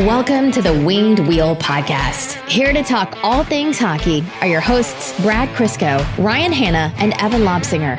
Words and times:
Welcome 0.00 0.52
to 0.52 0.62
the 0.62 0.72
Winged 0.72 1.18
Wheel 1.26 1.56
Podcast. 1.56 2.34
Here 2.48 2.72
to 2.72 2.84
talk 2.84 3.18
all 3.24 3.42
things 3.42 3.80
hockey 3.80 4.22
are 4.40 4.46
your 4.46 4.60
hosts, 4.60 5.20
Brad 5.22 5.48
Crisco, 5.56 5.98
Ryan 6.18 6.52
Hanna, 6.52 6.94
and 6.98 7.14
Evan 7.14 7.40
Lobsinger. 7.42 7.96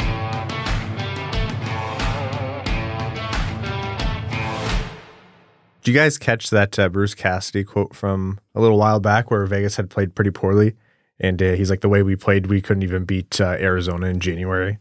Did 5.82 5.91
you 5.91 5.94
guys 5.94 6.18
catch 6.18 6.50
that 6.52 6.80
uh, 6.80 6.88
Bruce 6.88 7.14
Cassidy 7.14 7.66
quote 7.66 7.94
from 7.94 8.40
a 8.55 8.62
little 8.62 8.77
while 8.77 9.02
back 9.02 9.30
where 9.30 9.45
Vegas 9.45 9.76
had 9.76 9.90
played 9.90 10.16
pretty 10.16 10.31
poorly? 10.31 10.77
And 11.20 11.44
uh, 11.44 11.52
he's 11.52 11.70
like, 11.70 11.81
the 11.81 11.90
way 11.90 12.02
we 12.02 12.16
played, 12.16 12.48
we 12.48 12.62
couldn't 12.62 12.84
even 12.84 13.04
beat 13.04 13.41
uh, 13.41 13.58
Arizona 13.59 14.08
in 14.08 14.22
January. 14.22 14.80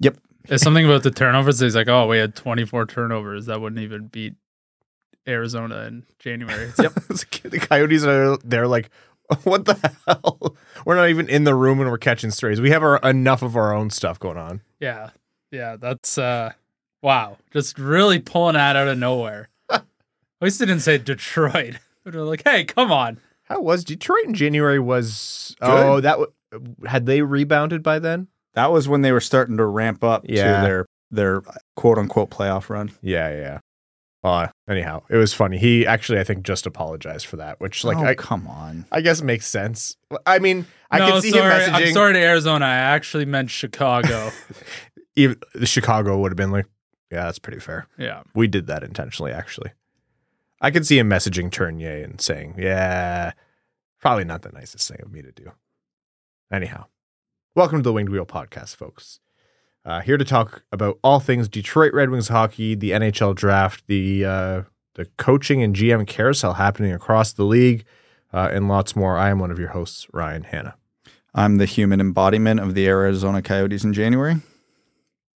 Yep. 0.00 0.16
There's 0.48 0.62
something 0.62 0.84
about 0.84 1.04
the 1.04 1.12
turnovers. 1.12 1.60
He's 1.60 1.76
like, 1.76 1.86
oh, 1.86 2.08
we 2.08 2.18
had 2.18 2.34
24 2.34 2.86
turnovers. 2.86 3.46
That 3.46 3.60
wouldn't 3.60 3.80
even 3.80 4.08
beat 4.08 4.34
Arizona 5.28 5.82
in 5.86 6.04
January. 6.18 6.70
Yep. 6.78 6.92
the 7.44 7.58
Coyotes 7.60 8.04
are 8.04 8.36
they're 8.44 8.68
like, 8.68 8.90
what 9.44 9.64
the 9.64 9.74
hell? 10.06 10.56
We're 10.84 10.94
not 10.96 11.08
even 11.08 11.28
in 11.28 11.44
the 11.44 11.54
room 11.54 11.80
and 11.80 11.90
we're 11.90 11.98
catching 11.98 12.30
strays. 12.30 12.60
We 12.60 12.70
have 12.70 12.82
our, 12.82 12.98
enough 12.98 13.42
of 13.42 13.56
our 13.56 13.74
own 13.74 13.90
stuff 13.90 14.18
going 14.18 14.38
on. 14.38 14.60
yeah. 14.80 15.10
Yeah. 15.52 15.76
That's, 15.76 16.18
uh, 16.18 16.52
wow. 17.02 17.38
Just 17.52 17.78
really 17.78 18.18
pulling 18.18 18.54
that 18.54 18.76
out 18.76 18.88
of 18.88 18.98
nowhere. 18.98 19.48
At 19.70 19.84
least 20.40 20.58
they 20.58 20.66
didn't 20.66 20.82
say 20.82 20.98
Detroit. 20.98 21.76
They're 22.04 22.22
like, 22.22 22.42
hey, 22.44 22.64
come 22.64 22.92
on. 22.92 23.18
How 23.44 23.60
was 23.60 23.84
Detroit 23.84 24.24
in 24.26 24.34
January? 24.34 24.78
Was 24.78 25.56
oh 25.62 26.00
that 26.00 26.18
w- 26.52 26.74
had 26.84 27.06
they 27.06 27.22
rebounded 27.22 27.82
by 27.82 27.98
then? 28.00 28.26
That 28.54 28.70
was 28.72 28.88
when 28.88 29.00
they 29.02 29.12
were 29.12 29.20
starting 29.20 29.56
to 29.56 29.64
ramp 29.64 30.02
up 30.04 30.24
Yeah. 30.28 30.60
to 30.60 30.66
their 30.66 30.86
their 31.10 31.42
quote 31.76 31.96
unquote 31.96 32.28
playoff 32.30 32.68
run. 32.68 32.90
Yeah, 33.00 33.30
yeah. 33.30 33.58
Uh, 34.22 34.48
anyhow, 34.68 35.02
it 35.08 35.16
was 35.16 35.32
funny. 35.32 35.58
He 35.58 35.86
actually, 35.86 36.18
I 36.18 36.24
think, 36.24 36.44
just 36.44 36.66
apologized 36.66 37.26
for 37.26 37.36
that, 37.36 37.60
which, 37.60 37.84
like, 37.84 37.96
oh, 37.98 38.04
I, 38.04 38.14
come 38.14 38.46
on. 38.46 38.86
I 38.90 39.00
guess 39.00 39.22
makes 39.22 39.46
sense. 39.46 39.96
I 40.26 40.38
mean, 40.38 40.66
I 40.90 40.98
no, 40.98 41.12
can 41.12 41.22
see 41.22 41.30
sorry. 41.30 41.44
him 41.44 41.50
messaging. 41.70 41.86
I'm 41.86 41.92
sorry 41.92 42.12
to 42.14 42.20
Arizona. 42.20 42.64
I 42.64 42.74
actually 42.74 43.24
meant 43.24 43.50
Chicago. 43.50 44.30
Even, 45.16 45.38
Chicago 45.64 46.18
would 46.18 46.32
have 46.32 46.36
been 46.36 46.50
like, 46.50 46.66
"Yeah, 47.10 47.24
that's 47.24 47.38
pretty 47.38 47.60
fair. 47.60 47.86
yeah. 47.98 48.22
We 48.34 48.48
did 48.48 48.66
that 48.66 48.82
intentionally." 48.82 49.32
Actually, 49.32 49.72
I 50.60 50.70
could 50.70 50.86
see 50.86 50.98
him 50.98 51.08
messaging 51.08 51.50
Tourigny 51.50 52.04
and 52.04 52.20
saying, 52.20 52.56
"Yeah, 52.58 53.32
probably 54.00 54.24
not 54.24 54.42
the 54.42 54.52
nicest 54.52 54.88
thing 54.88 55.00
of 55.02 55.10
me 55.10 55.22
to 55.22 55.32
do." 55.32 55.52
Anyhow, 56.52 56.86
welcome 57.54 57.78
to 57.78 57.82
the 57.82 57.92
Winged 57.92 58.10
Wheel 58.10 58.26
Podcast, 58.26 58.76
folks. 58.76 59.20
Uh, 59.86 60.00
here 60.00 60.16
to 60.16 60.24
talk 60.24 60.64
about 60.72 60.98
all 61.04 61.20
things 61.20 61.48
Detroit 61.48 61.94
Red 61.94 62.10
Wings 62.10 62.26
hockey, 62.26 62.74
the 62.74 62.90
NHL 62.90 63.36
draft, 63.36 63.84
the 63.86 64.24
uh, 64.24 64.62
the 64.96 65.04
coaching 65.16 65.62
and 65.62 65.76
GM 65.76 66.06
carousel 66.08 66.54
happening 66.54 66.92
across 66.92 67.32
the 67.32 67.44
league, 67.44 67.84
uh, 68.32 68.48
and 68.52 68.68
lots 68.68 68.96
more. 68.96 69.16
I 69.16 69.30
am 69.30 69.38
one 69.38 69.52
of 69.52 69.60
your 69.60 69.68
hosts, 69.68 70.08
Ryan 70.12 70.42
Hanna. 70.42 70.74
I'm 71.36 71.58
the 71.58 71.66
human 71.66 72.00
embodiment 72.00 72.58
of 72.58 72.74
the 72.74 72.88
Arizona 72.88 73.42
Coyotes 73.42 73.84
in 73.84 73.92
January. 73.92 74.36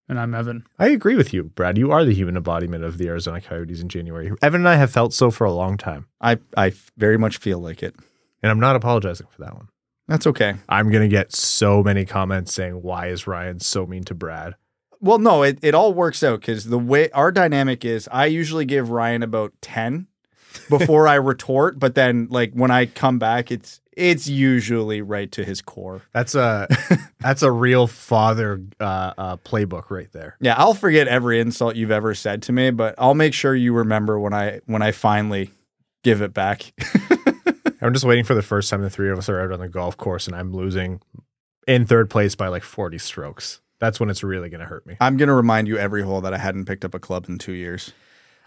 And 0.08 0.18
I'm 0.18 0.34
Evan. 0.34 0.66
I 0.80 0.88
agree 0.88 1.14
with 1.14 1.32
you, 1.32 1.44
Brad. 1.44 1.78
You 1.78 1.92
are 1.92 2.04
the 2.04 2.14
human 2.14 2.36
embodiment 2.36 2.82
of 2.82 2.98
the 2.98 3.06
Arizona 3.06 3.40
Coyotes 3.40 3.80
in 3.80 3.88
January. 3.88 4.32
Evan 4.42 4.62
and 4.62 4.68
I 4.68 4.74
have 4.74 4.90
felt 4.90 5.14
so 5.14 5.30
for 5.30 5.44
a 5.44 5.52
long 5.52 5.76
time, 5.76 6.08
I 6.20 6.38
I 6.56 6.72
very 6.96 7.18
much 7.18 7.36
feel 7.36 7.60
like 7.60 7.84
it. 7.84 7.94
and 8.42 8.50
I'm 8.50 8.58
not 8.58 8.74
apologizing 8.74 9.28
for 9.30 9.42
that 9.42 9.54
one. 9.54 9.68
That's 10.10 10.26
okay. 10.26 10.56
I'm 10.68 10.90
gonna 10.90 11.06
get 11.06 11.32
so 11.32 11.84
many 11.84 12.04
comments 12.04 12.52
saying, 12.52 12.82
"Why 12.82 13.06
is 13.06 13.28
Ryan 13.28 13.60
so 13.60 13.86
mean 13.86 14.02
to 14.04 14.14
Brad?" 14.14 14.56
Well, 14.98 15.20
no, 15.20 15.44
it, 15.44 15.60
it 15.62 15.72
all 15.72 15.94
works 15.94 16.24
out 16.24 16.40
because 16.40 16.64
the 16.64 16.80
way 16.80 17.10
our 17.12 17.30
dynamic 17.30 17.84
is, 17.84 18.08
I 18.10 18.26
usually 18.26 18.64
give 18.64 18.90
Ryan 18.90 19.22
about 19.22 19.52
ten 19.60 20.08
before 20.68 21.06
I 21.06 21.14
retort, 21.14 21.78
but 21.78 21.94
then 21.94 22.26
like 22.28 22.52
when 22.54 22.72
I 22.72 22.86
come 22.86 23.20
back, 23.20 23.52
it's 23.52 23.80
it's 23.92 24.26
usually 24.26 25.00
right 25.00 25.30
to 25.30 25.44
his 25.44 25.62
core. 25.62 26.02
That's 26.12 26.34
a 26.34 26.66
that's 27.20 27.44
a 27.44 27.52
real 27.52 27.86
father 27.86 28.60
uh, 28.80 29.12
uh, 29.16 29.36
playbook 29.36 29.90
right 29.90 30.10
there. 30.10 30.36
Yeah, 30.40 30.56
I'll 30.58 30.74
forget 30.74 31.06
every 31.06 31.38
insult 31.38 31.76
you've 31.76 31.92
ever 31.92 32.16
said 32.16 32.42
to 32.42 32.52
me, 32.52 32.72
but 32.72 32.96
I'll 32.98 33.14
make 33.14 33.32
sure 33.32 33.54
you 33.54 33.74
remember 33.74 34.18
when 34.18 34.34
I 34.34 34.60
when 34.66 34.82
I 34.82 34.90
finally 34.90 35.52
give 36.02 36.20
it 36.20 36.34
back. 36.34 36.72
I'm 37.80 37.92
just 37.92 38.04
waiting 38.04 38.24
for 38.24 38.34
the 38.34 38.42
first 38.42 38.70
time 38.70 38.82
the 38.82 38.90
three 38.90 39.10
of 39.10 39.18
us 39.18 39.28
are 39.28 39.40
out 39.40 39.52
on 39.52 39.60
the 39.60 39.68
golf 39.68 39.96
course 39.96 40.26
and 40.26 40.36
I'm 40.36 40.52
losing 40.52 41.00
in 41.66 41.86
third 41.86 42.10
place 42.10 42.34
by 42.34 42.48
like 42.48 42.62
40 42.62 42.98
strokes. 42.98 43.60
That's 43.78 43.98
when 43.98 44.10
it's 44.10 44.22
really 44.22 44.50
gonna 44.50 44.66
hurt 44.66 44.86
me. 44.86 44.96
I'm 45.00 45.16
gonna 45.16 45.34
remind 45.34 45.68
you 45.68 45.78
every 45.78 46.02
hole 46.02 46.20
that 46.20 46.34
I 46.34 46.38
hadn't 46.38 46.66
picked 46.66 46.84
up 46.84 46.94
a 46.94 46.98
club 46.98 47.26
in 47.28 47.38
two 47.38 47.52
years. 47.52 47.92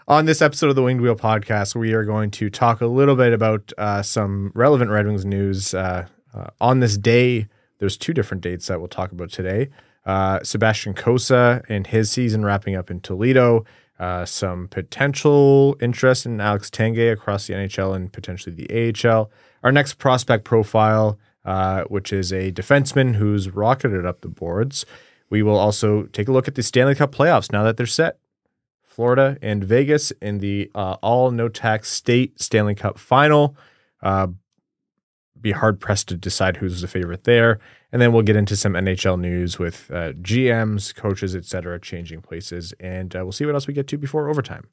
On 0.06 0.26
this 0.26 0.42
episode 0.42 0.68
of 0.68 0.76
the 0.76 0.82
Winged 0.82 1.00
Wheel 1.00 1.16
podcast, 1.16 1.74
we 1.74 1.94
are 1.94 2.04
going 2.04 2.30
to 2.32 2.50
talk 2.50 2.82
a 2.82 2.86
little 2.86 3.16
bit 3.16 3.32
about 3.32 3.72
uh, 3.78 4.02
some 4.02 4.52
relevant 4.54 4.90
Red 4.90 5.06
Wings 5.06 5.24
news. 5.24 5.72
Uh, 5.72 6.06
uh, 6.34 6.48
on 6.60 6.80
this 6.80 6.98
day, 6.98 7.48
there's 7.78 7.96
two 7.96 8.12
different 8.12 8.42
dates 8.42 8.66
that 8.66 8.78
we'll 8.80 8.88
talk 8.88 9.12
about 9.12 9.30
today. 9.30 9.70
Uh, 10.04 10.42
Sebastian 10.42 10.92
Cossa 10.92 11.62
and 11.70 11.86
his 11.86 12.10
season 12.10 12.44
wrapping 12.44 12.76
up 12.76 12.90
in 12.90 13.00
Toledo. 13.00 13.64
Uh, 13.98 14.24
some 14.24 14.66
potential 14.66 15.76
interest 15.80 16.26
in 16.26 16.40
Alex 16.40 16.68
Tanguay 16.68 17.12
across 17.12 17.46
the 17.46 17.54
NHL 17.54 17.94
and 17.94 18.12
potentially 18.12 18.54
the 18.54 18.92
AHL. 19.08 19.30
Our 19.62 19.70
next 19.70 19.94
prospect 19.98 20.44
profile, 20.44 21.18
uh, 21.44 21.84
which 21.84 22.12
is 22.12 22.32
a 22.32 22.50
defenseman 22.50 23.14
who's 23.14 23.50
rocketed 23.50 24.04
up 24.04 24.20
the 24.20 24.28
boards. 24.28 24.84
We 25.30 25.42
will 25.42 25.56
also 25.56 26.04
take 26.04 26.26
a 26.26 26.32
look 26.32 26.48
at 26.48 26.56
the 26.56 26.62
Stanley 26.62 26.96
Cup 26.96 27.14
playoffs 27.14 27.52
now 27.52 27.62
that 27.62 27.76
they're 27.76 27.86
set. 27.86 28.18
Florida 28.84 29.38
and 29.42 29.62
Vegas 29.62 30.10
in 30.22 30.38
the 30.38 30.70
uh, 30.74 30.96
all 31.02 31.30
no 31.30 31.48
tax 31.48 31.90
state 31.90 32.40
Stanley 32.40 32.74
Cup 32.74 32.98
final. 32.98 33.56
Be 35.44 35.52
hard 35.52 35.78
pressed 35.78 36.08
to 36.08 36.16
decide 36.16 36.56
who's 36.56 36.80
the 36.80 36.88
favorite 36.88 37.24
there. 37.24 37.58
And 37.92 38.00
then 38.00 38.14
we'll 38.14 38.22
get 38.22 38.34
into 38.34 38.56
some 38.56 38.72
NHL 38.72 39.20
news 39.20 39.58
with 39.58 39.90
uh, 39.90 40.14
GMs, 40.14 40.94
coaches, 40.94 41.36
etc., 41.36 41.78
changing 41.78 42.22
places. 42.22 42.72
And 42.80 43.14
uh, 43.14 43.20
we'll 43.24 43.32
see 43.32 43.44
what 43.44 43.54
else 43.54 43.66
we 43.66 43.74
get 43.74 43.86
to 43.88 43.98
before 43.98 44.30
overtime. 44.30 44.68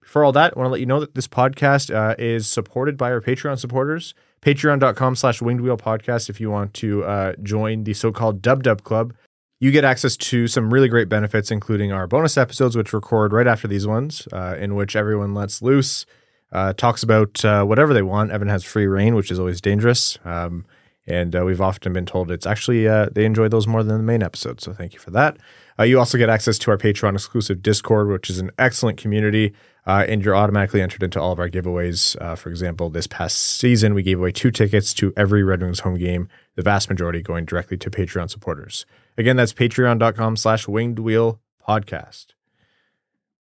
Before 0.00 0.24
all 0.24 0.32
that, 0.32 0.54
I 0.56 0.58
want 0.58 0.66
to 0.66 0.72
let 0.72 0.80
you 0.80 0.86
know 0.86 0.98
that 0.98 1.14
this 1.14 1.28
podcast 1.28 1.94
uh, 1.94 2.16
is 2.18 2.48
supported 2.48 2.96
by 2.96 3.12
our 3.12 3.20
Patreon 3.20 3.60
supporters. 3.60 4.12
Patreon.com 4.42 5.14
slash 5.14 5.40
winged 5.40 5.60
wheel 5.60 5.76
podcast 5.76 6.28
if 6.28 6.40
you 6.40 6.50
want 6.50 6.74
to 6.74 7.04
uh, 7.04 7.34
join 7.44 7.84
the 7.84 7.94
so 7.94 8.10
called 8.10 8.42
Dub 8.42 8.64
Dub 8.64 8.82
Club. 8.82 9.14
You 9.60 9.70
get 9.70 9.84
access 9.84 10.16
to 10.16 10.48
some 10.48 10.74
really 10.74 10.88
great 10.88 11.08
benefits, 11.08 11.52
including 11.52 11.92
our 11.92 12.08
bonus 12.08 12.36
episodes, 12.36 12.76
which 12.76 12.92
record 12.92 13.32
right 13.32 13.46
after 13.46 13.68
these 13.68 13.86
ones, 13.86 14.26
uh, 14.32 14.56
in 14.58 14.74
which 14.74 14.96
everyone 14.96 15.32
lets 15.32 15.62
loose, 15.62 16.06
uh, 16.52 16.72
talks 16.72 17.02
about 17.02 17.44
uh, 17.44 17.64
whatever 17.64 17.92
they 17.92 18.02
want. 18.02 18.30
Evan 18.30 18.48
has 18.48 18.64
free 18.64 18.86
reign, 18.86 19.14
which 19.14 19.30
is 19.30 19.38
always 19.38 19.60
dangerous. 19.60 20.18
Um, 20.24 20.64
and 21.06 21.34
uh, 21.34 21.44
we've 21.44 21.60
often 21.60 21.92
been 21.92 22.06
told 22.06 22.30
it's 22.30 22.46
actually, 22.46 22.86
uh, 22.86 23.08
they 23.12 23.24
enjoy 23.24 23.48
those 23.48 23.66
more 23.66 23.82
than 23.82 23.96
the 23.96 24.02
main 24.02 24.22
episode. 24.22 24.60
So 24.60 24.72
thank 24.72 24.92
you 24.92 24.98
for 24.98 25.10
that. 25.12 25.38
Uh, 25.78 25.84
you 25.84 25.98
also 25.98 26.18
get 26.18 26.28
access 26.28 26.58
to 26.58 26.70
our 26.70 26.76
Patreon 26.76 27.14
exclusive 27.14 27.62
Discord, 27.62 28.08
which 28.08 28.28
is 28.28 28.38
an 28.38 28.50
excellent 28.58 28.98
community. 28.98 29.54
Uh, 29.86 30.04
and 30.06 30.22
you're 30.22 30.36
automatically 30.36 30.82
entered 30.82 31.02
into 31.02 31.18
all 31.18 31.32
of 31.32 31.38
our 31.38 31.48
giveaways. 31.48 32.14
For 32.36 32.50
example, 32.50 32.90
this 32.90 33.06
past 33.06 33.38
season, 33.38 33.94
we 33.94 34.02
gave 34.02 34.18
away 34.18 34.32
two 34.32 34.50
tickets 34.50 34.92
to 34.94 35.14
every 35.16 35.42
Red 35.42 35.62
Wings 35.62 35.80
home 35.80 35.96
game, 35.96 36.28
the 36.56 36.62
vast 36.62 36.90
majority 36.90 37.22
going 37.22 37.46
directly 37.46 37.78
to 37.78 37.90
Patreon 37.90 38.28
supporters. 38.28 38.84
Again, 39.16 39.36
that's 39.36 39.54
patreon.com 39.54 40.36
slash 40.36 40.68
winged 40.68 40.98
wheel 40.98 41.40
podcast. 41.66 42.26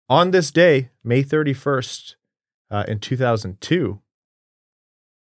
On 0.09 0.31
this 0.31 0.53
day, 0.53 0.91
May 1.03 1.25
31st, 1.25 2.15
uh, 2.71 2.85
in 2.89 2.99
2002, 2.99 4.01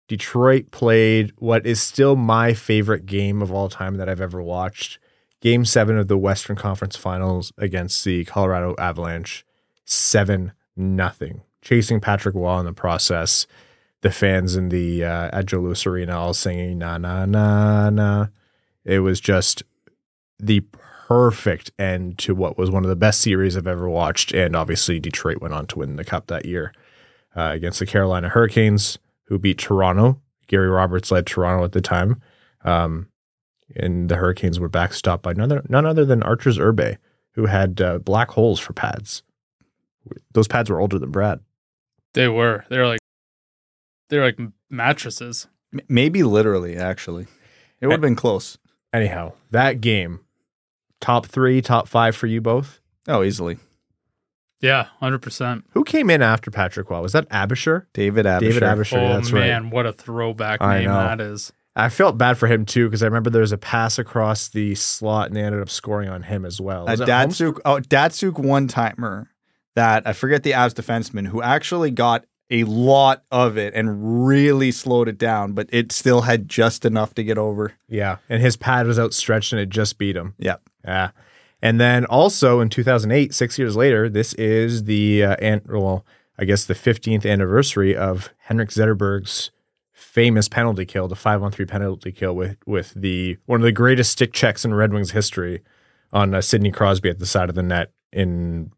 Detroit 0.08 0.72
played 0.72 1.32
what 1.38 1.66
is 1.66 1.82
still 1.82 2.18
my 2.18 2.54
favorite 2.54 3.06
game 3.06 3.42
of 3.42 3.52
all 3.52 3.70
time 3.70 3.96
that 3.96 4.10
I've 4.10 4.20
ever 4.20 4.42
watched. 4.42 5.00
Game 5.40 5.64
seven 5.64 5.98
of 5.98 6.10
the 6.10 6.18
Western 6.18 6.58
Conference 6.58 6.98
Finals 6.98 7.54
against 7.58 8.04
the 8.04 8.26
Colorado 8.26 8.76
Avalanche. 8.78 9.46
Seven 9.86 10.52
nothing. 10.76 11.44
Chasing 11.62 12.02
Patrick 12.02 12.36
Roy 12.36 12.60
in 12.60 12.66
the 12.66 12.74
process. 12.74 13.48
The 14.02 14.12
fans 14.12 14.56
in 14.56 14.68
the 14.68 15.06
uh, 15.06 15.30
at 15.32 15.46
Joe 15.46 15.60
Louis 15.60 15.86
Arena 15.86 16.18
all 16.18 16.34
singing 16.34 16.80
na 16.80 16.98
na 16.98 17.26
na 17.26 17.90
na. 17.90 18.28
It 18.84 19.00
was 19.00 19.22
just 19.22 19.64
the 20.40 20.60
perfect 21.08 21.72
end 21.80 22.18
to 22.18 22.36
what 22.36 22.58
was 22.58 22.70
one 22.70 22.84
of 22.84 22.90
the 22.90 22.96
best 22.96 23.22
series 23.22 23.56
I've 23.56 23.68
ever 23.68 23.88
watched. 23.88 24.34
And 24.34 24.56
obviously, 24.56 25.00
Detroit 25.00 25.40
went 25.40 25.54
on 25.54 25.68
to 25.68 25.80
win 25.80 25.96
the 25.96 26.04
cup 26.04 26.28
that 26.28 26.46
year 26.46 26.74
uh, 27.36 27.50
against 27.54 27.80
the 27.80 27.86
Carolina 27.86 28.30
Hurricanes, 28.30 28.98
who 29.26 29.38
beat 29.40 29.58
Toronto. 29.58 30.20
Gary 30.48 30.68
Roberts 30.70 31.12
led 31.12 31.26
Toronto 31.26 31.64
at 31.64 31.72
the 31.72 31.82
time. 31.82 32.22
Um, 32.66 33.08
and 33.76 34.10
the 34.10 34.18
Hurricanes 34.18 34.60
were 34.60 34.70
backstopped 34.70 35.22
by 35.22 35.34
none 35.34 35.52
other, 35.52 35.66
none 35.70 35.86
other 35.86 36.04
than 36.06 36.22
Arturs 36.24 36.58
Irbe, 36.60 36.98
who 37.36 37.46
had 37.46 37.80
uh, 37.82 38.00
black 38.00 38.32
holes 38.32 38.60
for 38.60 38.74
pads. 38.74 39.24
Those 40.34 40.48
pads 40.48 40.70
were 40.70 40.80
older 40.82 41.00
than 41.00 41.12
Brad. 41.12 41.40
They 42.14 42.28
were. 42.28 42.66
They 42.70 42.78
were 42.78 42.88
like, 42.88 43.00
they 44.10 44.18
were 44.18 44.26
like 44.26 44.40
mattresses. 44.70 45.48
M- 45.74 45.80
Maybe 45.88 46.24
literally, 46.24 46.76
actually. 46.76 47.28
It 47.80 47.88
would 47.88 47.94
have 47.94 48.02
been 48.02 48.16
close. 48.18 48.58
Anyhow, 48.94 49.34
that 49.52 49.80
game, 49.80 50.20
top 51.00 51.26
three, 51.28 51.62
top 51.62 51.88
five 51.88 52.16
for 52.16 52.28
you 52.28 52.42
both. 52.42 52.82
Oh, 53.08 53.24
easily. 53.24 53.58
Yeah, 54.62 54.86
hundred 55.00 55.22
percent. 55.22 55.66
Who 55.72 55.84
came 55.84 56.10
in 56.10 56.22
after 56.22 56.52
Patrick 56.52 56.90
Roy? 56.90 57.02
Was 57.02 57.14
that 57.14 57.28
Aebischer? 57.30 57.86
David 57.94 58.26
Aebischer. 58.26 58.40
David 58.40 58.64
Aebischer. 58.64 58.98
Oh 58.98 59.14
that's 59.14 59.32
right. 59.32 59.42
man, 59.42 59.70
what 59.72 59.86
a 59.86 59.94
throwback 59.94 60.62
I 60.62 60.80
name 60.80 60.88
know. 60.88 60.94
that 60.94 61.20
is. 61.20 61.52
I 61.76 61.90
felt 61.90 62.18
bad 62.18 62.38
for 62.38 62.48
him 62.48 62.66
too 62.66 62.88
because 62.88 63.02
I 63.02 63.06
remember 63.08 63.30
there 63.30 63.42
was 63.42 63.54
a 63.54 63.58
pass 63.58 63.98
across 63.98 64.50
the 64.50 64.76
slot 64.76 65.28
and 65.28 65.36
they 65.36 65.42
ended 65.42 65.62
up 65.62 65.70
scoring 65.70 66.10
on 66.10 66.22
him 66.24 66.46
as 66.46 66.60
well. 66.60 66.88
A 66.88 66.92
Was 66.92 67.00
it 67.02 67.10
Holmes? 67.10 67.40
Datsyuk, 67.40 67.60
oh, 67.66 67.78
Datsyuk 67.78 68.38
one 68.38 68.68
timer 68.68 69.30
that 69.76 70.06
I 70.06 70.14
forget 70.14 70.44
the 70.44 70.52
Avs 70.52 70.74
defenseman 70.74 71.28
who 71.28 71.42
actually 71.42 71.92
got 71.92 72.26
a 72.50 72.66
lot 72.66 73.24
of 73.32 73.58
it 73.58 73.74
and 73.74 74.28
really 74.28 74.74
slowed 74.74 75.08
it 75.08 75.18
down, 75.18 75.54
but 75.54 75.70
it 75.72 75.94
still 75.94 76.22
had 76.22 76.50
just 76.50 76.84
enough 76.84 77.14
to 77.14 77.24
get 77.24 77.38
over. 77.38 77.72
Yeah, 77.88 78.18
and 78.28 78.42
his 78.42 78.58
pad 78.58 78.86
was 78.86 79.00
outstretched 79.00 79.54
and 79.54 79.62
it 79.62 79.70
just 79.70 79.98
beat 79.98 80.18
him. 80.18 80.36
Yep. 80.40 80.62
Yeah. 80.84 81.12
And 81.62 81.80
then 81.80 82.06
also 82.06 82.60
in 82.60 82.70
2008, 82.70 83.34
six 83.34 83.60
years 83.60 83.76
later, 83.76 84.10
this 84.10 84.34
is 84.34 84.86
the, 84.86 85.24
uh, 85.24 85.36
an- 85.36 85.62
well, 85.68 86.06
I 86.38 86.46
guess 86.46 86.66
the 86.66 86.74
15th 86.74 87.30
anniversary 87.30 87.96
of 87.96 88.34
Henrik 88.40 88.70
Zetterberg's 88.70 89.52
famous 89.94 90.50
penalty 90.50 90.86
kill, 90.86 91.08
the 91.08 91.16
five 91.16 91.44
on 91.44 91.52
three 91.52 91.66
penalty 91.66 92.12
kill 92.12 92.36
with, 92.36 92.58
with 92.66 92.94
the 92.96 93.38
one 93.46 93.62
of 93.62 93.64
the 93.64 93.72
greatest 93.72 94.12
stick 94.12 94.34
checks 94.34 94.66
in 94.66 94.74
Red 94.74 94.92
Wings 94.92 95.12
history 95.12 95.62
on 96.12 96.34
uh, 96.34 96.42
Sidney 96.42 96.72
Crosby 96.72 97.10
at 97.10 97.20
the 97.20 97.26
side 97.26 97.50
of 97.50 97.56
the 97.56 97.64
net 97.64 97.92
in 98.12 98.72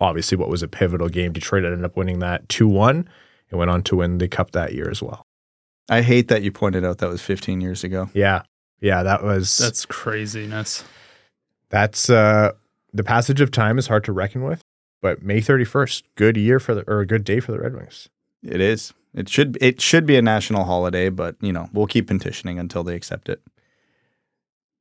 obviously 0.00 0.36
what 0.36 0.48
was 0.48 0.62
a 0.62 0.68
pivotal 0.68 1.08
game. 1.08 1.32
Detroit 1.32 1.64
ended 1.64 1.84
up 1.84 1.96
winning 1.96 2.18
that 2.20 2.48
2 2.48 2.66
1 2.66 3.08
and 3.50 3.58
went 3.58 3.70
on 3.70 3.82
to 3.82 3.96
win 3.96 4.18
the 4.18 4.28
cup 4.28 4.52
that 4.52 4.72
year 4.74 4.90
as 4.90 5.02
well. 5.02 5.26
I 5.88 6.02
hate 6.02 6.28
that 6.28 6.42
you 6.42 6.50
pointed 6.50 6.84
out 6.84 6.98
that 6.98 7.08
was 7.08 7.20
15 7.22 7.60
years 7.60 7.84
ago. 7.84 8.08
Yeah. 8.14 8.42
Yeah, 8.80 9.02
that 9.04 9.22
was 9.22 9.58
That's 9.58 9.84
craziness. 9.84 10.84
That's 11.72 12.08
uh 12.08 12.52
the 12.92 13.02
passage 13.02 13.40
of 13.40 13.50
time 13.50 13.78
is 13.78 13.88
hard 13.88 14.04
to 14.04 14.12
reckon 14.12 14.44
with 14.44 14.62
but 15.02 15.22
may 15.22 15.40
31st 15.40 16.04
good 16.14 16.36
year 16.38 16.58
for 16.58 16.74
the 16.74 16.88
or 16.88 17.00
a 17.00 17.06
good 17.06 17.24
day 17.24 17.40
for 17.40 17.52
the 17.52 17.58
red 17.58 17.74
wings. 17.74 18.08
It 18.42 18.60
is. 18.60 18.94
It 19.14 19.28
should 19.28 19.58
it 19.60 19.80
should 19.80 20.06
be 20.06 20.16
a 20.16 20.22
national 20.22 20.64
holiday, 20.64 21.10
but 21.10 21.36
you 21.42 21.52
know, 21.52 21.68
we'll 21.72 21.86
keep 21.86 22.06
petitioning 22.06 22.58
until 22.58 22.82
they 22.82 22.94
accept 22.94 23.28
it. 23.28 23.42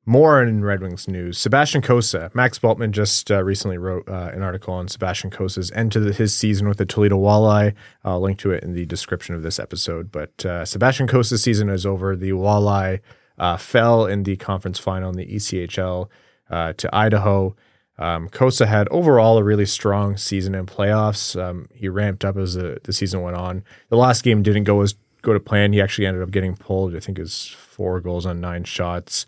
more 0.06 0.42
in 0.42 0.64
red 0.64 0.82
wings 0.82 1.08
news. 1.08 1.38
Sebastian 1.38 1.82
cossa 1.82 2.34
max 2.34 2.58
Bultman 2.60 2.92
just 2.92 3.30
uh, 3.30 3.44
recently 3.44 3.78
wrote 3.78 4.08
uh, 4.08 4.32
an 4.34 4.42
article 4.42 4.74
on 4.74 4.88
sebastian 4.88 5.30
cossa's 5.32 5.72
end 5.72 5.92
to 5.92 6.00
the, 6.00 6.14
his 6.14 6.36
season 6.36 6.68
with 6.68 6.78
the 6.78 6.86
toledo 6.86 7.18
walleye. 7.18 7.74
I'll 8.04 8.22
link 8.22 8.38
to 8.40 8.52
it 8.52 8.64
in 8.64 8.74
the 8.74 8.86
description 8.86 9.36
of 9.36 9.44
this 9.44 9.60
episode 9.60 10.12
but 10.12 10.46
uh, 10.46 10.66
sebastian 10.66 11.08
cossa's 11.08 11.44
season 11.44 11.70
is 11.70 11.86
over. 11.86 12.16
The 12.16 12.32
walleye 12.32 13.02
uh, 13.38 13.58
fell 13.58 14.06
in 14.06 14.24
the 14.24 14.38
conference 14.38 14.80
final 14.80 15.10
in 15.10 15.18
the 15.18 15.26
echl 15.26 16.08
uh, 16.52 16.74
to 16.74 16.94
idaho 16.94 17.56
Um, 17.98 18.30
Cossa 18.30 18.68
had 18.68 18.88
overall 18.90 19.38
a 19.38 19.44
really 19.44 19.66
strong 19.66 20.18
season 20.18 20.56
in 20.56 20.66
playoffs. 20.66 21.40
Um, 21.40 21.68
he 21.74 21.88
ramped 21.88 22.26
up 22.26 22.36
as 22.36 22.56
the, 22.56 22.80
the 22.84 22.94
season 22.94 23.22
went 23.22 23.38
on. 23.38 23.64
The 23.90 23.98
last 23.98 24.24
game 24.24 24.42
didn't 24.44 24.64
go 24.64 24.82
as 24.82 24.96
go 25.22 25.34
to 25.34 25.40
plan. 25.40 25.72
He 25.72 25.82
actually 25.82 26.08
ended 26.08 26.24
up 26.24 26.32
getting 26.32 26.56
pulled. 26.56 26.96
I 26.96 27.00
think 27.00 27.20
it 27.20 27.22
was 27.22 27.48
four 27.48 28.00
goals 28.02 28.26
on 28.26 28.42
nine 28.42 28.64
shots. 28.64 29.26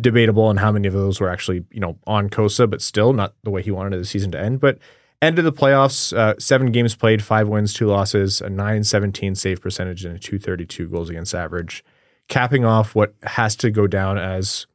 Debatable 0.00 0.44
on 0.44 0.56
how 0.58 0.72
many 0.72 0.86
of 0.88 0.94
those 0.94 1.20
were 1.20 1.28
actually 1.28 1.64
you 1.70 1.80
know 1.80 1.98
on 2.06 2.30
Cossa, 2.30 2.68
but 2.70 2.80
still 2.80 3.12
not 3.12 3.34
the 3.42 3.50
way 3.50 3.62
he 3.62 3.70
wanted 3.70 3.98
the 3.98 4.04
season 4.04 4.30
to 4.32 4.40
end. 4.40 4.60
But 4.60 4.78
end 5.20 5.38
of 5.38 5.44
the 5.44 5.52
playoffs, 5.52 6.16
uh, 6.16 6.34
seven 6.38 6.70
games 6.70 6.94
played, 6.94 7.22
five 7.22 7.48
wins, 7.48 7.74
two 7.74 7.86
losses, 7.86 8.40
a 8.40 8.48
917 8.48 9.34
save 9.34 9.60
percentage, 9.60 10.04
and 10.04 10.14
a 10.16 10.18
232 10.18 10.88
goals 10.88 11.10
against 11.10 11.34
average, 11.34 11.84
capping 12.28 12.64
off 12.64 12.94
what 12.94 13.14
has 13.24 13.56
to 13.56 13.70
go 13.70 13.86
down 13.86 14.16
as 14.16 14.66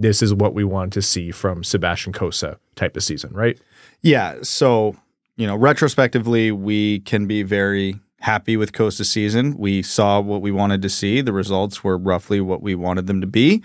this 0.00 0.22
is 0.22 0.34
what 0.34 0.54
we 0.54 0.64
want 0.64 0.92
to 0.94 1.02
see 1.02 1.30
from 1.30 1.62
Sebastian 1.62 2.12
Cossa 2.12 2.56
type 2.74 2.96
of 2.96 3.04
season, 3.04 3.32
right? 3.34 3.60
Yeah. 4.00 4.36
So, 4.42 4.96
you 5.36 5.46
know, 5.46 5.54
retrospectively, 5.54 6.50
we 6.50 7.00
can 7.00 7.26
be 7.26 7.42
very 7.42 8.00
happy 8.20 8.56
with 8.56 8.72
Cossa's 8.72 9.10
season. 9.10 9.56
We 9.58 9.82
saw 9.82 10.20
what 10.20 10.40
we 10.40 10.50
wanted 10.50 10.80
to 10.82 10.88
see. 10.88 11.20
The 11.20 11.34
results 11.34 11.84
were 11.84 11.98
roughly 11.98 12.40
what 12.40 12.62
we 12.62 12.74
wanted 12.74 13.06
them 13.06 13.20
to 13.20 13.26
be. 13.26 13.62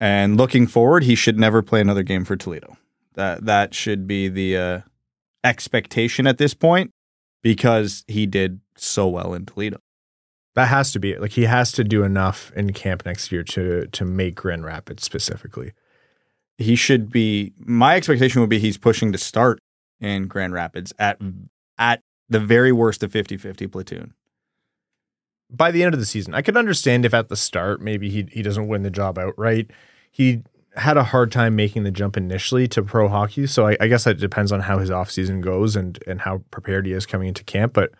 And 0.00 0.36
looking 0.36 0.66
forward, 0.66 1.04
he 1.04 1.14
should 1.14 1.38
never 1.38 1.62
play 1.62 1.80
another 1.80 2.02
game 2.02 2.24
for 2.24 2.36
Toledo. 2.36 2.76
That 3.14 3.44
that 3.44 3.74
should 3.74 4.06
be 4.06 4.28
the 4.28 4.56
uh, 4.56 4.80
expectation 5.44 6.26
at 6.26 6.38
this 6.38 6.54
point 6.54 6.90
because 7.42 8.04
he 8.06 8.26
did 8.26 8.60
so 8.76 9.08
well 9.08 9.32
in 9.34 9.46
Toledo. 9.46 9.78
That 10.56 10.68
has 10.68 10.90
to 10.92 10.98
be 10.98 11.12
it. 11.12 11.20
Like 11.20 11.32
he 11.32 11.42
has 11.42 11.70
to 11.72 11.84
do 11.84 12.02
enough 12.02 12.50
in 12.56 12.72
camp 12.72 13.04
next 13.04 13.30
year 13.30 13.42
to 13.44 13.86
to 13.86 14.04
make 14.06 14.34
Grand 14.34 14.64
Rapids 14.64 15.04
specifically. 15.04 15.72
He 16.56 16.76
should 16.76 17.10
be. 17.12 17.52
My 17.58 17.94
expectation 17.94 18.40
would 18.40 18.50
be 18.50 18.58
he's 18.58 18.78
pushing 18.78 19.12
to 19.12 19.18
start 19.18 19.60
in 20.00 20.26
Grand 20.28 20.54
Rapids 20.54 20.94
at 20.98 21.20
at 21.78 22.00
the 22.30 22.40
very 22.40 22.72
worst 22.72 23.02
of 23.02 23.12
50-50 23.12 23.70
platoon. 23.70 24.14
By 25.50 25.70
the 25.70 25.84
end 25.84 25.94
of 25.94 26.00
the 26.00 26.06
season, 26.06 26.34
I 26.34 26.42
could 26.42 26.56
understand 26.56 27.04
if 27.04 27.12
at 27.12 27.28
the 27.28 27.36
start 27.36 27.82
maybe 27.82 28.08
he 28.08 28.26
he 28.32 28.40
doesn't 28.40 28.66
win 28.66 28.82
the 28.82 28.90
job 28.90 29.18
outright. 29.18 29.70
He 30.10 30.42
had 30.74 30.96
a 30.96 31.04
hard 31.04 31.30
time 31.30 31.54
making 31.54 31.84
the 31.84 31.90
jump 31.90 32.16
initially 32.16 32.66
to 32.68 32.82
pro 32.82 33.08
hockey, 33.08 33.46
so 33.46 33.66
I, 33.66 33.76
I 33.78 33.88
guess 33.88 34.04
that 34.04 34.18
depends 34.18 34.52
on 34.52 34.60
how 34.60 34.78
his 34.78 34.88
offseason 34.88 35.42
goes 35.42 35.76
and 35.76 36.02
and 36.06 36.22
how 36.22 36.42
prepared 36.50 36.86
he 36.86 36.92
is 36.92 37.04
coming 37.04 37.28
into 37.28 37.44
camp. 37.44 37.74
But 37.74 37.92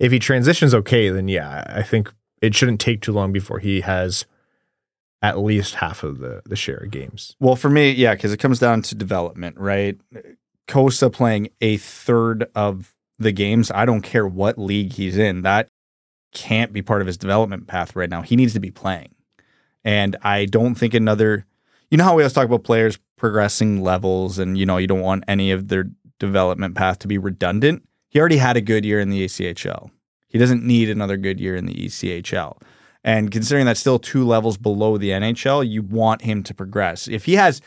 if 0.00 0.10
he 0.10 0.18
transitions 0.18 0.74
okay, 0.74 1.10
then 1.10 1.28
yeah, 1.28 1.62
I 1.68 1.82
think 1.82 2.12
it 2.42 2.56
shouldn't 2.56 2.80
take 2.80 3.02
too 3.02 3.12
long 3.12 3.32
before 3.32 3.60
he 3.60 3.82
has 3.82 4.26
at 5.22 5.38
least 5.38 5.76
half 5.76 6.02
of 6.02 6.18
the 6.18 6.42
the 6.46 6.56
share 6.56 6.78
of 6.78 6.90
games. 6.90 7.36
Well, 7.38 7.54
for 7.54 7.70
me, 7.70 7.92
yeah, 7.92 8.14
because 8.14 8.32
it 8.32 8.38
comes 8.38 8.58
down 8.58 8.82
to 8.82 8.94
development, 8.96 9.58
right? 9.58 10.00
Cossa 10.66 11.12
playing 11.12 11.50
a 11.60 11.76
third 11.76 12.50
of 12.54 12.94
the 13.18 13.30
games. 13.30 13.70
I 13.70 13.84
don't 13.84 14.02
care 14.02 14.26
what 14.26 14.58
league 14.58 14.94
he's 14.94 15.18
in. 15.18 15.42
That 15.42 15.68
can't 16.32 16.72
be 16.72 16.80
part 16.80 17.02
of 17.02 17.06
his 17.06 17.18
development 17.18 17.66
path 17.66 17.94
right 17.94 18.08
now. 18.08 18.22
He 18.22 18.36
needs 18.36 18.54
to 18.54 18.60
be 18.60 18.70
playing. 18.70 19.14
And 19.84 20.16
I 20.22 20.46
don't 20.46 20.74
think 20.74 20.94
another, 20.94 21.46
you 21.90 21.98
know 21.98 22.04
how 22.04 22.14
we 22.14 22.22
always 22.22 22.32
talk 22.32 22.46
about 22.46 22.64
players 22.64 22.98
progressing 23.16 23.82
levels 23.82 24.38
and, 24.38 24.56
you 24.56 24.64
know, 24.64 24.76
you 24.76 24.86
don't 24.86 25.00
want 25.00 25.24
any 25.26 25.50
of 25.50 25.68
their 25.68 25.90
development 26.18 26.74
path 26.74 27.00
to 27.00 27.08
be 27.08 27.18
redundant. 27.18 27.82
He 28.10 28.18
already 28.20 28.36
had 28.36 28.56
a 28.56 28.60
good 28.60 28.84
year 28.84 29.00
in 29.00 29.08
the 29.08 29.24
ACHL. 29.24 29.90
He 30.28 30.38
doesn't 30.38 30.64
need 30.64 30.90
another 30.90 31.16
good 31.16 31.40
year 31.40 31.56
in 31.56 31.66
the 31.66 31.74
ECHL. 31.74 32.60
And 33.02 33.30
considering 33.30 33.66
that's 33.66 33.80
still 33.80 33.98
two 33.98 34.26
levels 34.26 34.58
below 34.58 34.98
the 34.98 35.10
NHL, 35.10 35.68
you 35.68 35.82
want 35.82 36.22
him 36.22 36.42
to 36.42 36.54
progress. 36.54 37.08
If 37.08 37.24
he 37.24 37.36
has, 37.36 37.62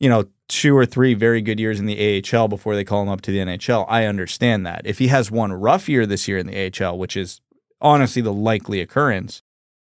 you 0.00 0.08
know, 0.08 0.24
two 0.48 0.76
or 0.76 0.86
three 0.86 1.12
very 1.12 1.42
good 1.42 1.60
years 1.60 1.78
in 1.78 1.86
the 1.86 2.24
AHL 2.32 2.48
before 2.48 2.74
they 2.74 2.84
call 2.84 3.02
him 3.02 3.08
up 3.08 3.20
to 3.22 3.30
the 3.30 3.38
NHL, 3.38 3.84
I 3.88 4.06
understand 4.06 4.64
that. 4.64 4.82
If 4.84 4.98
he 4.98 5.08
has 5.08 5.30
one 5.30 5.52
rough 5.52 5.88
year 5.88 6.06
this 6.06 6.26
year 6.26 6.38
in 6.38 6.46
the 6.46 6.72
AHL, 6.84 6.96
which 6.96 7.16
is 7.16 7.40
honestly 7.80 8.22
the 8.22 8.32
likely 8.32 8.80
occurrence, 8.80 9.42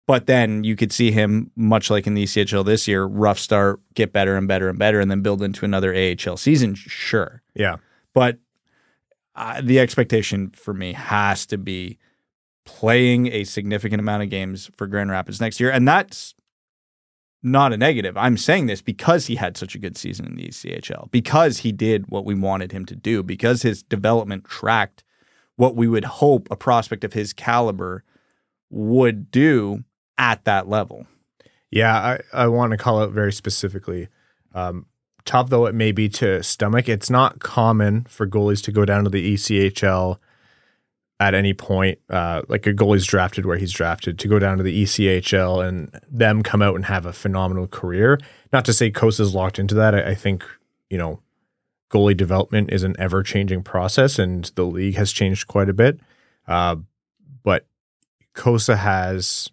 but 0.05 0.27
then 0.27 0.63
you 0.63 0.75
could 0.75 0.91
see 0.91 1.11
him, 1.11 1.51
much 1.55 1.89
like 1.89 2.05
in 2.05 2.13
the 2.13 2.25
ECHL 2.25 2.65
this 2.65 2.87
year, 2.87 3.05
rough 3.05 3.39
start, 3.39 3.79
get 3.95 4.13
better 4.13 4.35
and 4.35 4.47
better 4.47 4.69
and 4.69 4.77
better, 4.77 4.99
and 4.99 5.09
then 5.09 5.21
build 5.21 5.41
into 5.41 5.65
another 5.65 5.95
AHL 5.95 6.37
season, 6.37 6.75
sure. 6.75 7.41
Yeah. 7.55 7.77
But 8.13 8.37
the 9.61 9.79
expectation 9.79 10.49
for 10.51 10.73
me 10.73 10.93
has 10.93 11.45
to 11.47 11.57
be 11.57 11.97
playing 12.65 13.27
a 13.27 13.43
significant 13.43 13.99
amount 13.99 14.23
of 14.23 14.29
games 14.29 14.69
for 14.77 14.87
Grand 14.87 15.11
Rapids 15.11 15.41
next 15.41 15.59
year. 15.59 15.71
And 15.71 15.87
that's 15.87 16.33
not 17.41 17.73
a 17.73 17.77
negative. 17.77 18.15
I'm 18.15 18.37
saying 18.37 18.67
this 18.67 18.81
because 18.81 19.27
he 19.27 19.35
had 19.35 19.57
such 19.57 19.75
a 19.75 19.79
good 19.79 19.97
season 19.97 20.25
in 20.25 20.35
the 20.35 20.47
ECHL, 20.47 21.11
because 21.11 21.59
he 21.59 21.71
did 21.71 22.09
what 22.09 22.25
we 22.25 22.35
wanted 22.35 22.71
him 22.71 22.85
to 22.85 22.95
do, 22.95 23.21
because 23.21 23.61
his 23.63 23.83
development 23.83 24.45
tracked 24.45 25.03
what 25.57 25.75
we 25.75 25.87
would 25.87 26.05
hope 26.05 26.47
a 26.49 26.55
prospect 26.55 27.03
of 27.03 27.13
his 27.13 27.33
caliber 27.33 28.03
would 28.69 29.29
do 29.29 29.83
at 30.17 30.45
that 30.45 30.69
level. 30.69 31.05
Yeah, 31.69 32.17
I, 32.33 32.43
I 32.43 32.47
want 32.47 32.71
to 32.71 32.77
call 32.77 33.01
out 33.01 33.11
very 33.11 33.33
specifically. 33.33 34.07
Um, 34.53 34.85
tough 35.25 35.49
though 35.49 35.65
it 35.65 35.75
may 35.75 35.91
be 35.91 36.09
to 36.09 36.43
stomach, 36.43 36.89
it's 36.89 37.09
not 37.09 37.39
common 37.39 38.05
for 38.05 38.27
goalies 38.27 38.63
to 38.63 38.71
go 38.71 38.85
down 38.85 39.03
to 39.03 39.09
the 39.09 39.33
ECHL 39.33 40.17
at 41.19 41.33
any 41.33 41.53
point. 41.53 41.99
Uh, 42.09 42.41
like 42.47 42.67
a 42.67 42.73
goalie's 42.73 43.05
drafted 43.05 43.45
where 43.45 43.57
he's 43.57 43.71
drafted 43.71 44.19
to 44.19 44.27
go 44.27 44.39
down 44.39 44.57
to 44.57 44.63
the 44.63 44.83
ECHL 44.83 45.65
and 45.65 45.99
them 46.09 46.43
come 46.43 46.61
out 46.61 46.75
and 46.75 46.85
have 46.85 47.05
a 47.05 47.13
phenomenal 47.13 47.67
career. 47.67 48.19
Not 48.51 48.65
to 48.65 48.73
say 48.73 48.91
Cossa's 48.91 49.33
locked 49.33 49.59
into 49.59 49.75
that. 49.75 49.95
I, 49.95 50.11
I 50.11 50.15
think 50.15 50.43
you 50.89 50.97
know 50.97 51.21
goalie 51.89 52.17
development 52.17 52.71
is 52.71 52.83
an 52.83 52.95
ever 52.99 53.23
changing 53.23 53.63
process, 53.63 54.19
and 54.19 54.45
the 54.55 54.65
league 54.65 54.95
has 54.95 55.11
changed 55.11 55.47
quite 55.47 55.69
a 55.69 55.73
bit. 55.73 55.99
Uh, 56.47 56.77
but 57.43 57.65
Cossa 58.35 58.77
has 58.77 59.49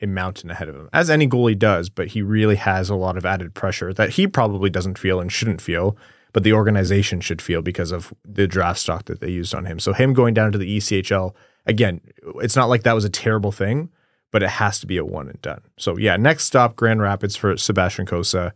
a 0.00 0.06
mountain 0.06 0.50
ahead 0.50 0.68
of 0.68 0.76
him, 0.76 0.88
as 0.92 1.10
any 1.10 1.26
goalie 1.26 1.58
does, 1.58 1.88
but 1.88 2.08
he 2.08 2.22
really 2.22 2.56
has 2.56 2.88
a 2.88 2.94
lot 2.94 3.16
of 3.16 3.26
added 3.26 3.54
pressure 3.54 3.92
that 3.92 4.10
he 4.10 4.26
probably 4.26 4.70
doesn't 4.70 4.98
feel 4.98 5.20
and 5.20 5.32
shouldn't 5.32 5.60
feel, 5.60 5.96
but 6.32 6.44
the 6.44 6.52
organization 6.52 7.20
should 7.20 7.42
feel 7.42 7.62
because 7.62 7.90
of 7.90 8.12
the 8.24 8.46
draft 8.46 8.78
stock 8.78 9.06
that 9.06 9.20
they 9.20 9.30
used 9.30 9.54
on 9.54 9.64
him. 9.64 9.78
So 9.78 9.92
him 9.92 10.12
going 10.12 10.34
down 10.34 10.52
to 10.52 10.58
the 10.58 10.76
ECHL, 10.76 11.34
again, 11.66 12.00
it's 12.36 12.56
not 12.56 12.68
like 12.68 12.82
that 12.84 12.94
was 12.94 13.04
a 13.04 13.10
terrible 13.10 13.50
thing, 13.50 13.90
but 14.30 14.42
it 14.42 14.50
has 14.50 14.78
to 14.80 14.86
be 14.86 14.98
a 14.98 15.04
one 15.04 15.28
and 15.28 15.40
done. 15.42 15.62
So 15.78 15.96
yeah, 15.96 16.16
next 16.16 16.44
stop, 16.44 16.76
Grand 16.76 17.00
Rapids 17.00 17.34
for 17.34 17.56
Sebastian 17.56 18.06
Cossa. 18.06 18.52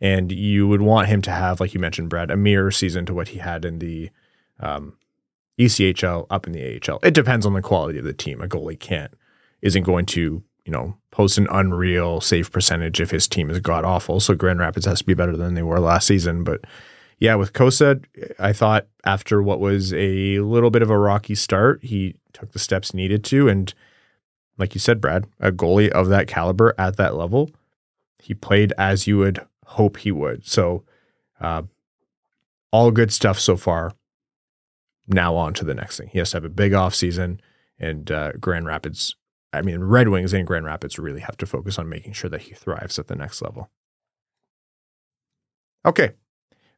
And 0.00 0.30
you 0.30 0.68
would 0.68 0.82
want 0.82 1.08
him 1.08 1.22
to 1.22 1.30
have, 1.30 1.58
like 1.58 1.72
you 1.72 1.80
mentioned, 1.80 2.10
Brad, 2.10 2.30
a 2.30 2.36
mirror 2.36 2.70
season 2.70 3.06
to 3.06 3.14
what 3.14 3.28
he 3.28 3.38
had 3.38 3.64
in 3.64 3.78
the 3.78 4.10
um, 4.60 4.94
ECHL 5.58 6.26
up 6.28 6.46
in 6.46 6.52
the 6.52 6.80
AHL. 6.86 7.00
It 7.02 7.14
depends 7.14 7.46
on 7.46 7.54
the 7.54 7.62
quality 7.62 7.98
of 7.98 8.04
the 8.04 8.12
team. 8.12 8.42
A 8.42 8.46
goalie 8.46 8.78
can't 8.78 9.14
isn't 9.62 9.84
going 9.84 10.04
to 10.06 10.42
you 10.66 10.72
know 10.72 10.96
post 11.10 11.38
an 11.38 11.46
unreal 11.50 12.20
save 12.20 12.52
percentage 12.52 13.00
if 13.00 13.10
his 13.10 13.26
team 13.26 13.48
is 13.48 13.60
god 13.60 13.84
awful. 13.84 14.20
So 14.20 14.34
Grand 14.34 14.58
Rapids 14.58 14.84
has 14.84 14.98
to 14.98 15.04
be 15.04 15.14
better 15.14 15.36
than 15.36 15.54
they 15.54 15.62
were 15.62 15.80
last 15.80 16.06
season. 16.06 16.44
But 16.44 16.62
yeah, 17.18 17.36
with 17.36 17.54
Cossa, 17.54 18.04
I 18.38 18.52
thought 18.52 18.86
after 19.04 19.42
what 19.42 19.60
was 19.60 19.94
a 19.94 20.40
little 20.40 20.70
bit 20.70 20.82
of 20.82 20.90
a 20.90 20.98
rocky 20.98 21.34
start, 21.34 21.82
he 21.82 22.16
took 22.34 22.52
the 22.52 22.58
steps 22.58 22.92
needed 22.92 23.24
to, 23.24 23.48
and 23.48 23.72
like 24.58 24.74
you 24.74 24.80
said, 24.80 25.00
Brad, 25.00 25.26
a 25.40 25.52
goalie 25.52 25.88
of 25.88 26.08
that 26.08 26.28
caliber 26.28 26.74
at 26.76 26.96
that 26.96 27.14
level, 27.14 27.50
he 28.20 28.34
played 28.34 28.74
as 28.76 29.06
you 29.06 29.18
would 29.18 29.38
hope 29.64 29.98
he 29.98 30.12
would. 30.12 30.46
So, 30.46 30.84
uh, 31.40 31.62
all 32.72 32.90
good 32.90 33.12
stuff 33.12 33.38
so 33.38 33.56
far. 33.56 33.92
Now 35.06 35.36
on 35.36 35.54
to 35.54 35.64
the 35.64 35.74
next 35.74 35.98
thing. 35.98 36.08
He 36.08 36.18
has 36.18 36.32
to 36.32 36.38
have 36.38 36.44
a 36.44 36.50
big 36.50 36.74
off 36.74 36.94
season, 36.94 37.40
and 37.78 38.10
uh, 38.10 38.32
Grand 38.40 38.66
Rapids. 38.66 39.14
I 39.56 39.62
mean, 39.62 39.80
Red 39.80 40.08
Wings 40.08 40.32
and 40.32 40.46
Grand 40.46 40.66
Rapids 40.66 40.98
really 40.98 41.20
have 41.20 41.36
to 41.38 41.46
focus 41.46 41.78
on 41.78 41.88
making 41.88 42.12
sure 42.12 42.30
that 42.30 42.42
he 42.42 42.54
thrives 42.54 42.98
at 42.98 43.08
the 43.08 43.16
next 43.16 43.42
level. 43.42 43.70
Okay, 45.84 46.12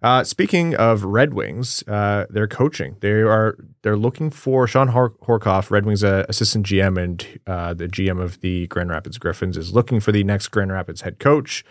uh, 0.01 0.23
speaking 0.23 0.77
of 0.77 1.05
Red 1.05 1.35
Wings, 1.35 1.83
uh, 1.89 2.27
coaching. 2.51 2.97
They 3.01 3.11
are 3.11 3.57
they're 3.83 3.97
looking 3.97 4.31
for 4.31 4.69
Shawn 4.69 4.89
Hor- 4.89 5.17
Horcoff, 5.27 5.71
Red 5.71 5.87
Wings 5.87 6.05
uh, 6.05 6.25
assistant 6.29 6.67
GM 6.67 7.03
and 7.03 7.41
uh, 7.47 7.75
the 7.75 7.89
GM 7.89 8.23
of 8.23 8.41
the 8.41 8.69
Grand 8.69 8.91
Rapids 8.91 9.19
Griffins, 9.19 9.57
is 9.57 9.75
looking 9.75 9.99
for 9.99 10.13
the 10.13 10.23
next 10.23 10.49
Grand 10.49 10.71
Rapids 10.71 11.01
head 11.01 11.19
coach. 11.19 11.65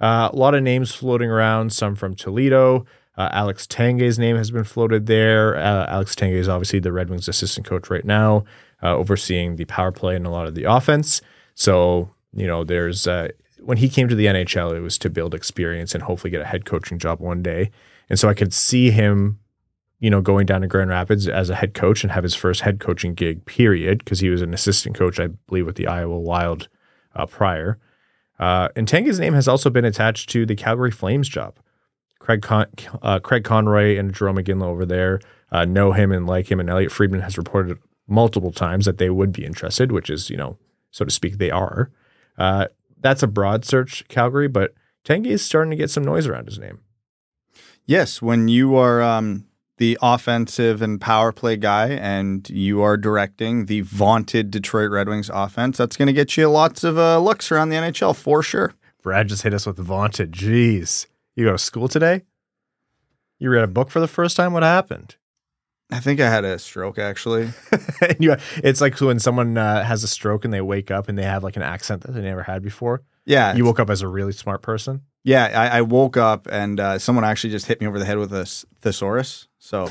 Uh, 0.00 0.30
a 0.32 0.36
lot 0.36 0.54
of 0.54 0.62
names 0.62 0.94
floating 0.94 1.30
around, 1.30 1.72
some 1.72 1.94
from 1.94 2.14
Toledo. 2.14 2.86
Uh, 3.18 3.28
Alex 3.32 3.66
Tanguay's 3.66 4.18
name 4.18 4.36
has 4.36 4.50
been 4.50 4.64
floated 4.64 5.06
there. 5.06 5.56
Alex 5.56 6.14
Tanguay 6.14 6.36
is 6.36 6.48
obviously 6.48 6.78
the 6.78 6.92
Red 6.92 7.08
Wings 7.10 7.28
assistant 7.28 7.66
coach 7.66 7.88
right 7.90 8.04
now, 8.04 8.44
overseeing 8.82 9.56
the 9.56 9.64
power 9.64 9.92
play 9.92 10.16
and 10.16 10.26
a 10.26 10.30
lot 10.30 10.46
of 10.46 10.54
the 10.54 10.64
offense. 10.64 11.20
So 11.54 12.10
you 12.32 12.46
know, 12.46 12.64
there's 12.64 13.06
when 13.66 13.78
he 13.78 13.88
came 13.88 14.08
to 14.08 14.14
the 14.14 14.26
NHL, 14.26 14.76
it 14.76 14.80
was 14.80 14.96
to 14.98 15.10
build 15.10 15.34
experience 15.34 15.94
and 15.94 16.04
hopefully 16.04 16.30
get 16.30 16.40
a 16.40 16.46
head 16.46 16.64
coaching 16.64 16.98
job 16.98 17.20
one 17.20 17.42
day. 17.42 17.70
And 18.08 18.18
so 18.18 18.28
I 18.28 18.34
could 18.34 18.54
see 18.54 18.90
him, 18.90 19.40
you 19.98 20.08
know, 20.08 20.20
going 20.20 20.46
down 20.46 20.60
to 20.60 20.68
Grand 20.68 20.90
Rapids 20.90 21.26
as 21.26 21.50
a 21.50 21.56
head 21.56 21.74
coach 21.74 22.04
and 22.04 22.12
have 22.12 22.22
his 22.22 22.34
first 22.34 22.60
head 22.60 22.78
coaching 22.78 23.14
gig, 23.14 23.44
period, 23.44 23.98
because 23.98 24.20
he 24.20 24.30
was 24.30 24.42
an 24.42 24.54
assistant 24.54 24.94
coach, 24.94 25.18
I 25.18 25.28
believe, 25.48 25.66
with 25.66 25.76
the 25.76 25.88
Iowa 25.88 26.18
Wild 26.18 26.68
uh, 27.14 27.26
prior. 27.26 27.78
Uh, 28.38 28.68
and 28.76 28.86
Tanguay's 28.86 29.18
name 29.18 29.34
has 29.34 29.48
also 29.48 29.70
been 29.70 29.84
attached 29.84 30.28
to 30.30 30.46
the 30.46 30.54
Calgary 30.54 30.90
Flames 30.90 31.28
job. 31.28 31.56
Craig 32.18 32.42
Con- 32.42 32.70
uh, 33.02 33.18
Craig 33.18 33.44
Conroy 33.44 33.98
and 33.98 34.12
Jarome 34.12 34.44
Iginla 34.44 34.64
over 34.64 34.84
there 34.84 35.20
uh, 35.50 35.64
know 35.64 35.92
him 35.92 36.12
and 36.12 36.26
like 36.26 36.50
him, 36.50 36.60
and 36.60 36.68
Elliotte 36.68 36.92
Friedman 36.92 37.20
has 37.20 37.38
reported 37.38 37.78
multiple 38.06 38.52
times 38.52 38.84
that 38.84 38.98
they 38.98 39.10
would 39.10 39.32
be 39.32 39.44
interested, 39.44 39.92
which 39.92 40.10
is, 40.10 40.30
you 40.30 40.36
know, 40.36 40.58
so 40.90 41.04
to 41.04 41.10
speak, 41.10 41.38
they 41.38 41.50
are. 41.50 41.90
Uh, 42.38 42.66
that's 43.00 43.22
a 43.22 43.26
broad 43.26 43.64
search, 43.64 44.06
Calgary, 44.08 44.48
but 44.48 44.74
Tanguay 45.04 45.26
is 45.26 45.44
starting 45.44 45.70
to 45.70 45.76
get 45.76 45.90
some 45.90 46.04
noise 46.04 46.26
around 46.26 46.46
his 46.46 46.58
name. 46.58 46.80
Yes, 47.84 48.20
when 48.20 48.48
you 48.48 48.76
are 48.76 49.00
um, 49.02 49.46
the 49.78 49.98
offensive 50.02 50.82
and 50.82 51.00
power 51.00 51.32
play 51.32 51.56
guy 51.56 51.90
and 51.90 52.48
you 52.50 52.82
are 52.82 52.96
directing 52.96 53.66
the 53.66 53.82
vaunted 53.82 54.50
Detroit 54.50 54.90
Red 54.90 55.08
Wings 55.08 55.30
offense, 55.32 55.78
that's 55.78 55.96
going 55.96 56.06
to 56.06 56.12
get 56.12 56.36
you 56.36 56.48
lots 56.48 56.82
of 56.82 56.98
uh, 56.98 57.18
looks 57.18 57.52
around 57.52 57.68
the 57.68 57.76
NHL 57.76 58.16
for 58.16 58.42
sure. 58.42 58.74
Brad 59.02 59.28
just 59.28 59.42
hit 59.42 59.54
us 59.54 59.66
with 59.66 59.78
vaunted. 59.78 60.32
Jeez. 60.32 61.06
You 61.36 61.44
go 61.44 61.52
to 61.52 61.58
school 61.58 61.86
today? 61.86 62.22
You 63.38 63.50
read 63.50 63.62
a 63.62 63.68
book 63.68 63.90
for 63.90 64.00
the 64.00 64.08
first 64.08 64.36
time? 64.36 64.52
What 64.52 64.62
happened? 64.62 65.16
I 65.90 66.00
think 66.00 66.20
I 66.20 66.28
had 66.28 66.44
a 66.44 66.58
stroke 66.58 66.98
actually. 66.98 67.50
you, 68.18 68.36
it's 68.56 68.80
like 68.80 68.98
when 69.00 69.18
someone 69.18 69.56
uh, 69.56 69.84
has 69.84 70.02
a 70.02 70.08
stroke 70.08 70.44
and 70.44 70.52
they 70.52 70.60
wake 70.60 70.90
up 70.90 71.08
and 71.08 71.16
they 71.16 71.22
have 71.22 71.44
like 71.44 71.56
an 71.56 71.62
accent 71.62 72.02
that 72.02 72.12
they 72.12 72.22
never 72.22 72.42
had 72.42 72.62
before. 72.62 73.02
Yeah, 73.24 73.54
you 73.54 73.64
woke 73.64 73.80
up 73.80 73.90
as 73.90 74.02
a 74.02 74.08
really 74.08 74.32
smart 74.32 74.62
person. 74.62 75.02
Yeah, 75.24 75.44
I, 75.46 75.78
I 75.78 75.82
woke 75.82 76.16
up 76.16 76.46
and 76.50 76.78
uh, 76.78 76.98
someone 76.98 77.24
actually 77.24 77.50
just 77.50 77.66
hit 77.66 77.80
me 77.80 77.86
over 77.86 77.98
the 77.98 78.04
head 78.04 78.18
with 78.18 78.32
a 78.32 78.46
thesaurus. 78.80 79.48
So 79.58 79.90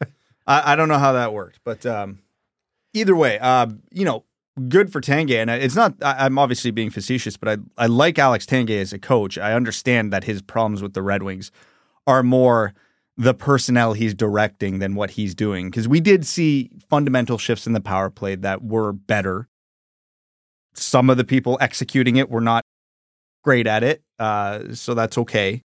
I, 0.46 0.72
I, 0.72 0.76
don't 0.76 0.88
know 0.88 0.98
how 0.98 1.12
that 1.12 1.32
worked, 1.32 1.58
but 1.64 1.84
um, 1.84 2.20
either 2.94 3.16
way, 3.16 3.38
uh, 3.40 3.66
you 3.90 4.04
know, 4.04 4.24
good 4.68 4.92
for 4.92 5.00
Tanguay. 5.00 5.38
And 5.38 5.50
it's 5.50 5.74
not. 5.74 5.94
I, 6.02 6.26
am 6.26 6.38
obviously 6.38 6.70
being 6.70 6.90
facetious, 6.90 7.36
but 7.36 7.48
I 7.48 7.84
I 7.84 7.86
like 7.86 8.18
Alex 8.18 8.46
Tanguay 8.46 8.80
as 8.80 8.92
a 8.92 8.98
coach. 8.98 9.38
I 9.38 9.54
understand 9.54 10.12
that 10.12 10.24
his 10.24 10.42
problems 10.42 10.82
with 10.82 10.94
the 10.94 11.02
Red 11.02 11.22
Wings 11.22 11.50
are 12.06 12.22
more 12.22 12.74
the 13.20 13.34
personnel 13.34 13.92
he's 13.92 14.14
directing 14.14 14.78
than 14.78 14.94
what 14.94 15.10
he's 15.10 15.34
doing. 15.34 15.68
Because 15.68 15.86
we 15.86 16.00
did 16.00 16.26
see 16.26 16.70
fundamental 16.88 17.36
shifts 17.36 17.66
in 17.66 17.74
the 17.74 17.80
power 17.80 18.08
play 18.08 18.34
that 18.34 18.64
were 18.64 18.92
better. 18.94 19.46
Some 20.72 21.10
of 21.10 21.18
the 21.18 21.24
people 21.24 21.58
executing 21.60 22.16
it 22.16 22.30
were 22.30 22.40
not 22.40 22.64
great 23.44 23.66
at 23.66 23.82
it, 23.82 24.02
uh, 24.18 24.72
so 24.72 24.94
that's 24.94 25.18
okay. 25.18 25.60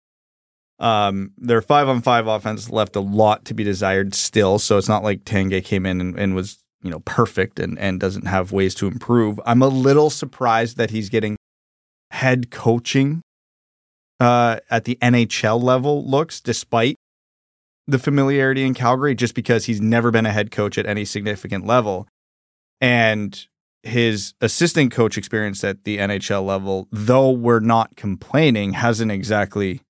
Um, 0.80 1.32
their 1.38 1.62
five 1.62 1.88
on 1.88 2.02
five 2.02 2.26
offense 2.26 2.72
left 2.72 2.96
a 2.96 3.00
lot 3.00 3.46
to 3.46 3.54
be 3.54 3.64
desired 3.64 4.16
still, 4.16 4.58
so 4.58 4.80
it's 4.80 4.90
not 4.90 5.04
like 5.04 5.24
Tanguay 5.24 5.64
came 5.64 5.86
in 5.86 6.02
and, 6.02 6.18
and 6.18 6.34
was 6.34 6.58
you 6.82 6.90
know 6.90 7.02
perfect 7.02 7.60
and 7.60 7.78
and 7.78 8.00
doesn't 8.00 8.26
have 8.26 8.52
ways 8.52 8.74
to 8.76 8.88
improve. 8.88 9.40
I'm 9.46 9.62
a 9.62 9.68
little 9.68 10.10
surprised 10.10 10.78
that 10.78 10.90
he's 10.90 11.10
getting 11.10 11.38
head 12.10 12.50
coaching 12.50 13.22
uh, 14.20 14.58
at 14.72 14.86
the 14.86 14.98
NHL 15.02 15.62
level 15.62 16.04
looks, 16.10 16.42
despite 16.42 16.96
the 17.88 18.00
familiarity 18.00 18.64
in 18.64 18.74
Calgary 18.74 19.16
just 19.16 19.36
because 19.36 19.66
he's 19.66 19.82
never 19.82 20.12
been 20.12 20.26
a 20.26 20.32
head 20.32 20.52
coach 20.52 20.78
at 20.78 20.86
any 20.86 21.06
significant 21.06 21.66
level. 21.66 22.08
And 22.80 23.46
his 23.84 24.34
assistant 24.42 24.92
coach 24.92 25.18
experience 25.18 25.64
at 25.64 25.84
the 25.84 25.98
NHL 25.98 26.46
level, 26.46 26.88
though 26.92 27.30
we're 27.30 27.60
not 27.60 27.96
complaining, 27.96 28.74
hasn't 28.74 29.12
exactly 29.12 29.82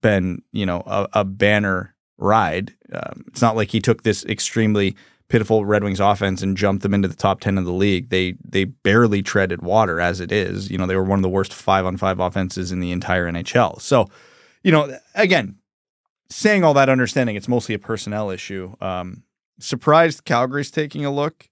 been, 0.00 0.42
you 0.52 0.66
know, 0.66 0.82
a, 0.86 1.08
a 1.12 1.24
banner 1.24 1.94
ride. 2.18 2.74
Um, 2.92 3.24
it's 3.28 3.40
not 3.40 3.56
like 3.56 3.70
he 3.70 3.80
took 3.80 4.02
this 4.02 4.24
extremely 4.24 4.96
pitiful 5.28 5.64
Red 5.64 5.82
Wings 5.82 6.00
offense 6.00 6.42
and 6.42 6.56
jumped 6.56 6.82
them 6.82 6.92
into 6.92 7.08
the 7.08 7.16
top 7.16 7.40
10 7.40 7.56
of 7.56 7.64
the 7.64 7.72
league. 7.72 8.10
They 8.10 8.34
they 8.44 8.64
barely 8.64 9.22
treaded 9.22 9.62
water 9.62 10.00
as 10.00 10.20
it 10.20 10.30
is. 10.30 10.70
You 10.70 10.76
know, 10.76 10.86
they 10.86 10.96
were 10.96 11.04
one 11.04 11.18
of 11.18 11.22
the 11.22 11.28
worst 11.28 11.54
5 11.54 11.86
on 11.86 11.96
5 11.96 12.20
offenses 12.20 12.72
in 12.72 12.80
the 12.80 12.92
entire 12.92 13.30
NHL. 13.30 13.80
So, 13.80 14.08
you 14.62 14.72
know, 14.72 14.94
again, 15.14 15.56
saying 16.34 16.64
all 16.64 16.74
that, 16.74 16.88
understanding 16.88 17.36
it's 17.36 17.48
mostly 17.48 17.74
a 17.74 17.78
personnel 17.78 18.30
issue. 18.30 18.74
Um, 18.80 19.24
surprised 19.58 20.24
Calgary's 20.24 20.70
taking 20.70 21.04
a 21.04 21.10
look 21.10 21.48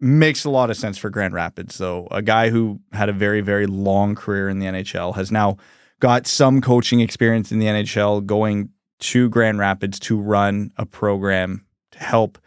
makes 0.00 0.44
a 0.44 0.50
lot 0.50 0.70
of 0.70 0.76
sense 0.76 0.96
for 0.96 1.10
Grand 1.10 1.34
Rapids. 1.34 1.78
though. 1.78 2.06
a 2.10 2.22
guy 2.22 2.50
who 2.50 2.80
had 2.92 3.08
a 3.08 3.12
very 3.12 3.40
very 3.40 3.66
long 3.66 4.14
career 4.14 4.48
in 4.48 4.58
the 4.58 4.66
NHL 4.66 5.16
has 5.16 5.32
now 5.32 5.56
got 6.00 6.26
some 6.26 6.60
coaching 6.60 7.00
experience 7.00 7.50
in 7.50 7.58
the 7.58 7.66
NHL, 7.66 8.24
going 8.24 8.70
to 9.00 9.28
Grand 9.28 9.58
Rapids 9.58 9.98
to 10.00 10.18
run 10.18 10.72
a 10.76 10.86
program 10.86 11.64
to 11.92 11.98
help 11.98 12.38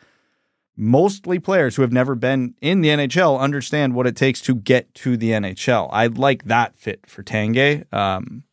mostly 0.75 1.39
players 1.39 1.75
who 1.75 1.81
have 1.81 1.91
never 1.91 2.15
been 2.15 2.55
in 2.61 2.81
the 2.81 2.89
NHL 2.89 3.39
understand 3.39 3.93
what 3.93 4.07
it 4.07 4.15
takes 4.15 4.41
to 4.41 4.55
get 4.55 4.93
to 4.95 5.17
the 5.17 5.31
NHL. 5.31 5.89
I 5.91 6.07
like 6.07 6.45
that 6.45 6.75
fit 6.77 7.05
for 7.07 7.23
Tanguay. 7.23 7.91
Um, 7.93 8.43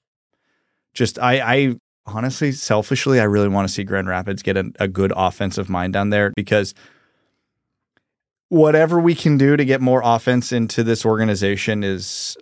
just 0.94 1.18
I, 1.18 1.40
I 1.40 1.76
honestly, 2.08 2.52
selfishly, 2.52 3.20
I 3.20 3.24
really 3.24 3.48
want 3.48 3.68
to 3.68 3.72
see 3.72 3.84
Grand 3.84 4.08
Rapids 4.08 4.42
get 4.42 4.56
a, 4.56 4.70
a 4.80 4.88
good 4.88 5.12
offensive 5.16 5.68
mind 5.68 5.92
down 5.92 6.10
there 6.10 6.32
because 6.34 6.74
whatever 8.48 8.98
we 9.00 9.14
can 9.14 9.38
do 9.38 9.56
to 9.56 9.64
get 9.64 9.80
more 9.80 10.00
offense 10.04 10.52
into 10.52 10.82
this 10.82 11.04
organization 11.04 11.84
is 11.84 12.36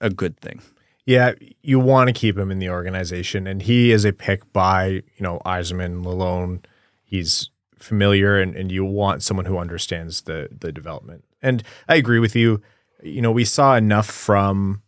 a 0.00 0.10
good 0.10 0.38
thing. 0.40 0.60
Yeah, 1.04 1.32
you 1.62 1.78
want 1.78 2.08
to 2.08 2.12
keep 2.12 2.36
him 2.36 2.50
in 2.50 2.58
the 2.58 2.70
organization, 2.70 3.46
and 3.46 3.62
he 3.62 3.92
is 3.92 4.04
a 4.04 4.12
pick 4.12 4.52
by 4.52 4.86
you 4.88 5.02
know 5.20 5.40
Yzerman, 5.46 6.04
Lalonde. 6.04 6.64
He's 7.04 7.50
familiar, 7.78 8.40
and, 8.40 8.56
and 8.56 8.72
you 8.72 8.84
want 8.84 9.22
someone 9.22 9.46
who 9.46 9.58
understands 9.58 10.22
the 10.22 10.48
the 10.50 10.72
development. 10.72 11.24
And 11.40 11.62
I 11.88 11.94
agree 11.94 12.18
with 12.18 12.34
you. 12.34 12.60
You 13.02 13.22
know, 13.22 13.30
we 13.30 13.44
saw 13.44 13.76
enough 13.76 14.06
from 14.06 14.82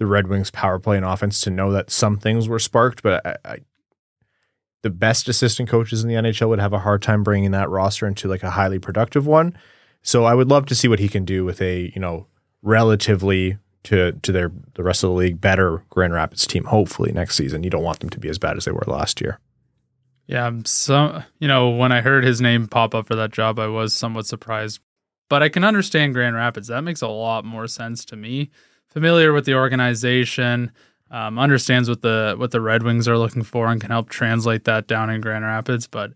the 0.00 0.06
Red 0.06 0.28
Wings 0.28 0.50
power 0.50 0.78
play 0.78 0.96
and 0.96 1.04
offense 1.04 1.42
to 1.42 1.50
know 1.50 1.70
that 1.72 1.90
some 1.90 2.16
things 2.16 2.48
were 2.48 2.58
sparked, 2.58 3.02
but 3.02 3.24
I, 3.24 3.36
I, 3.44 3.58
the 4.80 4.88
best 4.88 5.28
assistant 5.28 5.68
coaches 5.68 6.02
in 6.02 6.08
the 6.08 6.14
NHL 6.14 6.48
would 6.48 6.58
have 6.58 6.72
a 6.72 6.78
hard 6.78 7.02
time 7.02 7.22
bringing 7.22 7.50
that 7.50 7.68
roster 7.68 8.06
into 8.06 8.26
like 8.26 8.42
a 8.42 8.52
highly 8.52 8.78
productive 8.78 9.26
one. 9.26 9.56
So 10.00 10.24
I 10.24 10.32
would 10.32 10.48
love 10.48 10.64
to 10.66 10.74
see 10.74 10.88
what 10.88 11.00
he 11.00 11.08
can 11.08 11.26
do 11.26 11.44
with 11.44 11.60
a, 11.60 11.92
you 11.94 12.00
know, 12.00 12.26
relatively 12.62 13.58
to 13.82 14.12
to 14.12 14.32
their 14.32 14.50
the 14.74 14.82
rest 14.82 15.04
of 15.04 15.10
the 15.10 15.16
league 15.16 15.38
better 15.38 15.84
Grand 15.90 16.14
Rapids 16.14 16.46
team 16.46 16.64
hopefully 16.64 17.12
next 17.12 17.36
season. 17.36 17.62
You 17.62 17.68
don't 17.68 17.84
want 17.84 18.00
them 18.00 18.08
to 18.08 18.18
be 18.18 18.30
as 18.30 18.38
bad 18.38 18.56
as 18.56 18.64
they 18.64 18.72
were 18.72 18.84
last 18.86 19.20
year. 19.20 19.38
Yeah, 20.26 20.46
I'm 20.46 20.64
so 20.64 21.22
you 21.40 21.48
know, 21.48 21.68
when 21.68 21.92
I 21.92 22.00
heard 22.00 22.24
his 22.24 22.40
name 22.40 22.68
pop 22.68 22.94
up 22.94 23.06
for 23.06 23.16
that 23.16 23.32
job, 23.32 23.58
I 23.58 23.66
was 23.66 23.92
somewhat 23.92 24.24
surprised. 24.24 24.80
But 25.28 25.42
I 25.42 25.50
can 25.50 25.62
understand 25.62 26.14
Grand 26.14 26.36
Rapids. 26.36 26.68
That 26.68 26.84
makes 26.84 27.02
a 27.02 27.08
lot 27.08 27.44
more 27.44 27.66
sense 27.66 28.06
to 28.06 28.16
me 28.16 28.50
familiar 28.90 29.32
with 29.32 29.44
the 29.44 29.54
organization, 29.54 30.72
um, 31.10 31.38
understands 31.38 31.88
what 31.88 32.02
the 32.02 32.34
what 32.36 32.50
the 32.50 32.60
Red 32.60 32.82
Wings 32.82 33.08
are 33.08 33.18
looking 33.18 33.42
for, 33.42 33.66
and 33.66 33.80
can 33.80 33.90
help 33.90 34.08
translate 34.08 34.64
that 34.64 34.86
down 34.86 35.10
in 35.10 35.20
Grand 35.20 35.44
Rapids. 35.44 35.86
But 35.86 36.12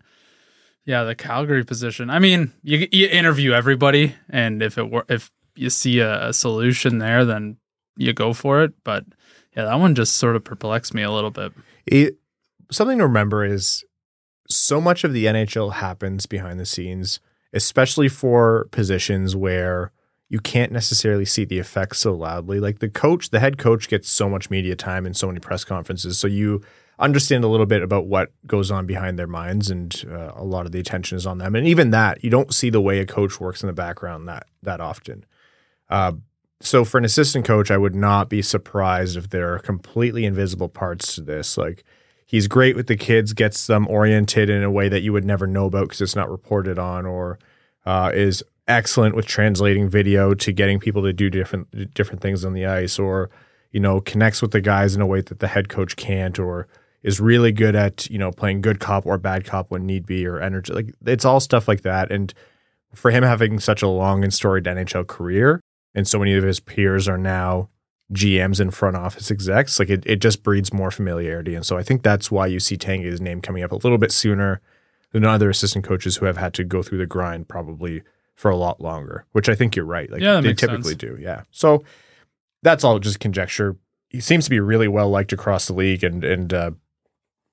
Yeah, 0.85 1.03
the 1.03 1.15
Calgary 1.15 1.63
position. 1.63 2.09
I 2.09 2.19
mean, 2.19 2.53
you, 2.61 2.87
you 2.91 3.07
interview 3.07 3.51
everybody, 3.53 4.15
and 4.29 4.61
if 4.61 4.77
it 4.77 4.89
were, 4.89 5.05
if 5.09 5.31
you 5.55 5.69
see 5.69 5.99
a, 5.99 6.29
a 6.29 6.33
solution 6.33 6.99
there, 6.99 7.25
then 7.25 7.57
you 7.97 8.13
go 8.13 8.33
for 8.33 8.63
it. 8.63 8.73
But 8.83 9.05
yeah, 9.55 9.65
that 9.65 9.79
one 9.79 9.95
just 9.95 10.17
sort 10.17 10.35
of 10.35 10.43
perplexed 10.43 10.93
me 10.93 11.01
a 11.01 11.11
little 11.11 11.31
bit. 11.31 11.53
It, 11.85 12.17
something 12.71 12.97
to 12.99 13.05
remember 13.05 13.43
is 13.45 13.83
so 14.47 14.79
much 14.79 15.03
of 15.03 15.13
the 15.13 15.25
NHL 15.25 15.73
happens 15.73 16.25
behind 16.25 16.59
the 16.59 16.65
scenes, 16.65 17.19
especially 17.53 18.09
for 18.09 18.67
positions 18.71 19.35
where 19.35 19.91
you 20.29 20.39
can't 20.39 20.71
necessarily 20.71 21.25
see 21.25 21.45
the 21.45 21.59
effects 21.59 21.99
so 21.99 22.13
loudly. 22.13 22.59
Like 22.59 22.79
the 22.79 22.89
coach, 22.89 23.29
the 23.29 23.39
head 23.39 23.57
coach 23.57 23.87
gets 23.87 24.09
so 24.09 24.29
much 24.29 24.49
media 24.49 24.75
time 24.75 25.05
and 25.05 25.15
so 25.15 25.27
many 25.27 25.39
press 25.39 25.63
conferences. 25.63 26.17
So 26.17 26.27
you 26.27 26.61
understand 26.97 27.43
a 27.43 27.47
little 27.47 27.65
bit 27.65 27.83
about 27.83 28.07
what 28.07 28.31
goes 28.47 28.71
on 28.71 28.85
behind 28.85 29.19
their 29.19 29.27
minds, 29.27 29.69
and 29.69 30.03
uh, 30.09 30.31
a 30.35 30.43
lot 30.43 30.65
of 30.65 30.71
the 30.71 30.79
attention 30.79 31.17
is 31.17 31.25
on 31.25 31.37
them. 31.37 31.55
And 31.55 31.67
even 31.67 31.91
that, 31.91 32.23
you 32.23 32.29
don't 32.29 32.53
see 32.53 32.69
the 32.69 32.81
way 32.81 32.99
a 32.99 33.05
coach 33.05 33.39
works 33.39 33.61
in 33.61 33.67
the 33.67 33.73
background 33.73 34.27
that 34.27 34.47
that 34.63 34.79
often. 34.79 35.25
Uh, 35.89 36.13
so 36.61 36.85
for 36.85 36.97
an 36.97 37.05
assistant 37.05 37.45
coach, 37.45 37.69
I 37.69 37.77
would 37.77 37.95
not 37.95 38.29
be 38.29 38.41
surprised 38.41 39.17
if 39.17 39.29
there 39.29 39.53
are 39.53 39.59
completely 39.59 40.25
invisible 40.25 40.69
parts 40.69 41.13
to 41.15 41.21
this. 41.21 41.57
Like 41.57 41.83
he's 42.25 42.47
great 42.47 42.75
with 42.75 42.87
the 42.87 42.95
kids, 42.95 43.33
gets 43.33 43.67
them 43.67 43.87
oriented 43.87 44.49
in 44.49 44.63
a 44.63 44.71
way 44.71 44.89
that 44.89 45.01
you 45.01 45.13
would 45.13 45.25
never 45.25 45.45
know 45.45 45.65
about 45.65 45.83
because 45.83 46.01
it's 46.01 46.15
not 46.15 46.31
reported 46.31 46.79
on, 46.79 47.05
or 47.05 47.37
uh, 47.85 48.11
is 48.13 48.43
excellent 48.67 49.15
with 49.15 49.25
translating 49.25 49.89
video 49.89 50.33
to 50.33 50.51
getting 50.51 50.79
people 50.79 51.03
to 51.03 51.13
do 51.13 51.29
different 51.29 51.93
different 51.93 52.21
things 52.21 52.45
on 52.45 52.53
the 52.53 52.65
ice, 52.65 52.99
or 52.99 53.29
you 53.71 53.79
know 53.79 53.99
connects 53.99 54.41
with 54.41 54.51
the 54.51 54.61
guys 54.61 54.95
in 54.95 55.01
a 55.01 55.07
way 55.07 55.21
that 55.21 55.39
the 55.39 55.47
head 55.47 55.69
coach 55.69 55.95
can't, 55.95 56.39
or 56.39 56.67
is 57.03 57.19
really 57.19 57.51
good 57.51 57.75
at 57.75 58.09
you 58.09 58.17
know 58.17 58.31
playing 58.31 58.61
good 58.61 58.79
cop 58.79 59.05
or 59.05 59.17
bad 59.17 59.45
cop 59.45 59.71
when 59.71 59.85
need 59.85 60.05
be, 60.05 60.25
or 60.25 60.39
energy. 60.39 60.73
Like 60.73 60.93
it's 61.05 61.25
all 61.25 61.39
stuff 61.39 61.67
like 61.67 61.81
that. 61.81 62.11
And 62.11 62.33
for 62.93 63.11
him 63.11 63.23
having 63.23 63.59
such 63.59 63.81
a 63.81 63.87
long 63.87 64.23
and 64.23 64.33
storied 64.33 64.63
NHL 64.65 65.07
career, 65.07 65.61
and 65.93 66.07
so 66.07 66.19
many 66.19 66.33
of 66.33 66.43
his 66.43 66.59
peers 66.59 67.07
are 67.07 67.17
now 67.17 67.67
GMs 68.13 68.59
and 68.59 68.73
front 68.73 68.95
office 68.95 69.31
execs, 69.31 69.79
like 69.79 69.89
it, 69.89 70.03
it 70.05 70.17
just 70.17 70.43
breeds 70.43 70.71
more 70.71 70.91
familiarity. 70.91 71.55
And 71.55 71.65
so 71.65 71.77
I 71.77 71.83
think 71.83 72.03
that's 72.03 72.29
why 72.29 72.47
you 72.47 72.59
see 72.59 72.77
Tanguay's 72.77 73.21
name 73.21 73.41
coming 73.41 73.63
up 73.63 73.71
a 73.71 73.75
little 73.75 73.97
bit 73.97 74.11
sooner 74.11 74.61
than 75.11 75.25
other 75.25 75.49
assistant 75.49 75.85
coaches 75.85 76.17
who 76.17 76.25
have 76.25 76.37
had 76.37 76.53
to 76.55 76.63
go 76.63 76.83
through 76.83 76.99
the 76.99 77.05
grind 77.05 77.47
probably 77.47 78.03
for 78.35 78.51
a 78.51 78.55
lot 78.55 78.81
longer, 78.81 79.25
which 79.31 79.49
I 79.49 79.55
think 79.55 79.75
you're 79.75 79.85
right. 79.85 80.11
Like 80.11 80.21
Yeah, 80.21 80.41
they 80.41 80.53
typically 80.53 80.91
sense. 80.91 81.01
do. 81.01 81.17
Yeah. 81.19 81.43
So 81.51 81.83
that's 82.61 82.83
all 82.83 82.99
just 82.99 83.19
conjecture. 83.19 83.77
He 84.09 84.19
seems 84.19 84.43
to 84.45 84.49
be 84.49 84.59
really 84.59 84.87
well 84.87 85.09
liked 85.09 85.33
across 85.33 85.67
the 85.67 85.73
league 85.73 86.03
and 86.03 86.23
and 86.23 86.53
uh, 86.53 86.71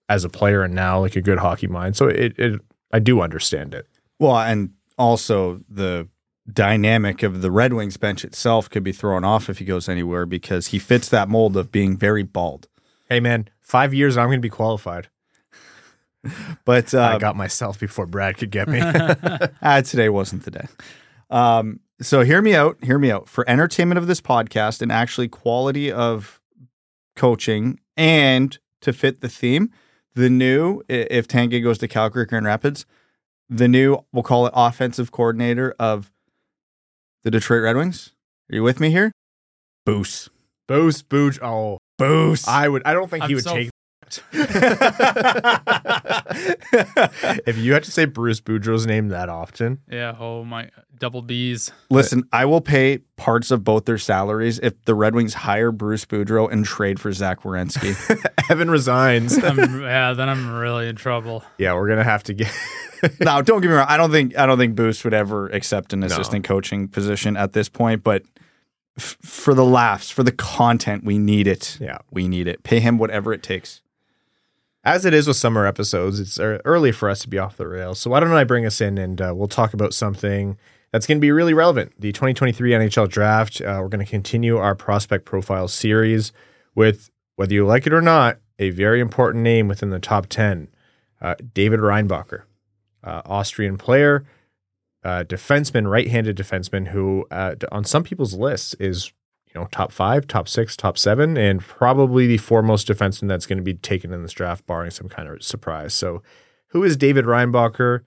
as 0.08 0.24
a 0.24 0.28
player 0.28 0.62
and 0.62 0.74
now 0.74 1.00
like 1.00 1.16
a 1.16 1.22
good 1.22 1.38
hockey 1.38 1.66
mind. 1.68 1.96
So 1.96 2.08
it, 2.08 2.38
it 2.38 2.60
I 2.92 2.98
do 2.98 3.20
understand 3.20 3.74
it. 3.74 3.86
Well, 4.18 4.36
and 4.36 4.70
also 4.98 5.60
the 5.68 6.08
dynamic 6.52 7.22
of 7.22 7.40
the 7.40 7.50
Red 7.50 7.72
Wings 7.72 7.96
bench 7.96 8.24
itself 8.24 8.68
could 8.68 8.82
be 8.82 8.92
thrown 8.92 9.24
off 9.24 9.48
if 9.48 9.58
he 9.58 9.64
goes 9.64 9.88
anywhere 9.88 10.26
because 10.26 10.68
he 10.68 10.78
fits 10.78 11.08
that 11.08 11.28
mold 11.28 11.56
of 11.56 11.70
being 11.70 11.96
very 11.96 12.22
bald. 12.24 12.68
Hey 13.08 13.20
man, 13.20 13.48
five 13.60 13.94
years 13.94 14.16
and 14.16 14.22
I'm 14.24 14.28
gonna 14.28 14.40
be 14.40 14.48
qualified. 14.48 15.08
But 16.64 16.94
I 16.94 17.14
uh, 17.14 17.18
got 17.18 17.34
myself 17.36 17.80
before 17.80 18.06
Brad 18.06 18.36
could 18.38 18.50
get 18.50 18.68
me. 18.68 18.80
ah, 19.62 19.80
today 19.80 20.08
wasn't 20.08 20.44
the 20.44 20.52
day. 20.52 20.66
Um, 21.30 21.80
so 22.00 22.22
hear 22.22 22.40
me 22.40 22.54
out. 22.54 22.78
Hear 22.82 22.98
me 22.98 23.10
out. 23.10 23.28
For 23.28 23.48
entertainment 23.48 23.98
of 23.98 24.06
this 24.06 24.20
podcast 24.20 24.82
and 24.82 24.92
actually 24.92 25.28
quality 25.28 25.90
of 25.90 26.40
coaching 27.16 27.80
and 27.96 28.56
to 28.82 28.92
fit 28.92 29.20
the 29.20 29.28
theme, 29.28 29.70
the 30.14 30.30
new 30.30 30.82
if 30.88 31.26
Tanguay 31.26 31.62
goes 31.62 31.78
to 31.78 31.88
Calgary 31.88 32.26
Grand 32.26 32.46
Rapids, 32.46 32.86
the 33.48 33.66
new 33.66 33.98
we'll 34.12 34.22
call 34.22 34.46
it 34.46 34.52
offensive 34.54 35.10
coordinator 35.10 35.74
of 35.80 36.12
the 37.24 37.30
Detroit 37.30 37.62
Red 37.62 37.76
Wings. 37.76 38.12
Are 38.50 38.56
you 38.56 38.62
with 38.62 38.78
me 38.78 38.90
here? 38.90 39.12
Boos. 39.84 40.28
Boost, 40.68 41.08
booch. 41.08 41.40
Oh, 41.42 41.78
Boos. 41.98 42.46
I 42.46 42.68
would. 42.68 42.82
I 42.84 42.94
don't 42.94 43.10
think 43.10 43.24
he 43.24 43.30
I'm 43.30 43.34
would 43.34 43.44
so 43.44 43.54
take. 43.54 43.70
if 47.46 47.58
you 47.58 47.72
had 47.72 47.84
to 47.84 47.90
say 47.90 48.04
Bruce 48.04 48.40
Boudreau's 48.40 48.86
name 48.86 49.08
that 49.08 49.28
often, 49.28 49.80
Yeah, 49.90 50.16
oh 50.18 50.44
my 50.44 50.70
double 50.98 51.22
B's. 51.22 51.70
Listen, 51.90 52.24
I 52.32 52.44
will 52.44 52.60
pay 52.60 52.98
parts 53.16 53.50
of 53.50 53.64
both 53.64 53.84
their 53.86 53.98
salaries 53.98 54.58
if 54.62 54.80
the 54.84 54.94
Red 54.94 55.14
Wings 55.14 55.34
hire 55.34 55.72
Bruce 55.72 56.04
Boudreau 56.04 56.50
and 56.50 56.64
trade 56.64 57.00
for 57.00 57.12
Zach 57.12 57.42
Werenski. 57.42 57.94
Evan 58.50 58.70
resigns. 58.70 59.42
I'm, 59.42 59.80
yeah, 59.82 60.12
then 60.12 60.28
I'm 60.28 60.50
really 60.54 60.88
in 60.88 60.96
trouble. 60.96 61.44
yeah, 61.58 61.74
we're 61.74 61.88
gonna 61.88 62.04
have 62.04 62.22
to 62.24 62.34
get. 62.34 62.52
now, 63.20 63.40
don't 63.42 63.60
get 63.60 63.68
me 63.68 63.74
wrong. 63.74 63.86
I 63.88 63.96
don't 63.96 64.10
think 64.10 64.36
I 64.38 64.46
don't 64.46 64.58
think 64.58 64.74
Boost 64.76 65.04
would 65.04 65.14
ever 65.14 65.46
accept 65.48 65.92
an 65.92 66.02
assistant 66.02 66.44
coaching 66.44 66.88
position 66.88 67.36
at 67.36 67.52
this 67.52 67.68
point. 67.68 68.04
But 68.04 68.22
f- 68.96 69.16
for 69.22 69.54
the 69.54 69.64
laughs, 69.64 70.10
for 70.10 70.22
the 70.22 70.32
content, 70.32 71.04
we 71.04 71.18
need 71.18 71.46
it. 71.48 71.78
Yeah. 71.80 71.98
we 72.12 72.28
need 72.28 72.46
it. 72.46 72.62
Pay 72.62 72.78
him 72.80 72.98
whatever 72.98 73.32
it 73.32 73.42
takes. 73.42 73.82
As 74.84 75.04
it 75.04 75.14
is 75.14 75.28
with 75.28 75.36
summer 75.36 75.64
episodes, 75.64 76.18
it's 76.18 76.40
early 76.40 76.90
for 76.90 77.08
us 77.08 77.20
to 77.20 77.28
be 77.28 77.38
off 77.38 77.56
the 77.56 77.68
rails. 77.68 78.00
So 78.00 78.10
why 78.10 78.18
don't 78.18 78.32
I 78.32 78.42
bring 78.42 78.66
us 78.66 78.80
in 78.80 78.98
and 78.98 79.20
uh, 79.20 79.32
we'll 79.34 79.46
talk 79.46 79.74
about 79.74 79.94
something 79.94 80.58
that's 80.90 81.06
going 81.06 81.18
to 81.18 81.20
be 81.20 81.30
really 81.30 81.54
relevant 81.54 81.92
the 81.98 82.10
2023 82.10 82.72
NHL 82.72 83.08
draft. 83.08 83.60
Uh, 83.60 83.78
we're 83.80 83.88
going 83.88 84.04
to 84.04 84.10
continue 84.10 84.56
our 84.56 84.74
prospect 84.74 85.24
profile 85.24 85.68
series 85.68 86.32
with, 86.74 87.10
whether 87.36 87.54
you 87.54 87.64
like 87.64 87.86
it 87.86 87.92
or 87.92 88.02
not, 88.02 88.38
a 88.58 88.70
very 88.70 89.00
important 89.00 89.44
name 89.44 89.68
within 89.68 89.90
the 89.90 90.00
top 90.00 90.26
10 90.26 90.68
uh, 91.20 91.36
David 91.54 91.78
Reinbacher, 91.78 92.42
uh, 93.04 93.22
Austrian 93.24 93.78
player, 93.78 94.24
uh, 95.04 95.22
defenseman, 95.22 95.88
right 95.88 96.08
handed 96.08 96.36
defenseman, 96.36 96.88
who 96.88 97.24
uh, 97.30 97.54
on 97.70 97.84
some 97.84 98.02
people's 98.02 98.34
lists 98.34 98.74
is 98.74 99.12
you 99.54 99.60
know, 99.60 99.68
top 99.70 99.92
five, 99.92 100.26
top 100.26 100.48
six, 100.48 100.76
top 100.76 100.96
seven, 100.96 101.36
and 101.36 101.60
probably 101.60 102.26
the 102.26 102.38
foremost 102.38 102.88
defenseman 102.88 103.28
that's 103.28 103.46
going 103.46 103.58
to 103.58 103.64
be 103.64 103.74
taken 103.74 104.12
in 104.12 104.22
this 104.22 104.32
draft, 104.32 104.66
barring 104.66 104.90
some 104.90 105.08
kind 105.08 105.28
of 105.28 105.42
surprise. 105.42 105.92
So, 105.94 106.22
who 106.68 106.82
is 106.82 106.96
David 106.96 107.26
Reinbacher? 107.26 108.00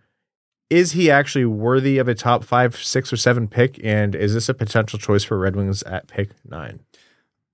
Is 0.72 0.94
he 0.94 1.12
actually 1.12 1.46
worthy 1.46 2.00
of 2.00 2.08
a 2.08 2.16
top 2.16 2.44
five, 2.44 2.76
six, 2.76 3.14
or 3.14 3.18
seven 3.18 3.48
pick? 3.48 3.80
And 3.84 4.16
is 4.16 4.34
this 4.34 4.50
a 4.50 4.54
potential 4.56 4.98
choice 4.98 5.24
for 5.24 5.38
Red 5.38 5.56
Wings 5.56 5.84
at 5.84 6.08
pick 6.08 6.32
nine? 6.44 6.80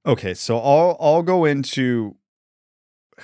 Okay, 0.06 0.34
so 0.34 0.58
I'll 0.58 0.98
I'll 1.00 1.24
go 1.24 1.44
into 1.44 2.16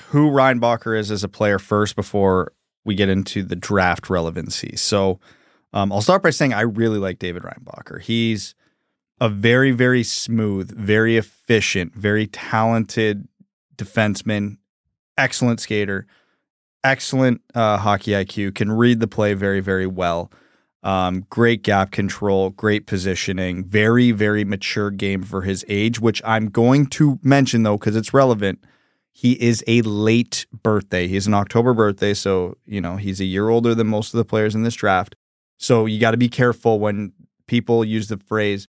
who 0.10 0.30
Reinbacher 0.30 0.98
is 0.98 1.10
as 1.10 1.24
a 1.24 1.30
player 1.30 1.60
first 1.60 1.96
before 1.96 2.52
we 2.84 2.94
get 2.94 3.10
into 3.10 3.42
the 3.44 3.56
draft 3.56 4.10
relevancy. 4.10 4.76
So 4.76 5.20
um, 5.74 5.92
I'll 5.92 6.02
start 6.02 6.24
by 6.24 6.30
saying 6.30 6.54
I 6.54 6.62
really 6.62 7.00
like 7.00 7.20
David 7.20 7.44
Reinbacher. 7.44 8.02
He's 8.02 8.54
a 9.20 9.30
very 9.30 9.72
very 9.72 10.04
smooth, 10.04 10.76
very 10.78 11.18
efficient, 11.18 11.96
very 11.96 12.28
talented 12.28 13.28
defenseman, 13.76 14.58
excellent 15.18 15.60
skater, 15.60 16.06
excellent 16.84 17.42
uh, 17.56 17.78
hockey 17.78 18.12
IQ, 18.12 18.56
can 18.56 18.72
read 18.72 19.00
the 19.00 19.08
play 19.08 19.34
very 19.34 19.60
very 19.60 19.88
well. 19.88 20.32
Um, 20.84 21.26
great 21.30 21.64
gap 21.64 21.92
control, 21.92 22.52
great 22.52 22.86
positioning, 22.86 23.66
very, 23.66 24.12
very 24.12 24.46
mature 24.46 24.90
game 24.90 25.22
for 25.22 25.42
his 25.42 25.66
age, 25.68 26.00
which 26.00 26.22
I'm 26.24 26.50
going 26.50 26.86
to 26.88 27.20
mention 27.22 27.64
though, 27.64 27.78
because 27.78 27.96
it's 27.96 28.14
relevant. 28.14 28.64
He 29.12 29.34
is 29.34 29.64
a 29.66 29.82
late 29.82 30.46
birthday. 30.52 31.08
He's 31.08 31.26
an 31.26 31.34
October 31.34 31.74
birthday. 31.74 32.14
So, 32.14 32.56
you 32.66 32.80
know, 32.80 32.98
he's 32.98 33.20
a 33.20 33.26
year 33.26 33.50
older 33.50 33.74
than 33.74 33.88
most 33.88 34.14
of 34.14 34.18
the 34.20 34.24
players 34.24 34.54
in 34.54 34.62
this 34.62 34.76
draft. 34.76 35.16
So 35.58 35.88
you 35.88 36.00
got 36.00 36.12
to 36.12 36.18
be 36.18 36.30
careful 36.30 36.80
when 36.80 37.12
people 37.48 37.84
use 37.84 38.08
the 38.10 38.18
phrase 38.18 38.68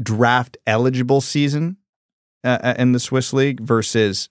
draft 0.00 0.56
eligible 0.66 1.20
season 1.20 1.76
uh, 2.44 2.58
uh, 2.62 2.74
in 2.78 2.92
the 2.92 3.00
Swiss 3.00 3.32
League 3.32 3.60
versus 3.60 4.28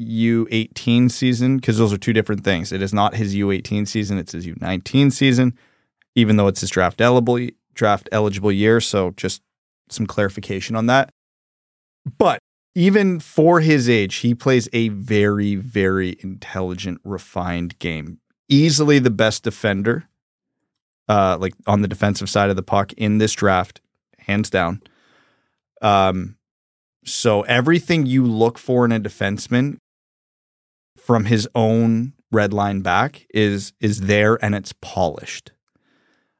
U18 0.00 1.10
season, 1.10 1.56
because 1.56 1.78
those 1.78 1.92
are 1.92 1.98
two 1.98 2.12
different 2.12 2.44
things. 2.44 2.72
It 2.72 2.82
is 2.82 2.94
not 2.94 3.14
his 3.14 3.34
U18 3.34 3.86
season, 3.86 4.18
it's 4.18 4.32
his 4.32 4.46
U19 4.46 5.12
season 5.12 5.58
even 6.14 6.36
though 6.36 6.48
it's 6.48 6.60
his 6.60 6.70
draft 6.70 7.00
eligible 7.00 7.38
draft 7.74 8.08
eligible 8.12 8.52
year. 8.52 8.80
So 8.80 9.12
just 9.16 9.42
some 9.88 10.06
clarification 10.06 10.76
on 10.76 10.86
that. 10.86 11.10
But 12.18 12.38
even 12.74 13.20
for 13.20 13.60
his 13.60 13.88
age, 13.88 14.16
he 14.16 14.34
plays 14.34 14.68
a 14.72 14.88
very, 14.88 15.56
very 15.56 16.16
intelligent, 16.20 17.00
refined 17.04 17.78
game. 17.78 18.18
Easily 18.48 18.98
the 18.98 19.10
best 19.10 19.44
defender, 19.44 20.08
uh, 21.08 21.36
like 21.38 21.54
on 21.66 21.82
the 21.82 21.88
defensive 21.88 22.28
side 22.28 22.50
of 22.50 22.56
the 22.56 22.62
puck 22.62 22.92
in 22.94 23.18
this 23.18 23.32
draft, 23.32 23.80
hands 24.18 24.50
down. 24.50 24.82
Um, 25.82 26.36
so 27.04 27.42
everything 27.42 28.06
you 28.06 28.24
look 28.24 28.58
for 28.58 28.84
in 28.84 28.92
a 28.92 29.00
defenseman 29.00 29.78
from 30.96 31.24
his 31.26 31.48
own 31.54 32.12
red 32.30 32.52
line 32.52 32.80
back 32.80 33.26
is 33.34 33.72
is 33.80 34.02
there 34.02 34.42
and 34.42 34.54
it's 34.54 34.72
polished. 34.80 35.52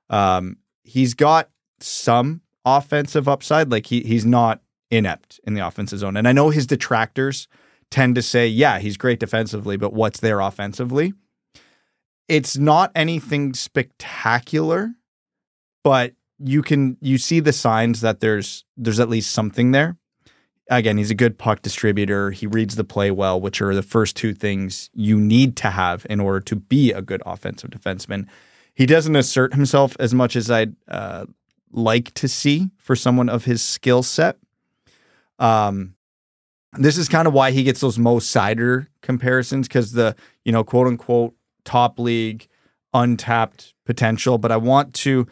Um, 0.09 0.59
he's 0.85 1.15
got 1.15 1.51
some 1.81 2.43
offensive 2.65 3.29
upside. 3.29 3.71
Like 3.71 3.87
he 3.87 4.03
he's 4.03 4.25
not 4.25 4.63
inept 4.91 5.41
in 5.45 5.55
the 5.55 5.67
offensive 5.67 5.99
zone. 5.99 6.17
And 6.17 6.29
I 6.29 6.33
know 6.33 6.51
his 6.51 6.67
detractors 6.67 7.49
tend 7.91 8.15
to 8.15 8.23
say, 8.23 8.47
yeah, 8.47 8.79
he's 8.79 8.97
great 8.97 9.21
defensively, 9.21 9.77
but 9.77 9.93
what's 9.93 10.21
there 10.21 10.41
offensively? 10.41 11.13
it's 12.33 12.57
not 12.57 12.91
anything 12.95 13.53
spectacular, 13.53 14.93
but 15.85 16.15
you 16.45 16.63
can 16.63 16.97
you 17.01 17.19
see 17.19 17.41
the 17.41 17.53
signs 17.53 18.01
that 18.01 18.21
there's 18.21 18.65
there's 18.77 19.01
at 19.01 19.09
least 19.09 19.31
something 19.31 19.73
there. 19.73 19.97
Again, 20.71 20.97
he's 20.97 21.11
a 21.11 21.15
good 21.15 21.39
puck 21.39 21.63
distributor. 21.63 22.31
He 22.31 22.47
reads 22.47 22.77
the 22.77 22.85
play 22.85 23.11
well, 23.11 23.41
which 23.41 23.61
are 23.61 23.75
the 23.75 23.83
first 23.83 24.17
two 24.17 24.33
things 24.33 24.91
you 24.95 25.21
need 25.21 25.57
to 25.57 25.71
have 25.71 26.07
in 26.09 26.21
order 26.21 26.41
to 26.41 26.57
be 26.57 26.93
a 26.93 27.03
good 27.03 27.23
offensive 27.27 27.71
defenseman. 27.71 28.27
He 28.75 28.87
doesn't 28.87 29.17
assert 29.17 29.55
himself 29.55 29.97
as 29.99 30.15
much 30.15 30.35
as 30.35 30.51
I'd 30.51 30.75
uh, 30.89 31.27
like 31.73 32.15
to 32.15 32.29
see 32.29 32.71
for 32.79 32.97
someone 32.97 33.29
of 33.29 33.45
his 33.45 33.63
skill 33.63 34.03
set. 34.03 34.39
Um, 35.39 35.95
this 36.79 36.97
is 36.97 37.09
kind 37.09 37.29
of 37.29 37.35
why 37.35 37.51
he 37.51 37.65
gets 37.65 37.81
those 37.81 37.99
Mo 37.99 38.19
Seider 38.19 38.87
comparisons 39.03 39.69
because 39.69 39.93
the 39.93 40.17
you 40.45 40.53
know 40.53 40.65
quote 40.65 40.87
unquote 40.87 41.35
top 41.65 41.99
league 41.99 42.49
untapped 42.95 43.75
potential. 43.85 44.39
But 44.39 44.53
I 44.53 44.57
want 44.57 44.95
to 44.95 45.27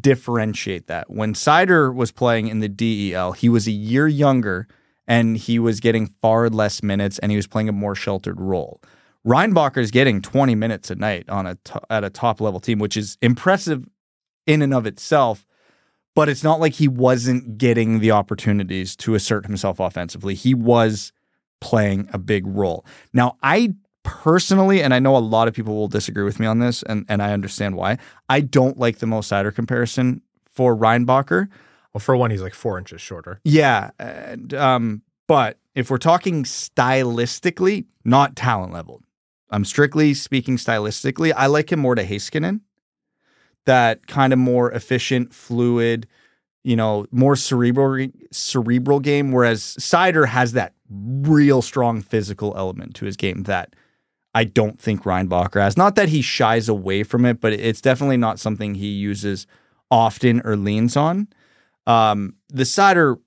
differentiate 0.00 0.86
that. 0.88 1.10
When 1.10 1.34
Seider 1.34 1.94
was 1.94 2.12
playing 2.12 2.48
in 2.48 2.60
the 2.60 2.68
DEL, 2.68 3.32
he 3.32 3.48
was 3.48 3.66
a 3.66 3.72
year 3.72 4.08
younger 4.08 4.66
and 5.06 5.36
he 5.36 5.58
was 5.58 5.80
getting 5.80 6.08
far 6.20 6.48
less 6.48 6.82
minutes 6.82 7.18
and 7.18 7.30
he 7.30 7.36
was 7.36 7.46
playing 7.46 7.68
a 7.68 7.72
more 7.72 7.94
sheltered 7.94 8.40
role. 8.40 8.80
Reinbacher 9.26 9.78
is 9.78 9.90
getting 9.90 10.22
20 10.22 10.54
minutes 10.54 10.90
a 10.90 10.94
night 10.94 11.28
on 11.28 11.46
a 11.46 11.56
t- 11.56 11.74
at 11.90 12.04
a 12.04 12.10
top 12.10 12.40
level 12.40 12.60
team, 12.60 12.78
which 12.78 12.96
is 12.96 13.18
impressive 13.20 13.84
in 14.46 14.62
and 14.62 14.72
of 14.72 14.86
itself. 14.86 15.46
But 16.14 16.28
it's 16.28 16.44
not 16.44 16.60
like 16.60 16.74
he 16.74 16.88
wasn't 16.88 17.58
getting 17.58 17.98
the 17.98 18.12
opportunities 18.12 18.96
to 18.96 19.14
assert 19.14 19.44
himself 19.44 19.80
offensively. 19.80 20.34
He 20.34 20.54
was 20.54 21.12
playing 21.60 22.08
a 22.12 22.18
big 22.18 22.46
role. 22.46 22.86
Now, 23.12 23.36
I 23.42 23.74
personally, 24.06 24.82
and 24.82 24.94
I 24.94 25.00
know 25.00 25.16
a 25.16 25.18
lot 25.18 25.48
of 25.48 25.54
people 25.54 25.74
will 25.74 25.88
disagree 25.88 26.22
with 26.22 26.40
me 26.40 26.46
on 26.46 26.60
this, 26.60 26.82
and, 26.84 27.04
and 27.08 27.20
I 27.20 27.32
understand 27.32 27.76
why. 27.76 27.98
I 28.28 28.40
don't 28.40 28.78
like 28.78 28.98
the 28.98 29.06
Mo 29.06 29.20
Seider 29.20 29.54
comparison 29.54 30.22
for 30.48 30.74
Reinbacher. 30.74 31.48
Well, 31.92 32.00
for 32.00 32.16
one, 32.16 32.30
he's 32.30 32.40
like 32.40 32.54
four 32.54 32.78
inches 32.78 33.00
shorter. 33.00 33.40
Yeah, 33.44 33.90
and, 33.98 34.54
um, 34.54 35.02
but 35.26 35.58
if 35.74 35.90
we're 35.90 35.98
talking 35.98 36.44
stylistically, 36.44 37.86
not 38.04 38.36
talent 38.36 38.72
level, 38.72 39.02
I'm 39.50 39.64
strictly 39.64 40.14
speaking 40.14 40.56
stylistically. 40.56 41.32
I 41.36 41.46
like 41.46 41.72
him 41.72 41.80
more 41.80 41.96
to 41.96 42.04
Heiskanen. 42.04 42.60
That 43.64 44.06
kind 44.06 44.32
of 44.32 44.38
more 44.38 44.70
efficient, 44.70 45.34
fluid, 45.34 46.06
you 46.62 46.76
know, 46.76 47.06
more 47.10 47.34
cerebral 47.34 48.08
cerebral 48.30 49.00
game. 49.00 49.32
Whereas 49.32 49.76
Seider 49.80 50.28
has 50.28 50.52
that 50.52 50.74
real 50.88 51.62
strong 51.62 52.02
physical 52.02 52.54
element 52.56 52.94
to 52.96 53.04
his 53.06 53.16
game 53.16 53.42
that 53.44 53.74
I 54.36 54.44
don't 54.44 54.78
think 54.78 55.04
Reinbacher 55.04 55.62
has. 55.62 55.78
Not 55.78 55.94
that 55.94 56.10
he 56.10 56.20
shies 56.20 56.68
away 56.68 57.04
from 57.04 57.24
it, 57.24 57.40
but 57.40 57.54
it's 57.54 57.80
definitely 57.80 58.18
not 58.18 58.38
something 58.38 58.74
he 58.74 58.88
uses 58.88 59.46
often 59.90 60.42
or 60.44 60.56
leans 60.56 60.94
on. 60.94 61.28
Um, 61.86 62.34
the 62.50 62.64
Seider 62.64 63.18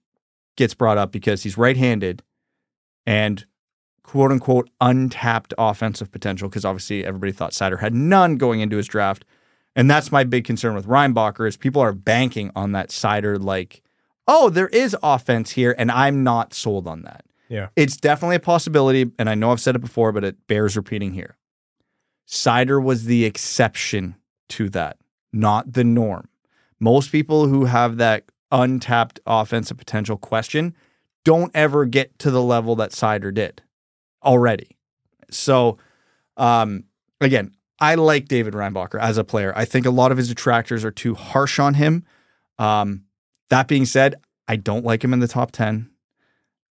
gets 0.56 0.76
brought 0.76 1.00
up 1.00 1.12
because 1.12 1.42
he's 1.42 1.58
right-handed 1.58 2.22
and 3.08 3.44
quote 4.04 4.32
unquote 4.32 4.70
untapped 4.82 5.52
offensive 5.58 6.12
potential 6.12 6.48
because 6.48 6.64
obviously 6.64 7.04
everybody 7.04 7.32
thought 7.32 7.54
Seider 7.54 7.80
had 7.80 7.96
none 7.96 8.38
going 8.38 8.60
into 8.60 8.78
his 8.78 8.86
draft. 8.86 9.26
And 9.76 9.90
that's 9.90 10.12
my 10.12 10.24
big 10.24 10.46
concern 10.46 10.76
with 10.76 10.86
Reinbacher 10.86 11.48
is 11.48 11.58
people 11.58 11.82
are 11.82 11.92
banking 11.92 12.52
on 12.56 12.74
that 12.74 12.90
Seider 12.90 13.44
like, 13.44 13.82
oh, 14.28 14.52
there 14.52 14.68
is 14.68 14.96
offense 15.02 15.50
here, 15.52 15.74
and 15.76 15.90
I'm 15.90 16.24
not 16.24 16.54
sold 16.54 16.86
on 16.88 17.02
that. 17.02 17.26
Yeah. 17.50 17.70
It's 17.76 17.98
definitely 17.98 18.36
a 18.38 18.42
possibility, 18.42 19.12
and 19.18 19.30
I 19.30 19.36
know 19.36 19.52
I've 19.52 19.60
said 19.60 19.76
it 19.76 19.80
before, 19.80 20.12
but 20.12 20.24
it 20.24 20.48
bears 20.48 20.78
repeating 20.78 21.14
here. 21.14 21.36
Seider 22.28 22.82
was 22.82 23.06
the 23.06 23.26
exception 23.26 24.16
to 24.50 24.70
that, 24.70 24.98
not 25.34 25.74
the 25.74 25.84
norm. 25.84 26.30
Most 26.80 27.12
people 27.12 27.48
who 27.48 27.66
have 27.66 27.98
that 27.98 28.26
untapped 28.52 29.20
offensive 29.26 29.78
potential 29.78 30.16
question 30.16 30.76
don't 31.26 31.52
ever 31.54 31.86
get 31.86 32.18
to 32.20 32.32
the 32.32 32.42
level 32.42 32.76
that 32.76 32.92
Seider 32.92 33.34
did 33.34 33.62
already. 34.24 34.78
So, 35.32 35.78
um, 36.38 36.86
again, 37.20 37.56
I 37.80 37.96
like 37.96 38.28
David 38.28 38.54
Reinbacher 38.54 39.00
as 39.00 39.18
a 39.18 39.24
player. 39.24 39.54
I 39.56 39.66
think 39.66 39.86
a 39.86 39.92
lot 39.92 40.12
of 40.12 40.18
his 40.18 40.30
detractors 40.30 40.86
are 40.86 40.92
too 40.92 41.16
harsh 41.16 41.60
on 41.60 41.76
him. 41.76 42.06
Um, 42.58 43.06
that 43.50 43.68
being 43.68 43.86
said, 43.86 44.16
I 44.48 44.56
don't 44.56 44.86
like 44.86 45.04
him 45.04 45.14
in 45.14 45.20
the 45.20 45.28
top 45.28 45.52
10. 45.52 45.90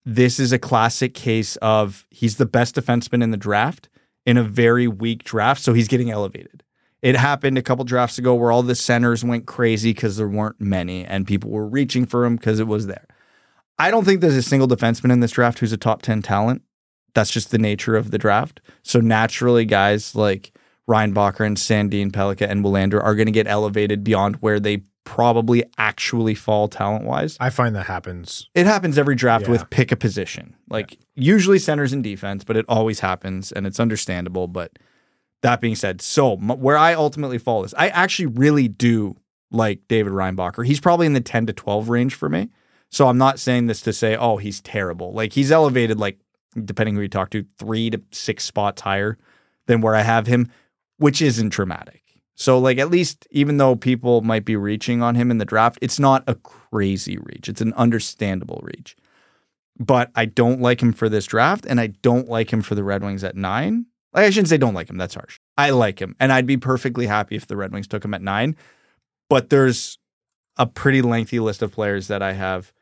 This 0.05 0.39
is 0.39 0.51
a 0.51 0.59
classic 0.59 1.13
case 1.13 1.55
of 1.57 2.05
he's 2.09 2.37
the 2.37 2.45
best 2.45 2.75
defenseman 2.75 3.23
in 3.23 3.31
the 3.31 3.37
draft 3.37 3.89
in 4.25 4.37
a 4.37 4.43
very 4.43 4.87
weak 4.87 5.23
draft, 5.23 5.61
so 5.61 5.73
he's 5.73 5.87
getting 5.87 6.09
elevated. 6.09 6.63
It 7.01 7.15
happened 7.15 7.57
a 7.57 7.61
couple 7.61 7.83
drafts 7.83 8.17
ago 8.17 8.33
where 8.33 8.51
all 8.51 8.63
the 8.63 8.75
centers 8.75 9.23
went 9.23 9.45
crazy 9.45 9.93
because 9.93 10.15
there 10.17 10.27
weren't 10.27 10.61
many 10.61 11.03
and 11.05 11.27
people 11.27 11.49
were 11.49 11.67
reaching 11.67 12.05
for 12.05 12.25
him 12.25 12.37
because 12.37 12.59
it 12.59 12.67
was 12.67 12.87
there. 12.87 13.05
I 13.77 13.91
don't 13.91 14.05
think 14.05 14.21
there's 14.21 14.35
a 14.35 14.41
single 14.41 14.67
defenseman 14.67 15.11
in 15.11 15.19
this 15.19 15.31
draft 15.31 15.59
who's 15.59 15.73
a 15.73 15.77
top 15.77 16.01
10 16.01 16.21
talent. 16.21 16.61
That's 17.13 17.31
just 17.31 17.51
the 17.51 17.57
nature 17.57 17.95
of 17.95 18.11
the 18.11 18.17
draft. 18.17 18.61
So 18.83 18.99
naturally, 18.99 19.65
guys 19.65 20.15
like 20.15 20.53
Reinbacher 20.87 21.45
and 21.45 21.57
Sandin, 21.57 22.11
Pellikka, 22.11 22.49
and 22.49 22.63
Willander 22.63 23.03
are 23.03 23.15
going 23.15 23.27
to 23.27 23.31
get 23.31 23.47
elevated 23.47 24.03
beyond 24.03 24.37
where 24.37 24.59
they 24.59 24.83
probably 25.05 25.63
actually 25.77 26.35
fall 26.35 26.67
talent 26.67 27.05
wise. 27.05 27.37
I 27.39 27.49
find 27.49 27.75
that 27.75 27.87
happens. 27.87 28.49
It 28.55 28.65
happens 28.65 28.97
every 28.97 29.15
draft 29.15 29.45
Yeah. 29.45 29.51
with 29.51 29.69
pick 29.69 29.91
a 29.91 29.95
position. 29.95 30.55
Like 30.69 30.97
usually 31.15 31.59
centers 31.59 31.91
and 31.93 32.03
defense, 32.03 32.43
but 32.43 32.55
it 32.57 32.65
always 32.69 33.01
happens 33.01 33.51
and 33.51 33.67
it's 33.67 33.79
understandable. 33.79 34.47
But 34.47 34.79
that 35.41 35.59
being 35.61 35.75
said, 35.75 36.01
so 36.01 36.33
m- 36.33 36.49
where 36.61 36.77
I 36.77 36.93
ultimately 36.93 37.37
fall 37.37 37.63
is 37.65 37.73
I 37.73 37.89
actually 37.89 38.27
really 38.27 38.67
do 38.67 39.17
like 39.51 39.81
David 39.87 40.13
Reinbacher. 40.13 40.65
He's 40.65 40.79
probably 40.79 41.05
in 41.05 41.13
the 41.13 41.21
10 41.21 41.47
to 41.47 41.53
12 41.53 41.89
range 41.89 42.15
for 42.15 42.29
me. 42.29 42.49
So 42.89 43.07
I'm 43.07 43.17
not 43.17 43.39
saying 43.39 43.67
this 43.67 43.81
to 43.81 43.93
say, 43.93 44.15
oh, 44.15 44.37
he's 44.37 44.61
terrible. 44.61 45.13
Like 45.13 45.33
he's 45.33 45.51
elevated, 45.51 45.99
like 45.99 46.19
depending 46.63 46.95
who 46.95 47.01
you 47.01 47.07
talk 47.09 47.29
to, 47.31 47.43
three 47.57 47.89
to 47.89 48.01
six 48.11 48.43
spots 48.45 48.83
higher 48.83 49.17
than 49.65 49.81
where 49.81 49.95
I 49.95 50.01
have 50.01 50.27
him, 50.27 50.49
which 50.97 51.21
isn't 51.21 51.49
dramatic. 51.49 52.02
So, 52.43 52.60
like, 52.60 52.77
at 52.77 52.91
least 52.91 53.25
even 53.32 53.56
though 53.56 53.77
people 53.77 54.19
might 54.19 54.43
be 54.43 54.58
reaching 54.58 55.01
on 55.01 55.15
him 55.15 55.32
in 55.32 55.38
the 55.38 55.45
draft, 55.45 55.79
it's 55.82 55.97
not 55.97 56.25
a 56.27 56.36
crazy 56.36 57.17
reach. 57.17 57.47
It's 57.47 57.62
an 57.62 57.71
understandable 57.75 58.60
reach. 58.65 58.97
But 59.79 60.12
I 60.13 60.25
don't 60.25 60.60
like 60.60 60.84
him 60.84 60.91
for 60.91 61.08
this 61.08 61.25
draft, 61.25 61.65
and 61.65 61.79
I 61.79 61.88
don't 61.88 62.27
like 62.27 62.51
him 62.51 62.62
for 62.62 62.75
the 62.75 62.84
Red 62.84 63.01
Wings 63.01 63.23
at 63.23 63.38
nine. 63.38 63.86
Like, 64.12 64.25
I 64.25 64.29
shouldn't 64.29 64.49
say 64.49 64.58
don't 64.58 64.73
like 64.73 64.89
him. 64.89 64.97
That's 64.97 65.13
harsh. 65.13 65.39
I 65.58 65.69
like 65.69 66.01
him, 66.01 66.17
and 66.19 66.34
I'd 66.34 66.45
be 66.45 66.58
perfectly 66.58 67.08
happy 67.08 67.38
if 67.38 67.47
the 67.47 67.56
Red 67.56 67.71
Wings 67.71 67.88
took 67.88 68.03
him 68.03 68.13
at 68.13 68.21
nine. 68.21 68.58
But 69.29 69.49
there's 69.49 69.97
a 70.58 70.65
pretty 70.65 71.01
lengthy 71.01 71.39
list 71.39 71.62
of 71.62 71.71
players 71.71 72.10
that 72.10 72.21
I 72.21 72.34
have. 72.34 72.73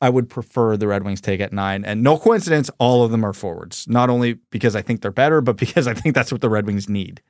I 0.00 0.08
would 0.08 0.30
prefer 0.30 0.78
the 0.78 0.88
Red 0.88 1.04
Wings 1.04 1.20
take 1.20 1.40
at 1.40 1.52
nine. 1.52 1.84
And 1.84 2.02
no 2.02 2.16
coincidence, 2.16 2.70
all 2.78 3.04
of 3.04 3.10
them 3.10 3.22
are 3.22 3.34
forwards. 3.34 3.86
Not 3.86 4.08
only 4.08 4.38
because 4.50 4.74
I 4.74 4.80
think 4.80 5.02
they're 5.02 5.10
better, 5.10 5.42
but 5.42 5.56
because 5.58 5.86
I 5.86 5.92
think 5.92 6.14
that's 6.14 6.32
what 6.32 6.40
the 6.40 6.48
Red 6.48 6.66
Wings 6.66 6.88
need. 6.88 7.20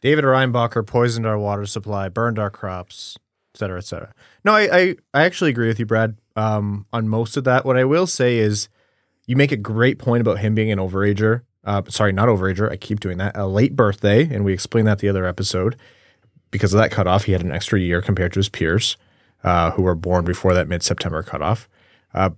David 0.00 0.24
Reinbacher 0.24 0.86
poisoned 0.86 1.26
our 1.26 1.38
water 1.38 1.66
supply, 1.66 2.08
burned 2.08 2.38
our 2.38 2.50
crops, 2.50 3.18
et 3.54 3.58
cetera, 3.58 3.78
et 3.78 3.84
cetera. 3.84 4.14
No, 4.44 4.52
I, 4.52 4.76
I, 4.76 4.96
I 5.12 5.24
actually 5.24 5.50
agree 5.50 5.68
with 5.68 5.78
you, 5.78 5.86
Brad, 5.86 6.16
um, 6.36 6.86
on 6.92 7.08
most 7.08 7.36
of 7.36 7.44
that. 7.44 7.64
What 7.64 7.76
I 7.76 7.84
will 7.84 8.06
say 8.06 8.38
is 8.38 8.68
you 9.26 9.36
make 9.36 9.52
a 9.52 9.56
great 9.56 9.98
point 9.98 10.20
about 10.20 10.38
him 10.38 10.54
being 10.54 10.70
an 10.70 10.78
overager. 10.78 11.42
Uh, 11.64 11.82
sorry, 11.88 12.12
not 12.12 12.28
overager. 12.28 12.70
I 12.70 12.76
keep 12.76 13.00
doing 13.00 13.18
that. 13.18 13.36
A 13.36 13.46
late 13.46 13.74
birthday, 13.74 14.22
and 14.22 14.44
we 14.44 14.52
explained 14.52 14.86
that 14.88 15.00
the 15.00 15.08
other 15.08 15.26
episode. 15.26 15.76
Because 16.50 16.72
of 16.72 16.78
that 16.78 16.90
cutoff, 16.90 17.24
he 17.24 17.32
had 17.32 17.42
an 17.42 17.52
extra 17.52 17.78
year 17.78 18.00
compared 18.00 18.32
to 18.32 18.38
his 18.38 18.48
peers 18.48 18.96
uh, 19.44 19.72
who 19.72 19.82
were 19.82 19.94
born 19.94 20.24
before 20.24 20.54
that 20.54 20.68
mid 20.68 20.82
September 20.82 21.22
cutoff. 21.22 21.68
Uh, 22.14 22.30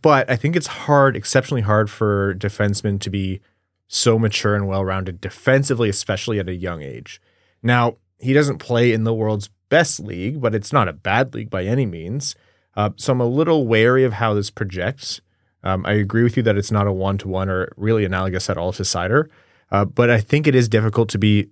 but 0.00 0.30
I 0.30 0.36
think 0.36 0.56
it's 0.56 0.66
hard, 0.68 1.16
exceptionally 1.16 1.62
hard 1.62 1.90
for 1.90 2.34
defensemen 2.34 2.98
to 3.00 3.10
be 3.10 3.40
so 3.88 4.18
mature 4.18 4.54
and 4.54 4.66
well 4.66 4.84
rounded 4.84 5.20
defensively, 5.20 5.88
especially 5.88 6.38
at 6.38 6.48
a 6.48 6.54
young 6.54 6.82
age. 6.82 7.20
Now, 7.62 7.96
he 8.18 8.32
doesn't 8.32 8.58
play 8.58 8.92
in 8.92 9.04
the 9.04 9.14
world's 9.14 9.50
best 9.68 10.00
league, 10.00 10.40
but 10.40 10.54
it's 10.54 10.72
not 10.72 10.88
a 10.88 10.92
bad 10.92 11.34
league 11.34 11.50
by 11.50 11.64
any 11.64 11.86
means. 11.86 12.34
Uh, 12.76 12.90
so 12.96 13.12
I'm 13.12 13.20
a 13.20 13.26
little 13.26 13.66
wary 13.66 14.04
of 14.04 14.14
how 14.14 14.34
this 14.34 14.50
projects. 14.50 15.20
Um, 15.62 15.84
I 15.86 15.92
agree 15.92 16.22
with 16.22 16.36
you 16.36 16.42
that 16.44 16.56
it's 16.56 16.70
not 16.70 16.86
a 16.86 16.92
one 16.92 17.18
to 17.18 17.28
one 17.28 17.48
or 17.48 17.72
really 17.76 18.04
analogous 18.04 18.48
at 18.48 18.58
all 18.58 18.72
to 18.74 18.82
Seider, 18.82 19.28
uh, 19.70 19.84
but 19.84 20.10
I 20.10 20.20
think 20.20 20.46
it 20.46 20.54
is 20.54 20.68
difficult 20.68 21.08
to 21.10 21.18
be 21.18 21.48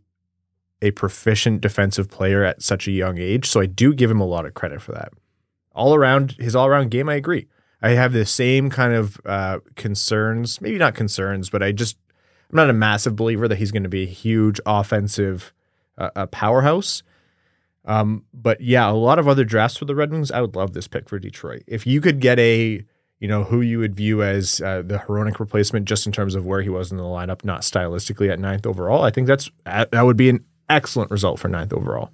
a 0.82 0.90
proficient 0.92 1.60
defensive 1.60 2.10
player 2.10 2.44
at 2.44 2.62
such 2.62 2.86
a 2.86 2.92
young 2.92 3.18
age. 3.18 3.48
So 3.48 3.60
I 3.60 3.66
do 3.66 3.94
give 3.94 4.10
him 4.10 4.20
a 4.20 4.26
lot 4.26 4.44
of 4.44 4.54
credit 4.54 4.82
for 4.82 4.92
that. 4.92 5.12
All 5.72 5.94
around 5.94 6.36
his 6.38 6.54
all 6.54 6.66
around 6.66 6.90
game, 6.90 7.08
I 7.08 7.14
agree. 7.14 7.48
I 7.82 7.90
have 7.90 8.12
the 8.12 8.24
same 8.24 8.70
kind 8.70 8.94
of 8.94 9.20
uh, 9.24 9.58
concerns, 9.74 10.60
maybe 10.60 10.78
not 10.78 10.94
concerns, 10.94 11.50
but 11.50 11.62
I 11.62 11.72
just 11.72 11.96
I'm 12.54 12.58
not 12.58 12.70
a 12.70 12.74
massive 12.74 13.16
believer 13.16 13.48
that 13.48 13.56
he's 13.56 13.72
going 13.72 13.82
to 13.82 13.88
be 13.88 14.04
a 14.04 14.06
huge 14.06 14.60
offensive 14.64 15.52
uh, 15.98 16.10
a 16.16 16.26
powerhouse. 16.26 17.02
Um, 17.84 18.24
but 18.32 18.60
yeah, 18.60 18.88
a 18.88 18.92
lot 18.92 19.18
of 19.18 19.28
other 19.28 19.44
drafts 19.44 19.76
for 19.76 19.84
the 19.84 19.94
Red 19.94 20.10
Wings, 20.10 20.30
I 20.30 20.40
would 20.40 20.56
love 20.56 20.72
this 20.72 20.88
pick 20.88 21.08
for 21.08 21.18
Detroit. 21.18 21.64
If 21.66 21.86
you 21.86 22.00
could 22.00 22.20
get 22.20 22.38
a 22.38 22.84
you 23.20 23.28
know, 23.28 23.44
who 23.44 23.62
you 23.62 23.78
would 23.78 23.94
view 23.94 24.22
as 24.22 24.60
uh, 24.60 24.82
the 24.84 24.98
Hronek 24.98 25.38
replacement 25.38 25.86
just 25.86 26.04
in 26.04 26.12
terms 26.12 26.34
of 26.34 26.44
where 26.44 26.60
he 26.60 26.68
was 26.68 26.90
in 26.90 26.98
the 26.98 27.04
lineup, 27.04 27.42
not 27.42 27.62
stylistically 27.62 28.30
at 28.30 28.38
ninth 28.38 28.66
overall. 28.66 29.02
I 29.02 29.10
think 29.10 29.26
that's 29.26 29.50
that 29.64 30.04
would 30.04 30.18
be 30.18 30.28
an 30.28 30.44
excellent 30.68 31.10
result 31.10 31.38
for 31.38 31.48
ninth 31.48 31.72
overall. 31.72 32.10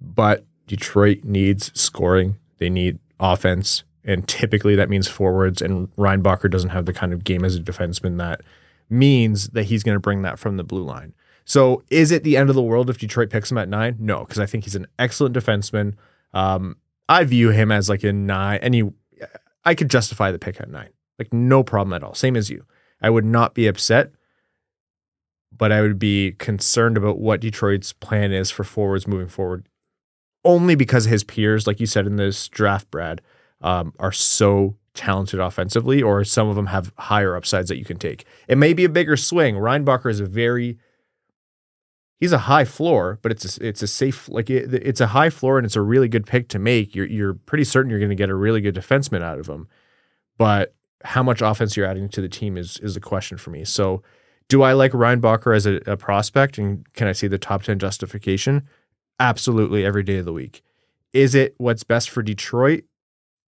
But 0.00 0.44
Detroit 0.68 1.24
needs 1.24 1.72
scoring. 1.74 2.36
They 2.58 2.70
need 2.70 3.00
offense. 3.18 3.82
And 4.04 4.28
typically 4.28 4.76
that 4.76 4.88
means 4.88 5.08
forwards. 5.08 5.60
And 5.60 5.90
Reinbacher 5.96 6.50
doesn't 6.50 6.70
have 6.70 6.86
the 6.86 6.92
kind 6.92 7.12
of 7.12 7.24
game 7.24 7.44
as 7.44 7.56
a 7.56 7.60
defenseman 7.60 8.18
that 8.18 8.42
means 8.88 9.48
that 9.48 9.64
he's 9.64 9.82
going 9.82 9.96
to 9.96 10.00
bring 10.00 10.22
that 10.22 10.38
from 10.38 10.56
the 10.56 10.64
blue 10.64 10.84
line. 10.84 11.14
So 11.44 11.82
is 11.90 12.10
it 12.10 12.24
the 12.24 12.36
end 12.36 12.48
of 12.48 12.54
the 12.54 12.62
world 12.62 12.88
if 12.88 12.98
Detroit 12.98 13.30
picks 13.30 13.50
him 13.50 13.58
at 13.58 13.68
nine? 13.68 13.96
No, 13.98 14.20
because 14.20 14.38
I 14.38 14.46
think 14.46 14.64
he's 14.64 14.74
an 14.74 14.86
excellent 14.98 15.34
defenseman. 15.36 15.94
Um, 16.32 16.76
I 17.08 17.24
view 17.24 17.50
him 17.50 17.70
as 17.70 17.88
like 17.88 18.02
a 18.02 18.12
nine. 18.12 18.60
and 18.62 18.74
Any, 18.74 18.90
I 19.64 19.74
could 19.74 19.90
justify 19.90 20.30
the 20.30 20.38
pick 20.38 20.60
at 20.60 20.70
nine, 20.70 20.90
like 21.18 21.32
no 21.32 21.62
problem 21.62 21.92
at 21.92 22.02
all. 22.02 22.14
Same 22.14 22.36
as 22.36 22.50
you. 22.50 22.64
I 23.00 23.10
would 23.10 23.24
not 23.24 23.54
be 23.54 23.66
upset, 23.66 24.12
but 25.56 25.70
I 25.70 25.82
would 25.82 25.98
be 25.98 26.32
concerned 26.32 26.96
about 26.96 27.18
what 27.18 27.40
Detroit's 27.40 27.92
plan 27.92 28.32
is 28.32 28.50
for 28.50 28.64
forwards 28.64 29.06
moving 29.06 29.28
forward. 29.28 29.68
Only 30.44 30.74
because 30.74 31.04
his 31.04 31.24
peers, 31.24 31.66
like 31.66 31.80
you 31.80 31.86
said 31.86 32.06
in 32.06 32.16
this 32.16 32.48
draft, 32.48 32.90
Brad, 32.90 33.20
um, 33.60 33.92
are 33.98 34.12
so 34.12 34.76
talented 34.94 35.40
offensively, 35.40 36.02
or 36.02 36.24
some 36.24 36.48
of 36.48 36.56
them 36.56 36.66
have 36.66 36.92
higher 36.98 37.36
upsides 37.36 37.68
that 37.68 37.78
you 37.78 37.84
can 37.84 37.98
take. 37.98 38.24
It 38.48 38.56
may 38.56 38.72
be 38.72 38.84
a 38.84 38.88
bigger 38.88 39.16
swing. 39.16 39.56
Reinbacher 39.56 40.10
is 40.10 40.20
a 40.20 40.26
very 40.26 40.78
he's 42.20 42.32
a 42.32 42.38
high 42.38 42.64
floor, 42.64 43.18
but 43.22 43.32
it's 43.32 43.58
a, 43.58 43.66
it's 43.66 43.82
a 43.82 43.86
safe 43.86 44.28
like 44.28 44.48
it, 44.48 44.72
it's 44.72 45.00
a 45.00 45.08
high 45.08 45.30
floor 45.30 45.58
and 45.58 45.66
it's 45.66 45.76
a 45.76 45.82
really 45.82 46.08
good 46.08 46.26
pick 46.26 46.48
to 46.48 46.58
make. 46.58 46.94
You're 46.94 47.06
you're 47.06 47.34
pretty 47.34 47.64
certain 47.64 47.90
you're 47.90 47.98
going 47.98 48.08
to 48.10 48.14
get 48.14 48.30
a 48.30 48.34
really 48.34 48.60
good 48.60 48.74
defenseman 48.74 49.22
out 49.22 49.38
of 49.38 49.46
him, 49.46 49.68
but 50.38 50.74
how 51.04 51.22
much 51.22 51.42
offense 51.42 51.76
you're 51.76 51.86
adding 51.86 52.08
to 52.08 52.20
the 52.20 52.28
team 52.28 52.56
is 52.56 52.78
is 52.78 52.96
a 52.96 53.00
question 53.00 53.36
for 53.36 53.50
me. 53.50 53.64
So, 53.64 54.02
do 54.48 54.62
I 54.62 54.72
like 54.72 54.92
Reinbacher 54.92 55.54
as 55.54 55.66
a, 55.66 55.76
a 55.86 55.96
prospect, 55.96 56.56
and 56.56 56.90
can 56.94 57.08
I 57.08 57.12
see 57.12 57.26
the 57.26 57.38
top 57.38 57.62
ten 57.62 57.78
justification? 57.78 58.66
Absolutely, 59.20 59.84
every 59.84 60.02
day 60.02 60.16
of 60.16 60.24
the 60.24 60.32
week. 60.32 60.62
Is 61.12 61.34
it 61.34 61.54
what's 61.58 61.84
best 61.84 62.10
for 62.10 62.22
Detroit? 62.22 62.84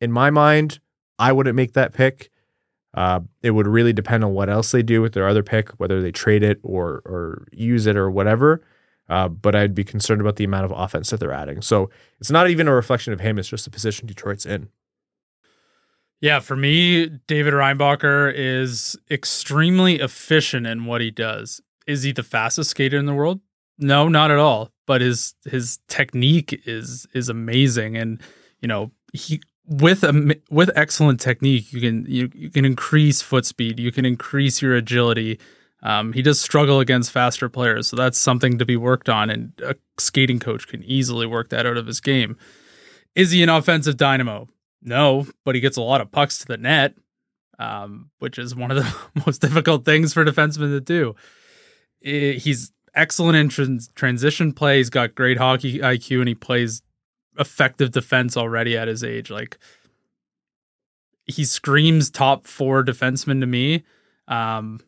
In 0.00 0.12
my 0.12 0.30
mind, 0.30 0.80
I 1.18 1.32
wouldn't 1.32 1.56
make 1.56 1.72
that 1.74 1.92
pick. 1.92 2.30
Uh, 2.94 3.20
it 3.42 3.50
would 3.50 3.66
really 3.66 3.92
depend 3.92 4.24
on 4.24 4.32
what 4.32 4.48
else 4.48 4.70
they 4.70 4.82
do 4.82 5.02
with 5.02 5.12
their 5.12 5.28
other 5.28 5.42
pick, 5.42 5.70
whether 5.72 6.00
they 6.00 6.12
trade 6.12 6.42
it 6.42 6.58
or 6.62 7.02
or 7.04 7.46
use 7.52 7.86
it 7.86 7.96
or 7.96 8.10
whatever. 8.10 8.62
Uh, 9.08 9.28
but 9.28 9.54
I'd 9.54 9.74
be 9.74 9.84
concerned 9.84 10.20
about 10.20 10.36
the 10.36 10.44
amount 10.44 10.64
of 10.64 10.72
offense 10.74 11.10
that 11.10 11.20
they're 11.20 11.32
adding. 11.32 11.62
So 11.62 11.90
it's 12.18 12.30
not 12.30 12.50
even 12.50 12.66
a 12.66 12.74
reflection 12.74 13.12
of 13.12 13.20
him; 13.20 13.38
it's 13.38 13.48
just 13.48 13.64
the 13.64 13.70
position 13.70 14.06
Detroit's 14.06 14.46
in. 14.46 14.68
Yeah, 16.20 16.40
for 16.40 16.56
me, 16.56 17.08
David 17.26 17.52
Reinbacher 17.52 18.32
is 18.34 18.96
extremely 19.10 19.96
efficient 19.96 20.66
in 20.66 20.86
what 20.86 21.02
he 21.02 21.10
does. 21.10 21.60
Is 21.86 22.02
he 22.02 22.12
the 22.12 22.22
fastest 22.22 22.70
skater 22.70 22.96
in 22.96 23.06
the 23.06 23.14
world? 23.14 23.40
No, 23.78 24.08
not 24.08 24.30
at 24.30 24.38
all. 24.38 24.70
But 24.86 25.02
his 25.02 25.34
his 25.44 25.78
technique 25.88 26.62
is 26.64 27.06
is 27.12 27.28
amazing, 27.28 27.96
and 27.96 28.20
you 28.60 28.68
know 28.68 28.92
he 29.12 29.42
with 29.66 30.04
a 30.04 30.36
with 30.50 30.70
excellent 30.76 31.20
technique, 31.20 31.72
you 31.72 31.80
can 31.80 32.06
you, 32.06 32.30
you 32.34 32.50
can 32.50 32.64
increase 32.64 33.22
foot 33.22 33.44
speed, 33.44 33.78
you 33.78 33.92
can 33.92 34.04
increase 34.04 34.62
your 34.62 34.74
agility. 34.74 35.38
Um, 35.82 36.12
he 36.12 36.22
does 36.22 36.40
struggle 36.40 36.80
against 36.80 37.10
faster 37.10 37.48
players, 37.48 37.88
so 37.88 37.96
that's 37.96 38.18
something 38.18 38.58
to 38.58 38.64
be 38.64 38.76
worked 38.76 39.08
on, 39.08 39.30
and 39.30 39.52
a 39.62 39.76
skating 39.98 40.40
coach 40.40 40.66
can 40.66 40.82
easily 40.84 41.26
work 41.26 41.50
that 41.50 41.66
out 41.66 41.76
of 41.76 41.86
his 41.86 42.00
game. 42.00 42.36
Is 43.14 43.30
he 43.30 43.42
an 43.42 43.48
offensive 43.48 43.96
dynamo? 43.96 44.48
No, 44.82 45.26
but 45.44 45.54
he 45.54 45.60
gets 45.60 45.76
a 45.76 45.82
lot 45.82 46.00
of 46.00 46.10
pucks 46.10 46.38
to 46.38 46.46
the 46.46 46.56
net, 46.56 46.94
um, 47.58 48.10
which 48.18 48.38
is 48.38 48.54
one 48.54 48.70
of 48.70 48.78
the 48.78 48.94
most 49.26 49.40
difficult 49.40 49.84
things 49.84 50.12
for 50.12 50.24
defensemen 50.24 50.70
to 50.70 50.80
do. 50.80 51.14
It, 52.00 52.38
he's 52.38 52.72
excellent 52.94 53.36
in 53.36 53.48
trans- 53.48 53.88
transition 53.94 54.52
play. 54.52 54.78
He's 54.78 54.90
got 54.90 55.14
great 55.14 55.38
hockey 55.38 55.80
IQ, 55.80 56.20
and 56.20 56.28
he 56.28 56.34
plays 56.34 56.82
effective 57.38 57.90
defense 57.92 58.36
already 58.36 58.76
at 58.76 58.88
his 58.88 59.02
age. 59.04 59.30
Like 59.30 59.58
he 61.26 61.44
screams 61.44 62.10
top 62.10 62.46
four 62.46 62.84
defenseman 62.84 63.40
to 63.40 63.46
me. 63.46 63.84
Um, 64.28 64.80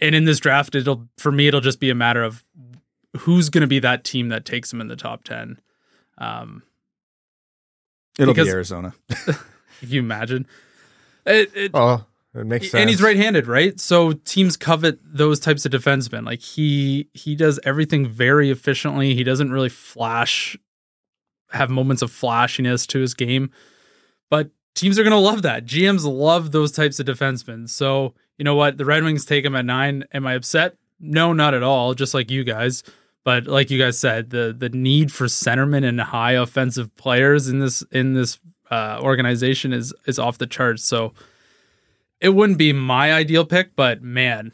and 0.00 0.14
in 0.14 0.24
this 0.24 0.38
draft, 0.40 0.74
it'll 0.74 1.08
for 1.16 1.32
me, 1.32 1.46
it'll 1.48 1.60
just 1.60 1.80
be 1.80 1.90
a 1.90 1.94
matter 1.94 2.22
of 2.22 2.44
who's 3.20 3.48
going 3.48 3.62
to 3.62 3.66
be 3.66 3.78
that 3.78 4.04
team 4.04 4.28
that 4.28 4.44
takes 4.44 4.72
him 4.72 4.80
in 4.80 4.88
the 4.88 4.96
top 4.96 5.24
ten. 5.24 5.60
Um, 6.18 6.62
It'll 8.18 8.32
because- 8.34 8.48
be 8.48 8.52
Arizona. 8.52 8.94
can 9.08 9.34
you 9.82 10.00
imagine? 10.00 10.46
It, 11.26 11.50
it, 11.54 11.70
Oh, 11.74 12.04
it 12.34 12.46
makes 12.46 12.70
sense. 12.70 12.80
and 12.80 12.88
he's 12.88 13.02
right-handed, 13.02 13.46
right? 13.46 13.78
So 13.80 14.12
teams 14.12 14.56
covet 14.56 14.98
those 15.02 15.40
types 15.40 15.66
of 15.66 15.72
defensemen. 15.72 16.24
Like 16.24 16.40
he 16.40 17.08
he 17.14 17.34
does 17.34 17.58
everything 17.64 18.06
very 18.08 18.50
efficiently. 18.50 19.14
He 19.14 19.24
doesn't 19.24 19.50
really 19.50 19.68
flash, 19.68 20.56
have 21.52 21.70
moments 21.70 22.02
of 22.02 22.10
flashiness 22.10 22.86
to 22.88 23.00
his 23.00 23.14
game, 23.14 23.50
but 24.30 24.50
teams 24.74 24.98
are 24.98 25.04
gonna 25.04 25.18
love 25.18 25.42
that. 25.42 25.66
GMs 25.66 26.04
love 26.04 26.52
those 26.52 26.72
types 26.72 27.00
of 27.00 27.06
defensemen. 27.06 27.68
So 27.68 28.14
you 28.38 28.44
know 28.44 28.54
what? 28.54 28.78
The 28.78 28.84
Red 28.84 29.02
Wings 29.02 29.24
take 29.24 29.44
him 29.44 29.56
at 29.56 29.64
nine. 29.64 30.04
Am 30.12 30.26
I 30.26 30.34
upset? 30.34 30.76
No, 31.00 31.32
not 31.32 31.54
at 31.54 31.62
all. 31.62 31.94
Just 31.94 32.14
like 32.14 32.30
you 32.30 32.44
guys. 32.44 32.82
But 33.24 33.46
like 33.46 33.70
you 33.70 33.78
guys 33.78 33.98
said, 33.98 34.30
the 34.30 34.54
the 34.56 34.68
need 34.68 35.10
for 35.10 35.26
centermen 35.26 35.84
and 35.84 36.00
high 36.00 36.32
offensive 36.32 36.94
players 36.96 37.48
in 37.48 37.58
this 37.58 37.82
in 37.90 38.14
this 38.14 38.38
uh, 38.70 39.00
organization 39.02 39.72
is 39.72 39.92
is 40.06 40.18
off 40.18 40.38
the 40.38 40.46
charts. 40.46 40.84
So 40.84 41.12
it 42.20 42.30
wouldn't 42.30 42.58
be 42.58 42.72
my 42.72 43.12
ideal 43.12 43.44
pick, 43.44 43.74
but 43.74 44.02
man, 44.02 44.52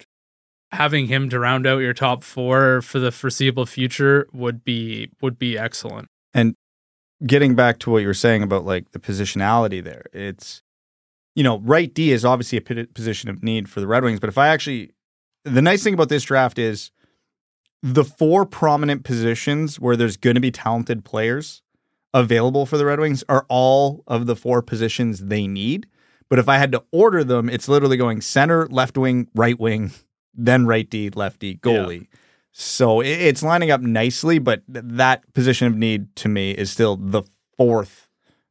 having 0.72 1.06
him 1.06 1.28
to 1.28 1.38
round 1.38 1.66
out 1.66 1.78
your 1.78 1.92
top 1.92 2.24
four 2.24 2.80
for 2.80 2.98
the 2.98 3.12
foreseeable 3.12 3.66
future 3.66 4.26
would 4.32 4.64
be 4.64 5.10
would 5.20 5.38
be 5.38 5.58
excellent. 5.58 6.08
Getting 7.24 7.54
back 7.54 7.78
to 7.80 7.90
what 7.90 7.98
you 7.98 8.08
were 8.08 8.14
saying 8.14 8.42
about 8.42 8.64
like 8.64 8.92
the 8.92 8.98
positionality 8.98 9.82
there, 9.82 10.04
it's 10.12 10.62
you 11.34 11.44
know 11.44 11.60
right 11.60 11.92
D 11.92 12.12
is 12.12 12.24
obviously 12.24 12.58
a 12.58 12.86
position 12.86 13.30
of 13.30 13.42
need 13.42 13.68
for 13.68 13.80
the 13.80 13.86
Red 13.86 14.04
Wings, 14.04 14.20
but 14.20 14.28
if 14.28 14.38
I 14.38 14.48
actually 14.48 14.90
the 15.44 15.62
nice 15.62 15.82
thing 15.82 15.94
about 15.94 16.08
this 16.08 16.24
draft 16.24 16.58
is 16.58 16.90
the 17.82 18.04
four 18.04 18.46
prominent 18.46 19.04
positions 19.04 19.80
where 19.80 19.96
there's 19.96 20.16
going 20.16 20.34
to 20.34 20.40
be 20.40 20.50
talented 20.52 21.04
players 21.04 21.62
available 22.14 22.66
for 22.66 22.76
the 22.76 22.84
Red 22.86 23.00
Wings 23.00 23.24
are 23.28 23.44
all 23.48 24.04
of 24.06 24.26
the 24.26 24.36
four 24.36 24.62
positions 24.62 25.26
they 25.26 25.46
need. 25.46 25.86
But 26.28 26.38
if 26.38 26.48
I 26.48 26.58
had 26.58 26.72
to 26.72 26.84
order 26.92 27.24
them, 27.24 27.48
it's 27.48 27.68
literally 27.68 27.96
going 27.96 28.20
center, 28.20 28.66
left 28.68 28.96
wing, 28.96 29.28
right 29.34 29.58
wing, 29.58 29.92
then 30.34 30.66
right 30.66 30.88
D, 30.88 31.10
left 31.10 31.40
D, 31.40 31.56
goalie. 31.56 32.06
So 32.52 33.00
it's 33.00 33.42
lining 33.42 33.70
up 33.70 33.80
nicely, 33.80 34.38
but 34.38 34.62
that 34.68 35.32
position 35.32 35.66
of 35.66 35.74
need 35.74 36.14
to 36.16 36.28
me 36.28 36.50
is 36.52 36.70
still 36.70 36.96
the 36.96 37.22
fourth 37.56 38.08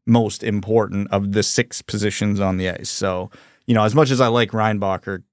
most 0.07 0.43
important 0.43 1.07
of 1.11 1.33
the 1.33 1.43
six 1.43 1.81
positions 1.81 2.39
on 2.39 2.57
the 2.57 2.69
ice. 2.69 2.89
So, 2.89 3.29
you 3.67 3.75
know, 3.75 3.83
as 3.83 3.93
much 3.93 4.09
as 4.09 4.19
I 4.19 4.27
like 4.27 4.51
Reinbacher, 4.51 5.23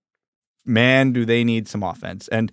man, 0.66 1.12
do 1.12 1.24
they 1.24 1.44
need 1.44 1.66
some 1.66 1.82
offense. 1.82 2.28
And 2.28 2.52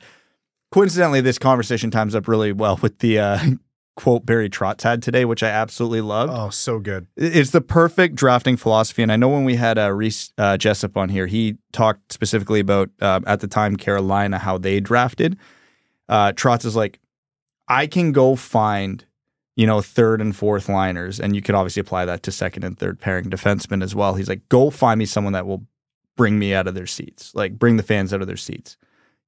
coincidentally, 0.72 1.22
this 1.22 1.38
conversation 1.38 1.92
times 1.92 2.16
up 2.16 2.28
really 2.28 2.54
well 2.54 2.80
with 2.82 3.00
the 3.00 3.20
uh, 3.20 3.40
quote 3.98 4.26
Barry 4.26 4.50
Trotz 4.50 4.84
had 4.84 5.04
today, 5.04 5.26
which 5.26 5.44
I 5.44 5.50
absolutely 5.50 6.02
loved. 6.02 6.32
Oh, 6.34 6.50
so 6.50 6.80
good. 6.80 7.08
It's 7.18 7.52
the 7.52 7.62
perfect 7.62 8.16
drafting 8.16 8.56
philosophy. 8.56 9.04
And 9.04 9.12
I 9.12 9.18
know 9.18 9.30
when 9.30 9.44
we 9.44 9.56
had 9.56 9.78
uh, 9.78 9.92
Reese 9.92 10.32
uh, 10.38 10.56
Jessup 10.58 10.96
on 10.96 11.10
here, 11.10 11.28
he 11.28 11.58
talked 11.74 12.14
specifically 12.14 12.62
about, 12.62 12.90
uh, 13.02 13.20
at 13.28 13.42
the 13.42 13.48
time, 13.48 13.76
Carolina, 13.76 14.40
how 14.40 14.58
they 14.58 14.80
drafted. 14.80 15.38
Uh, 16.10 16.32
Trotz 16.34 16.66
is 16.66 16.76
like, 16.76 17.00
I 17.68 17.88
can 17.88 18.12
go 18.12 18.36
find, 18.36 19.04
you 19.56 19.66
know, 19.66 19.82
third 19.82 20.22
and 20.22 20.36
fourth 20.36 20.70
liners. 20.70 21.20
And 21.20 21.36
you 21.36 21.42
could 21.42 21.56
obviously 21.56 21.80
apply 21.82 22.06
that 22.06 22.24
to 22.24 22.32
second 22.32 22.64
and 22.64 22.78
third 22.78 23.00
pairing 23.00 23.30
defensemen 23.30 23.84
as 23.84 23.96
well. 23.96 24.16
He's 24.16 24.30
like, 24.30 24.48
go 24.50 24.70
find 24.70 25.00
me 25.00 25.06
someone 25.06 25.34
that 25.34 25.48
will 25.48 25.66
bring 26.18 26.38
me 26.40 26.54
out 26.54 26.68
of 26.68 26.76
their 26.76 26.88
seats, 26.88 27.34
like 27.36 27.58
bring 27.60 27.78
the 27.78 27.84
fans 27.84 28.14
out 28.14 28.22
of 28.22 28.28
their 28.28 28.38
seats. 28.38 28.78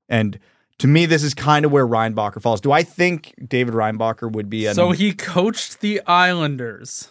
And 0.08 0.40
to 0.80 0.88
me, 0.88 1.06
this 1.08 1.24
is 1.24 1.34
kind 1.34 1.66
of 1.66 1.72
where 1.72 1.86
Reinbacher 1.88 2.42
falls. 2.42 2.62
Do 2.62 2.72
I 2.72 2.84
think 2.84 3.34
David 3.46 3.74
Reinbacher 3.74 4.32
would 4.32 4.50
be 4.50 4.68
an 4.68 4.76
So 4.76 4.92
he 4.92 5.12
coached 5.14 5.82
the 5.82 6.02
Islanders. 6.06 7.10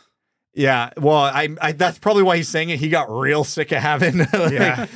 Yeah, 0.54 0.88
well, 0.96 1.16
I, 1.16 1.48
I 1.60 1.72
that's 1.72 1.98
probably 1.98 2.22
why 2.22 2.38
he's 2.38 2.48
saying 2.48 2.70
it. 2.70 2.78
He 2.78 2.88
got 2.88 3.10
real 3.10 3.44
sick 3.44 3.72
of 3.72 3.82
having. 3.82 4.18
like- 4.32 4.52
Yeah. 4.52 4.86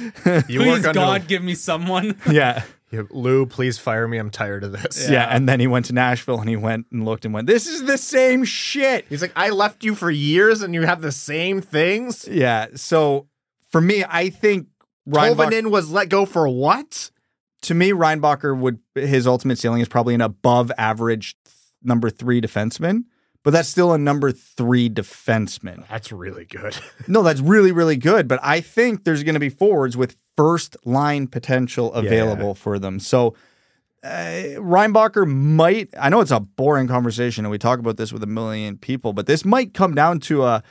You 0.48 0.60
Please 0.60 0.68
work 0.68 0.86
under- 0.86 0.92
God, 0.92 1.28
give 1.28 1.42
me 1.42 1.54
someone. 1.54 2.16
yeah, 2.30 2.62
Yeah, 2.90 3.02
Lou, 3.10 3.46
please 3.46 3.78
fire 3.78 4.08
me. 4.08 4.18
I'm 4.18 4.30
tired 4.30 4.64
of 4.64 4.72
this. 4.72 5.08
yeah, 5.08 5.26
And 5.30 5.48
then 5.48 5.60
he 5.60 5.66
went 5.66 5.86
to 5.86 5.92
Nashville 5.92 6.40
and 6.40 6.48
he 6.48 6.56
went 6.56 6.86
and 6.90 7.04
looked 7.04 7.24
and 7.24 7.32
went, 7.32 7.46
"This 7.46 7.66
is 7.66 7.84
the 7.84 7.96
same 7.98 8.44
shit." 8.44 9.06
He's 9.08 9.22
like, 9.22 9.32
I 9.36 9.50
left 9.50 9.84
you 9.84 9.94
for 9.94 10.10
years 10.10 10.60
and 10.62 10.74
you 10.74 10.82
have 10.82 11.00
the 11.00 11.12
same 11.12 11.60
things. 11.60 12.26
Yeah. 12.28 12.66
So 12.74 13.28
for 13.70 13.80
me, 13.80 14.04
I 14.08 14.30
think 14.30 14.66
Reinbacher, 15.08 15.36
Tolvanen 15.50 15.70
was 15.70 15.90
let 15.90 16.08
go 16.08 16.24
for 16.26 16.48
what? 16.48 17.10
to 17.62 17.74
me, 17.74 17.92
Reinbacher 17.92 18.58
would 18.58 18.78
his 18.94 19.26
ultimate 19.26 19.58
ceiling 19.58 19.80
is 19.82 19.88
probably 19.88 20.14
an 20.14 20.20
above 20.22 20.72
average 20.78 21.36
number 21.82 22.08
three 22.10 22.40
defenseman. 22.40 23.04
but 23.42 23.50
that's 23.52 23.68
still 23.68 23.92
a 23.92 23.98
number 23.98 24.32
three 24.32 24.88
defenseman. 24.88 25.86
That's 25.88 26.10
really 26.10 26.44
good. 26.46 26.76
No, 27.08 27.22
that's 27.22 27.40
really, 27.40 27.70
really 27.72 27.96
good. 27.96 28.28
But 28.28 28.40
I 28.42 28.60
think 28.60 29.04
there's 29.04 29.22
going 29.24 29.34
to 29.34 29.40
be 29.40 29.48
forwards 29.48 29.96
with 29.96 30.16
first 30.40 30.74
line 30.86 31.26
potential 31.26 31.92
available 31.92 32.54
for 32.54 32.78
them. 32.78 32.98
So 32.98 33.34
uh, 34.02 34.56
Reinbacher 34.56 35.28
might, 35.28 35.90
I 36.00 36.08
know 36.08 36.22
it's 36.22 36.30
a 36.30 36.40
boring 36.40 36.88
conversation 36.88 37.44
and 37.44 37.52
we 37.52 37.58
talk 37.58 37.78
about 37.78 37.98
this 37.98 38.10
with 38.10 38.22
a 38.22 38.26
million 38.26 38.78
people, 38.78 39.12
but 39.12 39.26
this 39.26 39.44
might 39.44 39.74
come 39.74 39.94
down 39.94 40.18
to 40.20 40.44
a, 40.44 40.62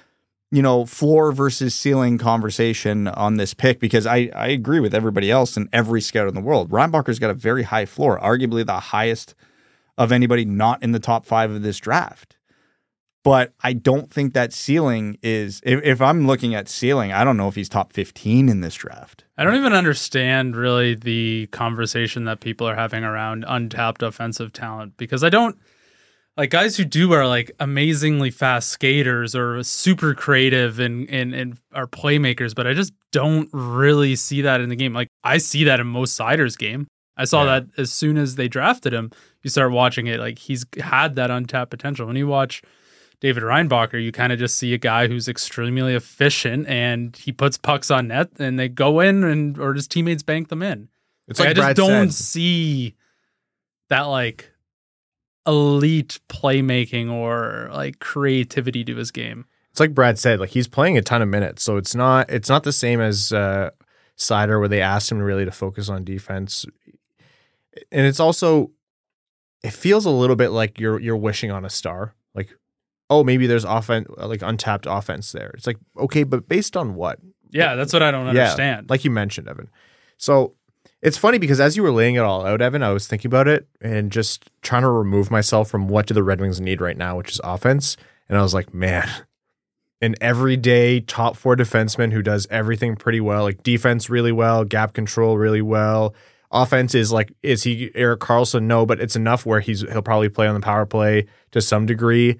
you 0.49 0.63
know, 0.63 0.87
floor 0.87 1.31
versus 1.31 1.75
ceiling 1.75 2.17
conversation 2.17 3.07
on 3.09 3.35
this 3.35 3.53
pick 3.53 3.79
because 3.79 4.07
I, 4.07 4.31
I 4.35 4.47
agree 4.47 4.79
with 4.79 4.95
everybody 4.95 5.29
else 5.29 5.55
and 5.55 5.69
every 5.71 6.01
scout 6.01 6.27
in 6.27 6.33
the 6.33 6.41
world. 6.41 6.71
Reinbacher's 6.71 7.19
got 7.19 7.29
a 7.29 7.35
very 7.35 7.61
high 7.61 7.85
floor, 7.85 8.19
arguably 8.19 8.65
the 8.65 8.79
highest 8.79 9.35
of 9.99 10.11
anybody 10.11 10.45
not 10.45 10.81
in 10.81 10.93
the 10.93 10.99
top 10.99 11.27
five 11.27 11.51
of 11.51 11.61
this 11.61 11.77
draft. 11.77 12.38
But 13.23 13.53
I 13.61 13.73
don't 13.73 14.09
think 14.09 14.33
that 14.33 14.53
ceiling 14.53 15.17
is, 15.21 15.59
if, 15.65 15.83
if 15.83 16.01
I'm 16.01 16.25
looking 16.25 16.55
at 16.55 16.69
ceiling, 16.69 17.11
I 17.11 17.25
don't 17.25 17.35
know 17.35 17.49
if 17.49 17.55
he's 17.55 17.67
top 17.67 17.91
15 17.91 18.47
in 18.47 18.61
this 18.61 18.75
draft. 18.75 19.25
I 19.37 19.43
don't 19.43 19.55
even 19.55 19.73
understand 19.73 20.55
really 20.55 20.95
the 20.95 21.47
conversation 21.51 22.23
that 22.25 22.39
people 22.39 22.67
are 22.67 22.75
having 22.75 23.03
around 23.03 23.43
untapped 23.47 24.01
offensive 24.03 24.53
talent 24.53 24.95
because 24.95 25.23
I 25.23 25.29
don't 25.29 25.57
like 26.37 26.49
guys 26.49 26.77
who 26.77 26.85
do 26.85 27.11
are 27.11 27.27
like 27.27 27.51
amazingly 27.59 28.31
fast 28.31 28.69
skaters 28.69 29.35
or 29.35 29.61
super 29.63 30.13
creative 30.13 30.79
and 30.79 31.09
and, 31.09 31.33
and 31.35 31.57
are 31.73 31.87
playmakers, 31.87 32.55
but 32.55 32.65
I 32.67 32.73
just 32.73 32.93
don't 33.11 33.49
really 33.51 34.15
see 34.15 34.41
that 34.43 34.61
in 34.61 34.69
the 34.69 34.75
game. 34.77 34.93
Like 34.93 35.09
I 35.25 35.39
see 35.39 35.65
that 35.65 35.81
in 35.81 35.87
most 35.87 36.17
Seider's 36.17 36.55
game. 36.55 36.87
I 37.17 37.25
saw 37.25 37.43
Yeah. 37.43 37.59
that 37.59 37.67
as 37.77 37.91
soon 37.91 38.17
as 38.17 38.35
they 38.35 38.47
drafted 38.47 38.93
him. 38.93 39.11
You 39.43 39.49
start 39.49 39.71
watching 39.73 40.07
it, 40.07 40.19
like 40.21 40.39
he's 40.39 40.65
had 40.81 41.15
that 41.15 41.29
untapped 41.29 41.71
potential. 41.71 42.07
When 42.07 42.15
you 42.15 42.27
watch 42.27 42.61
David 43.21 43.43
Reinbacher, 43.43 44.01
you 44.01 44.11
kind 44.11 44.31
of 44.31 44.39
just 44.39 44.55
see 44.55 44.73
a 44.73 44.77
guy 44.77 45.07
who's 45.07 45.27
extremely 45.27 45.93
efficient 45.93 46.67
and 46.67 47.15
he 47.15 47.31
puts 47.31 47.57
pucks 47.57 47.91
on 47.91 48.07
net 48.07 48.29
and 48.39 48.57
they 48.57 48.69
go 48.69 48.99
in 49.01 49.23
and 49.23 49.57
or 49.59 49.73
his 49.73 49.87
teammates 49.87 50.23
bank 50.23 50.47
them 50.47 50.61
in. 50.63 50.87
It's 51.27 51.39
Like, 51.39 51.49
like 51.49 51.57
I 51.57 51.59
just 51.59 51.65
Brad 51.65 51.75
don't 51.75 52.11
said. 52.11 52.23
see 52.25 52.95
that 53.89 54.03
like 54.03 54.51
elite 55.45 56.19
playmaking 56.29 57.11
or 57.11 57.69
like 57.73 57.99
creativity 57.99 58.83
to 58.85 58.95
his 58.95 59.11
game. 59.11 59.45
It's 59.71 59.79
like 59.79 59.93
Brad 59.93 60.17
said, 60.17 60.39
like 60.39 60.49
he's 60.51 60.67
playing 60.67 60.97
a 60.97 61.01
ton 61.01 61.21
of 61.21 61.27
minutes, 61.27 61.63
so 61.63 61.77
it's 61.77 61.93
not 61.95 62.29
it's 62.29 62.49
not 62.49 62.63
the 62.63 62.73
same 62.73 62.99
as 63.01 63.31
uh, 63.31 63.69
Seider 64.17 64.59
where 64.59 64.67
they 64.67 64.81
asked 64.81 65.11
him 65.11 65.19
really 65.19 65.45
to 65.45 65.51
focus 65.51 65.89
on 65.89 66.03
defense, 66.03 66.65
and 67.91 68.05
it's 68.05 68.19
also 68.19 68.71
it 69.63 69.71
feels 69.71 70.05
a 70.05 70.09
little 70.09 70.35
bit 70.35 70.49
like 70.49 70.79
you're 70.79 70.99
you're 70.99 71.15
wishing 71.17 71.51
on 71.51 71.65
a 71.65 71.69
star, 71.69 72.15
oh 73.09 73.23
maybe 73.23 73.47
there's 73.47 73.63
offense 73.65 74.07
like 74.17 74.41
untapped 74.41 74.85
offense 74.87 75.31
there. 75.31 75.51
It's 75.55 75.67
like 75.67 75.77
okay, 75.97 76.23
but 76.23 76.47
based 76.47 76.75
on 76.77 76.95
what? 76.95 77.19
Yeah, 77.51 77.75
that's 77.75 77.93
what 77.93 78.03
I 78.03 78.11
don't 78.11 78.25
Yeah, 78.27 78.43
understand. 78.43 78.89
like 78.89 79.03
you 79.03 79.11
mentioned, 79.11 79.47
Evan. 79.47 79.69
So 80.17 80.53
it's 81.01 81.17
funny 81.17 81.37
because 81.37 81.59
as 81.59 81.75
you 81.77 81.83
were 81.83 81.91
laying 81.91 82.15
it 82.15 82.19
all 82.19 82.45
out, 82.45 82.61
Evan, 82.61 82.83
I 82.83 82.91
was 82.91 83.07
thinking 83.07 83.29
about 83.29 83.47
it 83.47 83.67
and 83.81 84.11
just 84.11 84.49
trying 84.61 84.81
to 84.83 84.89
remove 84.89 85.31
myself 85.31 85.69
from 85.69 85.87
what 85.87 86.07
do 86.07 86.13
the 86.13 86.23
Red 86.23 86.41
Wings 86.41 86.59
need 86.61 86.81
right 86.81 86.97
now, 86.97 87.17
which 87.17 87.31
is 87.31 87.41
offense. 87.43 87.95
And 88.27 88.37
I 88.37 88.41
was 88.41 88.53
like, 88.53 88.73
man, 88.73 89.09
an 90.01 90.15
everyday 90.21 90.99
top 90.99 91.35
four 91.35 91.55
defenseman 91.55 92.11
who 92.13 92.21
does 92.21 92.47
everything 92.51 92.95
pretty 92.95 93.21
well, 93.21 93.43
like 93.43 93.63
defense 93.63 94.09
really 94.09 94.31
well, 94.31 94.63
gap 94.65 94.93
control 94.93 95.37
really 95.37 95.61
well. 95.61 96.13
Offense 96.51 96.95
is 96.95 97.11
like, 97.11 97.31
is 97.43 97.63
he 97.63 97.91
Erik 97.95 98.19
Karlsson? 98.21 98.63
No, 98.63 98.85
but 98.85 98.99
it's 98.99 99.15
enough 99.15 99.45
where 99.45 99.59
he's 99.59 99.81
he'll 99.81 100.01
probably 100.01 100.29
play 100.29 100.47
on 100.47 100.55
the 100.55 100.61
power 100.61 100.85
play 100.85 101.27
to 101.51 101.61
some 101.61 101.85
degree. 101.85 102.39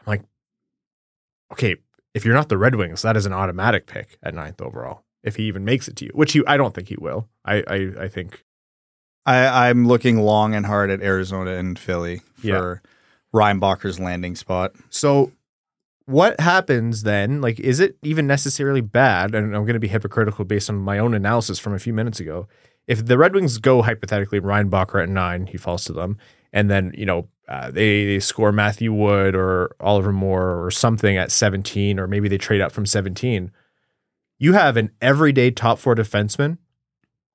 I'm 0.00 0.06
like, 0.06 0.22
okay, 1.52 1.76
if 2.14 2.24
you're 2.24 2.34
not 2.34 2.48
the 2.48 2.58
Red 2.58 2.74
Wings, 2.74 3.02
that 3.02 3.16
is 3.16 3.26
an 3.26 3.32
automatic 3.32 3.86
pick 3.86 4.18
at 4.22 4.34
ninth 4.34 4.60
overall. 4.60 5.04
If 5.22 5.36
he 5.36 5.44
even 5.44 5.64
makes 5.64 5.86
it 5.88 5.96
to 5.96 6.06
you, 6.06 6.10
which 6.14 6.32
he, 6.32 6.42
I 6.46 6.56
don't 6.56 6.74
think 6.74 6.88
he 6.88 6.96
will. 6.98 7.28
I, 7.44 7.56
I, 7.66 7.90
I 8.04 8.08
think 8.08 8.44
I, 9.26 9.68
I'm 9.68 9.86
looking 9.86 10.18
long 10.20 10.54
and 10.54 10.64
hard 10.66 10.90
at 10.90 11.02
Arizona 11.02 11.52
and 11.52 11.78
Philly 11.78 12.22
Yeah. 12.42 12.58
for 12.58 12.82
Reinbacher's 13.34 14.00
landing 14.00 14.34
spot. 14.36 14.72
so. 14.90 15.32
What 16.06 16.40
happens 16.40 17.04
then? 17.04 17.40
Like, 17.40 17.60
is 17.60 17.78
it 17.78 17.96
even 18.02 18.26
necessarily 18.26 18.80
bad? 18.80 19.32
And 19.32 19.54
I'm 19.54 19.62
going 19.62 19.74
to 19.74 19.78
be 19.78 19.86
hypocritical 19.86 20.44
based 20.44 20.68
on 20.68 20.74
my 20.76 20.98
own 20.98 21.14
analysis 21.14 21.60
from 21.60 21.72
a 21.72 21.78
few 21.78 21.92
minutes 21.92 22.18
ago. 22.18 22.48
If 22.88 23.06
the 23.06 23.16
Red 23.16 23.32
Wings 23.32 23.58
go 23.58 23.82
hypothetically 23.82 24.40
Reinbacher 24.40 25.00
at 25.00 25.08
nine, 25.08 25.46
he 25.46 25.56
falls 25.56 25.84
to 25.84 25.92
them, 25.92 26.18
and 26.52 26.70
then 26.70 26.92
you 26.96 27.06
know 27.06 27.28
uh, 27.48 27.70
they, 27.70 28.04
they 28.06 28.20
score 28.20 28.52
Matthew 28.52 28.92
Wood 28.92 29.34
or 29.34 29.74
Oliver 29.80 30.12
Moore 30.12 30.64
or 30.64 30.70
something 30.70 31.16
at 31.16 31.32
17, 31.32 31.98
or 31.98 32.06
maybe 32.06 32.28
they 32.28 32.38
trade 32.38 32.60
up 32.60 32.70
from 32.70 32.86
17. 32.86 33.50
You 34.38 34.52
have 34.52 34.76
an 34.76 34.90
everyday 35.00 35.50
top 35.50 35.78
four 35.78 35.94
defenseman, 35.94 36.58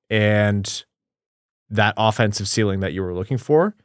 and 0.10 0.84
that 1.70 1.94
offensive 1.98 2.48
ceiling 2.48 2.80
that 2.80 2.94
you 2.94 3.02
were 3.02 3.14
looking 3.14 3.38
for. 3.38 3.76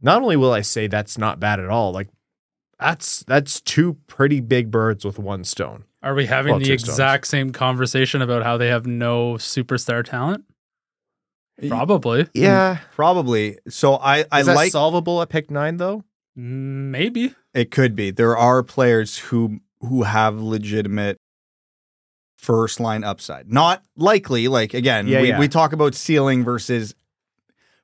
Not 0.00 0.22
only 0.22 0.36
will 0.36 0.52
I 0.52 0.60
say 0.62 0.86
that's 0.86 1.16
not 1.18 1.40
bad 1.40 1.60
at 1.60 1.68
all, 1.68 1.92
like 1.92 2.08
that's 2.78 3.22
that's 3.24 3.60
two 3.60 3.98
pretty 4.06 4.40
big 4.40 4.70
birds 4.70 5.04
with 5.04 5.18
one 5.18 5.44
stone. 5.44 5.84
Are 6.02 6.14
we 6.14 6.26
having 6.26 6.50
Well, 6.52 6.58
the 6.58 6.64
two 6.66 6.78
stones. 6.78 6.90
exact 6.94 7.26
same 7.28 7.52
conversation 7.52 8.22
about 8.22 8.42
how 8.42 8.56
they 8.56 8.66
have 8.68 8.86
no 8.86 9.34
superstar 9.34 10.04
talent? 10.04 10.44
Probably. 11.68 12.28
Yeah, 12.34 12.78
Probably. 12.94 13.58
So 13.68 13.94
I, 13.94 14.24
I 14.32 14.40
is 14.40 14.46
that 14.46 14.56
like 14.56 14.72
solvable 14.72 15.20
at 15.22 15.28
pick 15.28 15.50
nine 15.50 15.76
though? 15.76 16.04
Maybe. 16.34 17.34
it 17.54 17.70
could 17.70 17.94
be. 17.94 18.10
There 18.10 18.36
are 18.36 18.62
players 18.62 19.18
who 19.18 19.60
who 19.80 20.04
have 20.04 20.40
legitimate 20.40 21.18
first 22.38 22.80
line 22.80 23.04
upside. 23.04 23.52
Not 23.52 23.84
likely, 23.96 24.48
like 24.48 24.74
again, 24.74 25.06
Yeah, 25.06 25.20
we, 25.20 25.28
yeah. 25.28 25.38
we 25.38 25.48
talk 25.48 25.72
about 25.72 25.94
ceiling 25.94 26.42
versus 26.44 26.94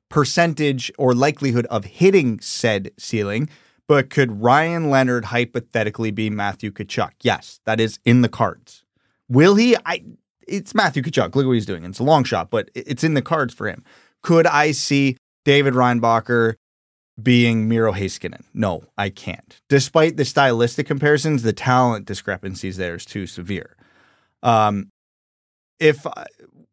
percentage 0.08 0.90
or 0.98 1.14
likelihood 1.14 1.66
of 1.66 1.84
hitting 1.84 2.40
said 2.40 2.90
ceiling. 2.98 3.48
But 3.86 4.10
could 4.10 4.42
Ryan 4.42 4.90
Leonard 4.90 5.26
hypothetically 5.26 6.10
be 6.10 6.28
Matthew 6.30 6.70
Tkachuk? 6.70 7.12
Yes, 7.22 7.60
that 7.64 7.80
is 7.80 7.98
in 8.04 8.20
the 8.22 8.28
cards. 8.28 8.84
Will 9.28 9.54
he? 9.54 9.76
I. 9.86 10.02
It's 10.48 10.74
Matthew 10.74 11.02
Tkachuk. 11.02 11.34
Look 11.34 11.46
what 11.46 11.52
he's 11.52 11.66
doing. 11.66 11.84
It's 11.84 11.98
a 11.98 12.04
long 12.04 12.24
shot, 12.24 12.50
but 12.50 12.70
it's 12.74 13.04
in 13.04 13.14
the 13.14 13.22
cards 13.22 13.52
for 13.54 13.68
him. 13.68 13.84
Could 14.22 14.46
I 14.46 14.72
see 14.72 15.16
David 15.44 15.74
Reinbacher 15.74 16.54
being 17.22 17.68
Miro 17.68 17.92
Heiskanen? 17.92 18.42
No, 18.54 18.84
I 18.96 19.10
can't. 19.10 19.60
Despite 19.68 20.16
the 20.16 20.24
stylistic 20.24 20.86
comparisons, 20.86 21.42
the 21.42 21.52
talent 21.52 22.06
discrepancies 22.06 22.76
there 22.76 22.94
is 22.94 23.04
too 23.04 23.26
severe. 23.26 23.76
Um, 24.42 24.90
if 25.80 26.06
I, 26.06 26.26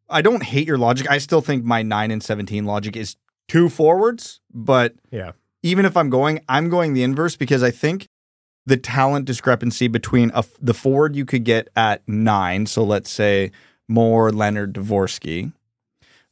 I 0.08 0.22
don't 0.22 0.42
hate 0.42 0.66
your 0.66 0.78
logic, 0.78 1.10
I 1.10 1.18
still 1.18 1.40
think 1.40 1.64
my 1.64 1.82
nine 1.82 2.10
and 2.10 2.22
seventeen 2.22 2.64
logic 2.64 2.96
is 2.96 3.16
two 3.48 3.68
forwards, 3.68 4.40
but 4.52 4.94
Yeah. 5.10 5.32
even 5.62 5.84
if 5.84 5.96
I'm 5.96 6.10
going, 6.10 6.40
I'm 6.48 6.68
going 6.68 6.94
the 6.94 7.02
inverse 7.02 7.36
because 7.36 7.62
I 7.62 7.70
think 7.70 8.06
the 8.66 8.76
talent 8.76 9.24
discrepancy 9.24 9.88
between 9.88 10.30
a, 10.34 10.44
the 10.60 10.74
forward 10.74 11.14
you 11.16 11.24
could 11.24 11.44
get 11.44 11.68
at 11.76 12.02
nine, 12.08 12.66
so 12.66 12.82
let's 12.84 13.10
say 13.10 13.52
more 13.88 14.32
Leonard 14.32 14.74
Dvorsky, 14.74 15.52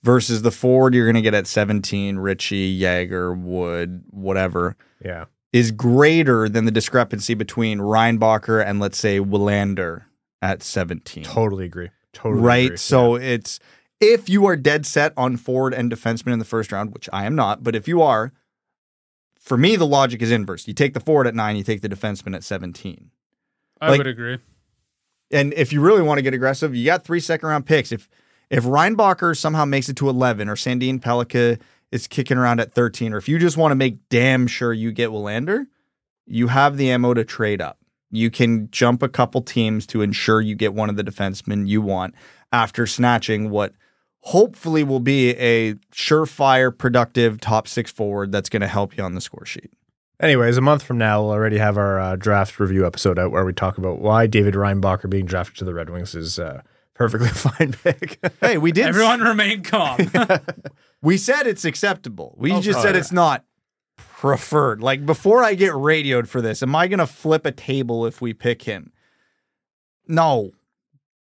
versus 0.03 0.43
the 0.43 0.51
forward 0.51 0.95
you're 0.95 1.07
going 1.07 1.15
to 1.15 1.23
get 1.23 1.35
at 1.35 1.47
17, 1.47 2.17
Ritchie, 2.19 2.57
Yager, 2.57 3.33
Wood, 3.33 4.05
whatever, 4.11 4.77
Yeah. 5.03 5.27
is 5.53 5.71
greater 5.71 6.49
than 6.49 6.65
the 6.65 6.71
discrepancy 6.73 7.35
between 7.35 7.79
Reinbacher 7.79 8.65
and 8.65 8.81
let's 8.81 8.99
say 8.99 9.19
Willander 9.21 10.03
at 10.43 10.63
17 10.63 11.23
Totally 11.25 11.65
agree. 11.65 11.91
Totally 12.13 12.43
right? 12.43 12.65
agree. 12.67 12.77
So 12.77 13.15
it's 13.15 13.61
if 14.01 14.29
you 14.29 14.45
are 14.47 14.57
dead 14.57 14.85
set 14.85 15.13
on 15.17 15.37
forward 15.37 15.73
and 15.73 15.91
defenseman 15.91 16.33
in 16.35 16.39
the 16.39 16.45
first 16.45 16.71
round, 16.73 16.93
which 16.93 17.09
I 17.13 17.25
am 17.25 17.35
not, 17.35 17.63
but 17.63 17.75
if 17.75 17.89
you 17.89 18.03
are, 18.03 18.33
for 19.45 19.57
me 19.57 19.77
the 19.77 19.87
logic 19.87 20.23
is 20.23 20.31
inverse. 20.31 20.67
You 20.67 20.75
take 20.75 20.95
the 20.95 21.01
forward 21.01 21.27
at 21.27 21.35
nine, 21.35 21.57
you 21.57 21.63
take 21.63 21.83
the 21.83 21.89
defenseman 21.89 22.35
at 22.35 22.43
seventeen. 22.43 23.11
I 23.81 23.91
Like- 23.91 23.99
would 23.99 24.07
agree. 24.07 24.39
And 25.31 25.53
if 25.55 25.73
you 25.73 25.81
really 25.81 26.03
want 26.03 26.19
to 26.19 26.23
get 26.23 26.33
aggressive, 26.35 26.75
you 26.75 26.85
got 26.85 27.05
three 27.05 27.21
second 27.21 27.49
round 27.49 27.67
picks. 27.67 27.93
If 27.93 28.09
if 28.51 28.65
Reinbacher 28.65 29.37
somehow 29.37 29.65
makes 29.65 29.89
it 29.89 29.97
to 29.97 30.09
eleven, 30.09 30.49
or 30.49 30.55
Sandin 30.55 31.01
Pellikka 31.01 31.59
is 31.93 32.07
kicking 32.07 32.37
around 32.39 32.61
at 32.61 32.73
thirteen, 32.73 33.13
or 33.13 33.19
if 33.19 33.29
you 33.29 33.39
just 33.39 33.57
want 33.57 33.73
to 33.73 33.77
make 33.77 33.99
damn 34.09 34.47
sure 34.47 34.73
you 34.73 34.93
get 34.93 35.11
Willander, 35.11 35.67
you 36.27 36.49
have 36.49 36.77
the 36.77 36.91
ammo 36.91 37.15
to 37.15 37.25
trade 37.25 37.61
up. 37.61 37.79
You 38.11 38.31
can 38.31 38.71
jump 38.71 39.03
a 39.03 39.09
couple 39.09 39.43
teams 39.43 39.87
to 39.89 40.03
ensure 40.03 40.41
you 40.41 40.55
get 40.55 40.73
one 40.73 40.89
of 40.89 40.97
the 40.97 41.03
defensemen 41.05 41.67
you 41.67 41.83
want 41.83 42.15
after 42.53 42.87
snatching 42.87 43.51
what 43.51 43.73
hopefully 44.25 44.83
will 44.83 45.01
be 45.01 45.31
a 45.37 45.75
surefire, 45.93 46.77
productive 46.77 47.41
top 47.41 47.69
six 47.69 47.91
forward 47.93 48.33
that's 48.33 48.49
going 48.49 48.63
to 48.63 48.67
help 48.69 48.97
you 48.97 49.05
on 49.05 49.15
the 49.15 49.21
score 49.21 49.45
sheet. 49.45 49.71
Anyways, 50.21 50.57
a 50.57 50.61
month 50.63 50.83
from 50.83 50.97
now, 50.97 51.21
we'll 51.23 51.33
already 51.33 51.59
have 51.59 51.77
our 51.77 51.99
uh, 52.01 52.17
draft 52.17 52.59
review 52.59 52.87
episode 52.87 53.19
out 53.19 53.33
where 53.33 53.45
we 53.45 53.53
talk 53.53 53.77
about 53.79 53.99
why 54.01 54.27
David 54.27 54.55
Reinbacher 54.55 55.11
being 55.11 55.27
drafted 55.27 55.57
to 55.59 55.65
the 55.65 55.75
Red 55.75 55.91
Wings 55.91 56.15
is 56.15 56.39
uh, 56.39 56.63
perfectly 56.95 57.29
fine 57.35 57.73
pick. 57.73 58.19
Hey, 58.41 58.57
we 58.57 58.73
did. 58.73 58.87
Everyone 58.87 59.21
remain 59.21 59.63
calm. 59.63 59.99
we 61.03 61.19
said 61.19 61.47
it's 61.47 61.65
acceptable. 61.65 62.35
We 62.39 62.53
Oh, 62.53 62.61
just 62.61 62.79
oh, 62.79 62.83
said 62.83 62.95
yeah. 62.95 63.01
it's 63.01 63.13
not 63.13 63.45
preferred. 63.99 64.83
Like 64.83 65.05
before 65.05 65.43
I 65.45 65.55
get 65.55 65.75
radioed 65.75 66.29
for 66.29 66.41
this, 66.41 66.63
am 66.63 66.75
I 66.75 66.89
going 66.89 66.99
to 67.01 67.07
flip 67.07 67.45
a 67.45 67.53
table 67.53 68.07
if 68.07 68.23
we 68.23 68.33
pick 68.33 68.63
him? 68.63 68.93
No. 70.09 70.53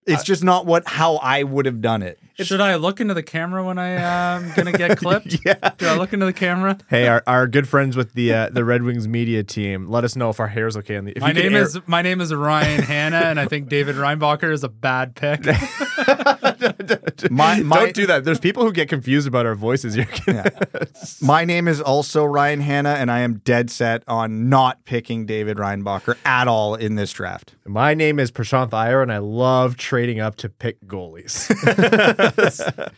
It's 0.06 0.24
just 0.24 0.44
not 0.44 0.68
what 0.68 0.88
how 0.88 1.16
I 1.16 1.42
would 1.42 1.66
have 1.66 1.82
done 1.82 2.04
it. 2.04 2.20
Should 2.38 2.60
I 2.62 2.76
look 2.76 3.00
into 3.00 3.14
the 3.14 3.24
camera 3.24 3.64
when 3.64 3.78
I 3.78 3.90
am 3.90 4.52
gonna 4.56 4.72
get 4.74 4.98
clipped? 4.98 5.38
Yeah. 5.46 5.72
Do 5.78 5.88
I 5.88 5.96
look 5.98 6.12
into 6.14 6.26
the 6.26 6.34
camera? 6.34 6.78
Hey, 6.90 7.08
our, 7.08 7.24
our 7.28 7.48
good 7.48 7.68
friends 7.68 7.96
with 7.96 8.14
the 8.14 8.34
uh, 8.34 8.50
the 8.50 8.66
Red 8.66 8.84
Wings 8.84 9.08
media 9.08 9.44
team, 9.44 9.88
let 9.90 10.04
us 10.04 10.16
know 10.16 10.30
if 10.30 10.40
our 10.40 10.48
hair's 10.48 10.76
okay. 10.78 10.98
On 10.98 11.06
the, 11.06 11.14
if 11.14 11.22
My 11.22 11.32
name 11.32 11.56
air- 11.56 11.62
is 11.64 11.80
my 11.88 12.02
name 12.02 12.20
is 12.22 12.34
Ryan 12.34 12.82
Hanna, 12.84 13.18
and 13.18 13.40
I 13.40 13.46
think 13.48 13.70
David 13.70 13.96
Reinbacher 13.96 14.52
is 14.52 14.64
a 14.64 14.70
bad 14.70 15.16
pick. 15.16 15.42
My- 17.32 17.60
my- 17.62 17.78
Don't 17.78 17.94
do 17.96 18.06
that. 18.08 18.24
There's 18.24 18.40
people 18.40 18.64
who 18.64 18.72
get 18.72 18.90
confused 18.90 19.28
about 19.28 19.46
our 19.46 19.56
voices. 19.56 19.96
You're 19.96 20.08
gonna, 20.26 20.50
My 21.22 21.46
name 21.46 21.68
is 21.68 21.82
also 21.82 22.24
Ryan 22.26 22.62
Hanna, 22.62 22.90
and 22.92 23.12
I 23.12 23.20
am 23.20 23.36
dead 23.40 23.70
set 23.70 24.04
on 24.08 24.50
not 24.50 24.84
picking 24.86 25.26
David 25.26 25.58
Reinbacher 25.58 26.18
at 26.26 26.48
all 26.48 26.76
in 26.76 26.96
this 26.96 27.12
draft. 27.12 27.56
My 27.66 27.94
name 27.94 28.20
is 28.20 28.32
Prashanth 28.32 28.74
Iyer, 28.74 29.02
and 29.02 29.12
I 29.12 29.18
love 29.20 29.78
trading 29.78 30.20
up 30.20 30.36
to 30.38 30.50
pick 30.50 30.80
goalies. 30.86 31.52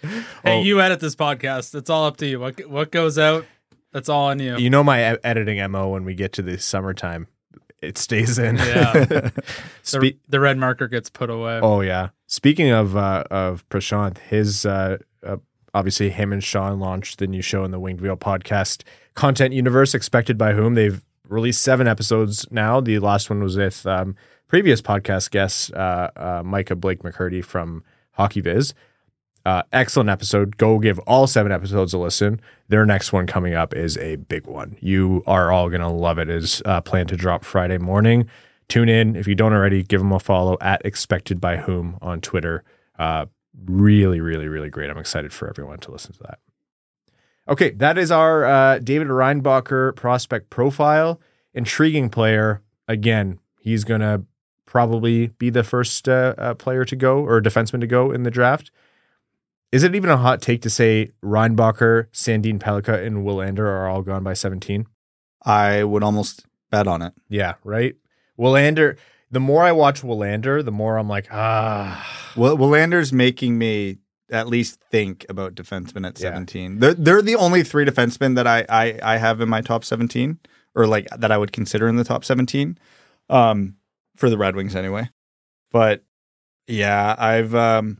Hey, 0.43 0.59
oh. 0.59 0.61
you 0.61 0.79
edit 0.81 0.99
this 0.99 1.15
podcast. 1.15 1.75
It's 1.75 1.89
all 1.89 2.05
up 2.05 2.17
to 2.17 2.25
you. 2.27 2.39
What 2.39 2.67
what 2.69 2.91
goes 2.91 3.17
out, 3.17 3.45
that's 3.91 4.09
all 4.09 4.25
on 4.27 4.39
you. 4.39 4.57
you 4.57 4.69
know 4.69 4.83
my 4.83 5.13
e- 5.13 5.17
editing 5.23 5.71
mo 5.71 5.89
when 5.89 6.03
we 6.05 6.13
get 6.13 6.33
to 6.33 6.41
the 6.41 6.57
summertime, 6.57 7.27
it 7.81 7.97
stays 7.97 8.39
in. 8.39 8.57
Yeah. 8.57 8.93
the, 9.05 9.31
Spe- 9.83 10.19
the 10.27 10.39
red 10.39 10.57
marker 10.57 10.87
gets 10.87 11.09
put 11.09 11.29
away. 11.29 11.59
Oh 11.61 11.81
yeah. 11.81 12.09
Speaking 12.27 12.71
of 12.71 12.97
uh, 12.97 13.23
of 13.29 13.67
Prashanth, 13.69 14.17
his 14.19 14.65
uh, 14.65 14.97
uh, 15.25 15.37
obviously 15.73 16.09
him 16.09 16.33
and 16.33 16.43
Sean 16.43 16.79
launched 16.79 17.19
the 17.19 17.27
new 17.27 17.41
show 17.41 17.63
in 17.63 17.71
the 17.71 17.79
Winged 17.79 18.01
Wheel 18.01 18.17
podcast, 18.17 18.83
Content 19.13 19.53
Universe. 19.53 19.93
Expected 19.93 20.37
by 20.37 20.53
whom? 20.53 20.75
They've 20.75 21.03
released 21.27 21.61
seven 21.61 21.87
episodes 21.87 22.45
now. 22.51 22.81
The 22.81 22.99
last 22.99 23.29
one 23.29 23.43
was 23.43 23.57
with 23.57 23.85
um, 23.85 24.15
previous 24.47 24.81
podcast 24.81 25.31
guest 25.31 25.73
uh, 25.73 26.09
uh, 26.15 26.41
Micah 26.43 26.75
Blake 26.75 27.03
McCurdy 27.03 27.43
from 27.43 27.83
HockeyViz. 28.17 28.73
Uh, 29.47 29.63
excellent 29.71 30.09
episode. 30.09 30.57
Go 30.57 30.77
give 30.77 30.99
all 31.07 31.25
seven 31.25 31.53
episodes 31.53 31.93
a 31.93 31.97
listen. 31.97 32.41
Their 32.67 32.85
next 32.85 33.13
one 33.13 33.25
coming 33.27 33.53
up 33.53 33.73
is 33.73 33.97
a 33.97 34.17
big 34.17 34.45
one. 34.45 34.75
You 34.81 35.23
are 35.25 35.53
all 35.53 35.69
gonna 35.69 35.89
love 35.89 36.19
it. 36.19 36.29
Is 36.29 36.61
uh, 36.65 36.81
planned 36.81 37.07
to 37.07 37.15
drop 37.15 37.45
Friday 37.45 37.77
morning. 37.77 38.27
Tune 38.67 38.89
in 38.89 39.15
if 39.15 39.25
you 39.25 39.35
don't 39.35 39.53
already. 39.53 39.83
Give 39.83 40.01
them 40.01 40.11
a 40.11 40.19
follow 40.19 40.57
at 40.59 40.85
Expected 40.85 41.39
by 41.39 41.55
Whom 41.55 41.97
on 42.01 42.19
Twitter. 42.19 42.65
Uh, 42.99 43.27
really, 43.63 44.19
really, 44.19 44.49
really 44.49 44.69
great. 44.69 44.89
I'm 44.89 44.97
excited 44.97 45.31
for 45.31 45.47
everyone 45.47 45.79
to 45.79 45.91
listen 45.91 46.11
to 46.11 46.23
that. 46.23 46.39
Okay, 47.47 47.69
that 47.69 47.97
is 47.97 48.11
our 48.11 48.43
uh, 48.43 48.79
David 48.79 49.07
Reinbacher 49.07 49.95
prospect 49.95 50.49
profile. 50.49 51.21
Intriguing 51.53 52.09
player. 52.09 52.63
Again, 52.89 53.39
he's 53.61 53.85
gonna 53.85 54.23
probably 54.65 55.27
be 55.27 55.49
the 55.49 55.63
first 55.63 56.09
uh, 56.09 56.35
uh, 56.37 56.53
player 56.53 56.83
to 56.83 56.97
go 56.97 57.19
or 57.19 57.41
defenseman 57.41 57.79
to 57.79 57.87
go 57.87 58.11
in 58.11 58.23
the 58.23 58.29
draft. 58.29 58.71
Is 59.71 59.83
it 59.83 59.95
even 59.95 60.09
a 60.09 60.17
hot 60.17 60.41
take 60.41 60.61
to 60.61 60.69
say 60.69 61.11
Reinbacher, 61.23 62.07
Sandin 62.11 62.57
Pellikka, 62.59 63.05
and 63.05 63.25
Willander 63.25 63.59
are 63.59 63.87
all 63.87 64.01
gone 64.01 64.23
by 64.23 64.33
17? 64.33 64.85
I 65.45 65.83
would 65.83 66.03
almost 66.03 66.45
bet 66.71 66.87
on 66.87 67.01
it. 67.01 67.13
Yeah, 67.29 67.55
right. 67.63 67.95
Willander. 68.39 68.97
The 69.29 69.39
more 69.41 69.63
I 69.63 69.73
watch 69.73 70.03
Willander, 70.03 70.63
the 70.63 70.71
more 70.71 70.97
I'm 70.97 71.09
like, 71.09 71.27
ah, 71.31 72.31
Well, 72.37 72.57
Willander's 72.57 73.11
making 73.11 73.57
me 73.57 73.97
at 74.31 74.47
least 74.47 74.79
think 74.89 75.25
about 75.27 75.53
defensemen 75.55 76.07
at 76.07 76.17
Yeah. 76.19 76.29
17. 76.29 76.79
They're, 76.79 76.93
they're 76.93 77.21
the 77.21 77.35
only 77.35 77.63
three 77.63 77.85
defensemen 77.85 78.35
that 78.35 78.47
I, 78.47 78.65
I, 78.69 78.99
I 79.03 79.17
have 79.17 79.41
in 79.41 79.49
my 79.49 79.59
top 79.61 79.83
17, 79.83 80.39
or 80.75 80.87
like 80.87 81.07
that 81.17 81.31
I 81.31 81.37
would 81.37 81.51
consider 81.51 81.89
in 81.89 81.97
the 81.97 82.03
top 82.05 82.23
17 82.23 82.77
um, 83.29 83.75
for 84.15 84.29
the 84.29 84.37
Red 84.37 84.55
Wings 84.55 84.75
anyway. 84.75 85.09
But 85.71 86.03
yeah, 86.67 87.15
I've. 87.17 87.53
Um, 87.53 87.99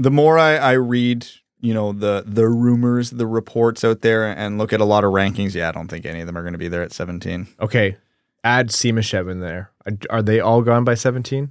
the 0.00 0.10
more 0.10 0.38
I, 0.38 0.56
I 0.56 0.72
read, 0.72 1.26
you 1.60 1.74
know, 1.74 1.92
the 1.92 2.24
the 2.26 2.48
rumors, 2.48 3.10
the 3.10 3.26
reports 3.26 3.84
out 3.84 4.00
there, 4.00 4.24
and 4.26 4.58
look 4.58 4.72
at 4.72 4.80
a 4.80 4.84
lot 4.84 5.04
of 5.04 5.12
rankings, 5.12 5.54
yeah, 5.54 5.68
I 5.68 5.72
don't 5.72 5.88
think 5.88 6.06
any 6.06 6.20
of 6.20 6.26
them 6.26 6.36
are 6.38 6.42
going 6.42 6.54
to 6.54 6.58
be 6.58 6.68
there 6.68 6.82
at 6.82 6.92
17. 6.92 7.46
okay. 7.60 7.96
Add 8.42 8.68
Simashev 8.70 9.30
in 9.30 9.40
there. 9.40 9.70
Are 10.08 10.22
they 10.22 10.40
all 10.40 10.62
gone 10.62 10.82
by 10.82 10.94
17? 10.94 11.50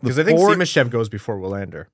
Because 0.00 0.18
I 0.18 0.24
think 0.24 0.38
Four- 0.38 0.54
Simashev 0.54 0.88
goes 0.90 1.08
before 1.10 1.38
Willander. 1.38 1.86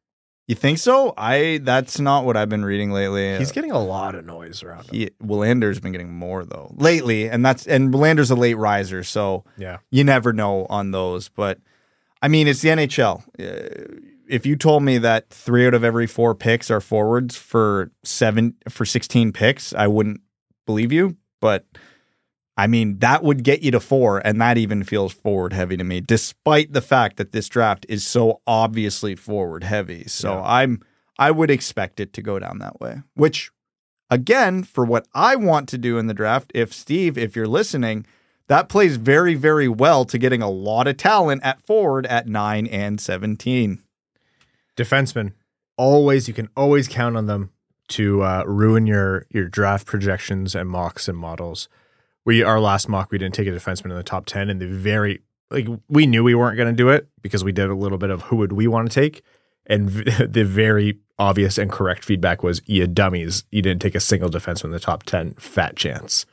You 0.46 0.54
think 0.54 0.78
so? 0.78 1.12
I 1.16 1.58
that's 1.64 1.98
not 1.98 2.24
what 2.24 2.36
I've 2.36 2.48
been 2.48 2.64
reading 2.64 2.92
lately. 2.92 3.36
He's 3.38 3.50
getting 3.50 3.72
a 3.72 3.82
lot 3.82 4.14
of 4.14 4.24
noise 4.24 4.62
around 4.62 4.84
him. 4.86 4.94
he, 4.94 5.10
Willander's 5.20 5.80
been 5.80 5.90
getting 5.90 6.12
more 6.12 6.44
though 6.44 6.72
lately, 6.76 7.28
and 7.28 7.44
that's 7.44 7.66
and 7.66 7.92
Willander's 7.92 8.30
a 8.30 8.36
late 8.36 8.54
riser, 8.56 9.02
so 9.02 9.42
Yeah. 9.58 9.78
you 9.90 10.04
never 10.04 10.32
know 10.32 10.66
on 10.70 10.92
those. 10.92 11.28
But 11.28 11.58
I 12.22 12.28
mean, 12.28 12.48
it's 12.48 12.62
the 12.62 12.70
NHL. 12.70 13.22
Uh, 13.38 14.10
If 14.28 14.44
you 14.44 14.56
told 14.56 14.82
me 14.82 14.98
that 14.98 15.30
three 15.30 15.66
out 15.66 15.74
of 15.74 15.84
every 15.84 16.06
four 16.08 16.34
picks 16.34 16.70
are 16.70 16.80
forwards 16.80 17.36
for 17.36 17.92
seven 18.02 18.54
for 18.68 18.84
sixteen 18.84 19.32
picks, 19.32 19.72
I 19.74 19.86
wouldn't 19.86 20.20
believe 20.66 20.92
you. 20.92 21.16
But 21.40 21.64
I 22.56 22.66
mean, 22.66 22.98
that 23.00 23.22
would 23.22 23.44
get 23.44 23.62
you 23.62 23.70
to 23.72 23.80
four, 23.80 24.18
and 24.26 24.40
that 24.40 24.56
even 24.58 24.82
feels 24.82 25.12
forward 25.12 25.52
heavy 25.52 25.76
to 25.76 25.84
me, 25.84 26.00
despite 26.00 26.72
the 26.72 26.80
fact 26.80 27.18
that 27.18 27.30
this 27.32 27.48
draft 27.48 27.86
is 27.88 28.04
so 28.06 28.40
obviously 28.46 29.14
forward 29.14 29.62
heavy. 29.62 30.04
So 30.08 30.32
Yeah. 30.32 30.42
I'm 30.44 30.80
I 31.18 31.30
would 31.30 31.50
expect 31.50 32.00
it 32.00 32.12
to 32.14 32.22
go 32.22 32.38
down 32.38 32.58
that 32.58 32.80
way. 32.80 33.02
Which 33.14 33.50
again, 34.10 34.64
for 34.64 34.84
what 34.84 35.06
I 35.14 35.36
want 35.36 35.68
to 35.68 35.78
do 35.78 35.98
in 35.98 36.08
the 36.08 36.14
draft, 36.14 36.50
if 36.54 36.72
Steve, 36.72 37.16
if 37.16 37.36
you're 37.36 37.46
listening, 37.46 38.06
that 38.48 38.68
plays 38.68 38.96
very, 38.96 39.34
very 39.34 39.68
well 39.68 40.04
to 40.04 40.18
getting 40.18 40.42
a 40.42 40.50
lot 40.50 40.86
of 40.86 40.96
talent 40.96 41.42
at 41.44 41.60
forward 41.60 42.06
at 42.06 42.26
nine 42.26 42.66
and 42.66 43.00
seventeen. 43.00 43.82
defensemen 44.76 45.32
always 45.76 46.26
you 46.26 46.34
can 46.34 46.48
always 46.56 46.88
count 46.88 47.16
on 47.16 47.26
them 47.26 47.50
to 47.88 48.22
uh, 48.22 48.42
ruin 48.46 48.86
your 48.86 49.26
your 49.30 49.48
draft 49.48 49.86
projections 49.86 50.54
and 50.54 50.68
mocks 50.68 51.08
and 51.08 51.18
models. 51.18 51.68
We 52.24 52.42
our 52.42 52.60
last 52.60 52.88
mock 52.88 53.10
we 53.10 53.18
didn't 53.18 53.34
take 53.34 53.48
a 53.48 53.52
defenseman 53.52 53.90
in 53.90 53.96
the 53.96 54.02
top 54.02 54.26
10 54.26 54.50
and 54.50 54.60
the 54.60 54.66
very 54.66 55.20
like 55.50 55.68
we 55.88 56.06
knew 56.06 56.24
we 56.24 56.34
weren't 56.34 56.56
going 56.56 56.68
to 56.68 56.76
do 56.76 56.88
it 56.88 57.08
because 57.22 57.44
we 57.44 57.52
did 57.52 57.70
a 57.70 57.74
little 57.74 57.98
bit 57.98 58.10
of 58.10 58.22
who 58.22 58.36
would 58.36 58.52
we 58.52 58.66
want 58.66 58.90
to 58.90 58.94
take 58.94 59.22
and 59.66 59.90
v- 59.90 60.24
the 60.26 60.44
very 60.44 60.98
obvious 61.18 61.56
and 61.56 61.70
correct 61.70 62.04
feedback 62.04 62.42
was 62.42 62.60
you 62.66 62.86
dummies 62.86 63.44
you 63.52 63.62
didn't 63.62 63.80
take 63.80 63.94
a 63.94 64.00
single 64.00 64.28
defenseman 64.28 64.66
in 64.66 64.70
the 64.72 64.80
top 64.80 65.04
10 65.04 65.34
fat 65.34 65.76
chance 65.76 66.26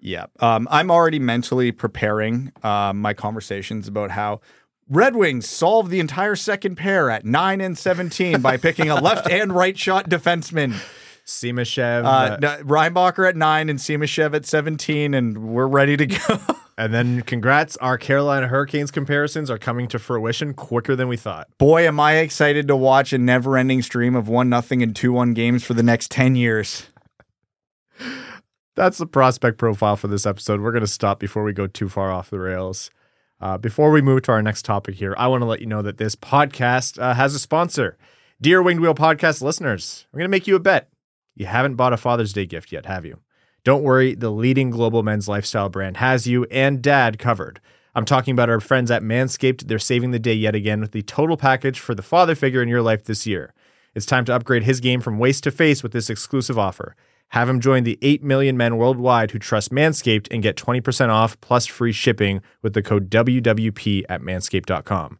Yeah. 0.00 0.26
Um, 0.40 0.68
I'm 0.70 0.90
already 0.90 1.18
mentally 1.18 1.72
preparing 1.72 2.52
um, 2.62 3.00
my 3.00 3.14
conversations 3.14 3.88
about 3.88 4.10
how 4.12 4.40
Red 4.88 5.16
Wings 5.16 5.48
solved 5.48 5.90
the 5.90 6.00
entire 6.00 6.36
second 6.36 6.76
pair 6.76 7.10
at 7.10 7.24
nine 7.24 7.60
and 7.60 7.76
seventeen 7.76 8.40
by 8.40 8.56
picking 8.56 8.88
a 8.90 8.94
left 9.00 9.28
and 9.28 9.52
right 9.52 9.76
shot 9.76 10.08
defenseman. 10.08 10.74
Simashev, 11.26 12.04
Uh, 12.04 12.46
uh, 12.46 12.58
Reinbacher 12.62 13.28
at 13.28 13.36
nine 13.36 13.68
and 13.68 13.78
Simashev 13.78 14.34
at 14.34 14.46
seventeen, 14.46 15.12
and 15.12 15.36
we're 15.52 15.66
ready 15.66 15.96
to 15.96 16.06
go. 16.06 16.40
and 16.78 16.94
then 16.94 17.20
congrats 17.20 17.76
our 17.78 17.98
Carolina 17.98 18.48
Hurricanes 18.48 18.90
comparisons 18.90 19.50
are 19.50 19.58
coming 19.58 19.88
to 19.88 19.98
fruition 19.98 20.54
quicker 20.54 20.96
than 20.96 21.08
we 21.08 21.16
thought 21.18 21.48
Boy, 21.58 21.86
am 21.86 22.00
I 22.00 22.16
excited 22.16 22.66
to 22.68 22.76
watch 22.76 23.12
a 23.12 23.18
never-ending 23.18 23.82
stream 23.82 24.14
of 24.14 24.28
one 24.28 24.48
nothing 24.48 24.82
and 24.82 24.96
two 24.96 25.12
one 25.12 25.34
games 25.34 25.64
for 25.64 25.74
the 25.74 25.82
next 25.82 26.10
ten 26.10 26.34
years. 26.34 26.86
That's 28.78 28.98
the 28.98 29.06
prospect 29.06 29.58
profile 29.58 29.96
for 29.96 30.06
this 30.06 30.24
episode. 30.24 30.60
We're 30.60 30.72
going 30.72 30.84
to 30.84 30.86
stop 30.86 31.18
before 31.18 31.42
we 31.42 31.52
go 31.52 31.66
too 31.66 31.88
far 31.88 32.12
off 32.12 32.30
the 32.30 32.38
rails. 32.38 32.90
Uh, 33.40 33.58
before 33.58 33.90
we 33.90 34.00
move 34.00 34.22
to 34.22 34.32
our 34.32 34.40
next 34.40 34.64
topic 34.64 34.94
here, 34.94 35.14
I 35.18 35.26
want 35.26 35.42
to 35.42 35.46
let 35.46 35.60
you 35.60 35.66
know 35.66 35.82
that 35.82 35.98
this 35.98 36.14
podcast 36.14 37.00
uh, 37.00 37.14
has 37.14 37.34
a 37.34 37.40
sponsor. 37.40 37.98
Dear 38.40 38.62
Winged 38.62 38.80
Wheel 38.80 38.94
podcast 38.94 39.42
listeners, 39.42 40.06
I'm 40.12 40.18
going 40.18 40.24
to 40.24 40.30
make 40.30 40.46
you 40.46 40.54
a 40.54 40.60
bet. 40.60 40.90
You 41.34 41.46
haven't 41.46 41.74
bought 41.74 41.92
a 41.92 41.96
Father's 41.96 42.32
Day 42.32 42.46
gift 42.46 42.70
yet, 42.70 42.86
have 42.86 43.04
you? 43.04 43.18
Don't 43.64 43.82
worry, 43.82 44.14
the 44.14 44.30
leading 44.30 44.70
global 44.70 45.02
men's 45.02 45.28
lifestyle 45.28 45.68
brand 45.68 45.96
has 45.96 46.28
you 46.28 46.44
and 46.44 46.80
dad 46.80 47.18
covered. 47.18 47.60
I'm 47.96 48.04
talking 48.04 48.32
about 48.32 48.48
our 48.48 48.60
friends 48.60 48.92
at 48.92 49.02
Manscaped. 49.02 49.66
They're 49.66 49.80
saving 49.80 50.12
the 50.12 50.20
day 50.20 50.34
yet 50.34 50.54
again 50.54 50.80
with 50.80 50.92
the 50.92 51.02
total 51.02 51.36
package 51.36 51.80
for 51.80 51.96
the 51.96 52.02
father 52.02 52.36
figure 52.36 52.62
in 52.62 52.68
your 52.68 52.82
life 52.82 53.04
this 53.04 53.26
year. 53.26 53.52
It's 53.96 54.06
time 54.06 54.24
to 54.26 54.34
upgrade 54.34 54.62
his 54.62 54.78
game 54.78 55.00
from 55.00 55.18
waist 55.18 55.42
to 55.44 55.50
face 55.50 55.82
with 55.82 55.90
this 55.90 56.08
exclusive 56.08 56.56
offer. 56.58 56.94
Have 57.32 57.48
him 57.48 57.60
join 57.60 57.84
the 57.84 57.98
8 58.00 58.22
million 58.22 58.56
men 58.56 58.76
worldwide 58.76 59.32
who 59.32 59.38
trust 59.38 59.70
Manscaped 59.70 60.28
and 60.30 60.42
get 60.42 60.56
20% 60.56 61.10
off 61.10 61.38
plus 61.40 61.66
free 61.66 61.92
shipping 61.92 62.40
with 62.62 62.72
the 62.72 62.82
code 62.82 63.10
WWP 63.10 64.04
at 64.08 64.22
manscaped.com. 64.22 65.18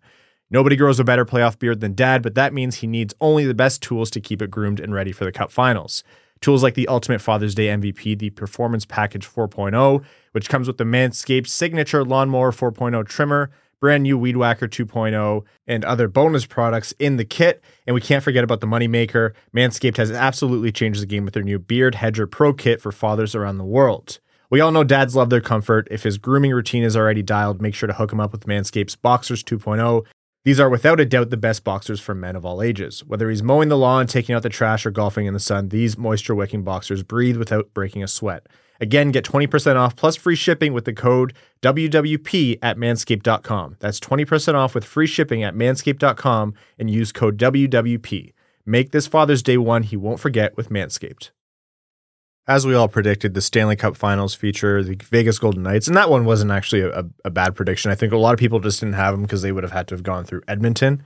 Nobody 0.51 0.77
grows 0.77 0.99
a 0.99 1.05
better 1.05 1.27
playoff 1.27 1.59
beard 1.59 1.81
than 1.81 1.95
dad, 1.95 2.23
but 2.23 2.35
that 2.35 2.55
means 2.55 2.77
he 2.77 2.87
needs 2.87 3.15
only 3.21 3.45
the 3.45 3.53
best 3.53 3.83
tools 3.83 4.11
to 4.11 4.21
keep 4.21 4.41
it 4.41 4.51
groomed 4.51 4.81
and 4.81 4.95
ready 4.95 5.13
for 5.13 5.25
the 5.25 5.33
cup 5.33 5.53
finals. 5.53 6.03
Tools 6.41 6.63
like 6.63 6.75
the 6.75 6.89
Ultimate 6.89 7.21
Father's 7.21 7.55
Day 7.55 7.67
MVP, 7.67 8.19
the 8.19 8.31
Performance 8.31 8.87
Package 8.87 9.29
4.0, 9.29 10.03
which 10.33 10.49
comes 10.49 10.67
with 10.67 10.79
the 10.79 10.85
Manscaped 10.85 11.49
Signature 11.49 12.05
Lawnmower 12.05 12.53
4.0 12.53 13.07
trimmer, 13.07 13.51
brand 13.81 14.03
new 14.03 14.18
Weed 14.18 14.37
Whacker 14.37 14.68
2.0, 14.68 15.45
and 15.66 15.85
other 15.85 16.09
bonus 16.09 16.47
products 16.47 16.93
in 16.99 17.16
the 17.16 17.24
kit. 17.24 17.62
And 17.87 17.95
we 17.95 18.01
can't 18.01 18.24
forget 18.24 18.45
about 18.45 18.61
the 18.61 18.66
Moneymaker. 18.66 19.33
Manscaped 19.55 19.97
has 19.97 20.11
absolutely 20.11 20.72
changed 20.72 21.03
the 21.03 21.07
game 21.07 21.24
with 21.24 21.35
their 21.35 21.43
new 21.43 21.59
Beard 21.59 21.97
Hedger 21.97 22.26
Pro 22.26 22.53
Kit 22.53 22.81
for 22.81 22.93
fathers 22.93 23.35
around 23.35 23.59
the 23.59 23.64
world. 23.64 24.18
We 24.51 24.61
all 24.61 24.72
know 24.72 24.85
dads 24.85 25.14
love 25.14 25.29
their 25.31 25.43
comfort. 25.43 25.89
If 25.91 26.05
his 26.05 26.16
grooming 26.16 26.53
routine 26.53 26.83
is 26.83 26.97
already 26.97 27.22
dialed, 27.22 27.61
make 27.61 27.74
sure 27.74 27.87
to 27.87 27.93
hook 27.93 28.12
him 28.12 28.20
up 28.20 28.33
with 28.33 28.47
Manscaped's 28.47 28.97
Boxers 28.97 29.45
2.0. 29.45 30.07
These 30.45 30.59
are 30.59 30.70
without 30.70 31.01
a 31.01 31.05
doubt 31.05 31.29
the 31.29 31.37
best 31.37 31.62
boxers 31.64 32.01
for 32.01 32.14
men 32.14 32.35
of 32.35 32.47
all 32.47 32.62
ages. 32.62 33.05
Whether 33.05 33.29
he's 33.29 33.43
mowing 33.43 33.68
the 33.68 33.76
lawn, 33.76 34.07
taking 34.07 34.35
out 34.35 34.43
the 34.43 34.49
trash, 34.49 34.87
or 34.87 34.91
golfing 34.91 35.26
in 35.26 35.35
the 35.35 35.41
sun, 35.41 35.68
these 35.68 35.99
moisture 35.99 36.35
wicking 36.35 36.62
boxers 36.62 37.03
breathe 37.03 37.37
without 37.37 37.74
breaking 37.74 38.03
a 38.03 38.09
sweat. 38.09 38.47
Again, 38.81 39.11
get 39.11 39.24
20% 39.24 39.76
off 39.76 39.97
plus 39.97 40.16
free 40.16 40.37
shipping 40.37 40.72
with 40.72 40.85
the 40.85 40.93
code 40.93 41.35
WWP 41.62 42.59
at 42.62 42.76
manscaped.com. 42.76 43.76
That's 43.81 43.99
20% 44.01 44.55
off 44.55 44.74
with 44.74 44.85
free 44.85 45.07
shipping 45.07 45.43
at 45.43 45.55
manscaped.com 45.55 46.55
and 46.79 46.91
use 46.91 47.11
code 47.11 47.37
WWP. 47.39 48.33
Make 48.64 48.91
this 48.91 49.07
Father's 49.07 49.43
Day 49.43 49.57
one 49.57 49.83
he 49.83 49.97
won't 49.97 50.20
forget 50.20 50.57
with 50.57 50.68
Manscaped. 50.68 51.31
As 52.47 52.66
we 52.66 52.74
all 52.74 52.89
predicted, 52.89 53.35
the 53.35 53.43
Stanley 53.43 53.76
Cup 53.76 53.97
Finals 53.97 54.35
feature 54.35 54.83
the 54.83 54.97
Vegas 55.11 55.39
Golden 55.39 55.62
Knights, 55.62 55.87
and 55.87 55.97
that 55.97 56.09
one 56.09 56.24
wasn't 56.24 56.51
actually 56.51 56.81
a, 56.81 57.05
a 57.24 57.31
bad 57.31 57.55
prediction. 57.55 57.91
I 57.91 57.95
think 57.95 58.12
a 58.12 58.16
lot 58.16 58.33
of 58.33 58.39
people 58.39 58.59
just 58.59 58.81
didn't 58.81 58.95
have 58.95 59.12
them 59.12 59.22
because 59.22 59.43
they 59.43 59.53
would 59.53 59.64
have 59.64 59.72
had 59.72 59.87
to 59.89 59.95
have 59.95 60.03
gone 60.03 60.24
through 60.24 60.43
Edmonton, 60.49 61.03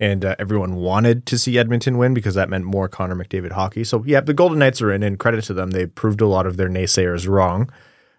and 0.00 0.24
uh, 0.24 0.36
everyone 0.38 0.76
wanted 0.76 1.26
to 1.26 1.38
see 1.38 1.58
Edmonton 1.58 1.98
win 1.98 2.14
because 2.14 2.34
that 2.34 2.48
meant 2.48 2.64
more 2.64 2.88
Connor 2.88 3.16
McDavid 3.16 3.52
hockey. 3.52 3.84
So 3.84 4.02
yeah, 4.06 4.20
the 4.20 4.34
Golden 4.34 4.58
Knights 4.58 4.80
are 4.80 4.92
in, 4.92 5.02
and 5.02 5.18
credit 5.18 5.44
to 5.44 5.54
them, 5.54 5.70
they 5.70 5.86
proved 5.86 6.20
a 6.20 6.26
lot 6.26 6.46
of 6.46 6.56
their 6.56 6.68
naysayers 6.68 7.28
wrong. 7.28 7.70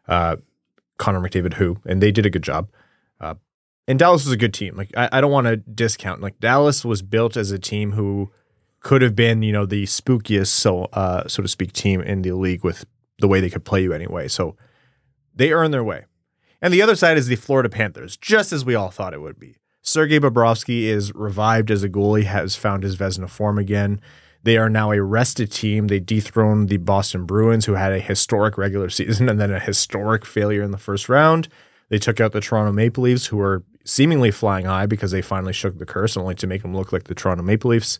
Uh, 0.07 0.37
Connor 0.97 1.21
McDavid, 1.21 1.53
who, 1.53 1.77
and 1.85 2.01
they 2.01 2.11
did 2.11 2.25
a 2.25 2.29
good 2.29 2.43
job. 2.43 2.69
Uh, 3.21 3.35
and 3.87 3.97
Dallas 3.97 4.25
is 4.25 4.31
a 4.31 4.37
good 4.37 4.53
team. 4.53 4.75
Like 4.75 4.91
I, 4.95 5.09
I 5.13 5.21
don't 5.21 5.31
want 5.31 5.47
to 5.47 5.57
discount. 5.57 6.21
Like 6.21 6.39
Dallas 6.39 6.83
was 6.83 7.01
built 7.01 7.37
as 7.37 7.51
a 7.51 7.59
team 7.59 7.93
who 7.93 8.31
could 8.81 9.01
have 9.01 9.15
been, 9.15 9.41
you 9.41 9.51
know, 9.51 9.65
the 9.65 9.83
spookiest, 9.83 10.47
so 10.47 10.83
uh, 10.93 11.27
so 11.27 11.41
to 11.41 11.49
speak, 11.49 11.73
team 11.73 12.01
in 12.01 12.21
the 12.21 12.33
league 12.33 12.63
with 12.63 12.85
the 13.19 13.27
way 13.27 13.41
they 13.41 13.49
could 13.49 13.65
play 13.65 13.81
you 13.81 13.93
anyway. 13.93 14.27
So 14.27 14.55
they 15.33 15.51
earn 15.51 15.71
their 15.71 15.83
way. 15.83 16.05
And 16.61 16.73
the 16.73 16.81
other 16.81 16.95
side 16.95 17.17
is 17.17 17.27
the 17.27 17.35
Florida 17.35 17.69
Panthers, 17.69 18.17
just 18.17 18.51
as 18.51 18.65
we 18.65 18.75
all 18.75 18.91
thought 18.91 19.13
it 19.13 19.21
would 19.21 19.39
be. 19.39 19.55
Sergei 19.89 20.19
Bobrovsky 20.19 20.83
is 20.83 21.15
revived 21.15 21.71
as 21.71 21.81
a 21.81 21.89
goalie, 21.89 22.25
has 22.25 22.55
found 22.55 22.83
his 22.83 22.95
Vezina 22.95 23.27
form 23.27 23.57
again. 23.57 23.99
They 24.43 24.55
are 24.55 24.69
now 24.69 24.91
a 24.91 25.01
rested 25.01 25.51
team. 25.51 25.87
They 25.87 25.99
dethroned 25.99 26.69
the 26.69 26.77
Boston 26.77 27.25
Bruins, 27.25 27.65
who 27.65 27.73
had 27.73 27.91
a 27.91 27.99
historic 27.99 28.55
regular 28.55 28.89
season 28.91 29.27
and 29.27 29.39
then 29.39 29.51
a 29.51 29.59
historic 29.59 30.27
failure 30.27 30.61
in 30.61 30.69
the 30.69 30.77
first 30.77 31.09
round. 31.09 31.47
They 31.89 31.97
took 31.97 32.21
out 32.21 32.33
the 32.33 32.39
Toronto 32.39 32.71
Maple 32.71 33.05
Leafs, 33.05 33.25
who 33.25 33.37
were 33.37 33.63
seemingly 33.83 34.29
flying 34.29 34.65
high 34.65 34.85
because 34.85 35.09
they 35.09 35.23
finally 35.23 35.53
shook 35.53 35.79
the 35.79 35.87
curse, 35.87 36.15
only 36.15 36.35
to 36.35 36.45
make 36.45 36.61
them 36.61 36.75
look 36.75 36.93
like 36.93 37.05
the 37.05 37.15
Toronto 37.15 37.41
Maple 37.41 37.71
Leafs. 37.71 37.97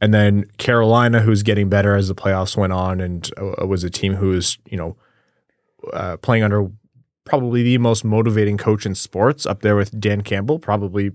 And 0.00 0.14
then 0.14 0.46
Carolina, 0.56 1.20
who's 1.20 1.42
getting 1.42 1.68
better 1.68 1.94
as 1.94 2.08
the 2.08 2.14
playoffs 2.14 2.56
went 2.56 2.72
on, 2.72 3.02
and 3.02 3.30
uh, 3.36 3.66
was 3.66 3.84
a 3.84 3.90
team 3.90 4.14
who 4.14 4.28
was, 4.28 4.56
you 4.70 4.78
know, 4.78 4.96
uh, 5.92 6.16
playing 6.16 6.44
under 6.44 6.70
probably 7.24 7.62
the 7.62 7.78
most 7.78 8.04
motivating 8.04 8.56
coach 8.56 8.86
in 8.86 8.94
sports, 8.94 9.46
up 9.46 9.62
there 9.62 9.76
with 9.76 9.98
Dan 9.98 10.22
Campbell. 10.22 10.58
Probably, 10.58 11.12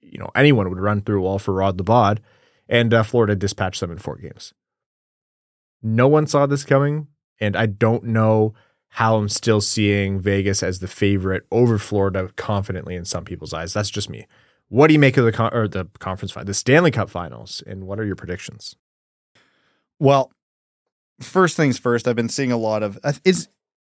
you 0.00 0.18
know, 0.18 0.30
anyone 0.34 0.68
would 0.68 0.80
run 0.80 1.00
through 1.00 1.20
a 1.20 1.22
wall 1.22 1.38
for 1.38 1.54
Rod 1.54 1.78
Labod, 1.78 2.18
and 2.68 2.92
uh, 2.92 3.02
Florida 3.02 3.36
dispatched 3.36 3.80
them 3.80 3.90
in 3.90 3.98
four 3.98 4.16
games. 4.16 4.52
No 5.82 6.08
one 6.08 6.26
saw 6.26 6.46
this 6.46 6.64
coming, 6.64 7.08
and 7.40 7.56
I 7.56 7.66
don't 7.66 8.04
know 8.04 8.54
how 8.88 9.16
I'm 9.16 9.28
still 9.28 9.60
seeing 9.60 10.20
Vegas 10.20 10.62
as 10.62 10.80
the 10.80 10.88
favorite 10.88 11.44
over 11.50 11.78
Florida 11.78 12.30
confidently 12.36 12.94
in 12.94 13.04
some 13.04 13.24
people's 13.24 13.54
eyes. 13.54 13.72
That's 13.72 13.90
just 13.90 14.10
me. 14.10 14.26
What 14.68 14.86
do 14.86 14.92
you 14.92 14.98
make 14.98 15.16
of 15.16 15.24
the 15.24 15.32
con- 15.32 15.52
or 15.52 15.66
the 15.66 15.86
conference 15.98 16.32
final, 16.32 16.46
the 16.46 16.54
Stanley 16.54 16.90
Cup 16.90 17.10
Finals, 17.10 17.62
and 17.66 17.86
what 17.86 17.98
are 17.98 18.04
your 18.04 18.16
predictions? 18.16 18.76
Well, 19.98 20.32
first 21.20 21.56
things 21.56 21.78
first. 21.78 22.08
I've 22.08 22.16
been 22.16 22.28
seeing 22.28 22.52
a 22.52 22.56
lot 22.56 22.82
of 22.82 22.98
is. 23.24 23.48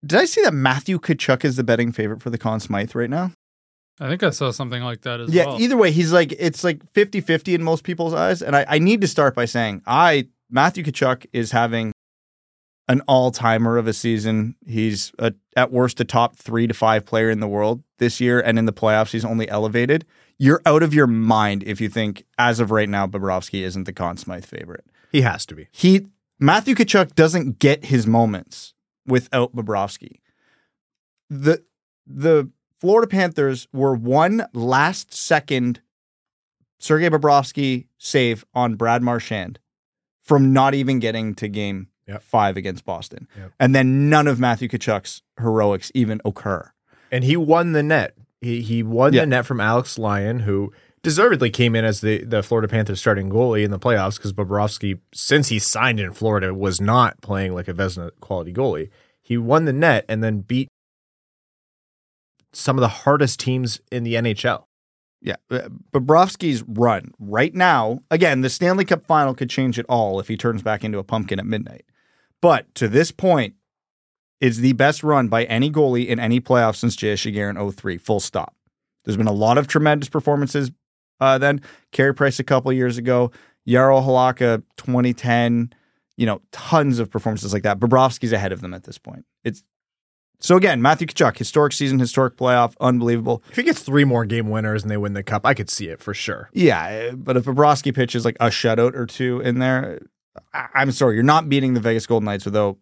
Did 0.06 0.20
I 0.20 0.26
see 0.26 0.42
that 0.44 0.54
Matthew 0.54 1.00
Tkachuk 1.00 1.44
is 1.44 1.56
the 1.56 1.64
betting 1.64 1.92
favorite 1.92 2.22
for 2.22 2.30
the 2.30 2.38
Conn 2.38 2.60
Smythe 2.60 2.96
right 2.96 3.10
now? 3.10 3.32
I 4.00 4.08
think 4.08 4.24
I 4.24 4.30
saw 4.30 4.52
something 4.52 4.82
like 4.82 5.02
that 5.02 5.20
as 5.20 5.30
yeah, 5.30 5.46
well. 5.46 5.62
either 5.62 5.76
way, 5.76 5.92
he's 5.92 6.14
like 6.14 6.34
it's 6.40 6.64
like 6.64 6.82
50-50 6.94 7.54
in 7.54 7.64
most 7.64 7.84
people's 7.84 8.14
eyes. 8.14 8.42
And 8.42 8.56
I, 8.56 8.66
I 8.68 8.80
need 8.80 9.02
to 9.02 9.08
start 9.08 9.36
by 9.36 9.46
saying 9.46 9.82
I 9.86 10.30
Matthew 10.50 10.84
Tkachuk 10.84 11.26
is 11.34 11.52
having 11.52 11.92
an 12.88 13.02
all-timer 13.08 13.78
of 13.78 13.88
a 13.88 13.94
season. 13.94 14.56
He's 14.66 15.12
a, 15.20 15.34
at 15.56 15.72
worst 15.72 16.00
a 16.00 16.06
top 16.06 16.38
three 16.38 16.66
to 16.66 16.74
five 16.74 17.06
player 17.06 17.30
in 17.30 17.42
the 17.42 17.48
world 17.48 17.84
this 17.98 18.22
year, 18.22 18.40
and 18.40 18.58
in 18.58 18.66
the 18.66 18.74
playoffs, 18.74 19.12
he's 19.12 19.26
only 19.26 19.50
elevated. 19.50 20.06
You're 20.38 20.62
out 20.66 20.82
of 20.82 20.94
your 20.94 21.06
mind 21.06 21.64
if 21.64 21.82
you 21.82 21.90
think, 21.90 22.26
as 22.38 22.62
of 22.62 22.72
right 22.72 22.90
now, 22.90 23.06
Bobrovsky 23.06 23.62
isn't 23.62 23.84
the 23.84 23.94
Conn 23.94 24.16
Smythe 24.16 24.46
favorite. 24.46 24.86
He 25.12 25.22
has 25.22 25.46
to 25.48 25.56
be. 25.56 25.68
He 25.72 26.08
Matthew 26.40 26.74
Tkachuk 26.74 27.16
doesn't 27.16 27.60
get 27.60 27.86
his 27.86 28.08
moments 28.08 28.74
without 29.06 29.56
Bobrovsky. 29.56 30.20
The 31.30 31.64
the 32.08 32.50
Florida 32.80 33.08
Panthers 33.08 33.68
were 33.74 33.94
one 33.94 34.46
last 34.54 35.14
second 35.14 35.82
Sergei 36.80 37.10
Bobrovsky 37.10 37.88
save 37.98 38.46
on 38.54 38.76
Brad 38.76 39.04
Marchand 39.04 39.60
from 40.22 40.54
not 40.54 40.74
even 40.74 41.00
getting 41.00 41.36
to 41.36 41.48
game 41.48 41.88
Yep. 42.08 42.24
five 42.24 42.58
against 42.58 42.86
Boston. 42.86 43.28
Yep. 43.38 43.52
And 43.60 43.76
then 43.76 44.10
none 44.10 44.26
of 44.28 44.40
Matthew 44.40 44.68
Tkachuk's 44.68 45.22
heroics 45.40 45.92
even 45.94 46.20
occur. 46.26 46.72
And 47.12 47.24
he 47.24 47.38
won 47.38 47.74
the 47.74 47.84
net. 47.84 48.16
He 48.42 48.62
he 48.62 48.82
won 48.82 49.14
Yeah. 49.14 49.22
the 49.22 49.28
net 49.28 49.46
from 49.46 49.60
Alex 49.60 50.00
Lyon, 50.00 50.40
who 50.40 50.74
deservedly 51.02 51.50
came 51.50 51.76
in 51.76 51.86
as 51.86 52.02
the, 52.02 52.24
the 52.24 52.44
Florida 52.44 52.68
Panthers 52.68 53.00
starting 53.00 53.30
goalie 53.30 53.64
in 53.64 53.72
the 53.72 53.80
playoffs 53.80 54.18
because 54.18 54.34
Bobrovsky, 54.34 55.00
since 55.14 55.50
he 55.50 55.60
signed 55.60 56.00
in 56.00 56.14
Florida, 56.14 56.54
was 56.54 56.80
not 56.80 57.22
playing 57.22 57.54
like 57.54 57.68
a 57.68 57.74
Vezina 57.74 58.12
quality 58.20 58.54
goalie. 58.54 58.90
He 59.22 59.38
won 59.38 59.66
the 59.66 59.74
net 59.74 60.06
and 60.10 60.24
then 60.24 60.42
beat 60.42 60.70
some 62.52 62.78
of 62.78 62.82
the 62.82 62.88
hardest 62.88 63.40
teams 63.40 63.80
in 63.92 64.04
the 64.04 64.16
NHL. 64.16 64.66
Yeah, 65.22 65.36
uh, 65.52 65.70
Bobrovsky's 65.92 66.64
run 66.64 67.14
right 67.20 67.54
now. 67.54 68.00
Again, 68.10 68.42
the 68.42 68.50
Stanley 68.50 68.86
Cup 68.86 69.06
final 69.06 69.34
could 69.34 69.50
change 69.50 69.78
it 69.78 69.86
all 69.90 70.20
if 70.20 70.30
he 70.30 70.38
turns 70.38 70.64
back 70.64 70.84
into 70.84 70.98
a 70.98 71.04
pumpkin 71.04 71.40
at 71.40 71.46
midnight. 71.46 71.86
But 72.42 72.74
to 72.76 72.88
this 72.88 73.12
point, 73.12 73.56
is 74.40 74.62
the 74.62 74.74
best 74.74 75.04
run 75.04 75.28
by 75.28 75.44
any 75.46 75.70
goalie 75.70 76.08
in 76.08 76.20
any 76.20 76.40
playoff 76.40 76.76
since 76.76 76.96
J.S. 76.96 77.22
Giguere 77.22 77.50
in 77.50 77.72
03. 77.72 77.98
Full 77.98 78.20
stop. 78.20 78.56
There's 79.04 79.18
been 79.18 79.28
a 79.28 79.34
lot 79.34 79.58
of 79.58 79.68
tremendous 79.68 80.10
performances. 80.10 80.72
Uh, 81.20 81.38
then 81.38 81.62
Carey 81.92 82.14
Price 82.14 82.40
a 82.40 82.44
couple 82.44 82.72
years 82.74 82.98
ago, 82.98 83.32
Yarrow 83.66 84.02
Halaka 84.02 84.64
2010. 84.78 85.74
You 86.18 86.26
know, 86.26 86.42
tons 86.52 87.00
of 87.00 87.10
performances 87.10 87.54
like 87.54 87.64
that. 87.64 87.80
Bobrovsky's 87.80 88.34
ahead 88.34 88.52
of 88.52 88.60
them 88.60 88.74
at 88.74 88.84
this 88.84 88.98
point. 88.98 89.26
It's 89.46 89.64
so 90.42 90.56
again, 90.58 90.82
Matthew 90.82 91.08
Tkachuk, 91.08 91.38
historic 91.38 91.72
season, 91.74 92.00
historic 92.00 92.36
playoff, 92.38 92.74
unbelievable. 92.82 93.42
If 93.50 93.56
he 93.58 93.64
gets 93.64 93.82
three 93.82 94.04
more 94.06 94.26
game 94.26 94.50
winners 94.50 94.84
and 94.84 94.92
they 94.92 94.98
win 94.98 95.14
the 95.14 95.24
cup, 95.24 95.46
I 95.46 95.54
could 95.54 95.70
see 95.70 95.88
it 95.90 96.02
for 96.02 96.14
sure. 96.14 96.50
Yeah, 96.54 97.12
but 97.12 97.36
if 97.38 97.44
Bobrovsky 97.46 97.94
pitches 97.94 98.24
like 98.26 98.38
a 98.40 98.48
shutout 98.48 98.96
or 98.96 99.06
two 99.06 99.42
in 99.42 99.60
there, 99.60 100.00
I- 100.54 100.68
I'm 100.76 100.92
sorry, 100.92 101.16
you're 101.16 101.24
not 101.24 101.50
beating 101.50 101.74
the 101.74 101.82
Vegas 101.82 102.06
Golden 102.08 102.26
Knights 102.26 102.46
without 102.46 102.78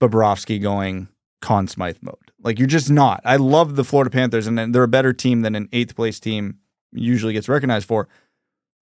Bobrovsky 0.00 0.60
going 0.62 1.08
Conn 1.40 1.66
Smythe 1.68 1.98
mode. 2.00 2.14
Like 2.42 2.58
you're 2.60 2.68
just 2.68 2.90
not. 2.90 3.20
I 3.24 3.36
love 3.36 3.74
the 3.76 3.84
Florida 3.84 4.10
Panthers, 4.10 4.46
and 4.46 4.72
they're 4.72 4.82
a 4.84 4.88
better 4.88 5.12
team 5.12 5.42
than 5.42 5.54
an 5.56 5.68
eighth 5.72 5.96
place 5.96 6.20
team 6.20 6.58
usually 6.92 7.32
gets 7.32 7.48
recognized 7.48 7.86
for, 7.86 8.08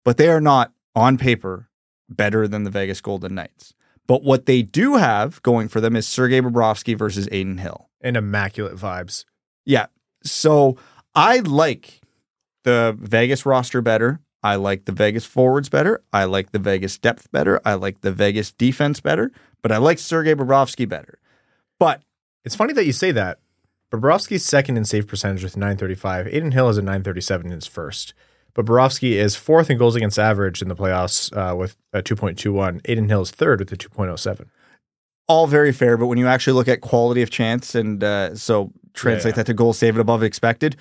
but 0.05 0.17
they 0.17 0.29
are 0.29 0.41
not 0.41 0.73
on 0.95 1.19
paper 1.19 1.69
better 2.09 2.47
than 2.47 2.65
the 2.65 2.71
Vegas 2.71 3.01
Golden 3.01 3.35
Knights. 3.35 3.75
But 4.07 4.23
what 4.23 4.47
they 4.47 4.63
do 4.63 4.95
have 4.97 5.43
going 5.43 5.69
for 5.69 5.81
them 5.81 5.97
is 5.97 6.07
Sergei 6.07 6.41
Bobrovsky 6.41 6.97
versus 6.97 7.27
Adin 7.27 7.59
Hill. 7.59 7.89
And 8.01 8.17
immaculate 8.17 8.77
vibes. 8.77 9.25
Yeah. 9.65 9.87
So 10.23 10.77
I 11.15 11.41
like 11.41 12.01
the 12.63 12.97
Vegas 13.01 13.45
roster 13.45 13.83
better. 13.83 14.21
I 14.43 14.55
like 14.57 14.85
the 14.85 14.93
Vegas 14.93 15.25
forwards 15.25 15.69
better. 15.69 16.05
I 16.13 16.25
like 16.25 16.53
the 16.53 16.61
Vegas 16.61 16.99
depth 16.99 17.33
better. 17.33 17.61
I 17.65 17.75
like 17.75 18.03
the 18.03 18.13
Vegas 18.13 18.53
defense 18.53 19.01
better. 19.01 19.33
But 19.61 19.73
I 19.73 19.79
like 19.79 19.99
Sergei 19.99 20.35
Bobrovsky 20.35 20.89
better. 20.89 21.19
But 21.81 22.03
It's 22.47 22.55
funny 22.55 22.73
that 22.75 22.87
you 22.87 22.93
say 22.93 23.11
that. 23.11 23.41
Bobrovsky's 23.93 24.45
second 24.45 24.77
in 24.77 24.85
save 24.85 25.07
percentage 25.07 25.45
with 25.45 25.57
935. 25.57 26.27
Adin 26.27 26.53
Hill 26.53 26.69
is 26.69 26.79
a 26.79 26.83
937 26.83 27.47
in 27.47 27.53
his 27.53 27.67
first. 27.67 28.15
But 28.55 28.67
Bobrovsky 28.67 29.13
is 29.13 29.37
fourth 29.37 29.71
in 29.71 29.79
goals 29.79 29.97
against 29.97 30.19
average 30.19 30.63
in 30.63 30.69
the 30.69 30.75
playoffs 30.77 31.31
uh, 31.37 31.55
with 31.55 31.77
a 31.93 32.03
2.21. 32.03 32.81
Adin 32.89 33.09
Hill 33.09 33.23
is 33.23 33.31
third 33.31 33.61
with 33.61 33.71
a 33.73 33.77
2.07. 33.77 34.47
all 35.29 35.47
very 35.47 35.73
fair. 35.73 35.97
But 35.97 36.07
when 36.07 36.19
you 36.19 36.27
actually 36.27 36.55
look 36.55 36.69
at 36.69 36.81
quality 36.81 37.23
of 37.23 37.31
chance 37.31 37.75
and 37.75 38.03
uh, 38.03 38.35
so 38.35 38.73
translate 38.95 39.33
Yeah. 39.33 39.37
that 39.37 39.47
to 39.47 39.55
goals 39.55 39.79
saved 39.79 39.99
above 39.99 40.23
expected, 40.23 40.77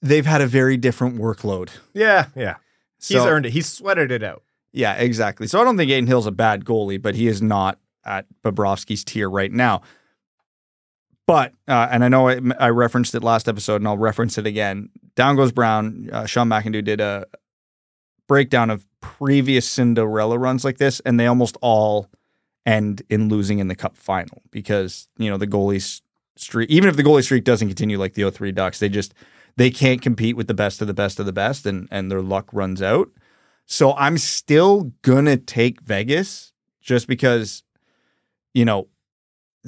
they've 0.00 0.26
had 0.26 0.40
a 0.40 0.46
very 0.46 0.76
different 0.76 1.18
workload. 1.18 1.70
Yeah, 1.94 2.26
yeah. 2.36 2.56
He's 3.00 3.16
earned 3.16 3.46
it. 3.46 3.52
He's 3.52 3.66
sweated 3.70 4.10
it 4.10 4.22
out. 4.22 4.42
Yeah, 4.72 4.94
exactly. 4.94 5.46
So 5.46 5.60
I 5.60 5.64
don't 5.64 5.76
think 5.76 5.90
Adin 5.90 6.06
Hill's 6.06 6.26
a 6.26 6.30
bad 6.32 6.64
goalie, 6.64 7.00
but 7.00 7.14
he 7.16 7.26
is 7.26 7.40
not 7.42 7.78
at 8.04 8.26
Bobrovsky's 8.44 9.02
tier 9.04 9.28
right 9.30 9.50
now. 9.52 9.82
But 11.28 11.52
uh, 11.68 11.88
and 11.90 12.02
I 12.02 12.08
know 12.08 12.26
I, 12.26 12.40
I 12.58 12.70
referenced 12.70 13.14
it 13.14 13.22
last 13.22 13.48
episode, 13.48 13.76
and 13.76 13.86
I'll 13.86 13.98
reference 13.98 14.38
it 14.38 14.46
again. 14.46 14.88
down 15.14 15.36
goes 15.36 15.52
Brown. 15.52 16.08
Uh, 16.10 16.24
Sean 16.24 16.48
McIndoe 16.48 16.82
did 16.82 17.02
a 17.02 17.26
breakdown 18.26 18.70
of 18.70 18.86
previous 19.02 19.68
Cinderella 19.68 20.38
runs 20.38 20.64
like 20.64 20.78
this, 20.78 21.00
and 21.00 21.20
they 21.20 21.26
almost 21.26 21.58
all 21.60 22.08
end 22.64 23.02
in 23.10 23.28
losing 23.28 23.58
in 23.58 23.68
the 23.68 23.74
cup 23.74 23.94
final 23.94 24.40
because, 24.50 25.06
you 25.18 25.28
know, 25.28 25.36
the 25.36 25.46
goalies 25.46 26.00
streak, 26.36 26.70
even 26.70 26.88
if 26.88 26.96
the 26.96 27.04
goalie 27.04 27.22
streak 27.22 27.44
doesn't 27.44 27.68
continue 27.68 27.98
like 27.98 28.14
the 28.14 28.30
03 28.30 28.50
Ducks, 28.52 28.78
they 28.78 28.88
just, 28.88 29.12
they 29.56 29.70
can't 29.70 30.00
compete 30.00 30.34
with 30.34 30.46
the 30.46 30.54
best 30.54 30.80
of 30.80 30.86
the 30.86 30.94
best 30.94 31.20
of 31.20 31.26
the 31.26 31.32
best 31.32 31.66
and, 31.66 31.88
and 31.90 32.10
their 32.10 32.22
luck 32.22 32.48
runs 32.54 32.80
out. 32.80 33.10
So 33.66 33.92
I'm 33.96 34.16
still 34.16 34.92
gonna 35.02 35.36
take 35.36 35.82
Vegas 35.82 36.54
just 36.80 37.06
because, 37.06 37.64
you 38.54 38.64
know, 38.64 38.88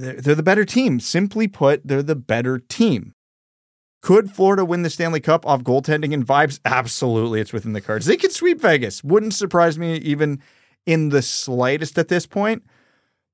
they're, 0.00 0.14
they're 0.14 0.34
the 0.34 0.42
better 0.42 0.64
team. 0.64 1.00
Simply 1.00 1.48
put, 1.48 1.86
they're 1.86 2.02
the 2.02 2.16
better 2.16 2.58
team. 2.58 3.14
Could 4.02 4.30
Florida 4.30 4.64
win 4.64 4.82
the 4.82 4.90
Stanley 4.90 5.20
Cup 5.20 5.46
off 5.46 5.62
goaltending 5.62 6.14
and 6.14 6.26
vibes? 6.26 6.58
Absolutely, 6.64 7.40
it's 7.40 7.52
within 7.52 7.74
the 7.74 7.82
cards. 7.82 8.06
They 8.06 8.16
could 8.16 8.32
sweep 8.32 8.60
Vegas. 8.60 9.04
Wouldn't 9.04 9.34
surprise 9.34 9.78
me 9.78 9.96
even 9.96 10.40
in 10.86 11.10
the 11.10 11.20
slightest 11.20 11.98
at 11.98 12.08
this 12.08 12.26
point. 12.26 12.64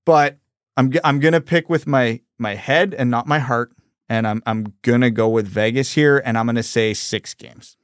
But 0.05 0.39
I'm 0.77 0.93
I'm 1.05 1.21
gonna 1.21 1.41
pick 1.41 1.69
with 1.69 1.87
my 1.87 2.21
my 2.39 2.55
head 2.55 2.95
and 2.95 3.11
not 3.11 3.27
my 3.27 3.39
heart, 3.39 3.73
and 4.09 4.27
I'm 4.27 4.43
I'm 4.45 4.75
gonna 4.83 5.11
go 5.11 5.29
with 5.29 5.47
Vegas 5.47 5.93
here, 5.93 6.21
and 6.25 6.37
I'm 6.37 6.47
gonna 6.47 6.63
say 6.63 6.95
six 6.95 7.33
games. 7.35 7.77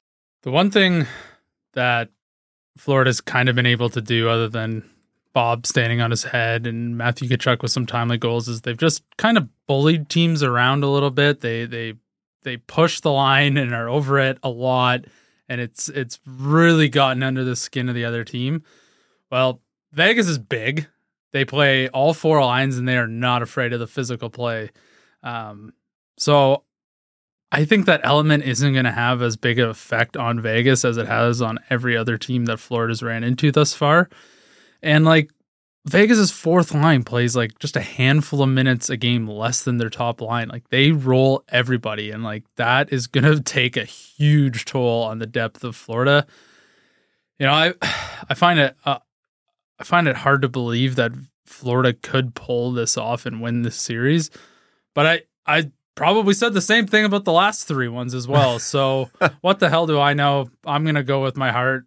The 0.43 0.51
one 0.51 0.71
thing 0.71 1.07
that 1.75 2.11
Florida's 2.77 3.21
kind 3.21 3.49
of 3.49 3.55
been 3.55 3.67
able 3.67 3.91
to 3.91 4.01
do, 4.01 4.29
other 4.29 4.49
than 4.49 4.89
Bob 5.33 5.67
standing 5.67 6.01
on 6.01 6.11
his 6.11 6.25
head 6.25 6.67
and 6.67 6.97
Matthew 6.97 7.29
Tkachuk 7.29 7.63
with 7.63 7.71
some 7.71 7.87
timely 7.87 8.19
goals, 8.19 8.49
is 8.49 8.61
they've 8.61 8.77
just 8.77 9.03
kind 9.17 9.39
of 9.39 9.49
bullied 9.67 10.09
teams 10.09 10.43
around 10.43 10.85
a 10.85 10.91
little 10.91 11.11
bit. 11.11 11.41
They 11.41 11.65
they 11.65 11.95
they 12.43 12.57
push 12.59 13.01
the 13.01 13.13
line 13.13 13.57
and 13.57 13.75
are 13.75 13.89
over 13.89 14.19
it 14.19 14.39
a 14.43 14.49
lot, 14.51 15.05
and 15.49 15.61
it's 15.61 15.89
it's 15.89 16.21
really 16.27 16.89
gotten 16.89 17.23
under 17.23 17.45
the 17.45 17.57
skin 17.57 17.89
of 17.89 17.95
the 17.95 18.05
other 18.05 18.25
team. 18.25 18.63
Well, 19.31 19.61
Vegas 19.93 20.29
is 20.29 20.39
big. 20.39 20.89
They 21.33 21.45
play 21.45 21.89
all 21.89 22.13
four 22.13 22.45
lines, 22.45 22.77
and 22.77 22.87
they 22.87 22.99
are 22.99 23.09
not 23.09 23.43
afraid 23.43 23.73
of 23.73 23.81
the 23.81 23.87
physical 23.87 24.29
play. 24.29 24.71
Um, 25.23 25.73
so 26.19 26.65
I 27.51 27.65
think 27.65 27.87
that 27.87 28.01
element 28.05 28.45
isn't 28.45 28.73
going 28.73 28.85
to 28.85 28.93
have 28.93 29.23
as 29.23 29.37
big 29.37 29.59
of 29.59 29.71
effect 29.71 30.17
on 30.17 30.41
Vegas 30.41 30.85
as 30.85 30.97
it 30.97 31.07
has 31.07 31.41
on 31.41 31.59
every 31.71 31.97
other 31.97 32.19
team 32.19 32.47
that 32.47 32.59
Florida's 32.59 33.03
ran 33.03 33.25
into 33.25 33.51
thus 33.53 33.75
far. 33.75 34.09
And 34.83 35.05
like 35.05 35.31
Vegas's 35.85 36.31
fourth 36.31 36.73
line 36.73 37.03
plays 37.03 37.35
like 37.35 37.59
just 37.59 37.77
a 37.77 37.81
handful 37.81 38.43
of 38.43 38.49
minutes 38.49 38.89
a 38.89 38.97
game 38.97 39.27
less 39.27 39.63
than 39.63 39.79
their 39.79 39.91
top 39.91 40.21
line. 40.21 40.49
Like 40.49 40.69
they 40.69 40.93
roll 40.93 41.43
everybody, 41.49 42.11
and 42.11 42.23
like 42.23 42.45
that 42.57 42.93
is 42.93 43.07
going 43.07 43.25
to 43.37 43.41
take 43.41 43.77
a 43.77 43.85
huge 43.85 44.65
toll 44.65 45.03
on 45.05 45.19
the 45.19 45.27
depth 45.27 45.65
of 45.65 45.75
Florida. 45.75 46.27
You 47.39 47.47
know, 47.47 47.53
I 47.53 47.75
I 48.29 48.35
find 48.35 48.61
it 48.61 48.77
uh, 48.85 48.99
I 49.79 49.85
find 49.85 50.07
it 50.07 50.17
hard 50.17 50.43
to 50.43 50.49
believe 50.49 50.95
that 50.97 51.13
Florida 51.47 51.93
could 51.93 52.35
pull 52.35 52.73
this 52.73 52.97
off 52.97 53.27
and 53.27 53.41
win 53.43 53.63
this 53.63 53.77
series, 53.77 54.31
but 54.95 55.07
I 55.07 55.23
I 55.47 55.73
probably 55.97 56.35
said 56.35 56.55
the 56.55 56.61
same 56.61 56.87
thing 56.87 57.05
about 57.05 57.25
the 57.25 57.33
last 57.33 57.67
three 57.67 57.89
ones 57.89 58.15
as 58.15 58.29
well. 58.29 58.61
So 58.61 59.11
what 59.41 59.59
the 59.59 59.69
hell 59.69 59.89
do 59.89 59.99
I 59.99 60.15
know? 60.15 60.49
I'm 60.65 60.85
gonna 60.85 61.03
go 61.03 61.23
with 61.23 61.37
my 61.37 61.51
heart. 61.51 61.87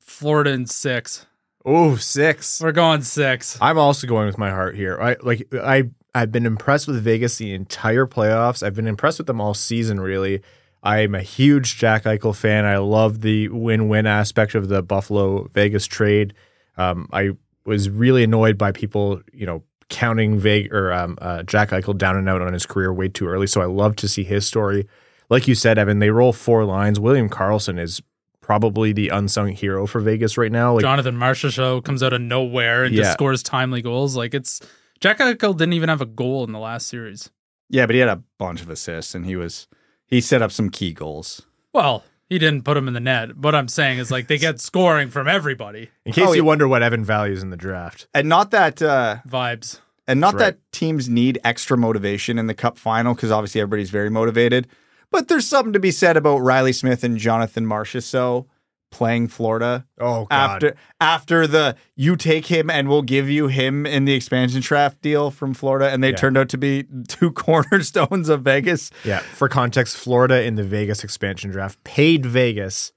Florida 0.00 0.50
in 0.50 0.66
six. 0.66 1.26
Oh, 1.64 1.96
six. 1.96 2.60
We're 2.60 2.72
going 2.72 3.02
six. 3.02 3.56
I'm 3.60 3.78
also 3.78 4.06
going 4.06 4.26
with 4.26 4.38
my 4.38 4.50
heart 4.50 4.74
here. 4.74 4.98
I 5.00 5.16
like 5.22 5.46
I 5.54 5.90
I've 6.14 6.32
been 6.32 6.46
impressed 6.46 6.86
with 6.86 7.02
Vegas 7.02 7.36
the 7.36 7.54
entire 7.54 8.06
playoffs. 8.06 8.62
I've 8.62 8.74
been 8.74 8.88
impressed 8.88 9.18
with 9.18 9.26
them 9.26 9.40
all 9.40 9.54
season 9.54 10.00
really. 10.00 10.42
I'm 10.82 11.14
a 11.14 11.22
huge 11.22 11.78
Jack 11.78 12.04
Eichel 12.04 12.34
fan. 12.34 12.64
I 12.64 12.78
love 12.78 13.20
the 13.20 13.48
win-win 13.48 14.04
aspect 14.06 14.56
of 14.56 14.68
the 14.68 14.82
Buffalo 14.82 15.44
Vegas 15.52 15.86
trade. 15.86 16.34
Um, 16.76 17.08
I 17.12 17.30
was 17.64 17.88
really 17.88 18.24
annoyed 18.24 18.58
by 18.58 18.72
people, 18.72 19.20
you 19.32 19.46
know, 19.46 19.62
counting 19.88 20.40
Vegas 20.40 20.72
or 20.72 20.92
um, 20.92 21.16
uh, 21.22 21.44
Jack 21.44 21.70
Eichel 21.70 21.96
down 21.96 22.16
and 22.16 22.28
out 22.28 22.42
on 22.42 22.52
his 22.52 22.66
career 22.66 22.92
way 22.92 23.08
too 23.08 23.28
early. 23.28 23.46
So 23.46 23.60
I 23.60 23.66
love 23.66 23.94
to 23.96 24.08
see 24.08 24.24
his 24.24 24.44
story. 24.44 24.88
Like 25.30 25.46
you 25.46 25.54
said, 25.54 25.78
Evan, 25.78 26.00
they 26.00 26.10
roll 26.10 26.32
four 26.32 26.64
lines. 26.64 26.98
William 26.98 27.28
Karlsson 27.28 27.78
is 27.78 28.02
probably 28.42 28.92
the 28.92 29.08
unsung 29.08 29.48
hero 29.48 29.86
for 29.86 30.00
Vegas 30.00 30.36
right 30.36 30.52
now. 30.52 30.74
Like, 30.74 30.82
Jonathan 30.82 31.16
Marchessault 31.16 31.84
comes 31.84 32.02
out 32.02 32.12
of 32.12 32.20
nowhere 32.20 32.84
and 32.84 32.94
Yeah. 32.94 33.02
just 33.04 33.14
scores 33.14 33.42
timely 33.42 33.80
goals. 33.80 34.14
Like 34.16 34.34
it's 34.34 34.60
Jack 35.00 35.18
Eichel 35.18 35.56
didn't 35.56 35.72
even 35.72 35.88
have 35.88 36.00
a 36.02 36.06
goal 36.06 36.44
in 36.44 36.52
the 36.52 36.58
last 36.58 36.86
series. 36.88 37.30
Yeah, 37.70 37.86
but 37.86 37.94
he 37.94 38.00
had 38.00 38.10
a 38.10 38.22
bunch 38.38 38.60
of 38.60 38.68
assists, 38.68 39.14
and 39.14 39.24
he 39.24 39.34
was 39.36 39.66
he 40.06 40.20
set 40.20 40.42
up 40.42 40.52
some 40.52 40.68
key 40.68 40.92
goals. 40.92 41.40
Well, 41.72 42.04
he 42.28 42.38
didn't 42.38 42.64
put 42.64 42.76
him 42.76 42.86
in 42.88 42.92
the 42.94 43.00
net. 43.00 43.36
What 43.36 43.54
I'm 43.54 43.68
saying 43.68 43.98
is 43.98 44.10
like 44.10 44.26
they 44.26 44.36
get 44.38 44.60
scoring 44.70 45.08
from 45.08 45.26
everybody. 45.28 45.88
in 46.04 46.12
case 46.12 46.24
Oh, 46.28 46.32
you 46.32 46.42
yeah. 46.42 46.46
wonder 46.46 46.68
what 46.68 46.82
Evan 46.82 47.04
values 47.04 47.42
in 47.42 47.48
the 47.50 47.56
draft. 47.56 48.06
And 48.12 48.28
not 48.28 48.50
that 48.50 48.82
uh, 48.82 49.16
Vibes. 49.26 49.80
And 50.08 50.18
not 50.20 50.34
right. 50.34 50.40
that 50.40 50.58
teams 50.72 51.08
need 51.08 51.38
extra 51.44 51.78
motivation 51.78 52.36
in 52.38 52.46
the 52.48 52.54
cup 52.54 52.76
final 52.76 53.14
because 53.14 53.30
obviously 53.30 53.60
everybody's 53.60 53.90
very 53.90 54.10
motivated. 54.10 54.66
But 55.12 55.28
there's 55.28 55.46
something 55.46 55.72
to 55.74 55.78
be 55.80 55.92
said 55.92 56.16
about 56.16 56.38
Riley 56.38 56.72
Smith 56.72 57.04
and 57.04 57.16
Jonathan 57.18 57.66
Marchessault 57.66 58.46
playing 58.90 59.26
Florida 59.28 59.86
Oh 59.98 60.26
God. 60.26 60.32
after 60.32 60.74
after 61.00 61.46
the 61.46 61.76
you 61.96 62.14
take 62.16 62.46
him 62.46 62.68
and 62.68 62.88
we'll 62.88 63.00
give 63.02 63.28
you 63.30 63.46
him 63.46 63.86
in 63.86 64.04
the 64.04 64.12
expansion 64.12 64.60
draft 64.60 65.00
deal 65.00 65.30
from 65.30 65.54
Florida, 65.54 65.88
and 65.90 66.02
they 66.04 66.10
Yeah. 66.10 66.16
turned 66.16 66.36
out 66.36 66.48
to 66.50 66.58
be 66.58 66.84
two 67.08 67.30
cornerstones 67.46 68.28
of 68.28 68.42
Vegas. 68.42 68.90
Yeah, 69.04 69.20
for 69.20 69.48
context, 69.48 69.96
Florida 69.96 70.42
in 70.42 70.56
the 70.56 70.64
Vegas 70.64 71.04
expansion 71.04 71.50
draft 71.50 71.82
paid 71.84 72.26
Vegas 72.26 72.92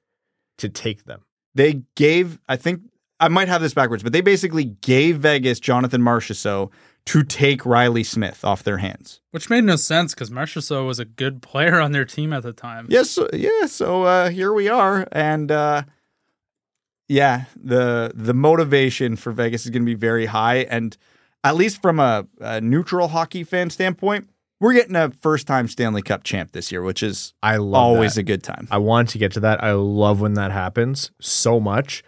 to 0.57 0.67
take 0.67 1.05
them. 1.05 1.21
They 1.53 1.83
gave, 1.95 2.39
I 2.49 2.57
think 2.57 2.81
I 3.21 3.29
might 3.29 3.47
have 3.47 3.61
this 3.61 3.73
backwards, 3.73 4.03
but 4.03 4.11
they 4.11 4.19
basically 4.21 4.65
gave 4.65 5.19
Vegas 5.19 5.61
Jonathan 5.61 6.01
Marchessault 6.01 6.71
to 7.07 7.23
take 7.23 7.65
Riley 7.65 8.03
Smith 8.03 8.43
off 8.43 8.63
their 8.63 8.77
hands. 8.79 9.21
Which 9.31 9.49
made 9.49 9.63
no 9.63 9.75
sense 9.75 10.13
because 10.13 10.29
Marchessault 10.31 10.87
was 10.87 10.99
a 10.99 11.05
good 11.05 11.41
player 11.41 11.79
on 11.79 11.91
their 11.91 12.05
team 12.05 12.33
at 12.33 12.43
the 12.43 12.53
time. 12.53 12.87
Yes, 12.89 13.11
so- 13.11 13.29
yeah. 13.33 13.67
So 13.67 14.03
uh, 14.03 14.29
here 14.29 14.51
we 14.53 14.67
are, 14.69 15.07
and 15.11 15.51
uh, 15.51 15.83
yeah, 17.07 17.45
the 17.55 18.11
the 18.15 18.33
motivation 18.33 19.15
for 19.15 19.31
Vegas 19.31 19.65
is 19.65 19.69
going 19.71 19.83
to 19.83 19.85
be 19.85 19.93
very 19.93 20.25
high, 20.25 20.57
and 20.69 20.97
at 21.43 21.55
least 21.55 21.81
from 21.81 21.99
a, 21.99 22.25
a 22.39 22.59
neutral 22.61 23.09
hockey 23.09 23.43
fan 23.43 23.69
standpoint, 23.69 24.27
we're 24.59 24.73
getting 24.73 24.95
a 24.95 25.11
first 25.11 25.45
time 25.45 25.67
Stanley 25.67 26.01
Cup 26.01 26.23
champ 26.23 26.53
this 26.53 26.71
year, 26.71 26.81
which 26.81 27.03
is 27.03 27.33
I 27.43 27.57
love 27.57 27.79
always 27.81 28.15
that. 28.15 28.21
a 28.21 28.23
good 28.23 28.41
time. 28.41 28.67
I 28.71 28.79
want 28.79 29.09
to 29.09 29.19
get 29.19 29.31
to 29.33 29.39
that. 29.41 29.63
I 29.63 29.73
love 29.73 30.21
when 30.21 30.33
that 30.33 30.51
happens 30.51 31.11
so 31.21 31.59
much. 31.59 32.03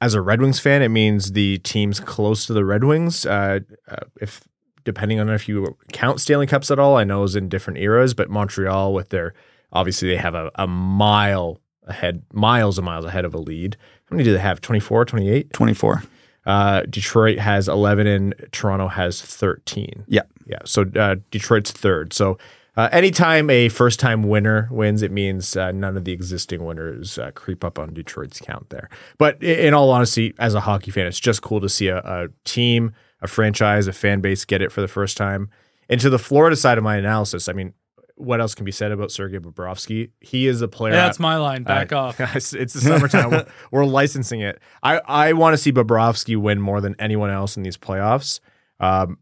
As 0.00 0.14
a 0.14 0.20
Red 0.20 0.40
Wings 0.40 0.60
fan, 0.60 0.82
it 0.82 0.88
means 0.88 1.32
the 1.32 1.58
teams 1.58 2.00
close 2.00 2.46
to 2.46 2.52
the 2.52 2.64
Red 2.64 2.84
Wings, 2.84 3.24
uh, 3.24 3.60
uh, 3.88 3.96
if 4.20 4.42
depending 4.84 5.20
on 5.20 5.28
if 5.30 5.48
you 5.48 5.76
count 5.92 6.20
Stanley 6.20 6.46
Cups 6.46 6.70
at 6.70 6.78
all, 6.78 6.96
I 6.96 7.04
know 7.04 7.22
is 7.24 7.34
in 7.36 7.48
different 7.48 7.78
eras, 7.78 8.14
but 8.14 8.30
Montreal 8.30 8.94
with 8.94 9.08
their 9.08 9.34
obviously 9.72 10.08
they 10.08 10.16
have 10.16 10.34
a, 10.34 10.50
a 10.54 10.66
mile 10.66 11.60
ahead, 11.84 12.22
miles 12.32 12.78
and 12.78 12.84
miles 12.84 13.04
ahead 13.04 13.24
of 13.24 13.34
a 13.34 13.38
lead. 13.38 13.76
How 14.08 14.16
many 14.16 14.24
do 14.24 14.32
they 14.32 14.38
have? 14.38 14.60
24, 14.60 15.04
28? 15.06 15.52
Twenty 15.52 15.74
four. 15.74 16.02
Uh, 16.46 16.82
Detroit 16.82 17.40
has 17.40 17.68
11 17.68 18.06
and 18.06 18.34
Toronto 18.52 18.86
has 18.86 19.20
13. 19.20 20.04
Yeah. 20.06 20.22
Yeah. 20.46 20.60
So 20.64 20.84
uh, 20.94 21.16
Detroit's 21.32 21.72
third. 21.72 22.12
So 22.12 22.38
uh, 22.76 22.88
anytime 22.92 23.48
a 23.50 23.68
first 23.68 23.98
time 24.00 24.22
winner 24.24 24.68
wins, 24.70 25.02
it 25.02 25.10
means 25.10 25.56
uh, 25.56 25.72
none 25.72 25.96
of 25.96 26.04
the 26.04 26.12
existing 26.12 26.64
winners 26.64 27.18
uh, 27.18 27.30
creep 27.32 27.64
up 27.64 27.78
on 27.78 27.94
Detroit's 27.94 28.40
count 28.40 28.70
there. 28.70 28.88
But 29.18 29.42
in 29.42 29.72
all 29.74 29.90
honesty, 29.90 30.34
as 30.38 30.54
a 30.54 30.60
hockey 30.60 30.90
fan, 30.90 31.06
it's 31.06 31.18
just 31.20 31.42
cool 31.42 31.60
to 31.60 31.68
see 31.68 31.88
a, 31.88 31.98
a 31.98 32.28
team, 32.44 32.92
a 33.22 33.26
franchise, 33.28 33.86
a 33.86 33.92
fan 33.92 34.20
base 34.20 34.44
get 34.44 34.60
it 34.62 34.70
for 34.72 34.80
the 34.80 34.88
first 34.88 35.16
time. 35.16 35.48
And 35.88 36.00
to 36.00 36.10
the 36.10 36.18
Florida 36.18 36.56
side 36.56 36.78
of 36.78 36.84
my 36.84 36.96
analysis, 36.96 37.48
I 37.48 37.52
mean, 37.52 37.72
what 38.16 38.40
else 38.40 38.54
can 38.54 38.64
be 38.64 38.72
said 38.72 38.92
about 38.92 39.10
Sergei 39.12 39.38
Bobrovsky? 39.38 40.10
He 40.20 40.46
is 40.46 40.62
a 40.62 40.68
player. 40.68 40.94
Yeah, 40.94 41.04
that's 41.04 41.18
my 41.20 41.36
line. 41.36 41.62
Back 41.64 41.92
Uh, 41.92 41.98
off. 41.98 42.20
it's 42.34 42.52
it's 42.54 42.72
the 42.72 42.80
summertime. 42.80 43.30
we're, 43.30 43.46
we're 43.70 43.84
licensing 43.84 44.40
it. 44.40 44.58
I, 44.82 45.00
I 45.06 45.32
want 45.34 45.52
to 45.54 45.58
see 45.58 45.70
Bobrovsky 45.72 46.36
win 46.36 46.60
more 46.60 46.80
than 46.80 46.96
anyone 46.98 47.30
else 47.30 47.56
in 47.56 47.62
these 47.62 47.76
playoffs. 47.76 48.40
Um, 48.80 49.18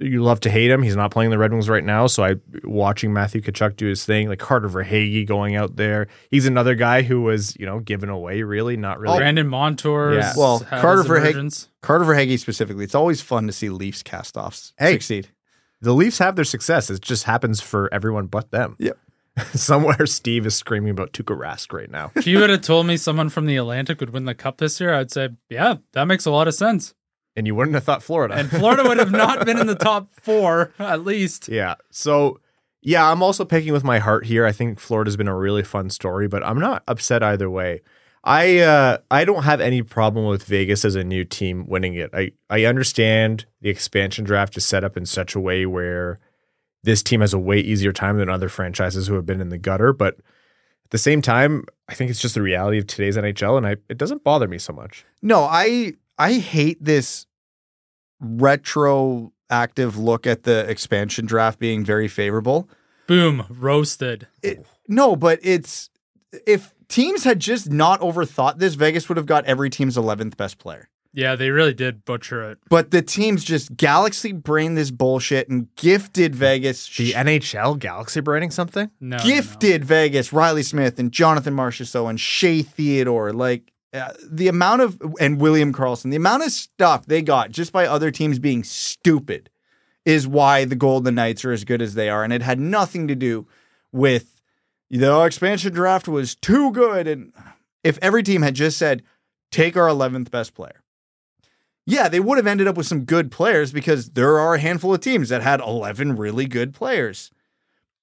you 0.00 0.22
love 0.22 0.40
to 0.40 0.50
hate 0.50 0.70
him. 0.70 0.82
He's 0.82 0.96
not 0.96 1.10
playing 1.10 1.30
the 1.30 1.38
Red 1.38 1.52
Wings 1.52 1.68
right 1.68 1.84
now. 1.84 2.06
So 2.06 2.24
I 2.24 2.36
watching 2.64 3.12
Matthew 3.12 3.40
Tkachuk 3.42 3.76
do 3.76 3.86
his 3.86 4.04
thing, 4.04 4.28
like 4.28 4.38
Carter 4.38 4.68
Verhaeghe 4.68 5.26
going 5.26 5.56
out 5.56 5.76
there. 5.76 6.08
He's 6.30 6.46
another 6.46 6.74
guy 6.74 7.02
who 7.02 7.20
was 7.22 7.54
you 7.58 7.66
know 7.66 7.80
given 7.80 8.08
away. 8.08 8.42
Really, 8.42 8.76
not 8.76 8.98
really. 8.98 9.14
Oh. 9.14 9.18
Brandon 9.18 9.46
Montour. 9.46 10.14
Yeah. 10.14 10.32
Well, 10.36 10.60
Carter 10.60 11.02
his 11.02 11.06
Verhaeghe- 11.10 11.20
emergence. 11.32 11.68
Carter 11.82 12.04
Verhaeghe 12.04 12.38
specifically. 12.38 12.84
It's 12.84 12.94
always 12.94 13.20
fun 13.20 13.46
to 13.46 13.52
see 13.52 13.68
Leafs 13.68 14.02
cast 14.02 14.36
offs 14.36 14.72
Hey. 14.78 14.92
succeed. 14.94 15.28
the 15.80 15.92
Leafs 15.94 16.18
have 16.18 16.36
their 16.36 16.44
success. 16.44 16.90
It 16.90 17.00
just 17.02 17.24
happens 17.24 17.60
for 17.60 17.92
everyone 17.92 18.26
but 18.26 18.50
them. 18.50 18.76
Yep. 18.78 18.98
Somewhere 19.54 20.06
Steve 20.06 20.44
is 20.44 20.54
screaming 20.54 20.90
about 20.90 21.12
Tuukka 21.12 21.38
Rask 21.38 21.72
right 21.72 21.90
now. 21.90 22.10
If 22.14 22.26
you 22.26 22.38
would 22.40 22.50
have 22.50 22.60
told 22.62 22.86
me 22.86 22.96
someone 22.96 23.28
from 23.28 23.46
the 23.46 23.56
Atlantic 23.56 24.00
would 24.00 24.10
win 24.10 24.24
the 24.24 24.34
cup 24.34 24.58
this 24.58 24.80
year, 24.80 24.92
I'd 24.92 25.10
say, 25.10 25.30
yeah, 25.48 25.76
that 25.92 26.04
makes 26.06 26.26
a 26.26 26.30
lot 26.30 26.48
of 26.48 26.54
sense. 26.54 26.94
And 27.36 27.46
you 27.46 27.54
wouldn't 27.54 27.74
have 27.74 27.84
thought 27.84 28.02
Florida. 28.02 28.34
And 28.34 28.50
Florida 28.50 28.84
would 28.84 28.98
have 28.98 29.12
not 29.12 29.46
been 29.46 29.58
in 29.58 29.66
the 29.66 29.74
top 29.74 30.10
four, 30.20 30.72
at 30.78 31.04
least. 31.04 31.48
Yeah. 31.48 31.76
So 31.90 32.40
Yeah, 32.82 33.10
I'm 33.10 33.22
also 33.22 33.44
picking 33.44 33.72
with 33.72 33.84
my 33.84 33.98
heart 33.98 34.26
here. 34.26 34.46
I 34.46 34.52
think 34.52 34.80
Florida's 34.80 35.16
been 35.16 35.28
a 35.28 35.36
really 35.36 35.62
fun 35.62 35.90
story, 35.90 36.28
but 36.28 36.44
I'm 36.44 36.58
not 36.58 36.82
upset 36.88 37.22
either 37.22 37.48
way. 37.50 37.82
I 38.22 38.58
uh, 38.58 38.98
I 39.10 39.24
don't 39.24 39.44
have 39.44 39.60
any 39.60 39.82
problem 39.82 40.26
with 40.26 40.44
Vegas 40.44 40.84
as 40.84 40.94
a 40.94 41.04
new 41.04 41.24
team 41.24 41.66
winning 41.66 41.94
it. 41.94 42.10
I 42.12 42.32
I 42.50 42.64
understand 42.64 43.46
the 43.62 43.70
expansion 43.70 44.24
draft 44.24 44.56
is 44.56 44.66
set 44.66 44.84
up 44.84 44.96
in 44.96 45.06
such 45.06 45.34
a 45.34 45.40
way 45.40 45.64
where 45.64 46.18
this 46.82 47.02
team 47.02 47.20
has 47.20 47.32
a 47.32 47.38
way 47.38 47.58
easier 47.58 47.92
time 47.92 48.18
than 48.18 48.28
other 48.28 48.48
franchises 48.48 49.06
who 49.06 49.14
have 49.14 49.26
been 49.26 49.40
in 49.40 49.48
the 49.48 49.58
gutter, 49.58 49.92
but 49.92 50.14
at 50.16 50.90
the 50.90 50.98
same 50.98 51.22
time, 51.22 51.64
I 51.88 51.94
think 51.94 52.10
it's 52.10 52.20
just 52.20 52.34
the 52.34 52.42
reality 52.42 52.78
of 52.78 52.86
today's 52.86 53.16
NHL 53.16 53.56
and 53.56 53.66
I 53.66 53.76
it 53.88 53.96
doesn't 53.96 54.24
bother 54.24 54.48
me 54.48 54.58
so 54.58 54.72
much. 54.74 55.06
No, 55.22 55.44
I 55.44 55.94
I 56.20 56.34
hate 56.34 56.84
this 56.84 57.26
retroactive 58.20 59.96
look 59.96 60.26
at 60.26 60.42
the 60.42 60.68
expansion 60.68 61.24
draft 61.24 61.58
being 61.58 61.82
very 61.82 62.08
favorable. 62.08 62.68
Boom, 63.06 63.46
roasted. 63.48 64.28
It, 64.42 64.66
no, 64.86 65.16
but 65.16 65.40
it's 65.42 65.88
if 66.46 66.74
teams 66.88 67.24
had 67.24 67.40
just 67.40 67.70
not 67.70 68.00
overthought 68.00 68.58
this, 68.58 68.74
Vegas 68.74 69.08
would 69.08 69.16
have 69.16 69.24
got 69.24 69.46
every 69.46 69.70
team's 69.70 69.96
11th 69.96 70.36
best 70.36 70.58
player. 70.58 70.90
Yeah, 71.12 71.36
they 71.36 71.50
really 71.50 71.74
did 71.74 72.04
butcher 72.04 72.50
it. 72.50 72.58
But 72.68 72.90
the 72.90 73.02
teams 73.02 73.42
just 73.42 73.76
galaxy 73.76 74.32
brain 74.32 74.74
this 74.74 74.90
bullshit 74.90 75.48
and 75.48 75.74
gifted 75.74 76.36
Vegas. 76.36 76.86
The 76.96 77.12
NHL 77.12 77.78
galaxy 77.78 78.20
braining 78.20 78.50
something? 78.50 78.90
No, 79.00 79.16
no, 79.16 79.22
no. 79.22 79.28
gifted 79.28 79.84
Vegas 79.86 80.32
Riley 80.32 80.62
Smith 80.62 80.98
and 81.00 81.10
Jonathan 81.10 81.56
Marchessault 81.56 82.10
and 82.10 82.20
Shea 82.20 82.62
Theodore. 82.62 83.32
Like 83.32 83.72
uh, 83.92 84.12
the 84.22 84.48
amount 84.48 84.82
of 84.82 85.00
and 85.18 85.40
William 85.40 85.72
Karlsson, 85.72 86.10
the 86.10 86.16
amount 86.16 86.44
of 86.44 86.52
stuff 86.52 87.06
they 87.06 87.22
got 87.22 87.50
just 87.50 87.72
by 87.72 87.86
other 87.86 88.10
teams 88.10 88.38
being 88.38 88.62
stupid 88.62 89.50
is 90.04 90.28
why 90.28 90.64
the 90.64 90.76
Golden 90.76 91.16
Knights 91.16 91.44
are 91.44 91.52
as 91.52 91.64
good 91.64 91.82
as 91.82 91.94
they 91.94 92.08
are, 92.08 92.22
and 92.22 92.32
it 92.32 92.42
had 92.42 92.60
nothing 92.60 93.08
to 93.08 93.14
do 93.14 93.46
with 93.92 94.40
the 94.90 95.22
expansion 95.22 95.72
draft 95.72 96.08
was 96.08 96.34
too 96.34 96.72
good. 96.72 97.06
And 97.06 97.32
if 97.82 97.98
every 98.00 98.22
team 98.22 98.42
had 98.42 98.54
just 98.54 98.78
said, 98.78 99.02
"Take 99.50 99.76
our 99.76 99.88
11th 99.88 100.30
best 100.30 100.54
player." 100.54 100.82
Yeah, 101.84 102.08
they 102.08 102.20
would 102.20 102.38
have 102.38 102.46
ended 102.46 102.68
up 102.68 102.76
with 102.76 102.86
some 102.86 103.04
good 103.04 103.32
players 103.32 103.72
because 103.72 104.10
there 104.10 104.38
are 104.38 104.54
a 104.54 104.60
handful 104.60 104.94
of 104.94 105.00
teams 105.00 105.30
that 105.30 105.42
had 105.42 105.60
11 105.60 106.14
really 106.14 106.46
good 106.46 106.72
players. 106.72 107.32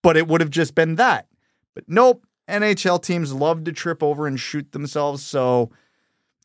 But 0.03 0.17
it 0.17 0.27
would 0.27 0.41
have 0.41 0.49
just 0.49 0.75
been 0.75 0.95
that. 0.95 1.27
But 1.73 1.85
nope, 1.87 2.26
NHL 2.49 3.01
teams 3.03 3.33
love 3.33 3.63
to 3.65 3.71
trip 3.71 4.01
over 4.01 4.27
and 4.27 4.39
shoot 4.39 4.71
themselves. 4.71 5.23
So 5.23 5.71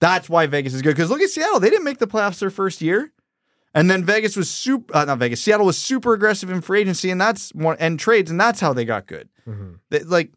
that's 0.01 0.29
why 0.29 0.47
Vegas 0.47 0.75
is 0.75 0.83
good. 0.83 0.97
Because 0.97 1.11
look 1.11 1.21
at 1.21 1.31
Seattle. 1.31 1.61
They 1.61 1.71
didn't 1.71 1.85
make 1.85 1.99
the 1.99 2.07
playoffs 2.07 2.39
their 2.41 2.51
first 2.51 2.81
year. 2.83 3.13
And 3.75 3.91
then 3.91 4.05
Vegas 4.05 4.37
was 4.37 4.51
super, 4.51 4.95
uh, 4.95 5.05
not 5.07 5.19
Vegas, 5.19 5.41
Seattle 5.41 5.65
was 5.65 5.79
super 5.79 6.13
aggressive 6.13 6.51
in 6.51 6.61
free 6.61 6.81
agency 6.83 7.11
and 7.11 7.19
that's 7.19 7.55
one, 7.55 7.77
and 7.81 7.99
trades, 7.99 8.31
and 8.31 8.39
that's 8.39 8.61
how 8.61 8.75
they 8.75 8.85
got 8.85 9.07
good. 9.07 9.31
They- 9.89 10.03
like, 10.03 10.31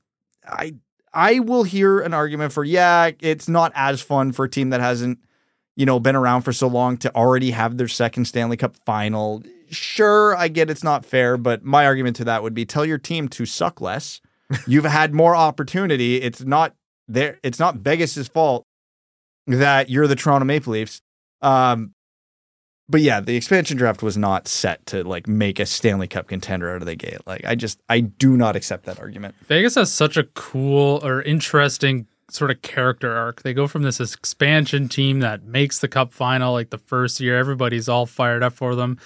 I, 0.48 0.76
I 1.14 1.40
will 1.40 1.64
hear 1.64 2.00
an 2.00 2.14
argument 2.14 2.54
for, 2.54 2.64
yeah, 2.64 3.12
it's 3.20 3.50
not 3.50 3.72
as 3.76 4.00
fun 4.02 4.32
for 4.32 4.46
a 4.46 4.50
team 4.50 4.70
that 4.70 4.80
hasn't, 4.80 5.20
you 5.76 5.86
know, 5.86 6.00
been 6.00 6.16
around 6.16 6.44
for 6.44 6.54
so 6.54 6.68
long 6.68 6.96
to 6.98 7.14
already 7.16 7.52
have 7.52 7.76
their 7.78 7.88
second 7.90 8.24
Stanley 8.26 8.56
Cup 8.56 8.78
final. 8.86 9.44
Sure, 9.70 10.36
I 10.38 10.48
get 10.48 10.70
it's 10.70 10.84
not 10.84 11.04
fair, 11.06 11.36
but 11.36 11.64
my 11.66 11.86
argument 11.86 12.16
to 12.18 12.24
that 12.26 12.42
would 12.44 12.54
be 12.54 12.66
tell 12.66 12.86
your 12.86 12.98
team 13.00 13.28
to 13.30 13.46
suck 13.46 13.82
less. 13.82 14.22
You've 14.68 14.86
had 14.86 15.14
more 15.14 15.36
opportunity. 15.36 16.22
It's 16.22 16.42
not 16.42 16.74
there. 17.08 17.40
It's 17.44 17.60
not 17.60 17.78
Vegas's 17.78 18.28
fault 18.28 18.64
that 19.48 19.90
you're 19.90 20.08
the 20.08 20.16
Toronto 20.16 20.46
Maple 20.46 20.74
Leafs. 20.74 21.02
Um, 21.42 21.94
but 22.88 23.02
yeah, 23.02 23.20
the 23.20 23.36
expansion 23.36 23.78
draft 23.78 24.04
was 24.04 24.16
not 24.16 24.48
set 24.48 24.86
to 24.88 25.04
like 25.04 25.28
make 25.28 25.60
a 25.60 25.66
Stanley 25.66 26.08
Cup 26.08 26.28
contender 26.28 26.70
out 26.70 26.82
of 26.82 26.86
the 26.86 26.96
gate. 26.96 27.18
Like 27.26 27.44
I 27.46 27.56
just 27.56 27.82
I 27.90 28.02
do 28.02 28.38
not 28.38 28.56
accept 28.56 28.86
that 28.86 29.00
argument. 29.00 29.36
Vegas 29.48 29.76
has 29.76 29.92
such 29.92 30.18
a 30.18 30.24
cool 30.24 31.04
or 31.04 31.22
interesting 31.24 32.08
sort 32.30 32.52
of 32.52 32.62
character 32.62 33.16
arc. 33.16 33.42
They 33.42 33.54
go 33.54 33.68
from 33.68 33.84
this 33.84 34.00
expansion 34.00 34.88
team 34.88 35.20
that 35.20 35.44
makes 35.44 35.80
the 35.80 35.88
cup 35.88 36.12
final 36.14 36.54
like 36.54 36.70
the 36.70 36.78
first 36.78 37.20
year, 37.20 37.38
everybody's 37.38 37.90
all 37.90 38.06
fired 38.06 38.44
up 38.44 38.54
for 38.54 38.76
them. 38.76 39.00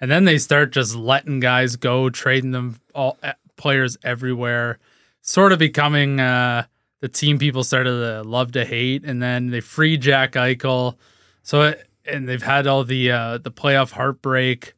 And 0.00 0.10
then 0.10 0.24
they 0.24 0.38
start 0.38 0.72
just 0.72 0.96
letting 0.96 1.40
guys 1.40 1.76
go, 1.76 2.08
trading 2.08 2.52
them 2.52 2.80
all 2.94 3.18
players 3.60 3.96
everywhere, 4.02 4.78
sort 5.20 5.52
of 5.52 5.58
becoming 5.58 6.18
uh, 6.18 6.64
the 7.00 7.08
team 7.08 7.38
people 7.38 7.62
started 7.62 7.90
to 7.90 8.22
love 8.22 8.52
to 8.52 8.64
hate. 8.64 9.04
And 9.04 9.22
then 9.22 9.50
they 9.50 9.60
free 9.60 9.96
Jack 9.98 10.32
Eichel. 10.32 10.96
So, 11.42 11.62
it, 11.62 11.86
and 12.06 12.26
they've 12.28 12.42
had 12.42 12.66
all 12.66 12.84
the 12.84 13.10
uh, 13.10 13.38
the 13.38 13.50
playoff 13.50 13.92
heartbreak. 13.92 14.74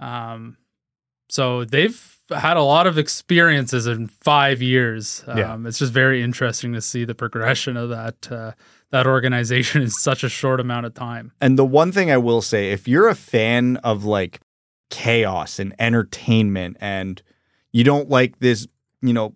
Um, 0.00 0.56
so 1.28 1.64
they've 1.64 2.18
had 2.30 2.56
a 2.56 2.62
lot 2.62 2.86
of 2.86 2.98
experiences 2.98 3.86
in 3.86 4.08
five 4.08 4.60
years. 4.60 5.22
Um, 5.26 5.38
Yeah. 5.38 5.68
It's 5.68 5.78
just 5.78 5.92
very 5.92 6.22
interesting 6.22 6.72
to 6.74 6.80
see 6.80 7.04
the 7.04 7.14
progression 7.14 7.76
of 7.76 7.88
that 7.90 8.32
uh, 8.32 8.52
that 8.90 9.06
organization 9.06 9.82
in 9.82 9.90
such 9.90 10.24
a 10.24 10.28
short 10.28 10.60
amount 10.60 10.86
of 10.86 10.94
time. 10.94 11.32
And 11.40 11.58
the 11.58 11.64
one 11.64 11.92
thing 11.92 12.10
I 12.10 12.16
will 12.18 12.42
say, 12.42 12.72
if 12.72 12.88
you're 12.88 13.08
a 13.08 13.14
fan 13.14 13.76
of 13.78 14.04
like 14.04 14.40
chaos 14.90 15.58
and 15.58 15.74
entertainment 15.78 16.76
and 16.80 17.22
you 17.74 17.82
don't 17.82 18.08
like 18.08 18.38
this, 18.38 18.68
you 19.02 19.12
know, 19.12 19.34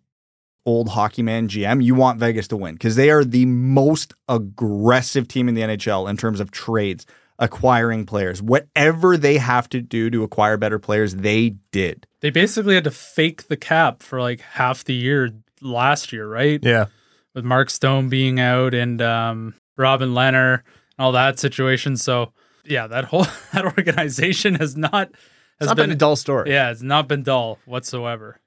old 0.64 0.90
hockey 0.90 1.22
man 1.22 1.48
GM, 1.48 1.82
you 1.82 1.94
want 1.96 2.20
Vegas 2.20 2.46
to 2.48 2.56
win 2.56 2.74
because 2.74 2.94
they 2.94 3.10
are 3.10 3.24
the 3.24 3.44
most 3.46 4.14
aggressive 4.28 5.26
team 5.26 5.48
in 5.48 5.54
the 5.54 5.62
NHL 5.62 6.08
in 6.08 6.16
terms 6.16 6.38
of 6.38 6.52
trades, 6.52 7.04
acquiring 7.40 8.06
players. 8.06 8.40
Whatever 8.40 9.16
they 9.16 9.38
have 9.38 9.68
to 9.70 9.80
do 9.80 10.08
to 10.10 10.22
acquire 10.22 10.56
better 10.56 10.78
players, 10.78 11.16
they 11.16 11.56
did. 11.72 12.06
They 12.20 12.30
basically 12.30 12.76
had 12.76 12.84
to 12.84 12.92
fake 12.92 13.48
the 13.48 13.56
cap 13.56 14.04
for 14.04 14.20
like 14.20 14.40
half 14.40 14.84
the 14.84 14.94
year 14.94 15.30
last 15.60 16.12
year, 16.12 16.28
right? 16.28 16.60
Yeah. 16.62 16.86
With 17.34 17.44
Mark 17.44 17.70
Stone 17.70 18.08
being 18.08 18.38
out 18.38 18.72
and 18.72 19.02
um, 19.02 19.54
Robin 19.76 20.10
Lehner 20.10 20.54
and 20.54 20.62
all 21.00 21.12
that 21.12 21.40
situation. 21.40 21.96
So 21.96 22.32
yeah, 22.64 22.86
that 22.86 23.06
whole 23.06 23.26
that 23.52 23.64
organization 23.64 24.54
has 24.56 24.76
not 24.76 25.10
It's 25.10 25.18
has 25.60 25.68
not 25.68 25.76
been, 25.76 25.90
a 25.90 25.94
dull 25.94 26.16
story. 26.16 26.50
yeah, 26.50 26.70
it's 26.70 26.82
not 26.82 27.08
been 27.08 27.22
dull 27.22 27.58
whatsoever. 27.64 28.40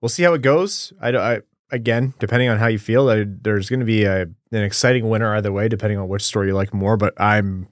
We'll 0.00 0.08
see 0.08 0.22
how 0.22 0.32
it 0.34 0.42
goes. 0.42 0.92
I, 1.00 1.16
I 1.16 1.40
again, 1.70 2.14
depending 2.18 2.48
on 2.48 2.58
how 2.58 2.66
you 2.66 2.78
feel, 2.78 3.08
I, 3.08 3.24
there's 3.26 3.68
going 3.68 3.80
to 3.80 3.86
be 3.86 4.04
a, 4.04 4.22
an 4.22 4.62
exciting 4.62 5.08
winner 5.08 5.34
either 5.36 5.52
way, 5.52 5.68
depending 5.68 5.98
on 5.98 6.08
which 6.08 6.22
story 6.22 6.48
you 6.48 6.54
like 6.54 6.72
more. 6.72 6.96
But 6.96 7.20
I'm, 7.20 7.68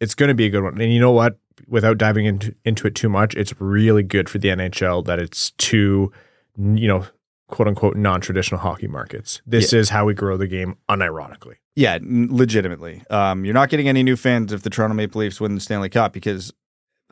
it's 0.00 0.14
going 0.14 0.28
to 0.28 0.34
be 0.34 0.46
a 0.46 0.50
good 0.50 0.62
one. 0.62 0.80
And 0.80 0.92
you 0.92 1.00
know 1.00 1.12
what? 1.12 1.38
Without 1.66 1.98
diving 1.98 2.24
into 2.24 2.54
into 2.64 2.86
it 2.86 2.94
too 2.94 3.08
much, 3.08 3.34
it's 3.34 3.52
really 3.60 4.04
good 4.04 4.30
for 4.30 4.38
the 4.38 4.48
NHL 4.48 5.04
that 5.06 5.18
it's 5.18 5.50
two, 5.52 6.12
you 6.56 6.86
know, 6.86 7.04
quote 7.48 7.66
unquote 7.66 7.96
non 7.96 8.20
traditional 8.20 8.60
hockey 8.60 8.86
markets. 8.86 9.42
This 9.44 9.72
is 9.72 9.90
how 9.90 10.04
we 10.04 10.14
grow 10.14 10.36
the 10.36 10.46
game 10.46 10.76
unironically. 10.88 11.56
Yeah, 11.74 11.98
legitimately. 12.00 13.02
Um, 13.10 13.44
you're 13.44 13.54
not 13.54 13.70
getting 13.70 13.88
any 13.88 14.04
new 14.04 14.16
fans 14.16 14.52
if 14.52 14.62
the 14.62 14.70
Toronto 14.70 14.94
Maple 14.94 15.20
Leafs 15.20 15.40
win 15.40 15.56
the 15.56 15.60
Stanley 15.60 15.88
Cup 15.88 16.12
because 16.12 16.52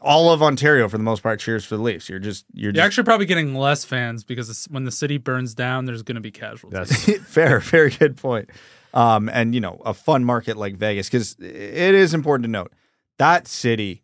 all 0.02 0.30
of 0.30 0.42
Ontario, 0.42 0.88
for 0.88 0.98
the 0.98 1.04
most 1.04 1.22
part, 1.22 1.40
cheers 1.40 1.64
for 1.64 1.76
the 1.76 1.82
Leafs. 1.82 2.08
You're 2.08 2.18
just 2.18 2.44
you're 2.52 2.66
You're 2.66 2.72
just 2.72 2.84
actually 2.84 3.04
probably 3.04 3.26
getting 3.26 3.54
less 3.54 3.84
fans 3.84 4.24
because 4.24 4.66
when 4.70 4.84
the 4.84 4.90
city 4.90 5.18
burns 5.18 5.54
down, 5.54 5.86
there's 5.86 6.02
going 6.02 6.16
to 6.16 6.20
be 6.20 6.30
casualties. 6.30 6.88
That's 7.06 7.22
fair, 7.28 7.60
very 7.60 7.90
good 7.90 8.16
point. 8.16 8.50
Um, 8.94 9.28
and 9.28 9.54
you 9.54 9.60
know, 9.60 9.80
a 9.84 9.94
fun 9.94 10.24
market 10.24 10.56
like 10.56 10.76
Vegas, 10.76 11.08
because 11.08 11.36
it 11.38 11.94
is 11.94 12.14
important 12.14 12.44
to 12.44 12.50
note 12.50 12.72
that 13.18 13.48
city 13.48 14.02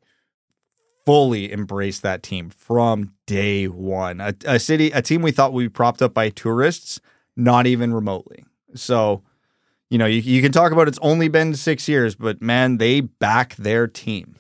fully 1.05 1.53
embraced 1.53 2.03
that 2.03 2.22
team 2.22 2.51
from 2.51 3.12
day 3.26 3.66
one. 3.66 4.20
A, 4.20 4.34
a 4.47 4.59
city, 4.59 4.90
a 4.93 5.03
team 5.03 5.22
we 5.22 5.32
thought 5.32 5.53
would 5.53 5.62
be 5.62 5.68
propped 5.68 6.03
up 6.03 6.14
by 6.14 6.28
tourists, 6.28 7.01
not 7.36 7.66
even 7.66 7.93
remotely. 7.93 8.45
So, 8.74 9.22
you 9.90 9.99
know, 9.99 10.07
you, 10.07 10.20
you 10.20 10.40
can 10.40 10.53
talk 10.53 10.72
about 10.72 10.88
it's 10.88 10.99
only 11.03 11.28
been 11.28 11.55
six 11.55 11.88
years, 11.88 12.14
but 12.14 12.40
man, 12.40 12.78
they 12.78 13.01
back 13.01 13.57
their 13.57 13.86
team. 13.86 14.36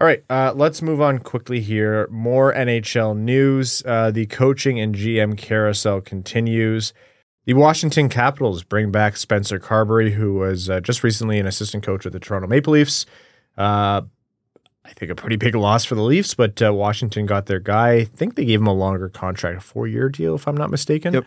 All 0.00 0.06
right, 0.06 0.24
uh, 0.30 0.54
let's 0.56 0.80
move 0.80 1.02
on 1.02 1.18
quickly 1.18 1.60
here. 1.60 2.08
More 2.10 2.54
NHL 2.54 3.14
news. 3.18 3.82
Uh, 3.84 4.10
the 4.10 4.24
coaching 4.24 4.80
and 4.80 4.94
GM 4.94 5.36
carousel 5.36 6.00
continues. 6.00 6.94
The 7.44 7.52
Washington 7.52 8.08
Capitals 8.08 8.62
bring 8.62 8.90
back 8.90 9.18
Spencer 9.18 9.60
Carbery, 9.60 10.12
who 10.12 10.36
was 10.36 10.70
uh, 10.70 10.80
just 10.80 11.04
recently 11.04 11.38
an 11.38 11.46
assistant 11.46 11.84
coach 11.84 12.04
with 12.04 12.14
the 12.14 12.20
Toronto 12.20 12.48
Maple 12.48 12.72
Leafs. 12.72 13.04
Uh, 13.58 14.00
I 14.86 14.92
think 14.94 15.10
a 15.10 15.14
pretty 15.14 15.36
big 15.36 15.54
loss 15.54 15.84
for 15.84 15.96
the 15.96 16.02
Leafs, 16.02 16.32
but 16.32 16.62
uh, 16.62 16.72
Washington 16.72 17.26
got 17.26 17.44
their 17.44 17.60
guy. 17.60 17.92
I 17.92 18.04
think 18.04 18.36
they 18.36 18.46
gave 18.46 18.60
him 18.60 18.66
a 18.68 18.72
longer 18.72 19.10
contract, 19.10 19.58
a 19.58 19.60
four 19.60 19.86
year 19.86 20.08
deal, 20.08 20.34
if 20.34 20.48
I'm 20.48 20.56
not 20.56 20.70
mistaken. 20.70 21.12
Yep. 21.12 21.26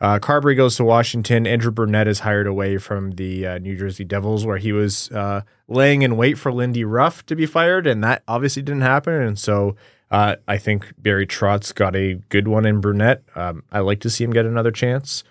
Uh, 0.00 0.18
Carbery 0.18 0.56
goes 0.56 0.76
to 0.76 0.84
Washington. 0.84 1.46
Andrew 1.46 1.70
Brunette 1.70 2.08
is 2.08 2.20
hired 2.20 2.46
away 2.46 2.78
from 2.78 3.12
the 3.12 3.46
uh, 3.46 3.58
New 3.58 3.76
Jersey 3.76 4.04
Devils, 4.04 4.46
where 4.46 4.56
he 4.56 4.72
was 4.72 5.10
uh, 5.10 5.42
laying 5.68 6.00
in 6.02 6.16
wait 6.16 6.38
for 6.38 6.50
Lindy 6.52 6.84
Ruff 6.84 7.24
to 7.26 7.36
be 7.36 7.44
fired, 7.44 7.86
and 7.86 8.02
that 8.02 8.22
obviously 8.26 8.62
didn't 8.62 8.80
happen. 8.80 9.12
And 9.12 9.38
so 9.38 9.76
uh, 10.10 10.36
I 10.48 10.56
think 10.56 10.94
Barry 10.96 11.26
Trotz 11.26 11.74
got 11.74 11.94
a 11.94 12.14
good 12.30 12.48
one 12.48 12.64
in 12.64 12.80
Brunette. 12.80 13.22
Um, 13.34 13.62
I 13.70 13.80
like 13.80 14.00
to 14.00 14.10
see 14.10 14.24
him 14.24 14.32
get 14.32 14.46
another 14.46 14.70
chance. 14.70 15.22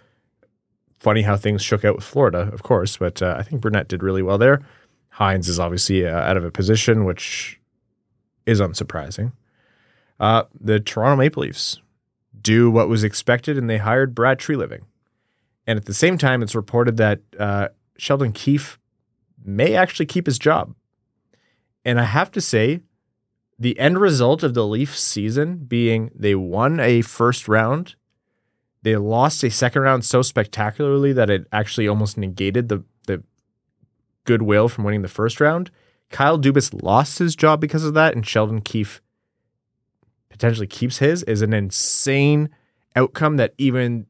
Funny 0.99 1.23
how 1.23 1.35
things 1.35 1.63
shook 1.63 1.83
out 1.83 1.95
with 1.95 2.05
Florida, 2.05 2.49
of 2.53 2.61
course, 2.61 2.97
but 2.97 3.23
uh, 3.23 3.35
I 3.39 3.43
think 3.43 3.61
Brunette 3.61 3.87
did 3.87 4.03
really 4.03 4.21
well 4.21 4.37
there. 4.37 4.61
Hynes 5.15 5.47
is 5.47 5.59
obviously 5.59 6.05
uh, 6.05 6.15
out 6.15 6.37
of 6.37 6.45
a 6.45 6.51
position, 6.51 7.05
which 7.05 7.59
is 8.45 8.61
unsurprising. 8.61 9.31
The 10.19 10.79
Toronto 10.79 11.15
Maple 11.15 11.41
Leafs 11.41 11.79
do 12.41 12.69
what 12.69 12.89
was 12.89 13.03
expected, 13.03 13.57
and 13.57 13.69
they 13.69 13.77
hired 13.77 14.15
Brad 14.15 14.39
Treliving. 14.39 14.81
And 15.67 15.77
at 15.77 15.85
the 15.85 15.93
same 15.93 16.17
time, 16.17 16.41
it's 16.41 16.55
reported 16.55 16.97
that 16.97 17.21
uh, 17.37 17.69
Sheldon 17.97 18.31
Keefe 18.31 18.79
may 19.43 19.75
actually 19.75 20.05
keep 20.05 20.25
his 20.25 20.39
job. 20.39 20.73
And 21.85 21.99
I 21.99 22.03
have 22.03 22.31
to 22.31 22.41
say, 22.41 22.81
the 23.57 23.77
end 23.79 23.99
result 23.99 24.41
of 24.41 24.53
the 24.53 24.65
Leafs 24.65 25.01
season 25.01 25.57
being 25.57 26.11
they 26.15 26.33
won 26.35 26.79
a 26.79 27.01
first 27.01 27.47
round, 27.47 27.95
they 28.83 28.95
lost 28.95 29.43
a 29.43 29.51
second 29.51 29.81
round 29.81 30.05
so 30.05 30.21
spectacularly 30.21 31.11
that 31.13 31.29
it 31.29 31.45
actually 31.51 31.87
almost 31.87 32.17
negated 32.17 32.69
the 32.69 32.83
the 33.05 33.23
goodwill 34.23 34.69
from 34.69 34.85
winning 34.85 35.01
the 35.01 35.07
first 35.07 35.41
round. 35.41 35.71
Kyle 36.09 36.39
Dubas 36.39 36.81
lost 36.81 37.19
his 37.19 37.35
job 37.35 37.59
because 37.59 37.83
of 37.83 37.93
that, 37.93 38.15
and 38.15 38.25
Sheldon 38.25 38.61
Keefe 38.61 39.01
potentially 40.39 40.67
keeps 40.67 40.99
his 40.99 41.21
is 41.23 41.41
an 41.41 41.53
insane 41.53 42.49
outcome 42.95 43.35
that 43.37 43.53
even 43.57 44.07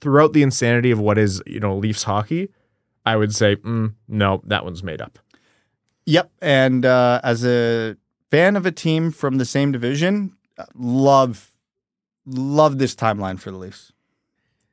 throughout 0.00 0.32
the 0.32 0.42
insanity 0.42 0.90
of 0.90 0.98
what 0.98 1.18
is 1.18 1.42
you 1.46 1.60
know 1.60 1.76
Leafs 1.76 2.04
hockey, 2.04 2.48
I 3.04 3.16
would 3.16 3.34
say 3.34 3.56
mm, 3.56 3.94
no, 4.08 4.40
that 4.46 4.64
one's 4.64 4.82
made 4.82 5.02
up. 5.02 5.18
Yep. 6.06 6.30
And 6.40 6.86
uh, 6.86 7.20
as 7.22 7.44
a 7.44 7.96
fan 8.30 8.56
of 8.56 8.64
a 8.64 8.72
team 8.72 9.10
from 9.12 9.36
the 9.36 9.44
same 9.44 9.72
division, 9.72 10.36
uh, 10.56 10.64
love 10.74 11.50
love 12.24 12.78
this 12.78 12.94
timeline 12.94 13.38
for 13.38 13.50
the 13.50 13.58
Leafs. 13.58 13.92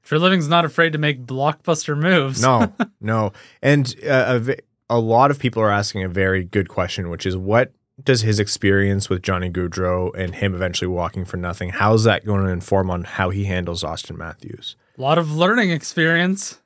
Treliving's 0.06 0.48
not 0.48 0.64
afraid 0.64 0.94
to 0.94 0.98
make 0.98 1.26
blockbuster 1.26 1.98
moves. 1.98 2.42
No, 2.42 2.74
no, 3.02 3.34
and 3.62 3.94
uh, 4.10 4.40
a, 4.48 4.56
a 4.90 5.00
lot 5.00 5.30
of 5.30 5.40
people 5.40 5.62
are 5.62 5.70
asking 5.70 6.04
a 6.04 6.08
very 6.08 6.46
good 6.46 6.70
question, 6.70 7.10
which 7.10 7.26
is 7.26 7.36
what 7.36 7.74
does 8.04 8.22
his 8.22 8.40
experience 8.40 9.10
with 9.10 9.24
Johnny 9.24 9.50
Gaudreau 9.50 10.12
and 10.16 10.36
him 10.36 10.54
eventually 10.54 10.88
walking 10.88 11.26
for 11.26 11.38
nothing, 11.38 11.70
how's 11.70 12.04
that 12.04 12.26
going 12.26 12.46
to 12.46 12.52
inform 12.52 12.90
on 12.90 13.04
how 13.04 13.30
he 13.30 13.46
handles 13.46 13.84
Auston 13.84 14.18
Matthews? 14.18 14.76
A 14.98 15.02
lot 15.02 15.18
of 15.18 15.36
learning 15.36 15.72
experience. 15.72 16.62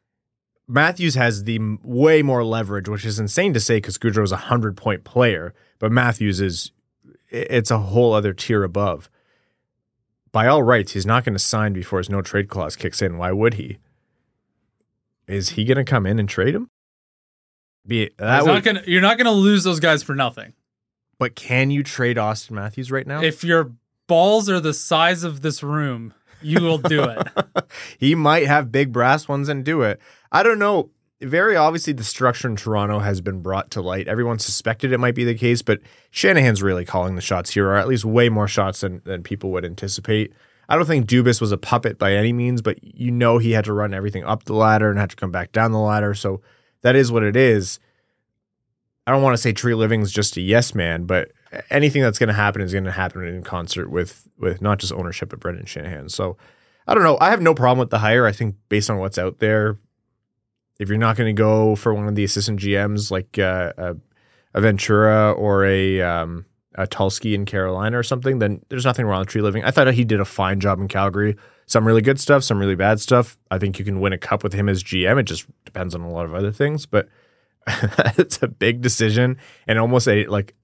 Matthews 0.67 1.15
has 1.15 1.43
the 1.43 1.59
way 1.83 2.21
more 2.21 2.43
leverage, 2.43 2.87
which 2.87 3.05
is 3.05 3.19
insane 3.19 3.53
to 3.53 3.59
say 3.59 3.77
because 3.77 3.97
Goudreau 3.97 4.23
is 4.23 4.31
a 4.31 4.37
hundred 4.37 4.77
point 4.77 5.03
player, 5.03 5.53
but 5.79 5.91
Matthews 5.91 6.39
is 6.39 6.71
it's 7.29 7.71
a 7.71 7.77
whole 7.77 8.13
other 8.13 8.33
tier 8.33 8.63
above. 8.63 9.09
By 10.31 10.47
all 10.47 10.63
rights, 10.63 10.93
he's 10.93 11.05
not 11.05 11.25
going 11.25 11.33
to 11.33 11.39
sign 11.39 11.73
before 11.73 11.99
his 11.99 12.09
no 12.09 12.21
trade 12.21 12.47
clause 12.47 12.75
kicks 12.75 13.01
in. 13.01 13.17
Why 13.17 13.31
would 13.31 13.55
he? 13.55 13.79
Is 15.27 15.51
he 15.51 15.65
going 15.65 15.77
to 15.77 15.83
come 15.83 16.05
in 16.05 16.19
and 16.19 16.27
trade 16.29 16.55
him? 16.55 16.69
Be 17.85 18.11
that 18.17 18.43
would, 18.43 18.53
not 18.53 18.63
gonna, 18.63 18.83
you're 18.85 19.01
not 19.01 19.17
going 19.17 19.25
to 19.25 19.31
lose 19.31 19.63
those 19.63 19.79
guys 19.79 20.03
for 20.03 20.13
nothing. 20.13 20.53
But 21.21 21.35
can 21.35 21.69
you 21.69 21.83
trade 21.83 22.17
Auston 22.17 22.49
Matthews 22.53 22.91
right 22.91 23.05
now? 23.05 23.21
If 23.21 23.43
your 23.43 23.73
balls 24.07 24.49
are 24.49 24.59
the 24.59 24.73
size 24.73 25.23
of 25.23 25.41
this 25.41 25.61
room, 25.61 26.15
you 26.41 26.59
will 26.61 26.79
do 26.79 27.03
it. 27.03 27.27
he 27.99 28.15
might 28.15 28.47
have 28.47 28.71
big 28.71 28.91
brass 28.91 29.27
ones 29.27 29.47
and 29.47 29.63
do 29.63 29.83
it. 29.83 30.01
I 30.31 30.41
don't 30.41 30.57
know. 30.57 30.89
Very 31.21 31.55
obviously, 31.55 31.93
the 31.93 32.03
structure 32.03 32.47
in 32.47 32.55
Toronto 32.55 32.97
has 32.97 33.21
been 33.21 33.43
brought 33.43 33.69
to 33.69 33.81
light. 33.81 34.07
Everyone 34.07 34.39
suspected 34.39 34.91
it 34.91 34.99
might 34.99 35.13
be 35.13 35.23
the 35.23 35.35
case, 35.35 35.61
but 35.61 35.79
Shanahan's 36.09 36.63
really 36.63 36.85
calling 36.85 37.13
the 37.13 37.21
shots 37.21 37.51
here, 37.51 37.67
or 37.67 37.75
at 37.75 37.87
least 37.87 38.03
way 38.03 38.27
more 38.29 38.47
shots 38.47 38.81
than, 38.81 39.03
than 39.05 39.21
people 39.21 39.51
would 39.51 39.63
anticipate. 39.63 40.33
I 40.69 40.75
don't 40.75 40.87
think 40.87 41.05
Dubas 41.05 41.39
was 41.39 41.51
a 41.51 41.57
puppet 41.59 41.99
by 41.99 42.15
any 42.15 42.33
means, 42.33 42.63
but 42.63 42.83
you 42.83 43.11
know 43.11 43.37
he 43.37 43.51
had 43.51 43.65
to 43.65 43.73
run 43.73 43.93
everything 43.93 44.23
up 44.23 44.45
the 44.45 44.55
ladder 44.55 44.89
and 44.89 44.97
had 44.97 45.11
to 45.11 45.15
come 45.15 45.31
back 45.31 45.51
down 45.51 45.71
the 45.71 45.77
ladder. 45.77 46.15
So 46.15 46.41
that 46.81 46.95
is 46.95 47.11
what 47.11 47.21
it 47.21 47.35
is. 47.35 47.79
I 49.07 49.11
don't 49.11 49.23
want 49.23 49.33
to 49.33 49.41
say 49.41 49.53
Treliving's 49.53 50.11
just 50.11 50.37
a 50.37 50.41
yes 50.41 50.75
man, 50.75 51.05
but 51.05 51.31
anything 51.69 52.01
that's 52.01 52.19
going 52.19 52.27
to 52.27 52.33
happen 52.33 52.61
is 52.61 52.71
going 52.71 52.83
to 52.83 52.91
happen 52.91 53.25
in 53.25 53.43
concert 53.43 53.89
with 53.89 54.27
with 54.37 54.61
not 54.61 54.79
just 54.79 54.93
ownership 54.93 55.29
but 55.29 55.39
Brendan 55.39 55.65
Shanahan. 55.65 56.09
So 56.09 56.37
I 56.87 56.93
don't 56.93 57.03
know. 57.03 57.17
I 57.19 57.29
have 57.29 57.41
no 57.41 57.53
problem 57.53 57.79
with 57.79 57.89
the 57.89 57.99
hire. 57.99 58.25
I 58.25 58.31
think 58.31 58.55
based 58.69 58.89
on 58.89 58.97
what's 58.99 59.17
out 59.17 59.39
there, 59.39 59.77
if 60.79 60.89
you're 60.89 60.97
not 60.97 61.15
going 61.15 61.33
to 61.33 61.39
go 61.39 61.75
for 61.75 61.93
one 61.93 62.07
of 62.07 62.15
the 62.15 62.23
assistant 62.23 62.59
GMs 62.59 63.11
like 63.11 63.37
uh, 63.37 63.73
a, 63.77 63.95
a 64.53 64.61
Ventura 64.61 65.31
or 65.31 65.65
a 65.65 66.01
um, 66.01 66.45
a 66.75 66.87
Tulsky 66.87 67.33
in 67.33 67.45
Carolina 67.45 67.97
or 67.97 68.03
something, 68.03 68.39
then 68.39 68.61
there's 68.69 68.85
nothing 68.85 69.05
wrong 69.05 69.19
with 69.19 69.29
Tree 69.29 69.41
Living. 69.41 69.63
I 69.63 69.71
thought 69.71 69.93
he 69.93 70.03
did 70.05 70.19
a 70.19 70.25
fine 70.25 70.59
job 70.59 70.79
in 70.79 70.87
Calgary. 70.87 71.35
Some 71.65 71.85
really 71.85 72.01
good 72.01 72.19
stuff, 72.19 72.43
some 72.43 72.59
really 72.59 72.75
bad 72.75 72.99
stuff. 72.99 73.37
I 73.49 73.57
think 73.57 73.79
you 73.79 73.85
can 73.85 73.99
win 73.99 74.13
a 74.13 74.17
cup 74.17 74.43
with 74.43 74.53
him 74.53 74.67
as 74.69 74.83
GM. 74.83 75.19
It 75.19 75.23
just 75.23 75.45
depends 75.65 75.95
on 75.95 76.01
a 76.01 76.09
lot 76.09 76.25
of 76.25 76.33
other 76.33 76.51
things, 76.51 76.85
but 76.85 77.09
it's 78.17 78.41
a 78.41 78.47
big 78.47 78.81
decision 78.81 79.37
and 79.67 79.77
almost 79.77 80.07
a 80.07 80.25
like 80.25 80.55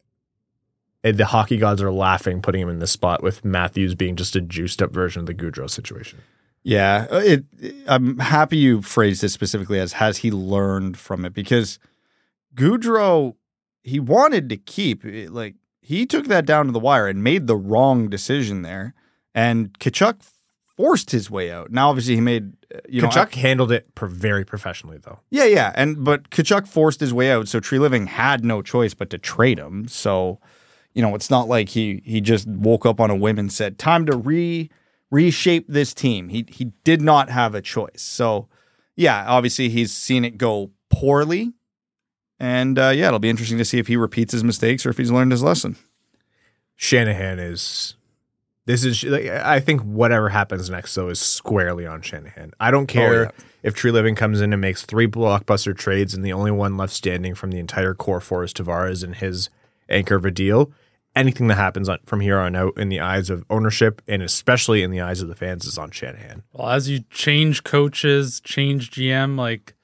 eh, 1.03 1.11
the 1.11 1.25
hockey 1.25 1.57
gods 1.57 1.81
are 1.81 1.91
laughing 1.91 2.41
putting 2.41 2.61
him 2.61 2.69
in 2.69 2.79
this 2.79 2.91
spot 2.91 3.21
with 3.21 3.45
Matthews 3.45 3.95
being 3.95 4.15
just 4.15 4.35
a 4.35 4.41
juiced 4.41 4.81
up 4.81 4.91
version 4.91 5.21
of 5.21 5.25
the 5.25 5.33
Gaudreau 5.33 5.69
situation. 5.69 6.21
Yeah, 6.63 7.07
uh, 7.09 7.21
it, 7.23 7.45
I'm 7.87 8.17
happy 8.19 8.57
you 8.57 8.81
phrased 8.81 9.23
it 9.23 9.29
specifically 9.29 9.79
as 9.79 9.93
has 9.93 10.17
he 10.17 10.31
learned 10.31 10.97
from 10.97 11.23
it 11.23 11.33
because 11.33 11.79
Gaudreau 12.55 13.35
he 13.83 14.01
wanted 14.01 14.49
to 14.49 14.57
keep 14.57 15.05
it, 15.05 15.31
like 15.31 15.55
he 15.79 16.05
took 16.05 16.25
that 16.25 16.45
down 16.45 16.65
to 16.65 16.73
the 16.73 16.79
wire 16.79 17.07
and 17.07 17.23
made 17.23 17.47
the 17.47 17.55
wrong 17.55 18.09
decision 18.09 18.61
there, 18.63 18.93
and 19.33 19.71
Tkachuk 19.79 20.29
forced 20.75 21.11
his 21.11 21.31
way 21.31 21.49
out. 21.49 21.71
Now, 21.71 21.89
obviously, 21.89 22.15
he 22.15 22.21
made 22.21 22.51
you 22.89 23.01
know 23.01 23.07
Tkachuk 23.07 23.33
handled 23.35 23.71
it 23.71 23.93
pro- 23.95 24.09
very 24.09 24.45
professionally 24.45 24.97
though. 24.97 25.19
Yeah, 25.29 25.45
yeah, 25.45 25.71
and 25.75 26.03
but 26.03 26.29
Tkachuk 26.29 26.67
forced 26.67 26.99
his 26.99 27.13
way 27.13 27.31
out, 27.31 27.47
so 27.47 27.59
Treliving 27.59 28.07
had 28.07 28.43
no 28.43 28.61
choice 28.61 28.93
but 28.93 29.09
to 29.11 29.17
trade 29.17 29.59
him. 29.59 29.87
So, 29.87 30.39
you 30.93 31.01
know, 31.01 31.15
it's 31.15 31.29
not 31.29 31.47
like 31.47 31.69
he 31.69 32.01
he 32.05 32.21
just 32.21 32.47
woke 32.47 32.85
up 32.85 32.99
on 32.99 33.09
a 33.09 33.15
whim 33.15 33.39
and 33.39 33.51
said, 33.51 33.77
"Time 33.77 34.05
to 34.05 34.17
re 34.17 34.69
reshape 35.11 35.65
this 35.67 35.93
team." 35.93 36.29
He 36.29 36.45
he 36.49 36.65
did 36.83 37.01
not 37.01 37.29
have 37.29 37.55
a 37.55 37.61
choice. 37.61 38.01
So, 38.01 38.47
yeah, 38.95 39.25
obviously 39.27 39.69
he's 39.69 39.93
seen 39.93 40.25
it 40.25 40.37
go 40.37 40.71
poorly, 40.89 41.53
and 42.39 42.77
uh, 42.77 42.91
yeah, 42.93 43.07
it'll 43.07 43.19
be 43.19 43.29
interesting 43.29 43.57
to 43.57 43.65
see 43.65 43.79
if 43.79 43.87
he 43.87 43.95
repeats 43.95 44.33
his 44.33 44.43
mistakes 44.43 44.85
or 44.85 44.89
if 44.89 44.97
he's 44.97 45.11
learned 45.11 45.31
his 45.31 45.43
lesson. 45.43 45.77
Shanahan 46.75 47.39
is 47.39 47.95
this 48.67 48.83
is 48.83 49.01
like, 49.05 49.27
I 49.27 49.61
think 49.61 49.81
whatever 49.81 50.27
happens 50.27 50.69
next 50.69 50.93
though 50.93 51.07
is 51.07 51.19
squarely 51.19 51.87
on 51.87 52.01
Shanahan. 52.01 52.51
I 52.59 52.69
don't 52.69 52.83
oh, 52.83 52.93
care 52.93 53.23
yeah. 53.23 53.31
if 53.63 53.73
Treliving 53.73 54.15
comes 54.15 54.41
in 54.41 54.51
and 54.51 54.61
makes 54.61 54.83
three 54.83 55.07
blockbuster 55.07 55.75
trades 55.75 56.13
and 56.13 56.23
the 56.23 56.33
only 56.33 56.51
one 56.51 56.75
left 56.75 56.93
standing 56.93 57.33
from 57.33 57.51
the 57.51 57.59
entire 57.59 57.93
core 57.93 58.19
four 58.19 58.43
is 58.43 58.53
Tavares 58.53 59.05
and 59.05 59.15
his 59.15 59.49
anchor 59.89 60.15
of 60.15 60.25
a 60.25 60.31
deal. 60.31 60.71
Anything 61.15 61.47
that 61.47 61.55
happens 61.55 61.87
on, 61.87 61.99
from 62.05 62.19
here 62.19 62.37
on 62.37 62.57
out 62.57 62.77
in 62.77 62.89
the 62.89 62.99
eyes 62.99 63.29
of 63.29 63.45
ownership 63.49 64.01
and 64.05 64.21
especially 64.21 64.83
in 64.83 64.91
the 64.91 64.99
eyes 64.99 65.21
of 65.21 65.29
the 65.29 65.35
fans 65.35 65.65
is 65.65 65.77
on 65.77 65.89
Shanahan. 65.89 66.43
well, 66.51 66.69
as 66.69 66.89
you 66.89 67.05
change 67.09 67.63
coaches, 67.63 68.41
change 68.41 68.91
GM, 68.91 69.37
like 69.37 69.75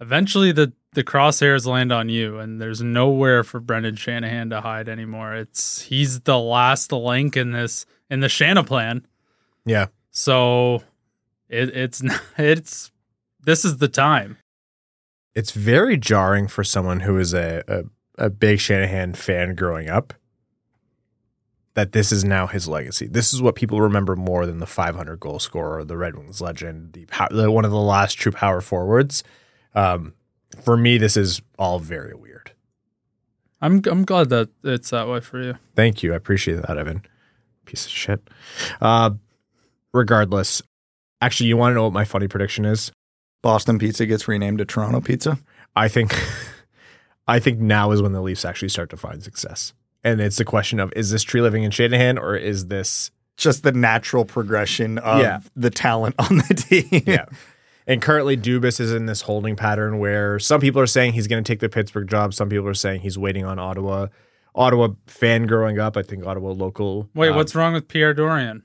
eventually 0.00 0.52
the 0.52 0.74
the 0.92 1.04
crosshairs 1.04 1.66
land 1.66 1.92
on 1.92 2.08
you, 2.08 2.38
and 2.38 2.60
there's 2.60 2.82
nowhere 2.82 3.44
for 3.44 3.60
Brendan 3.60 3.96
Shanahan 3.96 4.50
to 4.50 4.60
hide 4.60 4.88
anymore. 4.88 5.34
It's 5.34 5.82
he's 5.82 6.20
the 6.20 6.38
last 6.38 6.92
link 6.92 7.36
in 7.36 7.52
this 7.52 7.86
in 8.10 8.20
the 8.20 8.26
Shana 8.26 8.66
plan. 8.66 9.06
Yeah. 9.64 9.86
So 10.10 10.82
it, 11.48 11.76
it's 11.76 12.02
it's 12.38 12.90
this 13.40 13.64
is 13.64 13.78
the 13.78 13.88
time. 13.88 14.38
It's 15.34 15.52
very 15.52 15.96
jarring 15.96 16.48
for 16.48 16.64
someone 16.64 17.00
who 17.00 17.18
is 17.18 17.32
a, 17.32 17.62
a, 17.68 18.24
a 18.26 18.30
big 18.30 18.58
Shanahan 18.58 19.14
fan 19.14 19.54
growing 19.54 19.88
up 19.88 20.14
that 21.74 21.92
this 21.92 22.10
is 22.10 22.24
now 22.24 22.48
his 22.48 22.66
legacy. 22.66 23.06
This 23.06 23.32
is 23.32 23.40
what 23.40 23.54
people 23.54 23.80
remember 23.80 24.16
more 24.16 24.46
than 24.46 24.58
the 24.58 24.66
500 24.66 25.20
goal 25.20 25.38
scorer, 25.38 25.84
the 25.84 25.96
Red 25.96 26.16
Wings 26.16 26.40
legend, 26.40 26.92
the, 26.92 27.06
the 27.30 27.52
one 27.52 27.64
of 27.64 27.70
the 27.70 27.76
last 27.76 28.14
true 28.14 28.32
power 28.32 28.60
forwards. 28.60 29.22
Um, 29.76 30.14
for 30.60 30.76
me, 30.76 30.98
this 30.98 31.16
is 31.16 31.40
all 31.56 31.78
very 31.78 32.14
weird. 32.14 32.50
I'm 33.60 33.80
I'm 33.86 34.04
glad 34.04 34.28
that 34.30 34.48
it's 34.64 34.90
that 34.90 35.06
way 35.08 35.20
for 35.20 35.40
you. 35.40 35.54
Thank 35.76 36.02
you. 36.02 36.14
I 36.14 36.16
appreciate 36.16 36.62
that, 36.66 36.76
Evan. 36.76 37.02
Piece 37.68 37.84
of 37.84 37.90
shit. 37.92 38.20
Uh, 38.80 39.10
regardless, 39.92 40.62
actually, 41.20 41.48
you 41.48 41.56
want 41.56 41.72
to 41.72 41.74
know 41.74 41.84
what 41.84 41.92
my 41.92 42.04
funny 42.04 42.26
prediction 42.28 42.64
is? 42.64 42.90
Boston 43.42 43.78
Pizza 43.78 44.06
gets 44.06 44.26
renamed 44.26 44.58
to 44.58 44.64
Toronto 44.64 45.00
Pizza. 45.00 45.38
I 45.76 45.88
think 45.88 46.14
I 47.28 47.38
think 47.40 47.58
now 47.60 47.90
is 47.92 48.00
when 48.02 48.12
the 48.12 48.22
Leafs 48.22 48.44
actually 48.44 48.70
start 48.70 48.90
to 48.90 48.96
find 48.96 49.22
success. 49.22 49.74
And 50.02 50.20
it's 50.20 50.36
the 50.36 50.44
question 50.44 50.80
of 50.80 50.92
is 50.96 51.10
this 51.10 51.24
Treliving 51.24 51.62
in 51.64 51.70
Shanahan 51.70 52.16
or 52.18 52.36
is 52.36 52.66
this 52.68 53.10
Just 53.36 53.62
the 53.62 53.72
natural 53.72 54.24
progression 54.24 54.98
of 54.98 55.20
Yeah. 55.20 55.40
the 55.54 55.70
talent 55.70 56.14
on 56.18 56.38
the 56.38 56.54
team. 56.54 57.02
yeah. 57.06 57.26
And 57.86 58.02
currently 58.02 58.36
Dubas 58.36 58.80
is 58.80 58.92
in 58.92 59.06
this 59.06 59.22
holding 59.22 59.56
pattern 59.56 59.98
where 59.98 60.38
some 60.38 60.60
people 60.60 60.80
are 60.80 60.86
saying 60.86 61.12
he's 61.12 61.26
going 61.26 61.42
to 61.42 61.46
take 61.52 61.60
the 61.60 61.68
Pittsburgh 61.68 62.08
job, 62.08 62.34
some 62.34 62.48
people 62.48 62.68
are 62.68 62.74
saying 62.74 63.00
he's 63.00 63.18
waiting 63.18 63.44
on 63.44 63.58
Ottawa. 63.58 64.08
Ottawa 64.58 64.88
fan 65.06 65.46
growing 65.46 65.78
up, 65.78 65.96
I 65.96 66.02
think 66.02 66.26
Ottawa 66.26 66.50
local. 66.50 67.08
Wait, 67.14 67.30
um, 67.30 67.36
what's 67.36 67.54
wrong 67.54 67.72
with 67.72 67.86
Pierre 67.88 68.12
Dorion? 68.12 68.62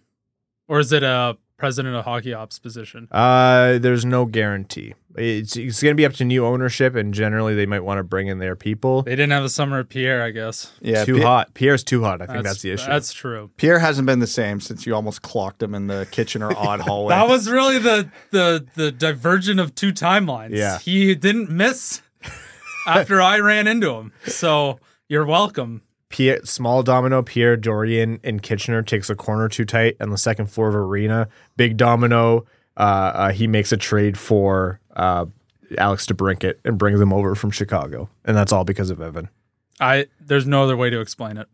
Or 0.68 0.80
is 0.80 0.92
it 0.92 1.04
a 1.04 1.38
president 1.58 1.96
of 1.96 2.04
hockey 2.04 2.34
ops 2.34 2.58
position? 2.58 3.08
Uh, 3.12 3.78
there's 3.78 4.04
no 4.04 4.26
guarantee. 4.26 4.96
It's, 5.16 5.56
it's 5.56 5.84
going 5.84 5.94
to 5.94 5.96
be 5.96 6.06
up 6.06 6.14
to 6.14 6.26
new 6.26 6.46
ownership, 6.46 6.96
and 6.96 7.14
generally 7.14 7.54
they 7.54 7.68
might 7.68 7.82
want 7.82 8.00
to 8.00 8.04
bring 8.04 8.28
in 8.28 8.40
their 8.40 8.56
people. 8.56 9.04
They 9.04 9.12
didn't 9.12 9.34
have 9.34 9.44
a 9.44 9.50
summer 9.50 9.80
of 9.80 9.88
Pierre, 9.88 10.24
I 10.24 10.32
guess. 10.32 10.72
Yeah, 10.82 11.06
too 11.06 11.18
Pi- 11.18 11.24
hot. 11.24 11.54
Pierre's 11.54 11.84
too 11.84 12.04
hot. 12.04 12.24
I 12.24 12.26
think 12.26 12.44
that's, 12.44 12.64
the 12.64 12.72
issue. 12.72 12.88
That's 12.88 13.14
true. 13.14 13.52
Pierre 13.58 13.78
hasn't 13.78 14.08
been 14.08 14.20
the 14.20 14.26
same 14.26 14.60
since 14.60 14.88
you 14.88 14.96
almost 14.96 15.22
clocked 15.22 15.62
him 15.62 15.76
in 15.76 15.86
the 15.86 16.08
Kitchener 16.10 16.52
odd 16.52 16.80
hallway. 16.82 17.14
That 17.14 17.30
was 17.30 17.48
really 17.48 17.78
the 17.78 18.10
the 18.32 18.66
the 18.74 18.92
divergent 18.92 19.60
of 19.60 19.76
two 19.76 19.94
timelines. 19.94 20.56
Yeah. 20.58 20.80
he 20.80 21.14
didn't 21.14 21.52
miss 21.52 22.02
after 22.88 23.22
I 23.22 23.40
ran 23.40 23.68
into 23.68 23.94
him. 23.94 24.12
So 24.26 24.80
you're 25.08 25.26
welcome. 25.26 25.83
Pierre, 26.14 26.46
small 26.46 26.84
domino, 26.84 27.24
Pierre 27.24 27.58
Dorion 27.58 28.20
in 28.24 28.40
Kitchener 28.40 28.84
takes 28.84 29.10
a 29.10 29.16
corner 29.16 29.50
too 29.50 29.66
tight 29.66 29.98
on 30.00 30.12
the 30.12 30.18
second 30.18 30.46
floor 30.46 30.70
of 30.70 30.76
Arena. 30.76 31.28
Big 31.58 31.76
domino, 31.76 32.46
uh, 32.78 32.80
uh, 32.80 33.32
he 33.32 33.48
makes 33.48 33.72
a 33.72 33.78
trade 33.78 34.16
for 34.16 34.80
uh, 34.96 35.26
Alex 35.76 36.06
DeBrincat 36.06 36.60
and 36.64 36.78
brings 36.78 37.02
him 37.02 37.12
over 37.12 37.34
from 37.34 37.50
Chicago. 37.50 38.10
And 38.26 38.38
that's 38.38 38.52
all 38.52 38.64
because 38.64 38.92
of 38.92 39.02
Evan. 39.02 39.28
I 39.80 40.06
there's 40.22 40.46
no 40.46 40.62
other 40.62 40.78
way 40.78 40.92
to 40.92 41.02
explain 41.02 41.38
it. 41.38 41.48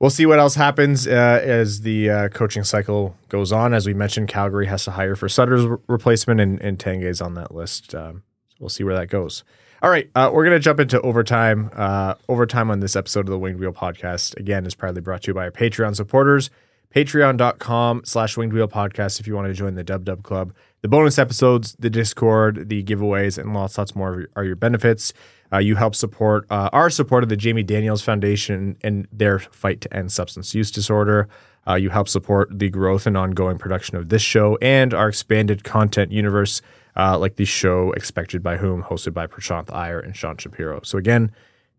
We'll 0.00 0.10
see 0.10 0.26
what 0.26 0.40
else 0.40 0.56
happens 0.56 1.06
uh, 1.06 1.40
as 1.44 1.82
the 1.82 2.10
uh, 2.10 2.28
coaching 2.30 2.64
cycle 2.64 3.16
goes 3.28 3.52
on. 3.52 3.72
As 3.72 3.86
we 3.86 3.94
mentioned, 3.94 4.30
Calgary 4.30 4.66
has 4.66 4.82
to 4.86 4.90
hire 4.90 5.14
for 5.14 5.28
Sutter's 5.28 5.64
re- 5.64 5.76
replacement, 5.86 6.40
and, 6.40 6.60
and 6.60 6.76
Tanguay's 6.76 7.20
on 7.20 7.34
that 7.34 7.54
list. 7.54 7.94
Um, 7.94 8.24
so 8.48 8.56
we'll 8.58 8.68
see 8.68 8.82
where 8.82 8.96
that 8.96 9.10
goes. 9.10 9.44
All 9.82 9.90
right, 9.90 10.08
uh, 10.14 10.30
we're 10.32 10.44
going 10.44 10.54
to 10.54 10.60
jump 10.60 10.78
into 10.78 11.00
overtime. 11.00 11.68
Uh, 11.74 12.14
overtime 12.28 12.70
on 12.70 12.78
this 12.78 12.94
episode 12.94 13.26
of 13.26 13.30
the 13.30 13.38
Winged 13.38 13.58
Wheel 13.58 13.72
podcast, 13.72 14.36
again, 14.36 14.64
is 14.64 14.76
proudly 14.76 15.00
brought 15.00 15.22
to 15.22 15.32
you 15.32 15.34
by 15.34 15.42
our 15.42 15.50
Patreon 15.50 15.96
supporters. 15.96 16.50
Patreon.com 16.94 18.02
slash 18.04 18.36
Winged 18.36 18.52
Wheel 18.52 18.68
podcast 18.68 19.18
if 19.18 19.26
you 19.26 19.34
want 19.34 19.48
to 19.48 19.54
join 19.54 19.74
the 19.74 19.82
Dub 19.82 20.04
Dub 20.04 20.22
Club. 20.22 20.54
The 20.82 20.88
bonus 20.88 21.18
episodes, 21.18 21.74
the 21.80 21.90
Discord, 21.90 22.68
the 22.68 22.84
giveaways, 22.84 23.38
and 23.38 23.54
lots, 23.54 23.76
lots 23.76 23.96
more 23.96 24.28
are 24.36 24.44
your 24.44 24.54
benefits. 24.54 25.12
Uh, 25.52 25.58
you 25.58 25.74
help 25.74 25.96
support 25.96 26.46
uh, 26.48 26.70
our 26.72 26.88
support 26.88 27.24
of 27.24 27.28
the 27.28 27.36
Jamie 27.36 27.64
Daniels 27.64 28.02
Foundation 28.02 28.76
and 28.84 29.08
their 29.10 29.40
fight 29.40 29.80
to 29.80 29.92
end 29.92 30.12
substance 30.12 30.54
use 30.54 30.70
disorder. 30.70 31.28
Uh, 31.66 31.74
you 31.74 31.90
help 31.90 32.08
support 32.08 32.56
the 32.56 32.70
growth 32.70 33.04
and 33.04 33.16
ongoing 33.16 33.58
production 33.58 33.96
of 33.96 34.10
this 34.10 34.22
show 34.22 34.56
and 34.62 34.94
our 34.94 35.08
expanded 35.08 35.64
content 35.64 36.12
universe, 36.12 36.62
uh, 36.96 37.18
like 37.18 37.36
the 37.36 37.44
show 37.44 37.92
Expected 37.92 38.42
by 38.42 38.56
Whom, 38.58 38.84
hosted 38.84 39.14
by 39.14 39.26
Prashanth 39.26 39.72
Iyer 39.72 40.00
and 40.00 40.16
Sean 40.16 40.36
Shapiro. 40.36 40.80
So 40.82 40.98
again, 40.98 41.32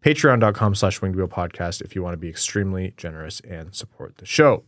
patreon.com 0.03 0.75
slash 0.75 1.01
winged 1.01 1.15
wheel 1.15 1.27
podcast 1.27 1.81
if 1.81 1.95
you 1.95 2.03
want 2.03 2.13
to 2.13 2.17
be 2.17 2.29
extremely 2.29 2.93
generous 2.97 3.39
and 3.41 3.73
support 3.73 4.17
the 4.17 4.25
show. 4.25 4.63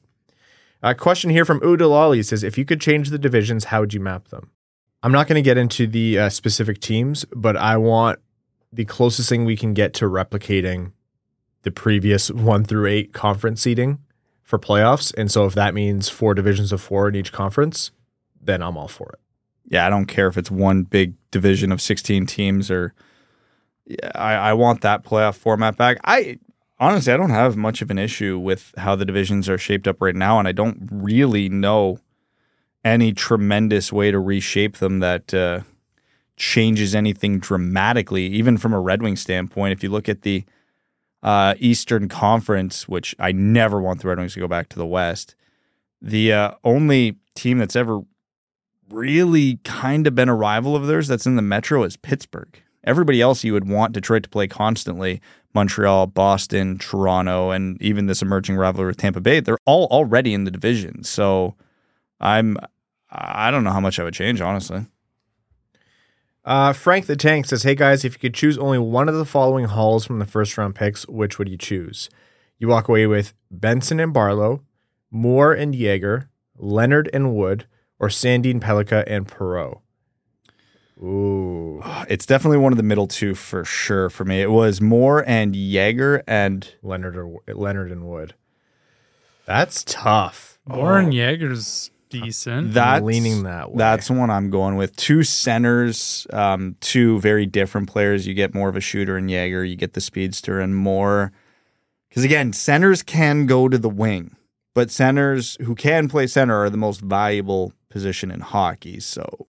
A 0.81 0.93
question 0.93 1.29
here 1.29 1.45
from 1.45 1.59
Udalali 1.61 2.23
says, 2.23 2.43
if 2.43 2.57
you 2.57 2.65
could 2.65 2.79
change 2.79 3.09
the 3.09 3.17
divisions, 3.17 3.65
how 3.65 3.79
would 3.79 3.93
you 3.93 3.99
map 3.99 4.27
them? 4.27 4.51
I'm 5.01 5.11
not 5.11 5.27
going 5.27 5.35
to 5.35 5.41
get 5.41 5.57
into 5.57 5.87
the 5.87 6.19
uh, 6.19 6.29
specific 6.29 6.79
teams, 6.79 7.25
but 7.35 7.57
I 7.57 7.77
want 7.77 8.19
the 8.71 8.85
closest 8.85 9.29
thing 9.29 9.45
we 9.45 9.57
can 9.57 9.73
get 9.73 9.93
to 9.95 10.05
replicating 10.05 10.91
the 11.63 11.71
previous 11.71 12.29
one 12.29 12.63
through 12.63 12.87
eight 12.87 13.13
conference 13.13 13.61
seating 13.61 13.99
for 14.43 14.59
playoffs. 14.59 15.13
And 15.17 15.31
so 15.31 15.45
if 15.45 15.55
that 15.55 15.73
means 15.73 16.07
four 16.09 16.33
divisions 16.33 16.71
of 16.71 16.81
four 16.81 17.09
in 17.09 17.15
each 17.15 17.31
conference, 17.31 17.91
then 18.39 18.61
I'm 18.61 18.77
all 18.77 18.87
for 18.87 19.09
it. 19.13 19.19
Yeah, 19.67 19.85
I 19.85 19.89
don't 19.89 20.05
care 20.05 20.27
if 20.27 20.37
it's 20.37 20.51
one 20.51 20.83
big 20.83 21.15
division 21.31 21.71
of 21.71 21.81
16 21.81 22.25
teams 22.25 22.69
or 22.69 22.93
yeah, 23.85 24.11
I, 24.15 24.33
I 24.33 24.53
want 24.53 24.81
that 24.81 25.03
playoff 25.03 25.35
format 25.35 25.77
back. 25.77 25.97
I 26.03 26.39
honestly 26.79 27.13
I 27.13 27.17
don't 27.17 27.29
have 27.29 27.55
much 27.55 27.81
of 27.81 27.91
an 27.91 27.99
issue 27.99 28.37
with 28.39 28.73
how 28.77 28.95
the 28.95 29.05
divisions 29.05 29.47
are 29.49 29.57
shaped 29.57 29.87
up 29.87 30.01
right 30.01 30.15
now, 30.15 30.39
and 30.39 30.47
I 30.47 30.51
don't 30.51 30.87
really 30.91 31.49
know 31.49 31.99
any 32.83 33.13
tremendous 33.13 33.91
way 33.91 34.11
to 34.11 34.19
reshape 34.19 34.77
them 34.77 34.99
that 34.99 35.33
uh, 35.33 35.61
changes 36.35 36.93
anything 36.93 37.39
dramatically, 37.39 38.25
even 38.27 38.57
from 38.57 38.73
a 38.73 38.79
Red 38.79 39.01
Wing 39.01 39.15
standpoint. 39.15 39.73
If 39.73 39.83
you 39.83 39.89
look 39.89 40.09
at 40.09 40.21
the 40.21 40.45
uh, 41.23 41.55
Eastern 41.59 42.07
Conference, 42.07 42.87
which 42.87 43.15
I 43.19 43.31
never 43.31 43.81
want 43.81 44.01
the 44.01 44.07
Red 44.07 44.19
Wings 44.19 44.33
to 44.35 44.39
go 44.39 44.47
back 44.47 44.69
to 44.69 44.77
the 44.77 44.85
West, 44.85 45.35
the 46.01 46.33
uh, 46.33 46.51
only 46.63 47.17
team 47.33 47.57
that's 47.57 47.75
ever 47.75 48.01
really 48.89 49.57
kind 49.63 50.07
of 50.07 50.15
been 50.15 50.29
a 50.29 50.35
rival 50.35 50.75
of 50.75 50.87
theirs 50.87 51.07
that's 51.07 51.25
in 51.25 51.35
the 51.35 51.41
Metro 51.41 51.83
is 51.83 51.97
Pittsburgh. 51.97 52.61
Everybody 52.83 53.21
else 53.21 53.43
you 53.43 53.53
would 53.53 53.67
want 53.67 53.93
Detroit 53.93 54.23
to 54.23 54.29
play 54.29 54.47
constantly. 54.47 55.21
Montreal, 55.53 56.07
Boston, 56.07 56.77
Toronto, 56.77 57.49
and 57.49 57.81
even 57.81 58.07
this 58.07 58.21
emerging 58.21 58.57
rivalry 58.57 58.87
with 58.87 58.97
Tampa 58.97 59.21
Bay, 59.21 59.39
they're 59.39 59.57
all 59.65 59.85
already 59.85 60.33
in 60.33 60.43
the 60.43 60.51
division. 60.51 61.03
So 61.03 61.55
I'm 62.19 62.57
I 63.09 63.49
don't 63.51 63.63
know 63.63 63.71
how 63.71 63.79
much 63.79 63.99
I 63.99 64.03
would 64.03 64.13
change, 64.13 64.41
honestly. 64.41 64.85
Uh, 66.43 66.73
Frank 66.73 67.07
the 67.07 67.15
Tank 67.15 67.45
says, 67.45 67.63
Hey 67.63 67.73
guys, 67.73 68.05
if 68.05 68.13
you 68.13 68.19
could 68.19 68.33
choose 68.33 68.57
only 68.57 68.77
one 68.77 69.09
of 69.09 69.15
the 69.15 69.25
following 69.25 69.65
hauls 69.65 70.05
from 70.05 70.19
the 70.19 70.25
first 70.25 70.57
round 70.57 70.75
picks, 70.75 71.07
which 71.07 71.39
would 71.39 71.49
you 71.49 71.57
choose? 71.57 72.09
You 72.59 72.67
walk 72.67 72.87
away 72.87 73.07
with 73.07 73.33
Benson 73.49 73.99
and 73.99 74.13
Barlow, 74.13 74.61
Moore 75.09 75.53
and 75.53 75.73
Yager, 75.73 76.29
Leonard 76.57 77.09
and 77.13 77.33
Wood, 77.33 77.65
or 77.99 78.09
Sandin 78.09 78.59
Pellikka 78.59 79.03
and 79.07 79.27
Perreault. 79.27 79.79
Ooh. 81.01 81.81
It's 82.07 82.25
definitely 82.25 82.57
one 82.57 82.71
of 82.71 82.77
the 82.77 82.83
middle 82.83 83.07
two 83.07 83.35
for 83.35 83.65
sure 83.65 84.09
for 84.09 84.23
me. 84.23 84.41
It 84.41 84.51
was 84.51 84.79
Moore 84.79 85.23
and 85.27 85.55
Yager 85.55 86.23
and 86.25 86.73
Leonard 86.81 87.17
or 87.17 87.37
Leonard 87.53 87.91
and 87.91 88.07
Wood. 88.07 88.33
That's 89.45 89.83
tough. 89.83 90.59
Warren 90.67 91.11
Yager's 91.11 91.91
decent. 92.09 92.73
that's 92.73 93.03
leaning 93.03 93.43
that 93.43 93.71
way. 93.71 93.77
That's 93.77 94.07
the 94.07 94.13
one 94.13 94.29
I'm 94.29 94.49
going 94.49 94.75
with. 94.75 94.95
Two 94.95 95.23
centers, 95.23 96.25
um, 96.33 96.75
two 96.79 97.19
very 97.19 97.45
different 97.45 97.89
players. 97.89 98.25
You 98.25 98.33
get 98.33 98.53
more 98.53 98.69
of 98.69 98.75
a 98.75 98.81
shooter 98.81 99.17
in 99.17 99.29
Yager. 99.29 99.63
You 99.63 99.75
get 99.75 99.93
the 99.93 100.01
speedster 100.01 100.59
and 100.59 100.75
more. 100.75 101.31
Because 102.09 102.23
again, 102.23 102.53
centers 102.53 103.03
can 103.03 103.45
go 103.45 103.67
to 103.67 103.77
the 103.77 103.89
wing, 103.89 104.35
but 104.73 104.89
centers 104.89 105.57
who 105.61 105.75
can 105.75 106.07
play 106.07 106.27
center 106.27 106.63
are 106.63 106.69
the 106.69 106.77
most 106.77 107.01
valuable 107.01 107.73
position 107.95 108.29
in 108.29 108.41
hockey. 108.41 108.99
So, 108.99 109.47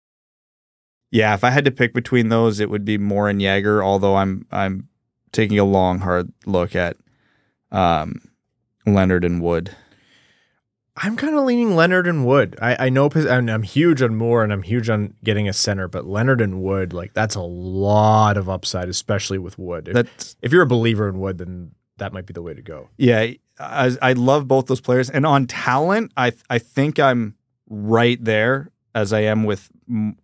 yeah, 1.12 1.32
if 1.32 1.44
I 1.44 1.50
had 1.50 1.64
to 1.64 1.70
pick 1.70 1.94
between 1.94 2.28
those, 2.28 2.58
it 2.58 2.68
would 2.70 2.84
be 2.84 2.98
Moore 2.98 3.28
and 3.28 3.40
Yager. 3.40 3.84
Although 3.84 4.16
I'm 4.16 4.44
I'm 4.50 4.88
taking 5.30 5.60
a 5.60 5.64
long, 5.64 6.00
hard 6.00 6.32
look 6.44 6.74
at 6.74 6.96
um, 7.70 8.20
Leonard 8.84 9.24
and 9.24 9.40
Wood. 9.40 9.76
I'm 10.96 11.16
kind 11.16 11.36
of 11.36 11.44
leaning 11.44 11.76
Leonard 11.76 12.08
and 12.08 12.26
Wood. 12.26 12.58
I, 12.60 12.86
I 12.86 12.88
know 12.88 13.08
and 13.14 13.48
I'm 13.48 13.62
huge 13.62 14.02
on 14.02 14.16
Moore 14.16 14.42
and 14.42 14.52
I'm 14.52 14.64
huge 14.64 14.90
on 14.90 15.14
getting 15.22 15.48
a 15.48 15.52
center, 15.52 15.86
but 15.86 16.04
Leonard 16.04 16.40
and 16.40 16.62
Wood, 16.62 16.92
like 16.92 17.14
that's 17.14 17.36
a 17.36 17.42
lot 17.42 18.36
of 18.36 18.48
upside, 18.48 18.88
especially 18.88 19.38
with 19.38 19.56
Wood. 19.56 19.86
If, 19.86 19.94
That's 19.94 20.36
if 20.42 20.52
you're 20.52 20.62
a 20.62 20.66
believer 20.66 21.08
in 21.08 21.20
Wood, 21.20 21.38
then 21.38 21.70
that 21.98 22.12
might 22.12 22.26
be 22.26 22.32
the 22.32 22.42
way 22.42 22.54
to 22.54 22.60
go. 22.60 22.88
Yeah, 22.98 23.30
I, 23.60 23.96
I 24.02 24.12
love 24.14 24.48
both 24.48 24.66
those 24.66 24.80
players, 24.80 25.08
and 25.08 25.24
on 25.24 25.46
talent, 25.46 26.12
I 26.16 26.32
I 26.50 26.58
think 26.58 26.98
I'm 26.98 27.36
right 27.72 28.22
there 28.22 28.70
as 28.94 29.12
I 29.12 29.20
am 29.20 29.44
with 29.44 29.70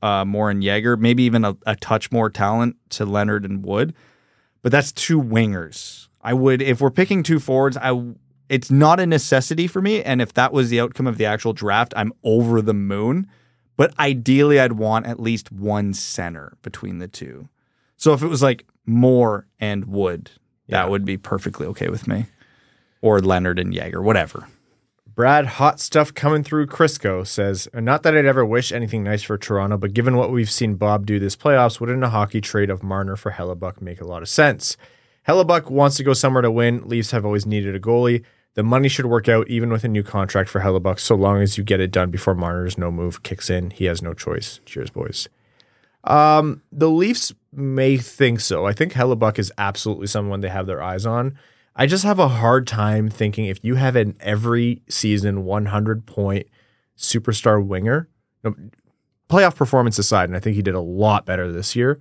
uh, 0.02 0.24
Moore 0.24 0.50
and 0.50 0.62
Yager. 0.62 0.96
Maybe 0.96 1.22
even 1.24 1.44
a, 1.44 1.56
a 1.66 1.74
touch 1.76 2.12
more 2.12 2.28
talent 2.30 2.76
to 2.90 3.06
Leonard 3.06 3.44
and 3.44 3.64
Wood, 3.64 3.94
but 4.62 4.70
that's 4.70 4.92
two 4.92 5.20
wingers. 5.20 6.08
I 6.20 6.34
would 6.34 6.60
if 6.60 6.80
we're 6.80 6.90
picking 6.90 7.22
two 7.22 7.40
forwards. 7.40 7.76
I 7.76 8.12
it's 8.48 8.70
not 8.70 8.98
a 9.00 9.06
necessity 9.06 9.66
for 9.66 9.80
me, 9.82 10.02
and 10.02 10.22
if 10.22 10.32
that 10.34 10.52
was 10.52 10.70
the 10.70 10.80
outcome 10.80 11.06
of 11.06 11.18
the 11.18 11.26
actual 11.26 11.52
draft, 11.52 11.92
I'm 11.96 12.12
over 12.24 12.60
the 12.62 12.74
moon. 12.74 13.26
But 13.76 13.96
ideally, 13.98 14.58
I'd 14.58 14.72
want 14.72 15.06
at 15.06 15.20
least 15.20 15.52
one 15.52 15.92
center 15.94 16.56
between 16.62 16.98
the 16.98 17.08
two. 17.08 17.48
So 17.96 18.12
if 18.12 18.22
it 18.22 18.26
was 18.26 18.42
like 18.42 18.66
Moore 18.86 19.46
and 19.60 19.84
Wood, 19.86 20.30
Yeah. 20.66 20.78
that 20.82 20.90
would 20.90 21.04
be 21.04 21.16
perfectly 21.16 21.66
okay 21.68 21.88
with 21.88 22.08
me. 22.08 22.26
Or 23.02 23.20
Leonard 23.20 23.58
and 23.60 23.72
Yager, 23.72 24.02
whatever. 24.02 24.48
Brad 25.18 25.46
Hot 25.46 25.80
Stuff 25.80 26.14
coming 26.14 26.44
through 26.44 26.68
Crisco 26.68 27.26
says, 27.26 27.66
Not 27.74 28.04
that 28.04 28.16
I'd 28.16 28.24
ever 28.24 28.46
wish 28.46 28.70
anything 28.70 29.02
nice 29.02 29.24
for 29.24 29.36
Toronto, 29.36 29.76
but 29.76 29.92
given 29.92 30.16
what 30.16 30.30
we've 30.30 30.48
seen 30.48 30.76
Bob 30.76 31.06
do 31.06 31.18
this 31.18 31.34
playoffs, 31.34 31.80
wouldn't 31.80 32.04
a 32.04 32.10
hockey 32.10 32.40
trade 32.40 32.70
of 32.70 32.84
Marner 32.84 33.16
for 33.16 33.32
Hellebuyck 33.32 33.82
make 33.82 34.00
a 34.00 34.06
lot 34.06 34.22
of 34.22 34.28
sense? 34.28 34.76
Hellebuyck 35.26 35.70
wants 35.70 35.96
to 35.96 36.04
go 36.04 36.12
somewhere 36.12 36.42
to 36.42 36.52
win. 36.52 36.88
Leafs 36.88 37.10
have 37.10 37.24
always 37.24 37.46
needed 37.46 37.74
a 37.74 37.80
goalie. 37.80 38.22
The 38.54 38.62
money 38.62 38.88
should 38.88 39.06
work 39.06 39.28
out 39.28 39.48
even 39.48 39.70
with 39.70 39.82
a 39.82 39.88
new 39.88 40.04
contract 40.04 40.48
for 40.50 40.60
Hellebuyck, 40.60 41.00
so 41.00 41.16
long 41.16 41.42
as 41.42 41.58
you 41.58 41.64
get 41.64 41.80
it 41.80 41.90
done 41.90 42.12
before 42.12 42.36
Marner's 42.36 42.78
no 42.78 42.92
move 42.92 43.24
kicks 43.24 43.50
in. 43.50 43.70
He 43.70 43.86
has 43.86 44.00
no 44.00 44.14
choice. 44.14 44.60
Cheers, 44.66 44.90
boys. 44.90 45.28
Um, 46.04 46.62
the 46.70 46.88
Leafs 46.88 47.34
may 47.52 47.96
think 47.96 48.38
so. 48.38 48.66
I 48.66 48.72
think 48.72 48.92
Hellebuyck 48.92 49.40
is 49.40 49.50
absolutely 49.58 50.06
someone 50.06 50.42
they 50.42 50.48
have 50.48 50.66
their 50.66 50.80
eyes 50.80 51.04
on. 51.04 51.36
I 51.78 51.86
just 51.86 52.02
have 52.04 52.18
a 52.18 52.28
hard 52.28 52.66
time 52.66 53.08
thinking 53.08 53.46
if 53.46 53.60
you 53.62 53.76
have 53.76 53.94
an 53.94 54.16
every 54.20 54.82
season 54.88 55.44
100 55.44 56.06
point 56.06 56.48
superstar 56.96 57.64
winger, 57.64 58.08
no, 58.42 58.54
playoff 59.30 59.54
performance 59.54 59.98
aside, 59.98 60.28
and 60.28 60.36
I 60.36 60.40
think 60.40 60.56
he 60.56 60.62
did 60.62 60.74
a 60.74 60.80
lot 60.80 61.24
better 61.24 61.52
this 61.52 61.76
year. 61.76 62.00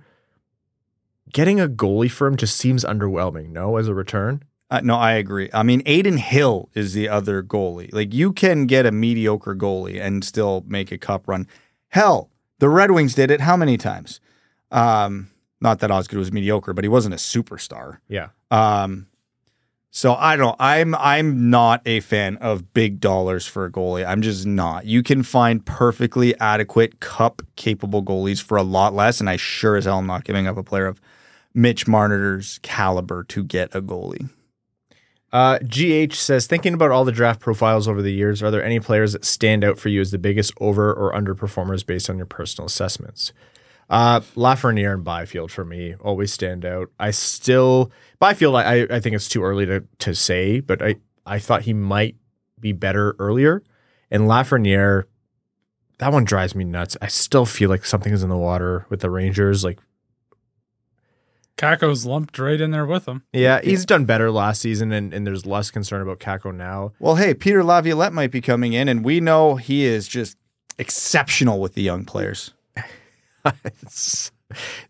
Getting 1.32 1.60
a 1.60 1.68
goalie 1.68 2.10
for 2.10 2.26
him 2.26 2.36
just 2.36 2.56
seems 2.56 2.84
underwhelming. 2.84 3.50
No, 3.50 3.76
as 3.76 3.86
a 3.86 3.94
return, 3.94 4.42
Uh, 4.70 4.80
no, 4.82 4.96
I 4.96 5.12
agree. 5.12 5.48
I 5.54 5.62
mean, 5.62 5.82
Adin 5.86 6.18
Hill 6.18 6.68
is 6.74 6.92
the 6.92 7.08
other 7.08 7.42
goalie. 7.42 7.92
Like 7.92 8.12
you 8.12 8.32
can 8.32 8.66
get 8.66 8.84
a 8.84 8.92
mediocre 8.92 9.54
goalie 9.54 10.00
and 10.00 10.22
still 10.24 10.64
make 10.66 10.90
a 10.92 10.98
cup 10.98 11.26
run. 11.28 11.46
Hell, 11.88 12.30
the 12.58 12.68
Red 12.68 12.90
Wings 12.90 13.14
did 13.14 13.30
it 13.30 13.40
how 13.40 13.56
many 13.56 13.78
times? 13.78 14.20
Um, 14.70 15.30
not 15.60 15.78
that 15.78 15.90
Osgood 15.90 16.18
was 16.18 16.32
mediocre, 16.32 16.74
but 16.74 16.84
he 16.84 16.88
wasn't 16.88 17.14
a 17.14 17.18
superstar. 17.18 17.98
Yeah. 18.08 18.28
Um, 18.50 19.06
so 19.90 20.14
I 20.14 20.36
don't. 20.36 20.56
I'm 20.58 20.94
I'm 20.94 21.50
not 21.50 21.82
a 21.86 22.00
fan 22.00 22.36
of 22.38 22.74
big 22.74 23.00
dollars 23.00 23.46
for 23.46 23.64
a 23.64 23.70
goalie. 23.70 24.06
I'm 24.06 24.22
just 24.22 24.46
not. 24.46 24.84
You 24.84 25.02
can 25.02 25.22
find 25.22 25.64
perfectly 25.64 26.38
adequate 26.38 27.00
cup 27.00 27.42
capable 27.56 28.02
goalies 28.02 28.42
for 28.42 28.58
a 28.58 28.62
lot 28.62 28.94
less, 28.94 29.20
and 29.20 29.30
I 29.30 29.36
sure 29.36 29.76
as 29.76 29.86
hell 29.86 29.98
am 29.98 30.06
not 30.06 30.24
giving 30.24 30.46
up 30.46 30.56
a 30.56 30.62
player 30.62 30.86
of 30.86 31.00
Mitch 31.54 31.86
Marner's 31.86 32.60
caliber 32.62 33.24
to 33.24 33.42
get 33.42 33.74
a 33.74 33.80
goalie. 33.80 34.28
Uh, 35.30 35.58
GH 35.58 36.14
says, 36.14 36.46
thinking 36.46 36.72
about 36.72 36.90
all 36.90 37.04
the 37.04 37.12
draft 37.12 37.40
profiles 37.40 37.86
over 37.86 38.00
the 38.00 38.12
years, 38.12 38.42
are 38.42 38.50
there 38.50 38.64
any 38.64 38.80
players 38.80 39.12
that 39.12 39.26
stand 39.26 39.62
out 39.62 39.78
for 39.78 39.90
you 39.90 40.00
as 40.00 40.10
the 40.10 40.18
biggest 40.18 40.54
over 40.58 40.92
or 40.92 41.12
underperformers 41.12 41.84
based 41.84 42.08
on 42.08 42.16
your 42.16 42.26
personal 42.26 42.66
assessments? 42.66 43.32
Uh, 43.90 44.20
Lafreniere 44.36 44.94
and 44.94 45.04
Byfield 45.04 45.50
for 45.50 45.64
me 45.64 45.94
always 46.00 46.32
stand 46.32 46.64
out. 46.64 46.90
I 46.98 47.10
still 47.10 47.90
Byfield. 48.18 48.56
I 48.56 48.62
feel 48.62 48.78
like 48.78 48.90
I 48.90 48.96
I 48.96 49.00
think 49.00 49.14
it's 49.16 49.28
too 49.28 49.42
early 49.44 49.66
to 49.66 49.84
to 49.98 50.14
say, 50.14 50.60
but 50.60 50.82
I 50.82 50.96
I 51.26 51.38
thought 51.38 51.62
he 51.62 51.74
might 51.74 52.16
be 52.60 52.72
better 52.72 53.14
earlier. 53.18 53.62
And 54.10 54.22
Lafreniere, 54.24 55.04
that 55.98 56.12
one 56.12 56.24
drives 56.24 56.54
me 56.54 56.64
nuts. 56.64 56.96
I 57.02 57.08
still 57.08 57.44
feel 57.44 57.68
like 57.68 57.84
something 57.84 58.12
is 58.12 58.22
in 58.22 58.30
the 58.30 58.36
water 58.36 58.86
with 58.88 59.00
the 59.00 59.10
Rangers. 59.10 59.64
Like, 59.64 59.78
Kakko's 61.58 62.06
lumped 62.06 62.38
right 62.38 62.60
in 62.60 62.70
there 62.70 62.86
with 62.86 63.06
him. 63.06 63.24
yeah, 63.32 63.60
he's 63.62 63.84
done 63.84 64.04
better 64.04 64.30
last 64.30 64.62
season, 64.62 64.92
and, 64.92 65.12
and 65.12 65.26
there's 65.26 65.44
less 65.44 65.70
concern 65.70 66.00
about 66.00 66.20
Kako 66.20 66.54
now. 66.54 66.92
Well, 67.00 67.16
hey, 67.16 67.34
Peter 67.34 67.64
Laviolette 67.64 68.12
might 68.12 68.30
be 68.30 68.40
coming 68.40 68.72
in, 68.72 68.88
and 68.88 69.04
we 69.04 69.20
know 69.20 69.56
he 69.56 69.84
is 69.84 70.08
just 70.08 70.38
exceptional 70.78 71.60
with 71.60 71.74
the 71.74 71.82
young 71.82 72.04
players. 72.04 72.54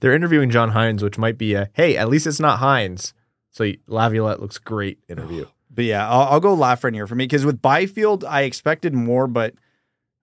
They're 0.01 0.14
interviewing 0.14 0.51
John 0.51 0.72
Hynes, 0.72 1.03
which 1.03 1.18
might 1.18 1.39
be 1.39 1.55
a 1.55 1.70
hey, 1.72 1.97
at 1.97 2.09
least 2.09 2.26
it's 2.26 2.39
not 2.39 2.61
Hynes. 2.61 3.12
So 3.59 3.73
Laviolette 3.89 4.41
looks 4.41 4.59
great 4.59 4.99
interview. 5.09 5.47
But 5.71 5.85
yeah, 5.85 6.09
I'll, 6.09 6.23
I'll 6.23 6.41
go 6.41 6.57
Lafreniere 6.57 7.07
for 7.07 7.15
me 7.15 7.25
because 7.25 7.45
with 7.45 7.63
Byfield, 7.63 8.25
I 8.25 8.43
expected 8.43 8.95
more, 8.95 9.29
but 9.29 9.55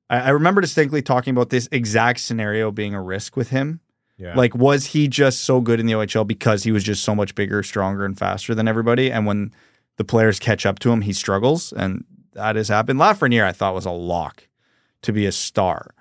I, 0.09 0.21
I 0.21 0.29
remember 0.29 0.59
distinctly 0.59 1.01
talking 1.01 1.31
about 1.31 1.49
this 1.49 1.69
exact 1.71 2.19
scenario 2.19 2.71
being 2.71 2.93
a 2.93 3.01
risk 3.01 3.37
with 3.37 3.51
him. 3.51 3.79
Yeah, 4.17 4.35
Like, 4.35 4.55
was 4.55 4.87
he 4.87 5.07
just 5.07 5.41
so 5.41 5.61
good 5.61 5.79
in 5.79 5.85
the 5.85 5.93
OHL 5.93 6.25
because 6.25 6.63
he 6.63 6.71
was 6.71 6.83
just 6.83 7.03
so 7.03 7.13
much 7.13 7.35
bigger, 7.35 7.61
stronger, 7.63 8.05
and 8.05 8.17
faster 8.17 8.55
than 8.55 8.67
everybody? 8.67 9.11
And 9.11 9.25
when 9.25 9.53
the 9.97 10.03
players 10.03 10.39
catch 10.39 10.65
up 10.65 10.79
to 10.79 10.91
him, 10.91 11.01
he 11.01 11.13
struggles, 11.13 11.71
and 11.71 12.03
that 12.33 12.55
has 12.55 12.67
happened. 12.67 12.99
Lafreniere, 12.99 13.45
I 13.45 13.51
thought, 13.51 13.75
was 13.75 13.85
a 13.85 13.91
lock 13.91 14.47
to 15.03 15.13
be 15.13 15.25
a 15.25 15.31
star. 15.31 15.93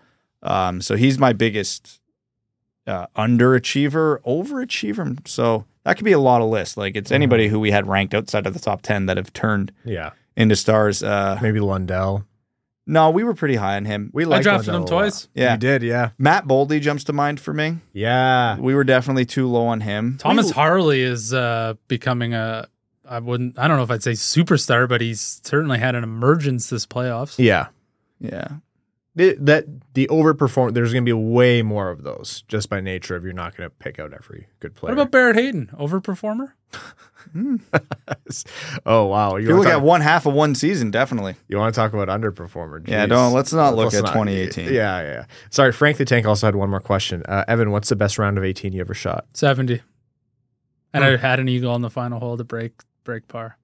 Um, 0.43 0.81
so 0.81 0.97
he's 0.97 1.19
my 1.19 1.33
biggest 1.33 2.01
uh, 2.87 3.07
underachiever, 3.17 4.21
overachiever. 4.23 5.29
So 5.29 5.67
that 5.85 5.97
could 5.97 6.05
be 6.05 6.13
a 6.13 6.19
lot 6.19 6.43
of 6.43 6.49
lists. 6.51 6.77
Like 6.77 6.97
it's 6.97 7.13
anybody 7.13 7.49
who 7.49 7.61
we 7.61 7.71
had 7.71 7.87
ranked 7.87 8.15
outside 8.15 8.47
of 8.47 8.55
the 8.55 8.61
top 8.61 8.83
ten 8.83 9.07
that 9.07 9.17
have 9.17 9.33
turned 9.33 9.73
yeah, 9.85 10.11
into 10.37 10.57
stars. 10.57 11.03
Uh, 11.03 11.39
maybe 11.43 11.61
Lundell. 11.61 12.25
no, 12.87 13.11
we 13.11 13.25
were 13.25 13.35
pretty 13.35 13.57
high 13.57 13.77
on 13.77 13.85
him. 13.85 14.11
We 14.13 14.25
I 14.25 14.29
liked 14.29 14.43
drafted 14.45 14.73
Lundell 14.75 14.87
him 14.89 14.93
a 14.93 14.97
lot. 14.97 15.03
twice. 15.05 15.29
Yeah. 15.35 15.53
you 15.53 15.59
did. 15.59 15.83
Yeah, 15.83 16.11
Matt 16.19 16.47
Boldy 16.47 16.81
jumps 16.81 17.05
to 17.05 17.13
mind 17.13 17.41
for 17.41 17.53
me. 17.55 17.79
yeah. 17.93 18.59
We 18.59 18.75
were 18.75 18.85
definitely 18.85 19.25
too 19.27 19.47
low 19.49 19.67
on 19.67 19.81
him. 19.81 20.17
Thomas 20.19 20.51
Harley 20.51 21.03
is 21.03 21.33
uh, 21.33 21.75
becoming 21.89 22.35
a. 22.35 22.67
I 23.07 23.19
wouldn't. 23.19 23.59
I 23.59 23.69
don't 23.69 23.77
know 23.77 23.83
if 23.83 23.91
I'd 23.91 24.03
say 24.03 24.13
superstar, 24.13 24.89
but 24.89 25.03
he's 25.03 25.41
certainly 25.45 25.79
had 25.79 25.95
an 25.95 26.03
emergence 26.05 26.71
this 26.71 26.87
playoffs. 26.87 27.35
Yeah, 27.39 27.67
Yeah. 28.19 28.49
The- 29.17 29.37
that 29.41 29.67
the 29.95 30.09
overperform. 30.09 30.75
There's 30.75 30.93
going 30.93 31.05
to 31.05 31.09
be 31.09 31.13
way 31.13 31.63
more 31.63 31.91
of 31.91 32.03
those 32.03 32.43
just 32.49 32.69
by 32.69 32.81
nature 32.81 33.15
of 33.15 33.23
you're 33.25 33.33
not 33.33 33.57
going 33.57 33.69
to 33.69 33.75
pick 33.77 33.99
out 34.01 34.13
every 34.13 34.49
good 34.61 34.75
player. 34.75 34.95
What 34.95 35.01
about 35.03 35.13
Barrett 35.13 35.37
Hayton, 35.37 35.71
overperformer? 35.79 36.53
oh 38.87 39.05
wow, 39.05 39.37
you 39.37 39.47
you 39.49 39.55
want 39.55 39.59
look 39.65 39.69
to 39.69 39.73
at 39.75 39.83
one 39.83 40.01
half 40.01 40.27
of 40.27 40.35
one 40.35 40.55
season, 40.55 40.91
definitely. 40.91 41.37
you 41.49 41.57
want 41.57 41.73
to 41.75 41.79
talk 41.81 41.93
about 41.93 42.09
underperformer? 42.09 42.87
Yeah, 42.89 43.07
don't- 43.07 43.33
let's 43.33 43.53
not 43.53 43.75
look 43.77 43.93
Let's 43.93 43.97
at 44.09 44.13
2018. 44.13 44.67
Yeah, 44.67 44.73
yeah, 44.73 45.03
yeah. 45.03 45.25
Sorry, 45.51 45.73
Frank 45.73 45.97
the 45.99 46.05
Tank 46.05 46.27
also 46.27 46.47
had 46.47 46.57
one 46.57 46.71
more 46.71 46.81
question. 46.81 47.23
Uh, 47.27 47.45
Evan, 47.49 47.71
what's 47.71 47.89
the 47.89 47.97
best 47.97 48.19
round 48.19 48.37
of 48.39 48.45
18 48.45 48.73
you 48.73 48.81
ever 48.81 48.95
shot? 48.95 49.27
Seventy. 49.35 49.81
And 50.93 51.03
Hmm. 51.05 51.11
I 51.11 51.17
had 51.17 51.41
an 51.41 51.49
eagle 51.49 51.73
on 51.73 51.83
the 51.83 51.91
final 51.91 52.21
hole 52.21 52.37
to 52.37 52.45
break 52.45 52.73
break 53.05 53.29
par. 53.29 53.59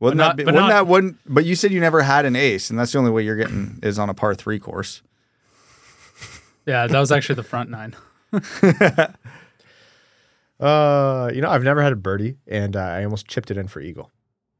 Wouldn't 0.00 0.18
But 0.18 0.22
that 0.24 0.28
not- 0.28 0.36
be, 0.36 0.44
but 0.44 0.54
wouldn't 0.54 0.68
not- 0.70 0.74
that 0.74 0.86
wouldn't 0.86 1.16
but 1.26 1.44
you 1.44 1.54
said 1.54 1.70
you 1.72 1.80
never 1.80 2.02
had 2.02 2.24
an 2.24 2.34
ace, 2.34 2.70
and 2.70 2.78
that's 2.78 2.92
the 2.92 2.98
only 2.98 3.10
way 3.10 3.22
you're 3.22 3.36
getting 3.36 3.78
is 3.82 3.98
on 3.98 4.08
a 4.10 4.14
par 4.14 4.34
three 4.34 4.58
course. 4.58 5.02
Yeah, 6.66 6.86
that 6.86 6.98
was 7.00 7.10
actually 7.12 7.34
the 7.36 7.42
front 7.42 7.70
nine. 7.70 7.94
Uh, 10.58 11.30
you 11.34 11.40
know, 11.40 11.48
I've 11.48 11.62
never 11.62 11.82
had 11.82 11.92
a 11.92 11.96
birdie, 11.96 12.36
and 12.46 12.76
uh, 12.76 12.80
I 12.80 13.04
almost 13.04 13.26
chipped 13.26 13.50
it 13.50 13.56
in 13.56 13.66
for 13.66 13.80
eagle. 13.80 14.10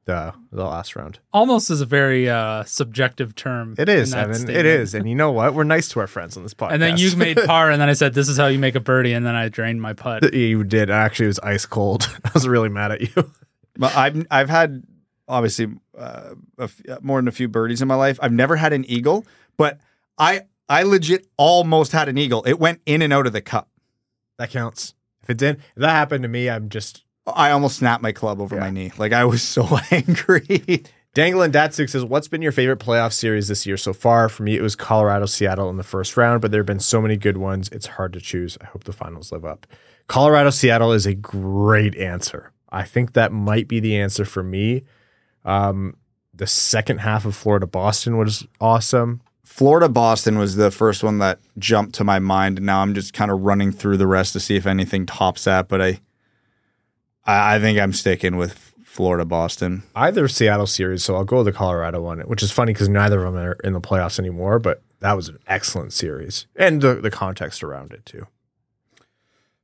The 0.07 0.33
the 0.51 0.65
last 0.65 0.97
round. 0.97 1.19
Almost 1.31 1.71
is 1.71 1.83
a 1.83 1.87
very 1.87 2.29
uh, 2.29 2.65
subjective 2.65 3.35
term. 3.35 3.75
It 3.77 3.91
is, 3.91 4.15
Evan. 4.15 4.31
It 4.35 4.39
statement. 4.39 4.67
is, 4.67 4.95
and 4.95 5.07
you 5.07 5.15
know 5.15 5.31
what? 5.31 5.53
We're 5.53 5.65
nice 5.65 5.89
to 5.91 6.01
our 6.01 6.07
friends 6.07 6.39
on 6.39 6.43
this 6.43 6.55
podcast. 6.55 6.73
And 6.73 6.81
then 6.83 6.97
you 6.97 7.15
made 7.17 7.37
par, 7.47 7.71
and 7.71 7.79
then 7.81 7.91
I 7.91 7.93
said, 7.93 8.15
"This 8.15 8.31
is 8.31 8.39
how 8.39 8.47
you 8.47 8.59
make 8.59 8.77
a 8.77 8.81
birdie," 8.81 9.13
and 9.13 9.27
then 9.27 9.35
I 9.35 9.51
drained 9.51 9.83
my 9.83 9.93
putt. 9.93 10.33
you 10.33 10.65
did. 10.65 10.89
Actually, 10.91 11.27
it 11.27 11.29
was 11.29 11.39
ice 11.41 11.67
cold. 11.67 12.09
I 12.25 12.31
was 12.33 12.49
really 12.49 12.71
mad 12.71 12.93
at 12.93 13.03
you. 13.03 13.31
But 13.77 13.95
I've 13.95 14.27
I've 14.31 14.49
had 14.49 14.83
obviously 15.31 15.69
uh, 15.97 16.35
a 16.59 16.65
f- 16.65 16.83
more 17.01 17.19
than 17.19 17.29
a 17.29 17.33
few 17.33 17.49
birdies 17.49 17.81
in 17.81 17.89
my 17.89 17.95
life. 17.95 18.19
I've 18.23 18.33
never 18.33 18.57
had 18.57 18.73
an 18.73 18.85
eagle, 18.85 19.25
but 19.57 19.79
I 20.19 20.43
I 20.69 20.83
legit 20.83 21.27
almost 21.37 21.93
had 21.93 22.09
an 22.09 22.19
eagle. 22.19 22.43
It 22.45 22.59
went 22.61 22.81
in 22.87 23.01
and 23.03 23.13
out 23.13 23.27
of 23.27 23.33
the 23.33 23.41
cup. 23.41 23.69
That 24.39 24.51
counts. 24.51 24.95
If 25.23 25.31
it 25.31 25.39
did, 25.39 25.57
if 25.57 25.63
that 25.77 25.91
happened 25.91 26.23
to 26.23 26.29
me, 26.29 26.51
I'm 26.51 26.69
just 26.69 27.05
I 27.27 27.51
almost 27.51 27.77
snapped 27.79 28.03
my 28.03 28.13
club 28.13 28.41
over 28.41 28.57
Yeah. 28.57 28.61
my 28.63 28.71
knee. 28.71 28.93
Like 28.99 29.13
I 29.13 29.25
was 29.25 29.43
so 29.43 29.67
angry. 29.91 30.85
Dangling 31.13 31.51
Datsyuk 31.51 31.91
says, 31.91 32.05
What's 32.05 32.29
been 32.29 32.41
your 32.43 32.53
favorite 32.53 32.79
playoff 32.79 33.13
series 33.13 33.49
this 33.49 33.67
year 33.67 33.77
so 33.77 33.93
far? 33.93 34.29
For 34.29 34.43
me, 34.45 34.57
it 34.57 34.63
was 34.63 34.77
Colorado 34.77 35.27
Seattle 35.27 35.69
in 35.69 35.77
the 35.77 35.83
first 35.83 36.17
round, 36.17 36.41
but 36.41 36.53
there 36.53 36.61
have 36.61 36.67
been 36.67 36.79
so 36.79 37.03
many 37.03 37.17
good 37.17 37.37
ones. 37.37 37.69
It's 37.73 37.87
hard 37.87 38.13
to 38.13 38.21
choose. 38.21 38.57
I 38.61 38.67
hope 38.67 38.85
the 38.85 38.93
finals 38.93 39.33
live 39.33 39.45
up. 39.45 39.67
Colorado 40.07 40.51
Seattle 40.51 40.93
is 40.93 41.07
a 41.07 41.15
great 41.15 41.97
answer. 41.97 42.53
I 42.71 42.85
think 42.85 43.15
that 43.15 43.33
might 43.33 43.67
be 43.67 43.81
the 43.81 43.97
answer 43.97 44.25
for 44.25 44.45
me. 44.45 44.85
Um, 45.45 45.97
the 46.35 46.47
second 46.47 46.99
half 46.99 47.25
of 47.25 47.37
Florida 47.37 47.67
Boston 47.67 48.17
was 48.17 48.47
awesome. 48.61 49.21
Florida 49.45 49.89
Boston 49.89 50.39
was 50.39 50.57
the 50.57 50.71
first 50.71 51.03
one 51.03 51.19
that 51.19 51.41
jumped 51.59 51.95
to 51.97 52.05
my 52.05 52.19
mind. 52.19 52.59
And 52.59 52.67
now 52.67 52.83
I'm 52.83 52.95
just 52.95 53.13
kind 53.13 53.31
of 53.31 53.41
running 53.41 53.73
through 53.73 53.97
the 53.97 54.07
rest 54.07 54.33
to 54.35 54.41
see 54.41 54.57
if 54.57 54.67
anything 54.67 55.07
tops 55.07 55.45
that. 55.45 55.69
But 55.69 55.83
I, 55.83 56.01
I, 57.25 57.57
I 57.57 57.59
think 57.59 57.79
I'm 57.79 57.93
sticking 57.93 58.37
with 58.37 58.73
Florida 58.85 59.25
Boston. 59.25 59.83
Either 59.95 60.29
Seattle 60.29 60.67
series, 60.67 61.05
so 61.05 61.15
I'll 61.15 61.25
go 61.25 61.39
with 61.39 61.47
the 61.47 61.53
Colorado 61.53 62.01
one, 62.01 62.21
which 62.21 62.43
is 62.43 62.51
funny 62.51 62.73
because 62.73 62.89
neither 62.89 63.25
of 63.25 63.35
them 63.35 63.43
are 63.43 63.57
in 63.65 63.73
the 63.73 63.81
playoffs 63.81 64.19
anymore, 64.19 64.59
but 64.59 64.83
that 65.01 65.15
was 65.15 65.29
an 65.29 65.39
excellent 65.47 65.93
series. 65.93 66.47
And 66.57 66.81
the, 66.81 66.95
the 66.95 67.11
context 67.11 67.63
around 67.63 67.93
it, 67.93 68.05
too. 68.05 68.27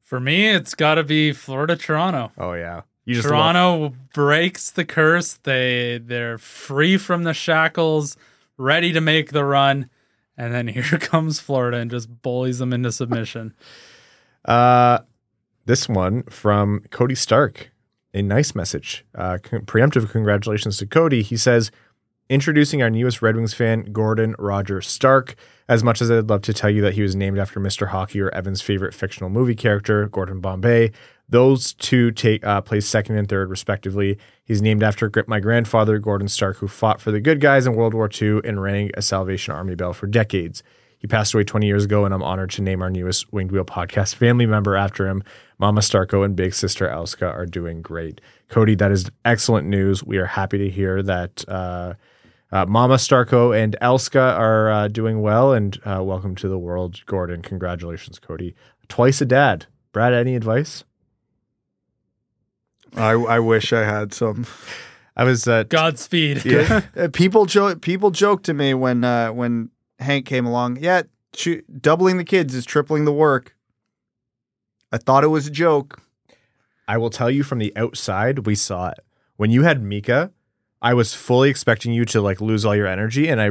For 0.00 0.20
me, 0.20 0.48
it's 0.48 0.74
got 0.74 0.94
to 0.94 1.04
be 1.04 1.32
Florida 1.32 1.74
Toronto. 1.74 2.30
Oh, 2.38 2.52
yeah. 2.52 2.82
You 3.06 3.14
just 3.14 3.28
Toronto 3.28 3.94
breaks 4.12 4.70
the 4.70 4.84
curse. 4.84 5.34
They 5.44 5.98
they're 6.04 6.38
free 6.38 6.98
from 6.98 7.22
the 7.22 7.32
shackles, 7.32 8.16
ready 8.58 8.92
to 8.92 9.00
make 9.00 9.30
the 9.30 9.44
run, 9.44 9.88
and 10.36 10.52
then 10.52 10.66
here 10.68 10.98
comes 10.98 11.40
Florida 11.40 11.78
and 11.78 11.90
just 11.90 12.20
bullies 12.20 12.58
them 12.58 12.72
into 12.74 12.92
submission. 12.92 13.54
Uh, 14.44 15.00
this 15.64 15.88
one 15.88 16.22
from 16.30 16.78
Cody 16.92 17.16
Stark, 17.16 17.72
a 18.14 18.22
nice 18.22 18.54
message. 18.54 19.04
Uh, 19.12 19.38
preemptive 19.42 20.08
congratulations 20.08 20.76
to 20.78 20.86
Cody. 20.86 21.22
He 21.22 21.36
says, 21.36 21.72
introducing 22.28 22.82
our 22.82 22.90
newest 22.90 23.22
Red 23.22 23.36
Wings 23.36 23.54
fan, 23.54 23.92
Gordon 23.92 24.34
Roger 24.38 24.80
Stark. 24.80 25.34
As 25.68 25.82
much 25.82 26.00
as 26.00 26.10
I'd 26.12 26.28
love 26.28 26.42
to 26.42 26.54
tell 26.54 26.70
you 26.70 26.80
that 26.82 26.94
he 26.94 27.02
was 27.02 27.16
named 27.16 27.38
after 27.38 27.58
Mr. 27.58 27.88
Hockey 27.88 28.20
or 28.20 28.32
Evan's 28.32 28.62
favorite 28.62 28.94
fictional 28.94 29.30
movie 29.30 29.56
character, 29.56 30.06
Gordon 30.08 30.38
Bombay, 30.40 30.92
those 31.28 31.72
two 31.74 32.10
take 32.12 32.44
uh, 32.44 32.60
place 32.60 32.86
second 32.86 33.16
and 33.16 33.28
third, 33.28 33.50
respectively. 33.50 34.18
He's 34.44 34.62
named 34.62 34.82
after 34.82 35.10
my 35.26 35.40
grandfather, 35.40 35.98
Gordon 35.98 36.28
Stark, 36.28 36.58
who 36.58 36.68
fought 36.68 37.00
for 37.00 37.10
the 37.10 37.20
good 37.20 37.40
guys 37.40 37.66
in 37.66 37.74
World 37.74 37.94
War 37.94 38.08
II 38.10 38.40
and 38.44 38.62
rang 38.62 38.90
a 38.94 39.02
Salvation 39.02 39.52
Army 39.52 39.74
bell 39.74 39.92
for 39.92 40.06
decades. 40.06 40.62
He 40.98 41.06
passed 41.06 41.34
away 41.34 41.44
20 41.44 41.66
years 41.66 41.84
ago, 41.84 42.04
and 42.04 42.14
I'm 42.14 42.22
honored 42.22 42.50
to 42.52 42.62
name 42.62 42.80
our 42.80 42.90
newest 42.90 43.32
Winged 43.32 43.52
Wheel 43.52 43.64
podcast 43.64 44.14
family 44.16 44.46
member 44.46 44.76
after 44.76 45.06
him. 45.06 45.22
Mama 45.58 45.80
Starko 45.80 46.24
and 46.24 46.36
big 46.36 46.54
sister 46.54 46.88
Elska 46.88 47.32
are 47.32 47.46
doing 47.46 47.82
great. 47.82 48.20
Cody, 48.48 48.74
that 48.76 48.92
is 48.92 49.10
excellent 49.24 49.66
news. 49.66 50.04
We 50.04 50.18
are 50.18 50.26
happy 50.26 50.58
to 50.58 50.70
hear 50.70 51.02
that 51.02 51.44
uh, 51.48 51.94
uh, 52.52 52.66
Mama 52.66 52.94
Starko 52.96 53.56
and 53.56 53.76
Elska 53.82 54.38
are 54.38 54.70
uh, 54.70 54.88
doing 54.88 55.20
well, 55.20 55.52
and 55.52 55.78
uh, 55.84 56.02
welcome 56.02 56.34
to 56.36 56.48
the 56.48 56.58
world, 56.58 57.04
Gordon. 57.06 57.42
Congratulations, 57.42 58.18
Cody. 58.18 58.54
Twice 58.88 59.20
a 59.20 59.26
dad. 59.26 59.66
Brad, 59.92 60.12
any 60.12 60.36
advice? 60.36 60.84
I, 62.96 63.12
I 63.12 63.38
wish 63.38 63.72
I 63.72 63.84
had 63.84 64.12
some. 64.12 64.46
I 65.16 65.24
was 65.24 65.48
uh, 65.48 65.64
Godspeed. 65.64 66.44
yeah. 66.44 66.80
People 67.12 67.46
joke. 67.46 67.80
People 67.80 68.10
joke 68.10 68.42
to 68.44 68.54
me 68.54 68.74
when 68.74 69.04
uh, 69.04 69.32
when 69.32 69.70
Hank 69.98 70.26
came 70.26 70.46
along. 70.46 70.78
Yeah, 70.80 71.02
choo- 71.32 71.62
doubling 71.80 72.16
the 72.18 72.24
kids 72.24 72.54
is 72.54 72.64
tripling 72.64 73.04
the 73.04 73.12
work. 73.12 73.54
I 74.92 74.98
thought 74.98 75.24
it 75.24 75.28
was 75.28 75.46
a 75.46 75.50
joke. 75.50 76.00
I 76.88 76.98
will 76.98 77.10
tell 77.10 77.30
you 77.30 77.42
from 77.42 77.58
the 77.58 77.76
outside, 77.76 78.46
we 78.46 78.54
saw 78.54 78.90
it. 78.90 79.00
When 79.36 79.50
you 79.50 79.62
had 79.62 79.82
Mika, 79.82 80.30
I 80.80 80.94
was 80.94 81.14
fully 81.14 81.50
expecting 81.50 81.92
you 81.92 82.04
to 82.06 82.20
like 82.20 82.40
lose 82.40 82.64
all 82.64 82.76
your 82.76 82.86
energy. 82.86 83.28
And 83.28 83.40
I, 83.40 83.50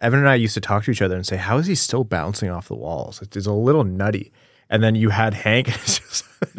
Evan 0.00 0.18
and 0.18 0.28
I 0.28 0.34
used 0.34 0.54
to 0.54 0.60
talk 0.60 0.84
to 0.84 0.90
each 0.90 1.00
other 1.02 1.14
and 1.14 1.26
say, 1.26 1.36
How 1.36 1.58
is 1.58 1.66
he 1.66 1.74
still 1.74 2.04
bouncing 2.04 2.50
off 2.50 2.68
the 2.68 2.74
walls? 2.74 3.22
It's 3.22 3.46
a 3.46 3.52
little 3.52 3.84
nutty. 3.84 4.32
And 4.72 4.82
then 4.82 4.96
you 4.96 5.10
had 5.10 5.34
Hank. 5.34 5.68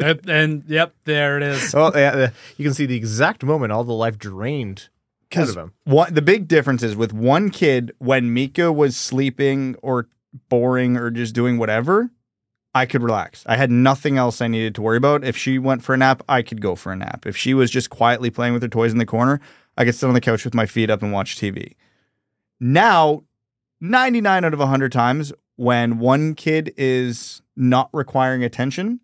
and, 0.00 0.30
and 0.30 0.64
yep, 0.66 0.94
there 1.04 1.36
it 1.36 1.42
is. 1.42 1.74
oh, 1.74 1.92
yeah, 1.94 2.30
you 2.56 2.64
can 2.64 2.72
see 2.72 2.86
the 2.86 2.96
exact 2.96 3.44
moment 3.44 3.70
all 3.70 3.84
the 3.84 3.92
life 3.92 4.16
drained 4.16 4.88
out 5.36 5.50
of 5.50 5.56
him. 5.56 5.72
What 5.84 6.14
the 6.14 6.22
big 6.22 6.48
difference 6.48 6.82
is 6.82 6.96
with 6.96 7.12
one 7.12 7.50
kid 7.50 7.92
when 7.98 8.32
Mika 8.32 8.72
was 8.72 8.96
sleeping 8.96 9.76
or 9.82 10.08
boring 10.48 10.96
or 10.96 11.10
just 11.10 11.34
doing 11.34 11.58
whatever, 11.58 12.10
I 12.74 12.86
could 12.86 13.02
relax. 13.02 13.44
I 13.46 13.56
had 13.56 13.70
nothing 13.70 14.16
else 14.16 14.40
I 14.40 14.48
needed 14.48 14.74
to 14.76 14.82
worry 14.82 14.96
about. 14.96 15.22
If 15.22 15.36
she 15.36 15.58
went 15.58 15.84
for 15.84 15.94
a 15.94 15.98
nap, 15.98 16.22
I 16.28 16.42
could 16.42 16.60
go 16.62 16.74
for 16.74 16.90
a 16.92 16.96
nap. 16.96 17.26
If 17.26 17.36
she 17.36 17.52
was 17.52 17.70
just 17.70 17.90
quietly 17.90 18.30
playing 18.30 18.54
with 18.54 18.62
her 18.62 18.68
toys 18.68 18.92
in 18.92 18.98
the 18.98 19.06
corner, 19.06 19.40
I 19.76 19.84
could 19.84 19.94
sit 19.94 20.06
on 20.06 20.14
the 20.14 20.20
couch 20.20 20.44
with 20.44 20.54
my 20.54 20.66
feet 20.66 20.90
up 20.90 21.02
and 21.02 21.12
watch 21.12 21.36
TV. 21.36 21.74
Now, 22.58 23.24
99 23.80 24.44
out 24.44 24.54
of 24.54 24.60
100 24.60 24.90
times 24.90 25.32
when 25.56 25.98
one 25.98 26.34
kid 26.34 26.72
is 26.76 27.42
not 27.56 27.88
requiring 27.92 28.42
attention, 28.44 29.00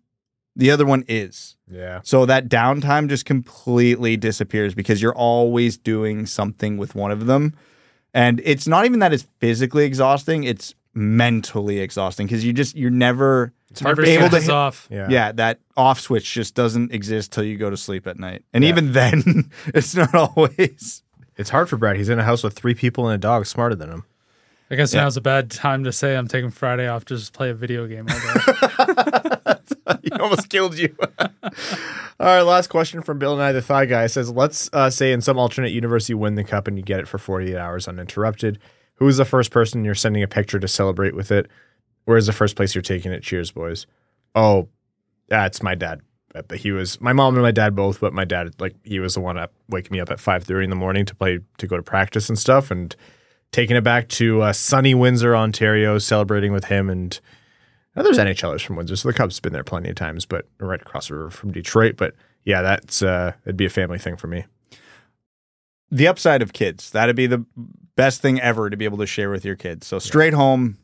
the 0.55 0.71
other 0.71 0.85
one 0.85 1.03
is. 1.07 1.55
Yeah. 1.69 2.01
So 2.03 2.25
that 2.25 2.49
downtime 2.49 3.07
just 3.07 3.25
completely 3.25 4.17
disappears 4.17 4.73
because 4.75 5.01
you're 5.01 5.15
always 5.15 5.77
doing 5.77 6.25
something 6.25 6.77
with 6.77 6.93
one 6.95 7.11
of 7.11 7.25
them. 7.25 7.55
And 8.13 8.41
it's 8.43 8.67
not 8.67 8.85
even 8.85 8.99
that 8.99 9.13
it's 9.13 9.25
physically 9.39 9.85
exhausting, 9.85 10.43
it's 10.43 10.75
mentally 10.93 11.79
exhausting 11.79 12.27
because 12.27 12.43
you 12.43 12.51
just, 12.51 12.75
you're 12.75 12.89
never, 12.91 13.53
Never 13.81 14.03
able 14.03 14.23
to 14.25 14.29
switches 14.31 14.47
hit- 14.47 14.53
off. 14.53 14.87
Yeah. 14.91 15.07
yeah. 15.09 15.31
that 15.31 15.59
off 15.77 16.01
switch 16.01 16.33
just 16.33 16.55
doesn't 16.55 16.91
exist 16.91 17.31
till 17.31 17.45
you 17.45 17.57
go 17.57 17.69
to 17.69 17.77
sleep 17.77 18.05
at 18.05 18.19
night. 18.19 18.43
And 18.53 18.65
even 18.65 18.91
then, 18.91 19.49
it's 19.67 19.95
not 19.95 20.13
always. 20.35 21.03
It's 21.37 21.49
hard 21.49 21.69
for 21.69 21.77
Brad. 21.77 21.95
He's 21.95 22.09
in 22.09 22.19
a 22.19 22.23
house 22.25 22.43
with 22.43 22.53
three 22.53 22.75
people 22.75 23.07
and 23.07 23.15
a 23.15 23.17
dog 23.17 23.45
smarter 23.45 23.75
than 23.75 23.89
him. 23.89 24.03
I 24.71 24.75
guess 24.75 24.93
Yeah. 24.93 25.01
now's 25.01 25.17
a 25.17 25.21
bad 25.21 25.51
time 25.51 25.83
to 25.83 25.91
say 25.91 26.15
I'm 26.15 26.27
taking 26.27 26.49
Friday 26.49 26.87
off 26.87 27.03
to 27.05 27.15
just 27.17 27.33
play 27.33 27.49
a 27.49 27.53
video 27.53 27.85
game 27.87 28.07
he 30.01 30.11
almost 30.19 30.49
killed 30.49 30.77
you. 30.77 30.95
All 31.19 31.29
right, 32.19 32.41
last 32.41 32.67
question 32.69 33.01
from 33.01 33.19
Bill 33.19 33.33
and 33.33 33.41
I, 33.41 33.51
the 33.51 33.61
Thigh 33.61 33.85
Guy 33.85 34.07
says, 34.07 34.29
"Let's 34.31 34.69
uh, 34.73 34.89
say 34.89 35.11
in 35.11 35.21
some 35.21 35.37
alternate 35.37 35.71
universe 35.71 36.07
you 36.07 36.17
win 36.17 36.35
the 36.35 36.43
cup 36.43 36.67
and 36.67 36.77
you 36.77 36.83
get 36.83 36.99
it 36.99 37.07
for 37.07 37.17
48 37.17 37.55
hours 37.57 37.87
uninterrupted. 37.87 38.59
Who 38.95 39.07
is 39.07 39.17
the 39.17 39.25
first 39.25 39.51
person 39.51 39.83
you're 39.83 39.95
sending 39.95 40.21
a 40.23 40.27
picture 40.27 40.59
to 40.59 40.67
celebrate 40.67 41.15
with 41.15 41.31
it? 41.31 41.47
Where 42.05 42.17
is 42.17 42.27
the 42.27 42.33
first 42.33 42.55
place 42.55 42.75
you're 42.75 42.81
taking 42.81 43.11
it? 43.11 43.23
Cheers, 43.23 43.51
boys. 43.51 43.87
Oh, 44.35 44.69
that's 45.27 45.61
my 45.63 45.75
dad. 45.75 46.01
But 46.33 46.59
he 46.59 46.71
was 46.71 47.01
my 47.01 47.11
mom 47.11 47.33
and 47.33 47.43
my 47.43 47.51
dad 47.51 47.75
both, 47.75 47.99
but 47.99 48.13
my 48.13 48.23
dad 48.25 48.53
like 48.59 48.75
he 48.83 48.99
was 48.99 49.15
the 49.15 49.21
one 49.21 49.37
up 49.37 49.51
waking 49.67 49.91
me 49.91 49.99
up 49.99 50.11
at 50.11 50.19
5:30 50.19 50.63
in 50.65 50.69
the 50.69 50.75
morning 50.75 51.05
to 51.05 51.15
play 51.15 51.39
to 51.57 51.67
go 51.67 51.75
to 51.75 51.83
practice 51.83 52.29
and 52.29 52.39
stuff, 52.39 52.71
and 52.71 52.95
taking 53.51 53.75
it 53.75 53.83
back 53.83 54.07
to 54.09 54.41
uh, 54.41 54.53
sunny 54.53 54.93
Windsor, 54.93 55.35
Ontario, 55.35 55.97
celebrating 55.97 56.51
with 56.51 56.65
him 56.65 56.89
and." 56.89 57.19
Now, 57.93 58.03
there's 58.03 58.17
NHLers 58.17 58.61
from 58.61 58.77
Windsor, 58.77 58.95
so 58.95 59.09
the 59.09 59.13
Cubs 59.13 59.35
have 59.35 59.41
been 59.41 59.51
there 59.51 59.65
plenty 59.65 59.89
of 59.89 59.95
times, 59.95 60.25
but 60.25 60.47
right 60.61 60.81
across 60.81 61.09
the 61.09 61.15
river 61.15 61.29
from 61.29 61.51
Detroit. 61.51 61.97
But 61.97 62.15
yeah, 62.45 62.61
that's 62.61 63.03
uh, 63.03 63.33
it'd 63.45 63.57
be 63.57 63.65
a 63.65 63.69
family 63.69 63.99
thing 63.99 64.15
for 64.15 64.27
me. 64.27 64.45
The 65.89 66.07
upside 66.07 66.41
of 66.41 66.53
kids, 66.53 66.91
that'd 66.91 67.17
be 67.17 67.27
the 67.27 67.45
best 67.95 68.21
thing 68.21 68.39
ever 68.39 68.69
to 68.69 68.77
be 68.77 68.85
able 68.85 68.97
to 68.99 69.05
share 69.05 69.29
with 69.29 69.43
your 69.43 69.55
kids. 69.55 69.87
So 69.87 69.99
straight 69.99 70.33
home 70.33 70.77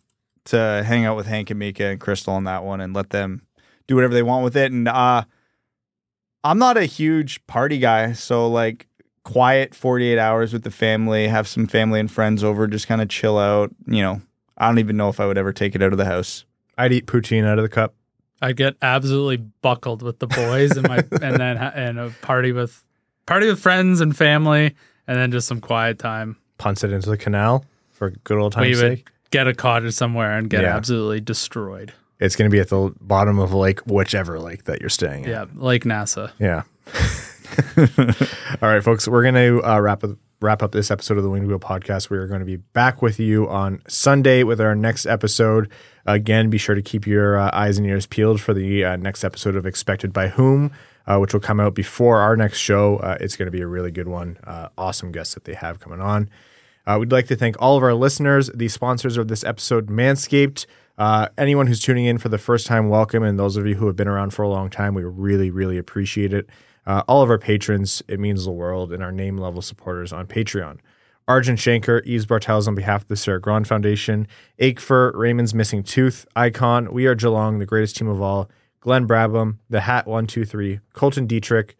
to 0.45 0.83
hang 0.85 1.05
out 1.05 1.15
with 1.15 1.27
Hank 1.27 1.49
and 1.49 1.59
Mika 1.59 1.85
and 1.85 1.99
Crystal 1.99 2.33
on 2.33 2.43
that 2.43 2.63
one 2.63 2.81
and 2.81 2.93
let 2.93 3.09
them 3.11 3.41
do 3.87 3.95
whatever 3.95 4.13
they 4.13 4.23
want 4.23 4.43
with 4.43 4.57
it. 4.57 4.71
And 4.71 4.87
uh, 4.87 5.23
I'm 6.43 6.57
not 6.57 6.77
a 6.77 6.85
huge 6.85 7.45
party 7.47 7.77
guy, 7.77 8.13
so 8.13 8.49
like 8.49 8.87
quiet 9.27 9.75
48 9.75 10.17
hours 10.17 10.53
with 10.53 10.63
the 10.63 10.71
family, 10.71 11.27
have 11.27 11.49
some 11.49 11.67
family 11.67 11.99
and 11.99 12.09
friends 12.09 12.45
over, 12.45 12.65
just 12.65 12.87
kind 12.87 13.01
of 13.01 13.09
chill 13.09 13.37
out. 13.37 13.71
You 13.85 14.01
know, 14.01 14.21
I 14.57 14.67
don't 14.69 14.79
even 14.79 14.95
know 14.95 15.09
if 15.09 15.19
I 15.19 15.25
would 15.27 15.37
ever 15.37 15.51
take 15.51 15.75
it 15.75 15.83
out 15.83 15.91
of 15.91 15.97
the 15.97 16.05
house. 16.05 16.45
I'd 16.77 16.93
eat 16.93 17.07
poutine 17.07 17.43
out 17.45 17.59
of 17.59 17.63
the 17.63 17.69
cup. 17.69 17.93
I'd 18.41 18.55
get 18.55 18.75
absolutely 18.81 19.37
buckled 19.61 20.01
with 20.01 20.19
the 20.19 20.27
boys 20.27 20.77
and 20.77 20.87
my 20.87 20.97
and 21.21 21.35
then 21.37 21.57
ha- 21.57 21.73
and 21.75 21.99
a 21.99 22.09
party 22.21 22.53
with 22.53 22.85
party 23.25 23.47
with 23.47 23.59
friends 23.59 23.99
and 23.99 24.15
family 24.15 24.75
and 25.07 25.17
then 25.17 25.31
just 25.31 25.47
some 25.47 25.59
quiet 25.59 25.99
time. 25.99 26.37
punts 26.57 26.83
it 26.85 26.91
into 26.93 27.09
the 27.09 27.17
canal 27.17 27.65
for 27.91 28.11
good 28.23 28.37
old 28.37 28.55
we 28.55 28.65
time's 28.67 28.79
sake. 28.79 29.09
get 29.31 29.47
a 29.47 29.53
cottage 29.53 29.93
somewhere 29.93 30.37
and 30.37 30.49
get 30.49 30.61
Yeah. 30.61 30.75
absolutely 30.77 31.19
destroyed. 31.19 31.91
It's 32.19 32.35
going 32.37 32.49
to 32.49 32.53
be 32.55 32.61
at 32.61 32.69
the 32.69 32.93
bottom 33.01 33.39
of 33.39 33.51
a 33.51 33.57
lake, 33.57 33.81
whichever 33.81 34.39
lake 34.39 34.63
that 34.65 34.79
you're 34.81 34.89
staying 34.89 35.25
at. 35.25 35.29
Yeah, 35.29 35.45
like 35.55 35.83
NASA. 35.83 36.31
Yeah. 36.39 36.63
All 38.61 38.69
right, 38.69 38.83
folks, 38.83 39.07
we're 39.07 39.23
going 39.23 39.35
to 39.35 39.63
uh, 39.63 39.79
wrap 39.79 40.03
up, 40.03 40.11
wrap 40.41 40.61
up 40.61 40.71
this 40.71 40.91
episode 40.91 41.17
of 41.17 41.23
the 41.23 41.29
Winged 41.29 41.47
Wheel 41.47 41.59
podcast. 41.59 42.09
We 42.09 42.17
are 42.17 42.27
going 42.27 42.39
to 42.39 42.45
be 42.45 42.57
back 42.57 43.01
with 43.01 43.19
you 43.19 43.47
on 43.47 43.81
Sunday 43.87 44.43
with 44.43 44.59
our 44.59 44.75
next 44.75 45.05
episode. 45.05 45.71
Again, 46.05 46.49
be 46.49 46.57
sure 46.57 46.75
to 46.75 46.81
keep 46.81 47.07
your 47.07 47.37
uh, 47.37 47.49
eyes 47.53 47.77
and 47.77 47.87
ears 47.87 48.05
peeled 48.05 48.41
for 48.41 48.53
the 48.53 48.83
uh, 48.83 48.95
next 48.97 49.23
episode 49.23 49.55
of 49.55 49.65
Expected 49.65 50.11
by 50.13 50.27
Whom, 50.27 50.71
uh, 51.05 51.17
which 51.19 51.33
will 51.33 51.39
come 51.39 51.59
out 51.59 51.73
before 51.73 52.19
our 52.19 52.35
next 52.35 52.59
show. 52.59 52.97
Uh, 52.97 53.17
it's 53.19 53.35
going 53.35 53.47
to 53.47 53.51
be 53.51 53.61
a 53.61 53.67
really 53.67 53.91
good 53.91 54.07
one. 54.07 54.37
Uh, 54.43 54.69
awesome 54.77 55.11
guests 55.11 55.33
that 55.33 55.45
they 55.45 55.53
have 55.53 55.79
coming 55.79 56.01
on. 56.01 56.29
Uh, 56.85 56.97
we'd 56.99 57.11
like 57.11 57.27
to 57.27 57.35
thank 57.35 57.55
all 57.59 57.77
of 57.77 57.83
our 57.83 57.93
listeners, 57.93 58.49
the 58.53 58.67
sponsors 58.67 59.17
of 59.17 59.27
this 59.27 59.43
episode, 59.43 59.87
Manscaped. 59.87 60.65
Anyone 61.37 61.67
who's 61.67 61.79
tuning 61.79 62.05
in 62.05 62.17
for 62.17 62.29
the 62.29 62.37
first 62.37 62.67
time, 62.67 62.89
welcome. 62.89 63.23
And 63.23 63.37
those 63.37 63.57
of 63.57 63.67
you 63.67 63.75
who 63.75 63.87
have 63.87 63.95
been 63.95 64.07
around 64.07 64.33
for 64.33 64.43
a 64.43 64.49
long 64.49 64.69
time, 64.69 64.93
we 64.93 65.03
really, 65.03 65.51
really 65.51 65.77
appreciate 65.77 66.33
it. 66.33 66.49
Uh, 66.87 67.03
all 67.05 67.21
of 67.21 67.29
our 67.29 67.37
patrons, 67.37 68.01
it 68.07 68.17
means 68.17 68.45
the 68.45 68.51
world, 68.51 68.93
and 68.93 69.03
our 69.03 69.11
name 69.11 69.37
level 69.37 69.61
supporters 69.61 70.13
on 70.13 70.25
Patreon. 70.25 70.79
Arjun 71.27 71.57
Shanker, 71.57 72.01
Yves 72.07 72.25
Bartels 72.25 72.65
on 72.65 72.75
behalf 72.75 73.01
of 73.01 73.07
the 73.09 73.17
Sarah 73.17 73.41
Grand 73.41 73.67
Foundation, 73.67 74.25
Akefer, 74.61 75.13
Raymond's 75.13 75.53
Missing 75.53 75.83
Tooth, 75.83 76.25
Icon, 76.37 76.93
We 76.93 77.05
Are 77.05 77.15
Geelong, 77.15 77.59
the 77.59 77.65
greatest 77.65 77.97
team 77.97 78.07
of 78.07 78.21
all, 78.21 78.49
Glenn 78.79 79.05
Brabham, 79.05 79.57
The 79.69 79.81
Hat 79.81 80.07
123, 80.07 80.79
Colton 80.93 81.27
Dietrich, 81.27 81.75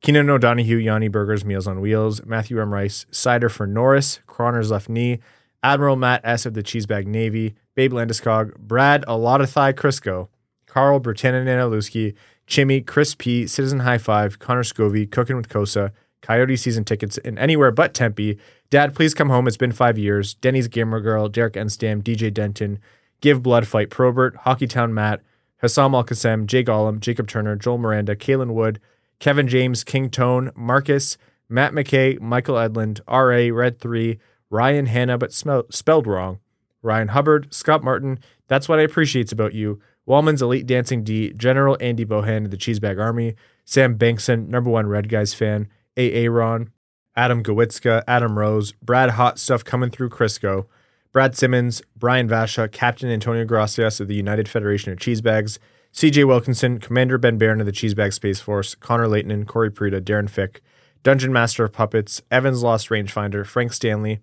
Keenan 0.00 0.28
O'Donohue, 0.28 0.78
Yanni 0.78 1.06
Burgers, 1.06 1.44
Meals 1.44 1.68
on 1.68 1.80
Wheels, 1.80 2.24
Matthew 2.26 2.60
M. 2.60 2.74
Rice, 2.74 3.06
Cider 3.12 3.48
for 3.48 3.66
Norris, 3.66 4.18
Croner's 4.26 4.72
Left 4.72 4.88
Knee, 4.88 5.20
Admiral 5.62 5.94
Matt 5.94 6.20
S. 6.24 6.46
of 6.46 6.54
the 6.54 6.64
Cheesebag 6.64 7.06
Navy, 7.06 7.54
Babe 7.76 7.92
Landeskog, 7.92 8.56
Brad 8.58 9.04
A 9.06 9.16
Lot 9.16 9.40
of 9.40 9.50
Thigh 9.50 9.72
Crisco, 9.72 10.28
Carl 10.66 11.00
Bertanen 11.00 11.46
Analuski, 11.46 12.14
Chimmy, 12.48 12.84
Chris 12.84 13.14
P, 13.14 13.46
Citizen 13.46 13.80
High 13.80 13.98
Five, 13.98 14.38
Connor 14.38 14.62
Scovey, 14.62 15.10
Cooking 15.10 15.36
with 15.36 15.48
Cossa, 15.48 15.92
Coyote 16.22 16.56
season 16.56 16.84
tickets 16.84 17.18
in 17.18 17.38
anywhere 17.38 17.70
but 17.70 17.94
Tempe. 17.94 18.38
Dad, 18.70 18.94
please 18.94 19.14
come 19.14 19.28
home. 19.28 19.46
It's 19.46 19.56
been 19.56 19.72
five 19.72 19.98
years. 19.98 20.34
Denny's 20.34 20.68
Gamer 20.68 21.00
Girl, 21.00 21.28
Derek 21.28 21.54
Enstam, 21.54 22.02
DJ 22.02 22.32
Denton, 22.32 22.78
Give 23.20 23.42
Blood 23.42 23.66
Fight 23.66 23.90
Probert, 23.90 24.36
Hockeytown 24.38 24.92
Matt, 24.92 25.22
Hassam 25.58 25.94
Al 25.94 26.04
Qassem, 26.04 26.46
Jay 26.46 26.64
Gollum, 26.64 27.00
Jacob 27.00 27.28
Turner, 27.28 27.56
Joel 27.56 27.78
Miranda, 27.78 28.16
Kalen 28.16 28.52
Wood, 28.52 28.80
Kevin 29.18 29.48
James, 29.48 29.84
King 29.84 30.08
Tone, 30.08 30.50
Marcus, 30.54 31.18
Matt 31.48 31.72
McKay, 31.72 32.20
Michael 32.20 32.56
Edlund, 32.56 33.00
R.A., 33.08 33.50
Red 33.50 33.80
3, 33.80 34.18
Ryan 34.50 34.86
Hanna, 34.86 35.18
but 35.18 35.32
smell, 35.32 35.64
spelled 35.70 36.06
wrong, 36.06 36.38
Ryan 36.82 37.08
Hubbard, 37.08 37.52
Scott 37.52 37.82
Martin, 37.82 38.18
That's 38.46 38.68
What 38.68 38.78
I 38.78 38.82
Appreciates 38.82 39.32
About 39.32 39.54
You, 39.54 39.80
Wallman's 40.08 40.40
Elite 40.40 40.66
Dancing 40.66 41.04
D, 41.04 41.32
General 41.34 41.76
Andy 41.80 42.06
Bohan 42.06 42.46
of 42.46 42.50
the 42.50 42.56
Cheesebag 42.56 42.98
Army, 42.98 43.34
Sam 43.64 43.98
Bankson, 43.98 44.48
number 44.48 44.70
one 44.70 44.86
Red 44.86 45.08
Guys 45.08 45.34
fan, 45.34 45.68
A. 45.98 46.28
Ron, 46.28 46.70
Adam 47.14 47.42
Gowitzka, 47.42 48.02
Adam 48.08 48.38
Rose, 48.38 48.72
Brad 48.82 49.10
Hot 49.10 49.38
Stuff 49.38 49.64
coming 49.64 49.90
through 49.90 50.08
Crisco, 50.08 50.66
Brad 51.12 51.36
Simmons, 51.36 51.82
Brian 51.96 52.28
Vasha, 52.28 52.70
Captain 52.70 53.10
Antonio 53.10 53.44
Gracias 53.44 54.00
of 54.00 54.08
the 54.08 54.14
United 54.14 54.48
Federation 54.48 54.92
of 54.92 54.98
Cheesebags, 54.98 55.58
CJ 55.92 56.26
Wilkinson, 56.26 56.78
Commander 56.78 57.18
Ben 57.18 57.36
Barron 57.36 57.60
of 57.60 57.66
the 57.66 57.72
Cheesebag 57.72 58.12
Space 58.12 58.40
Force, 58.40 58.74
Connor 58.74 59.08
Leighton, 59.08 59.44
Corey 59.44 59.70
Prida, 59.70 60.00
Darren 60.00 60.30
Fick, 60.30 60.62
Dungeon 61.02 61.32
Master 61.32 61.64
of 61.64 61.72
Puppets, 61.72 62.22
Evans 62.30 62.62
Lost 62.62 62.88
Rangefinder, 62.88 63.44
Frank 63.44 63.72
Stanley, 63.72 64.20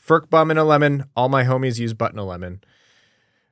Ferk 0.00 0.30
Bum 0.30 0.50
in 0.50 0.58
a 0.58 0.64
Lemon, 0.64 1.04
all 1.16 1.28
my 1.28 1.44
homies 1.44 1.78
use 1.78 1.92
Button 1.92 2.18
a 2.18 2.24
Lemon, 2.24 2.62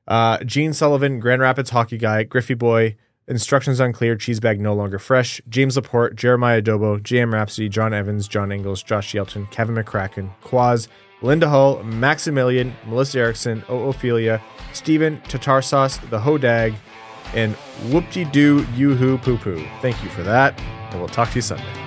uh, 0.07 0.43
Gene 0.43 0.73
Sullivan, 0.73 1.19
Grand 1.19 1.41
Rapids 1.41 1.69
Hockey 1.69 1.97
Guy, 1.97 2.23
Griffey 2.23 2.53
Boy, 2.53 2.95
Instructions 3.27 3.79
Unclear, 3.79 4.15
Cheesebag 4.15 4.59
No 4.59 4.73
Longer 4.73 4.99
Fresh, 4.99 5.41
James 5.49 5.75
Laporte, 5.75 6.15
Jeremiah 6.15 6.61
Adobo, 6.61 6.99
JM 6.99 7.33
Rhapsody, 7.33 7.67
John 7.67 7.93
Evans, 7.93 8.27
John 8.27 8.51
Ingles, 8.51 8.81
Josh 8.81 9.13
Yelton, 9.13 9.49
Kevin 9.51 9.75
McCracken, 9.75 10.31
Quaz, 10.41 10.87
Linda 11.21 11.49
Hull, 11.49 11.83
Maximilian, 11.83 12.73
Melissa 12.85 13.19
Erickson, 13.19 13.63
O 13.67 13.89
Ophelia, 13.89 14.41
Stephen, 14.71 15.19
Tatar 15.27 15.61
Sauce, 15.61 15.97
The 15.97 16.19
Hodag, 16.19 16.75
and 17.33 17.53
Whoop-de-doo, 17.91 18.65
Yoo-hoo, 18.75 19.17
Poo-Poo. 19.17 19.65
Thank 19.81 20.01
you 20.03 20.09
for 20.09 20.23
that, 20.23 20.57
and 20.91 20.99
we'll 20.99 21.09
talk 21.09 21.29
to 21.31 21.35
you 21.35 21.41
Sunday. 21.41 21.86